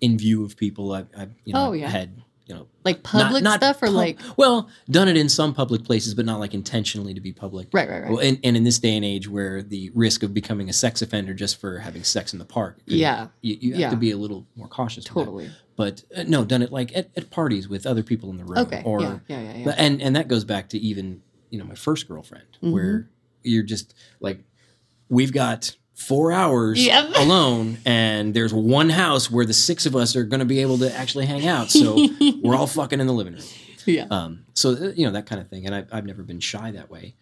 in 0.00 0.18
view 0.18 0.44
of 0.44 0.56
people. 0.56 0.92
I've, 0.92 1.08
I've 1.16 1.30
you 1.44 1.52
know 1.52 1.68
Oh, 1.68 1.72
yeah. 1.72 1.88
had 1.88 2.22
you 2.46 2.54
know 2.54 2.66
like 2.84 3.02
public 3.02 3.42
not- 3.42 3.60
not 3.60 3.60
stuff 3.60 3.82
or 3.82 3.86
pub- 3.86 3.94
like 3.94 4.20
well 4.36 4.68
done 4.90 5.08
it 5.08 5.16
in 5.16 5.28
some 5.28 5.54
public 5.54 5.82
places, 5.84 6.14
but 6.14 6.24
not 6.26 6.40
like 6.40 6.52
intentionally 6.54 7.14
to 7.14 7.20
be 7.20 7.32
public. 7.32 7.68
right, 7.72 7.88
right, 7.88 8.02
right. 8.02 8.10
Well, 8.10 8.20
and, 8.20 8.38
and 8.44 8.56
in 8.56 8.64
this 8.64 8.78
day 8.78 8.94
and 8.96 9.04
age, 9.04 9.28
where 9.28 9.62
the 9.62 9.90
risk 9.94 10.22
of 10.22 10.34
becoming 10.34 10.68
a 10.68 10.72
sex 10.72 11.00
offender 11.02 11.32
just 11.34 11.58
for 11.60 11.78
having 11.78 12.04
sex 12.04 12.32
in 12.32 12.38
the 12.38 12.44
park, 12.44 12.78
could- 12.86 12.94
yeah, 12.94 13.28
you, 13.40 13.56
you 13.60 13.72
have 13.72 13.80
Yeah. 13.80 13.90
to 13.90 13.96
be 13.96 14.10
a 14.10 14.16
little 14.16 14.46
more 14.56 14.68
cautious. 14.68 15.04
totally. 15.04 15.50
But 15.76 16.04
uh, 16.16 16.22
no, 16.28 16.44
done 16.44 16.62
it 16.62 16.70
like 16.70 16.96
at, 16.96 17.10
at 17.16 17.30
parties 17.30 17.68
with 17.68 17.86
other 17.86 18.02
people 18.02 18.30
in 18.30 18.36
the 18.36 18.44
room. 18.44 18.58
Okay, 18.58 18.82
Or 18.84 19.00
yeah, 19.00 19.18
yeah, 19.26 19.40
yeah, 19.40 19.56
yeah. 19.56 19.74
and 19.76 20.00
and 20.02 20.14
that 20.14 20.28
goes 20.28 20.44
back 20.44 20.68
to 20.68 20.78
even 20.78 21.22
you 21.50 21.58
know 21.58 21.64
my 21.64 21.74
first 21.74 22.06
girlfriend, 22.08 22.44
Mm-hmm. 22.62 22.72
where 22.72 23.08
you're 23.42 23.62
just 23.64 23.94
like, 24.20 24.40
we've 25.08 25.32
got 25.32 25.76
four 25.94 26.32
hours 26.32 26.84
Yep. 26.84 27.10
alone, 27.16 27.78
and 27.86 28.34
there's 28.34 28.52
one 28.52 28.90
house 28.90 29.30
where 29.30 29.44
the 29.46 29.54
six 29.54 29.86
of 29.86 29.94
us 29.96 30.16
are 30.16 30.24
going 30.24 30.40
to 30.40 30.46
be 30.46 30.60
able 30.60 30.78
to 30.78 30.94
actually 30.94 31.26
hang 31.26 31.46
out. 31.46 31.70
So 31.70 31.96
we're 32.42 32.56
all 32.56 32.66
fucking 32.66 33.00
in 33.00 33.06
the 33.06 33.12
living 33.12 33.34
room. 33.34 33.42
yeah. 33.86 34.06
Um, 34.10 34.44
so 34.54 34.70
uh, 34.72 34.92
you 34.96 35.04
know 35.06 35.12
that 35.12 35.26
kind 35.26 35.40
of 35.40 35.48
thing, 35.48 35.66
and 35.66 35.74
I've, 35.74 35.88
I've 35.92 36.06
never 36.06 36.22
been 36.22 36.40
shy 36.40 36.70
that 36.72 36.90
way. 36.90 37.14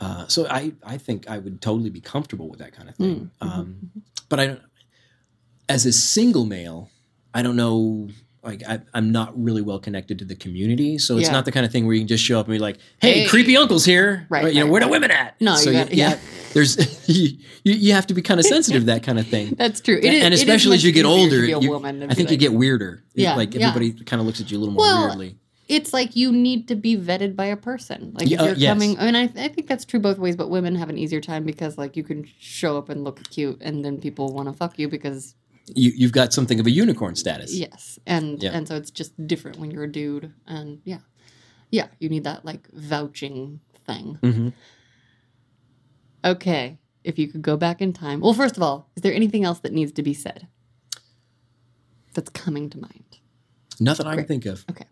Uh, 0.00 0.26
so 0.26 0.46
I 0.48 0.72
I 0.84 0.98
think 0.98 1.28
I 1.30 1.38
would 1.38 1.60
totally 1.60 1.90
be 1.90 2.00
comfortable 2.00 2.48
with 2.48 2.58
that 2.58 2.72
kind 2.72 2.88
of 2.88 2.96
thing. 2.96 3.30
Mm, 3.40 3.46
mhm, 3.48 3.52
Um, 3.58 3.90
but 4.28 4.40
I 4.40 4.46
don't. 4.48 4.62
As 5.68 5.86
a 5.86 5.92
single 5.92 6.44
male, 6.44 6.90
I 7.32 7.42
don't 7.42 7.56
know. 7.56 8.08
Like 8.44 8.62
I, 8.68 8.80
I'm 8.92 9.10
not 9.10 9.32
really 9.42 9.62
well 9.62 9.78
connected 9.78 10.18
to 10.18 10.24
the 10.24 10.34
community, 10.36 10.98
so 10.98 11.16
it's 11.16 11.28
Yeah. 11.28 11.32
not 11.32 11.44
the 11.46 11.52
kind 11.52 11.64
of 11.64 11.72
thing 11.72 11.86
where 11.86 11.94
you 11.94 12.00
can 12.02 12.08
just 12.08 12.22
show 12.22 12.38
up 12.38 12.46
and 12.46 12.52
be 12.54 12.58
like, 12.58 12.76
"Hey, 13.00 13.20
Hey. 13.20 13.26
creepy 13.26 13.56
uncle's 13.56 13.84
here!" 13.86 14.26
Right, 14.28 14.52
You 14.52 14.60
know, 14.60 14.66
right, 14.66 14.70
where 14.72 14.80
the 14.82 14.88
women 14.88 15.10
at? 15.10 15.40
No, 15.40 15.54
so 15.56 15.70
you 15.70 15.78
you, 15.78 15.84
got- 15.84 15.94
yeah. 15.94 16.18
there's 16.52 17.08
you, 17.08 17.38
you 17.64 17.92
have 17.94 18.06
to 18.08 18.14
be 18.14 18.20
kind 18.22 18.38
of 18.38 18.44
sensitive 18.46 18.82
to 18.82 18.86
that 18.86 19.02
kind 19.02 19.18
of 19.18 19.26
thing. 19.26 19.54
That's 19.58 19.80
true. 19.80 19.96
It 19.96 20.04
is- 20.12 20.22
and 20.24 20.34
is 20.34 20.40
especially 20.40 20.76
as 20.76 20.84
you 20.84 20.92
get 20.92 21.06
older, 21.06 21.44
you- 21.44 21.74
I 21.84 22.14
think 22.14 22.30
you 22.30 22.36
get 22.36 22.52
weirder. 22.52 23.02
Yeah, 23.14 23.34
like 23.34 23.54
yeah. 23.54 23.68
everybody 23.68 23.92
kind 24.04 24.20
of 24.20 24.26
looks 24.26 24.40
at 24.40 24.50
you 24.50 24.58
a 24.58 24.60
little 24.60 24.74
more 24.74 24.84
Well, 24.84 25.06
weirdly. 25.08 25.36
it's 25.68 25.94
like 25.94 26.14
you 26.14 26.30
need 26.30 26.68
to 26.68 26.74
be 26.74 26.96
vetted 26.98 27.34
by 27.36 27.46
a 27.46 27.56
person. 27.56 28.12
Like 28.14 28.28
Yeah, 28.28 28.36
if 28.36 28.40
uh, 28.42 28.44
you're 28.48 28.56
yes. 28.56 28.70
coming, 28.72 28.98
I 28.98 29.04
mean, 29.06 29.16
I, 29.16 29.22
I 29.42 29.48
think 29.48 29.68
that's 29.68 29.86
true 29.86 30.00
both 30.00 30.18
ways. 30.18 30.36
But 30.36 30.50
women 30.50 30.74
have 30.76 30.90
an 30.90 30.98
easier 30.98 31.22
time 31.22 31.44
because 31.44 31.78
like 31.78 31.96
you 31.96 32.02
can 32.04 32.28
show 32.38 32.76
up 32.76 32.90
and 32.90 33.04
look 33.04 33.26
cute, 33.30 33.58
and 33.62 33.82
then 33.84 33.98
people 33.98 34.34
want 34.34 34.48
to 34.48 34.52
fuck 34.52 34.78
you 34.78 34.88
because 34.88 35.34
You, 35.74 35.92
you've 35.96 36.12
got 36.12 36.32
something 36.32 36.60
of 36.60 36.66
a 36.66 36.70
unicorn 36.70 37.14
status. 37.16 37.54
yes, 37.54 37.98
and 38.06 38.42
Yeah. 38.42 38.50
and 38.52 38.68
so 38.68 38.76
it's 38.76 38.90
just 38.90 39.12
different 39.26 39.58
when 39.58 39.70
you're 39.70 39.84
a 39.84 39.90
dude, 39.90 40.32
and 40.46 40.80
yeah, 40.84 40.98
yeah, 41.70 41.86
you 42.00 42.08
need 42.10 42.24
that 42.24 42.44
like 42.44 42.68
vouching 42.72 43.60
thing. 43.86 44.18
hmm 44.22 44.48
Okay, 46.24 46.78
if 47.02 47.18
you 47.18 47.28
could 47.28 47.42
go 47.42 47.56
back 47.56 47.82
in 47.82 47.92
time, 47.92 48.20
well, 48.20 48.32
first 48.32 48.56
of 48.56 48.62
all, 48.62 48.90
is 48.96 49.02
there 49.02 49.12
anything 49.12 49.44
else 49.44 49.58
that 49.60 49.72
needs 49.72 49.92
to 49.92 50.02
be 50.02 50.14
said 50.14 50.48
that's 52.14 52.30
coming 52.30 52.70
to 52.70 52.78
mind? 52.78 53.18
Nothing 53.80 54.06
I 54.06 54.16
can 54.16 54.24
think 54.26 54.46
of. 54.46 54.64
Okay. 54.70 54.86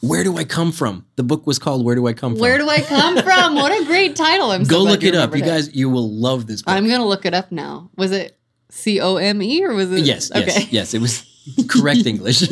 Where 0.00 0.24
do 0.24 0.38
I 0.38 0.44
come 0.44 0.72
from? 0.72 1.04
The 1.16 1.22
book 1.24 1.46
was 1.46 1.58
called 1.58 1.84
Where 1.84 1.94
Do 1.94 2.06
I 2.06 2.14
Come 2.14 2.32
From? 2.32 2.40
Where 2.40 2.56
do 2.56 2.66
I 2.70 2.80
come 2.80 3.18
from? 3.22 3.54
What 3.56 3.70
a 3.82 3.84
great 3.84 4.16
title! 4.16 4.50
I'm 4.50 4.64
so 4.64 4.70
Go 4.70 4.82
look 4.82 5.02
it 5.02 5.14
up. 5.14 5.36
You 5.36 5.42
guys, 5.42 5.74
you 5.74 5.90
will 5.90 6.10
love 6.10 6.46
this 6.46 6.62
book. 6.62 6.74
I'm 6.74 6.88
gonna 6.88 7.04
look 7.06 7.26
it 7.26 7.34
up 7.34 7.52
now. 7.52 7.90
Was 7.96 8.12
it 8.12 8.38
C 8.70 9.00
O 9.00 9.16
M 9.16 9.42
E 9.42 9.64
or 9.64 9.74
was 9.74 9.90
it? 9.92 10.00
yes, 10.00 10.30
yes, 10.34 10.48
Okay. 10.48 10.68
yes. 10.70 10.94
It 10.94 11.00
was 11.00 11.26
correct 11.68 12.06
English. 12.06 12.42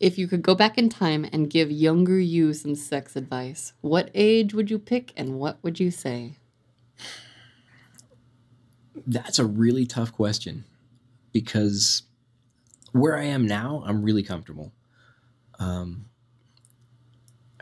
if 0.00 0.18
you 0.18 0.26
could 0.28 0.42
go 0.42 0.54
back 0.54 0.76
in 0.78 0.88
time 0.88 1.26
and 1.32 1.48
give 1.48 1.70
younger 1.70 2.18
you 2.18 2.52
some 2.52 2.74
sex 2.74 3.16
advice, 3.16 3.72
what 3.80 4.10
age 4.14 4.52
would 4.54 4.70
you 4.70 4.78
pick 4.78 5.12
and 5.16 5.38
what 5.38 5.58
would 5.62 5.78
you 5.80 5.90
say? 5.90 6.36
That's 9.06 9.38
a 9.38 9.44
really 9.46 9.86
tough 9.86 10.12
question 10.12 10.64
because 11.32 12.02
where 12.92 13.16
I 13.16 13.24
am 13.24 13.46
now, 13.46 13.82
I'm 13.86 14.02
really 14.02 14.22
comfortable. 14.22 14.72
Um, 15.58 16.06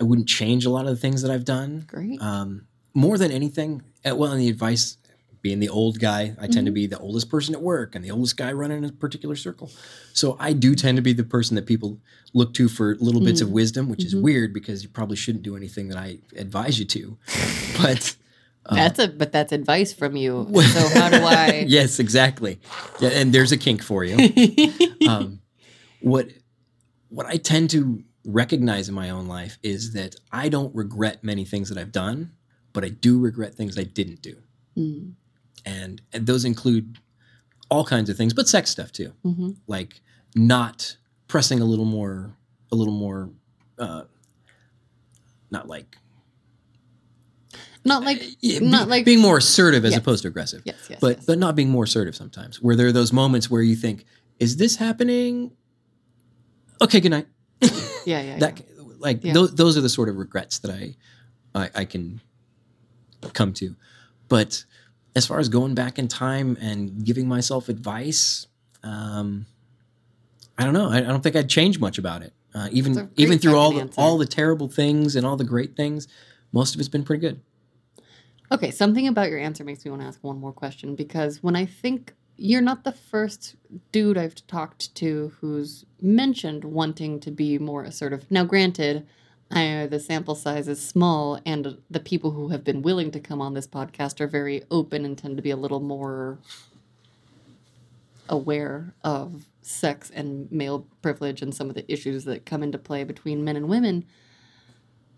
I 0.00 0.04
wouldn't 0.04 0.28
change 0.28 0.64
a 0.64 0.70
lot 0.70 0.86
of 0.86 0.90
the 0.90 0.96
things 0.96 1.22
that 1.22 1.30
I've 1.30 1.44
done. 1.44 1.84
Great. 1.86 2.20
Um, 2.22 2.66
more 2.94 3.18
than 3.18 3.30
anything, 3.30 3.82
uh, 4.08 4.14
well, 4.16 4.32
in 4.32 4.38
the 4.38 4.48
advice, 4.48 4.96
being 5.44 5.60
the 5.60 5.68
old 5.68 5.98
guy, 6.00 6.34
I 6.40 6.46
tend 6.46 6.64
to 6.64 6.72
be 6.72 6.86
the 6.86 6.98
oldest 6.98 7.28
person 7.28 7.54
at 7.54 7.60
work 7.60 7.94
and 7.94 8.02
the 8.02 8.10
oldest 8.10 8.38
guy 8.38 8.50
running 8.50 8.82
a 8.82 8.90
particular 8.90 9.36
circle. 9.36 9.70
So 10.14 10.38
I 10.40 10.54
do 10.54 10.74
tend 10.74 10.96
to 10.96 11.02
be 11.02 11.12
the 11.12 11.22
person 11.22 11.54
that 11.56 11.66
people 11.66 12.00
look 12.32 12.54
to 12.54 12.66
for 12.66 12.96
little 12.98 13.20
bits 13.20 13.42
of 13.42 13.50
wisdom, 13.50 13.90
which 13.90 14.06
is 14.06 14.14
Mhm. 14.14 14.22
weird 14.22 14.54
because 14.54 14.82
you 14.82 14.88
probably 14.88 15.16
shouldn't 15.16 15.44
do 15.44 15.54
anything 15.54 15.88
that 15.88 15.98
I 15.98 16.20
advise 16.34 16.78
you 16.78 16.86
to. 16.86 17.18
But 17.82 18.16
uh, 18.64 18.74
that's 18.76 18.98
a 18.98 19.08
but 19.08 19.32
that's 19.32 19.52
advice 19.52 19.92
from 19.92 20.16
you. 20.16 20.48
So 20.72 20.88
how 20.88 21.10
do 21.10 21.16
I? 21.16 21.64
yes, 21.68 21.98
exactly. 21.98 22.58
Yeah, 22.98 23.10
and 23.10 23.30
there's 23.34 23.52
a 23.52 23.58
kink 23.58 23.82
for 23.82 24.02
you. 24.02 24.16
um, 25.06 25.40
what 26.00 26.28
what 27.10 27.26
I 27.26 27.36
tend 27.36 27.68
to 27.70 28.02
recognize 28.24 28.88
in 28.88 28.94
my 28.94 29.10
own 29.10 29.28
life 29.28 29.58
is 29.62 29.92
that 29.92 30.16
I 30.32 30.48
don't 30.48 30.74
regret 30.74 31.22
many 31.22 31.44
things 31.44 31.68
that 31.68 31.76
I've 31.76 31.92
done, 31.92 32.32
but 32.72 32.82
I 32.82 32.88
do 32.88 33.18
regret 33.18 33.54
things 33.54 33.78
I 33.78 33.84
didn't 33.84 34.22
do, 34.22 34.36
Mm, 34.78 35.12
and, 35.64 36.00
and 36.12 36.26
those 36.26 36.44
include 36.44 36.98
all 37.70 37.84
kinds 37.84 38.10
of 38.10 38.16
things, 38.16 38.34
but 38.34 38.48
sex 38.48 38.70
stuff 38.70 38.92
too, 38.92 39.12
mhm. 39.24 39.56
like 39.66 40.00
not 40.36 40.96
pressing 41.28 41.60
a 41.60 41.64
little 41.64 41.84
more, 41.84 42.36
a 42.70 42.74
little 42.76 42.92
more, 42.94 43.30
uh, 43.78 44.02
not 45.50 45.68
like. 45.68 45.96
Not 47.86 48.02
like 48.02 48.22
yeah, 48.40 48.60
not 48.60 48.84
be- 48.86 48.90
like 48.90 49.04
being 49.04 49.20
more 49.20 49.36
assertive 49.38 49.84
as 49.84 49.92
Yes. 49.92 50.00
opposed 50.00 50.22
to 50.22 50.28
aggressive. 50.28 50.62
yes, 50.64 50.76
yes, 50.88 50.98
but 51.00 51.18
yes. 51.18 51.26
but 51.26 51.38
not 51.38 51.54
being 51.54 51.68
more 51.68 51.84
assertive 51.84 52.16
sometimes 52.16 52.62
where 52.62 52.74
there 52.76 52.86
are 52.86 52.92
those 52.92 53.12
moments 53.12 53.50
where 53.50 53.60
you 53.60 53.76
think 53.76 54.06
is 54.40 54.56
this 54.56 54.76
happening 54.76 55.52
okay 56.80 56.98
good 56.98 57.10
night 57.10 57.26
yeah, 58.06 58.22
yeah, 58.22 58.38
that 58.40 58.62
like 58.98 59.22
Yeah. 59.22 59.34
those, 59.34 59.54
those 59.54 59.76
are 59.76 59.82
the 59.82 59.90
sort 59.90 60.08
of 60.08 60.16
regrets 60.16 60.60
that 60.60 60.70
I, 60.70 60.94
I 61.54 61.70
i 61.74 61.84
can 61.84 62.22
come 63.34 63.52
to 63.54 63.76
but 64.28 64.64
as 65.16 65.26
far 65.26 65.38
as 65.38 65.48
going 65.48 65.74
back 65.74 65.98
in 65.98 66.08
time 66.08 66.56
and 66.60 67.04
giving 67.04 67.28
myself 67.28 67.68
advice 67.68 68.46
um 68.82 69.46
i 70.58 70.64
don't 70.64 70.74
know 70.74 70.88
i, 70.90 70.98
I 70.98 71.00
don't 71.00 71.22
think 71.22 71.36
i'd 71.36 71.48
change 71.48 71.78
much 71.78 71.98
about 71.98 72.22
it 72.22 72.32
uh, 72.54 72.68
even 72.70 73.10
even 73.16 73.38
through 73.38 73.56
all 73.56 73.72
the, 73.72 73.80
answer. 73.80 74.00
all 74.00 74.16
the 74.16 74.26
terrible 74.26 74.68
things 74.68 75.16
and 75.16 75.26
all 75.26 75.36
the 75.36 75.44
great 75.44 75.74
things 75.76 76.06
most 76.54 76.74
of 76.74 76.80
it's 76.80 76.88
been 76.88 77.02
pretty 77.02 77.20
good. 77.20 77.40
Okay, 78.52 78.70
something 78.70 79.08
about 79.08 79.28
your 79.28 79.40
answer 79.40 79.64
makes 79.64 79.84
me 79.84 79.90
want 79.90 80.02
to 80.02 80.06
ask 80.06 80.22
one 80.22 80.38
more 80.38 80.52
question 80.52 80.94
because 80.94 81.42
when 81.42 81.56
I 81.56 81.66
think 81.66 82.14
you're 82.36 82.60
not 82.60 82.84
the 82.84 82.92
first 82.92 83.56
dude 83.90 84.16
I've 84.16 84.34
talked 84.46 84.94
to 84.96 85.32
who's 85.40 85.84
mentioned 86.00 86.64
wanting 86.64 87.18
to 87.20 87.30
be 87.32 87.58
more 87.58 87.82
assertive. 87.82 88.30
Now, 88.30 88.44
granted, 88.44 89.06
I, 89.54 89.86
the 89.86 90.00
sample 90.00 90.34
size 90.34 90.68
is 90.68 90.84
small, 90.84 91.40
and 91.46 91.78
the 91.90 92.00
people 92.00 92.32
who 92.32 92.48
have 92.48 92.64
been 92.64 92.82
willing 92.82 93.10
to 93.12 93.20
come 93.20 93.40
on 93.40 93.54
this 93.54 93.66
podcast 93.66 94.20
are 94.20 94.26
very 94.26 94.62
open 94.70 95.04
and 95.04 95.16
tend 95.16 95.36
to 95.36 95.42
be 95.42 95.50
a 95.50 95.56
little 95.56 95.80
more 95.80 96.38
aware 98.28 98.94
of 99.02 99.46
sex 99.62 100.10
and 100.14 100.50
male 100.50 100.86
privilege 101.02 101.42
and 101.42 101.54
some 101.54 101.68
of 101.68 101.74
the 101.74 101.90
issues 101.92 102.24
that 102.24 102.46
come 102.46 102.62
into 102.62 102.78
play 102.78 103.04
between 103.04 103.44
men 103.44 103.56
and 103.56 103.68
women. 103.68 104.04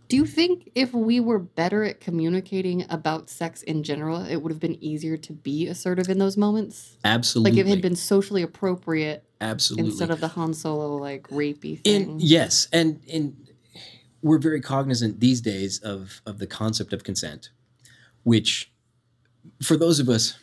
Do 0.08 0.16
you 0.16 0.24
think 0.24 0.70
if 0.76 0.92
we 0.92 1.18
were 1.18 1.38
better 1.38 1.82
at 1.82 2.00
communicating 2.00 2.86
about 2.88 3.28
sex 3.28 3.62
in 3.62 3.82
general, 3.82 4.24
it 4.24 4.36
would 4.36 4.52
have 4.52 4.60
been 4.60 4.82
easier 4.82 5.16
to 5.16 5.32
be 5.32 5.66
assertive 5.66 6.08
in 6.08 6.18
those 6.18 6.36
moments? 6.36 6.96
absolutely 7.04 7.50
Like 7.50 7.60
if 7.60 7.66
it 7.66 7.70
had 7.70 7.82
been 7.82 7.96
socially 7.96 8.42
appropriate 8.42 9.24
absolutely 9.40 9.90
instead 9.90 10.10
of 10.10 10.20
the 10.20 10.28
Han 10.28 10.54
Solo 10.54 10.96
like 10.96 11.26
rapey 11.28 11.82
thing. 11.82 12.10
In, 12.10 12.16
yes, 12.20 12.68
and 12.72 13.00
and 13.12 13.45
we're 14.26 14.38
very 14.38 14.60
cognizant 14.60 15.20
these 15.20 15.40
days 15.40 15.78
of 15.92 16.20
of 16.26 16.38
the 16.38 16.46
concept 16.46 16.92
of 16.92 17.04
consent, 17.04 17.50
which 18.24 18.70
for 19.62 19.76
those 19.76 19.98
of 20.00 20.08
us 20.08 20.38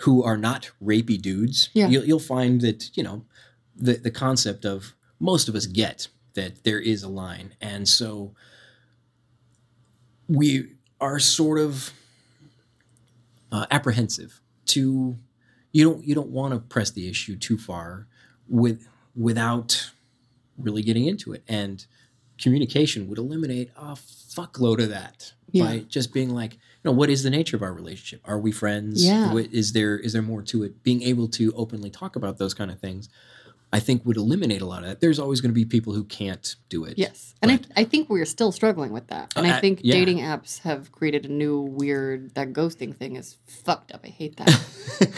who 0.00 0.22
are 0.22 0.36
not 0.36 0.70
rapey 0.82 1.20
dudes, 1.20 1.70
Yeah. 1.72 1.88
you'll, 1.88 2.04
you'll 2.04 2.18
find 2.36 2.60
that 2.60 2.80
you 2.96 3.02
know 3.02 3.24
the 3.76 3.94
the 3.94 4.10
concept 4.10 4.64
of 4.64 4.94
most 5.18 5.48
of 5.48 5.54
us 5.54 5.66
get 5.66 6.08
that 6.34 6.64
there 6.64 6.80
is 6.80 7.02
a 7.02 7.08
line, 7.08 7.54
and 7.60 7.88
so 7.88 8.34
we 10.28 10.72
are 11.00 11.18
sort 11.18 11.58
of 11.58 11.92
uh, 13.52 13.66
apprehensive 13.70 14.40
to 14.66 15.16
you 15.72 15.84
don't 15.84 16.04
you 16.04 16.14
don't 16.14 16.30
want 16.30 16.54
to 16.54 16.60
press 16.60 16.90
the 16.90 17.08
issue 17.08 17.36
too 17.36 17.58
far 17.58 18.06
with 18.48 18.86
without 19.14 19.90
really 20.58 20.82
getting 20.82 21.06
into 21.06 21.32
it 21.32 21.42
and 21.48 21.86
communication 22.44 23.08
would 23.08 23.18
eliminate 23.18 23.70
a 23.76 23.94
fuckload 24.36 24.82
of 24.82 24.90
that 24.90 25.32
Yeah. 25.50 25.64
by 25.64 25.78
just 25.96 26.12
being 26.12 26.30
like 26.30 26.52
you 26.54 26.84
know 26.84 26.92
what 26.92 27.08
is 27.08 27.22
the 27.22 27.30
nature 27.30 27.56
of 27.56 27.62
our 27.62 27.72
relationship 27.72 28.20
are 28.24 28.38
we 28.38 28.52
friends 28.52 29.04
Yeah. 29.04 29.32
What- 29.32 29.52
is 29.52 29.72
there 29.72 29.96
is 29.98 30.12
there 30.12 30.22
more 30.22 30.42
to 30.42 30.62
it 30.64 30.82
being 30.82 31.02
able 31.02 31.26
to 31.38 31.52
openly 31.56 31.90
talk 31.90 32.16
about 32.16 32.36
those 32.38 32.52
kind 32.54 32.70
of 32.70 32.78
things 32.78 33.08
i 33.72 33.80
think 33.80 34.04
would 34.04 34.16
eliminate 34.18 34.60
a 34.60 34.66
lot 34.66 34.82
of 34.82 34.88
that 34.90 35.00
there's 35.00 35.18
always 35.18 35.40
going 35.40 35.50
to 35.50 35.54
be 35.54 35.64
people 35.64 35.92
who 35.94 36.04
can't 36.04 36.56
do 36.68 36.84
it 36.84 36.94
Yes. 36.98 37.34
And 37.42 37.50
I, 37.52 37.60
I 37.76 37.84
think 37.84 38.08
we're 38.10 38.24
still 38.24 38.52
struggling 38.52 38.92
with 38.92 39.06
that. 39.08 39.32
And 39.36 39.46
Uh, 39.46 39.50
I 39.54 39.60
think 39.60 39.80
yeah. 39.82 39.94
dating 39.94 40.18
apps 40.18 40.60
have 40.60 40.90
created 40.92 41.26
a 41.26 41.32
new 41.32 41.60
weird 41.60 42.34
that 42.36 42.52
ghosting 42.54 42.94
thing 42.96 43.16
is 43.16 43.36
fucked 43.46 43.92
up. 43.94 44.00
I 44.04 44.08
hate 44.08 44.36
that. 44.38 44.50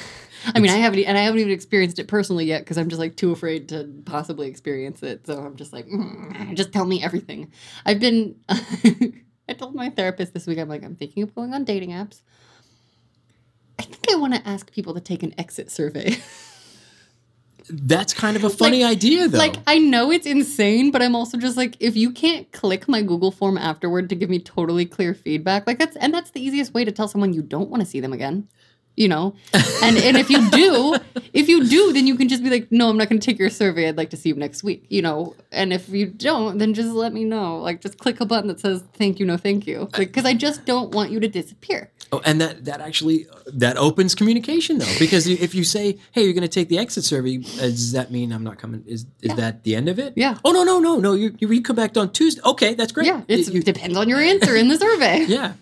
I 0.54 0.60
mean, 0.60 0.70
I 0.70 0.76
haven't, 0.76 1.00
and 1.00 1.18
I 1.18 1.22
haven't 1.22 1.40
even 1.40 1.52
experienced 1.52 1.98
it 1.98 2.08
personally 2.08 2.44
yet 2.44 2.62
because 2.62 2.78
I'm 2.78 2.88
just 2.88 3.00
like 3.00 3.16
too 3.16 3.32
afraid 3.32 3.68
to 3.70 3.88
possibly 4.04 4.48
experience 4.48 5.02
it. 5.02 5.26
So 5.26 5.38
I'm 5.38 5.56
just 5.56 5.72
like, 5.72 5.86
"Mm, 5.86 6.54
just 6.54 6.72
tell 6.72 6.84
me 6.84 7.02
everything. 7.02 7.52
I've 7.84 8.00
been, 8.00 8.36
I 8.48 9.52
told 9.56 9.74
my 9.74 9.90
therapist 9.90 10.34
this 10.34 10.46
week, 10.46 10.58
I'm 10.58 10.68
like, 10.68 10.84
I'm 10.84 10.96
thinking 10.96 11.22
of 11.22 11.34
going 11.34 11.52
on 11.54 11.64
dating 11.64 11.90
apps. 11.90 12.22
I 13.78 13.82
think 13.82 14.04
I 14.10 14.16
want 14.16 14.34
to 14.34 14.48
ask 14.48 14.72
people 14.72 14.94
to 14.94 15.00
take 15.00 15.22
an 15.22 15.34
exit 15.38 15.70
survey. 15.70 16.16
that's 17.68 18.14
kind 18.14 18.36
of 18.36 18.44
a 18.44 18.50
funny 18.50 18.84
idea 18.84 19.28
though 19.28 19.38
Like, 19.38 19.56
I 19.66 19.78
know 19.78 20.10
it's 20.12 20.26
insane, 20.26 20.90
but 20.90 21.02
I'm 21.02 21.16
also 21.16 21.36
just 21.36 21.56
like, 21.56 21.76
if 21.80 21.96
you 21.96 22.12
can't 22.12 22.50
click 22.52 22.88
my 22.88 23.02
Google 23.02 23.32
form 23.32 23.58
afterward 23.58 24.08
to 24.10 24.14
give 24.14 24.30
me 24.30 24.38
totally 24.38 24.86
clear 24.86 25.14
feedback, 25.14 25.66
like 25.66 25.78
that's, 25.78 25.96
and 25.96 26.14
that's 26.14 26.30
the 26.30 26.40
easiest 26.40 26.74
way 26.74 26.84
to 26.84 26.92
tell 26.92 27.08
someone 27.08 27.32
you 27.32 27.42
don't 27.42 27.68
want 27.68 27.82
to 27.82 27.88
see 27.88 28.00
them 28.00 28.12
again, 28.12 28.48
you 28.96 29.08
know? 29.08 29.34
And, 29.82 29.96
and 29.96 30.16
if 30.16 30.30
you 30.30 30.50
do, 30.50 30.96
if 31.32 31.48
you 31.48 31.66
do, 31.66 31.92
then 31.92 32.06
you 32.06 32.16
can 32.16 32.28
just 32.28 32.42
be 32.42 32.50
like, 32.50 32.70
no, 32.72 32.88
I'm 32.88 32.96
not 32.96 33.08
going 33.08 33.20
to 33.20 33.24
take 33.24 33.38
your 33.38 33.50
survey. 33.50 33.88
I'd 33.88 33.96
like 33.96 34.10
to 34.10 34.16
see 34.16 34.30
you 34.30 34.34
next 34.34 34.62
week, 34.64 34.84
you 34.88 35.02
know? 35.02 35.34
And 35.52 35.72
if 35.72 35.88
you 35.88 36.06
don't, 36.06 36.58
then 36.58 36.74
just 36.74 36.88
let 36.90 37.12
me 37.12 37.24
know. 37.24 37.58
Like, 37.58 37.80
just 37.80 37.98
click 37.98 38.20
a 38.20 38.26
button 38.26 38.48
that 38.48 38.60
says, 38.60 38.82
thank 38.94 39.20
you, 39.20 39.26
no, 39.26 39.36
thank 39.36 39.66
you. 39.66 39.88
Like, 39.96 40.12
cause 40.12 40.24
I 40.24 40.34
just 40.34 40.64
don't 40.64 40.92
want 40.94 41.10
you 41.10 41.20
to 41.20 41.28
disappear. 41.28 41.90
Oh, 42.12 42.22
and 42.24 42.40
that 42.40 42.64
that 42.66 42.80
actually 42.80 43.26
that 43.48 43.76
opens 43.76 44.14
communication 44.14 44.78
though, 44.78 44.94
because 44.96 45.26
if 45.26 45.56
you 45.56 45.64
say, 45.64 45.98
"Hey, 46.12 46.22
you're 46.22 46.34
going 46.34 46.42
to 46.42 46.48
take 46.48 46.68
the 46.68 46.78
exit 46.78 47.02
survey," 47.02 47.38
uh, 47.38 47.62
does 47.62 47.90
that 47.92 48.12
mean 48.12 48.30
I'm 48.30 48.44
not 48.44 48.58
coming? 48.58 48.84
Is 48.86 49.06
is 49.22 49.34
that 49.34 49.64
the 49.64 49.74
end 49.74 49.88
of 49.88 49.98
it? 49.98 50.12
Yeah. 50.14 50.38
Oh 50.44 50.52
no 50.52 50.62
no 50.62 50.78
no 50.78 51.00
no! 51.00 51.14
You 51.14 51.34
you 51.40 51.60
come 51.62 51.74
back 51.74 51.96
on 51.96 52.12
Tuesday. 52.12 52.40
Okay, 52.44 52.74
that's 52.74 52.92
great. 52.92 53.08
Yeah. 53.08 53.22
It's, 53.26 53.50
You- 53.50 53.58
it 53.58 53.64
depends 53.64 53.96
on 53.96 54.08
your 54.08 54.20
answer 54.20 54.54
in 54.54 54.68
the 54.68 54.76
survey. 54.78 55.24
yeah. 55.28 55.54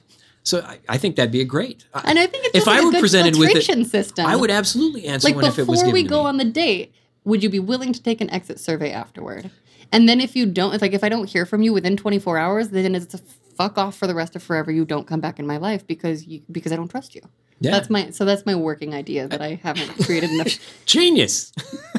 So 0.45 0.61
I, 0.61 0.79
I 0.89 0.99
think 0.99 1.17
that'd 1.17 1.33
be 1.33 1.41
a 1.41 1.45
great. 1.45 1.85
I, 1.95 2.03
And 2.07 2.19
I 2.19 2.27
think 2.27 2.45
it's 2.47 2.57
If 2.57 2.67
like 2.67 2.81
I 2.81 2.85
were 2.85 2.93
presented 2.93 3.37
with 3.37 3.51
it, 3.51 3.87
system. 3.87 4.27
I 4.27 4.37
would 4.37 4.51
absolutely 4.51 5.07
answer 5.07 5.29
like 5.29 5.37
one 5.37 5.47
if 5.47 5.59
it 5.59 5.67
was 5.67 5.81
before 5.81 5.93
we 5.93 6.03
go 6.03 6.21
on 6.21 6.37
the 6.37 6.45
date 6.45 6.95
would 7.25 7.43
you 7.43 7.49
be 7.49 7.59
willing 7.59 7.93
to 7.93 8.03
take 8.03 8.21
an 8.21 8.31
exit 8.31 8.61
survey 8.61 8.93
afterward 8.93 9.51
and 9.93 10.09
then 10.09 10.21
if 10.21 10.37
you 10.37 10.47
don't 10.47 10.75
if 10.75 10.83
like 10.83 10.93
if 10.93 11.03
i 11.03 11.09
don't 11.09 11.29
hear 11.29 11.45
from 11.47 11.63
you 11.63 11.73
within 11.73 11.97
24 11.97 12.39
hours 12.39 12.69
then 12.71 12.95
it's 12.95 13.15
a 13.15 13.19
fuck 13.57 13.79
off 13.79 13.97
for 13.97 14.07
the 14.07 14.15
rest 14.15 14.37
of 14.37 14.43
forever 14.43 14.71
you 14.71 14.85
don't 14.85 15.07
come 15.07 15.21
back 15.21 15.39
in 15.39 15.47
my 15.47 15.57
life 15.57 15.87
because 15.87 16.27
you 16.27 16.43
because 16.53 16.73
i 16.73 16.77
don't 16.77 16.89
trust 16.89 17.15
you 17.15 17.23
yeah, 17.61 17.71
that's 17.71 17.89
my 17.89 18.11
so 18.11 18.25
that's 18.25 18.45
my 18.45 18.55
working 18.55 18.95
idea 18.95 19.27
that 19.29 19.41
i 19.41 19.55
haven't 19.63 19.89
created 20.05 20.31
enough 20.31 20.59
genius. 20.87 21.53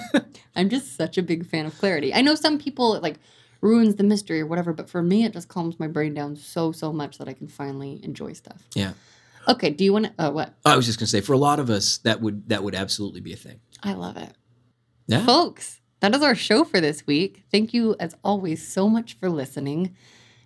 i'm 0.55 0.69
just 0.69 0.95
such 0.95 1.17
a 1.17 1.23
big 1.23 1.45
fan 1.45 1.65
of 1.65 1.77
clarity 1.77 2.13
i 2.13 2.21
know 2.21 2.35
some 2.35 2.59
people 2.59 2.99
like 2.99 3.15
ruins 3.65 3.95
the 3.95 4.03
mystery 4.03 4.39
or 4.41 4.47
whatever 4.51 4.71
but 4.79 4.87
for 4.89 5.01
me 5.11 5.17
it 5.25 5.33
just 5.33 5.47
calms 5.55 5.75
my 5.79 5.87
brain 5.95 6.13
down 6.13 6.35
so 6.35 6.71
so 6.71 6.87
much 7.01 7.17
that 7.19 7.27
i 7.27 7.33
can 7.33 7.47
finally 7.47 7.93
enjoy 8.03 8.31
stuff 8.33 8.59
Yeah. 8.75 8.93
okay 9.47 9.69
do 9.71 9.83
you 9.83 9.93
want 9.93 10.05
to 10.05 10.11
oh 10.19 10.31
what 10.31 10.49
I 10.65 10.75
was 10.75 10.85
just 10.85 10.97
going 10.99 11.05
to 11.09 11.11
say, 11.15 11.21
for 11.21 11.33
a 11.33 11.37
lot 11.49 11.59
of 11.59 11.69
us, 11.69 11.97
that 12.07 12.17
would 12.21 12.37
that 12.49 12.61
would 12.63 12.75
absolutely 12.75 13.21
be 13.21 13.33
a 13.33 13.41
thing. 13.47 13.59
i 13.83 13.93
love 13.93 14.17
it 14.17 14.31
Yeah. 15.07 15.23
Folks, 15.25 15.65
that 16.01 16.13
is 16.15 16.21
our 16.23 16.35
show 16.35 16.63
for 16.71 16.79
this 16.81 17.05
week. 17.07 17.43
Thank 17.51 17.73
you, 17.75 17.95
as 17.99 18.15
always, 18.23 18.59
so 18.75 18.83
much 18.89 19.09
for 19.19 19.29
listening. 19.29 19.95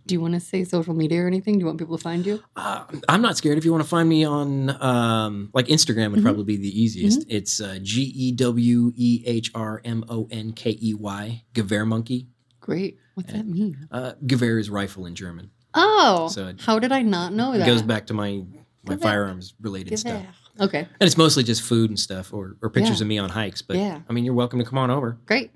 Do 0.05 0.15
you 0.15 0.21
want 0.21 0.33
to 0.33 0.39
say 0.51 0.63
social 0.63 0.93
media 0.93 1.19
or 1.23 1.27
anything? 1.27 1.53
Do 1.55 1.59
you 1.63 1.65
want 1.71 1.79
people 1.79 1.97
to 1.97 2.03
find 2.11 2.25
you? 2.25 2.35
Uh, 2.55 2.83
I'm 3.07 3.21
not 3.21 3.37
scared. 3.37 3.57
If 3.57 3.65
you 3.65 3.71
want 3.75 3.83
to 3.83 3.89
find 3.97 4.07
me 4.09 4.21
on 4.25 4.49
um, 4.91 5.49
like 5.53 5.67
Instagram, 5.67 6.11
would 6.11 6.19
Mhm. 6.21 6.27
probably 6.29 6.43
be 6.53 6.57
the 6.57 6.73
easiest. 6.83 7.25
It's 7.37 7.61
uh, 7.61 7.77
G 7.81 7.93
E 8.25 8.31
W 8.33 8.91
E 8.95 9.23
H 9.25 9.47
R 9.55 9.81
M 9.85 10.03
O 10.09 10.27
N 10.31 10.51
K 10.53 10.77
E 10.81 10.93
Y, 10.93 11.43
Gewehr 11.53 11.85
Monkey. 11.87 12.27
Great. 12.59 12.97
What's 13.19 13.33
that 13.33 13.45
mean? 13.45 13.87
Uh, 13.91 14.13
Gewehr 14.25 14.59
is 14.59 14.69
rifle 14.69 15.05
in 15.05 15.13
German. 15.13 15.51
Oh, 15.73 16.29
So 16.31 16.53
how 16.59 16.79
did 16.79 16.93
I 16.93 17.01
not 17.01 17.33
know 17.33 17.51
that? 17.51 17.61
It 17.61 17.65
goes 17.65 17.81
back 17.81 18.07
to 18.07 18.13
my 18.13 18.43
my 18.85 18.95
Gewehr. 18.95 19.01
firearms 19.01 19.55
related 19.59 19.99
stuff. 19.99 20.23
Okay, 20.61 20.79
And 20.79 20.87
it's 21.07 21.17
mostly 21.17 21.43
just 21.43 21.61
food 21.61 21.89
and 21.89 21.99
stuff 21.99 22.33
or, 22.33 22.55
or 22.61 22.69
pictures 22.69 22.99
Yeah. 22.99 23.03
of 23.03 23.07
me 23.09 23.17
on 23.17 23.29
hikes. 23.29 23.61
But 23.61 23.75
Yeah. 23.77 23.99
I 24.09 24.13
mean, 24.13 24.23
you're 24.25 24.33
welcome 24.33 24.59
to 24.59 24.65
come 24.65 24.77
on 24.77 24.89
over. 24.89 25.17
great. 25.25 25.51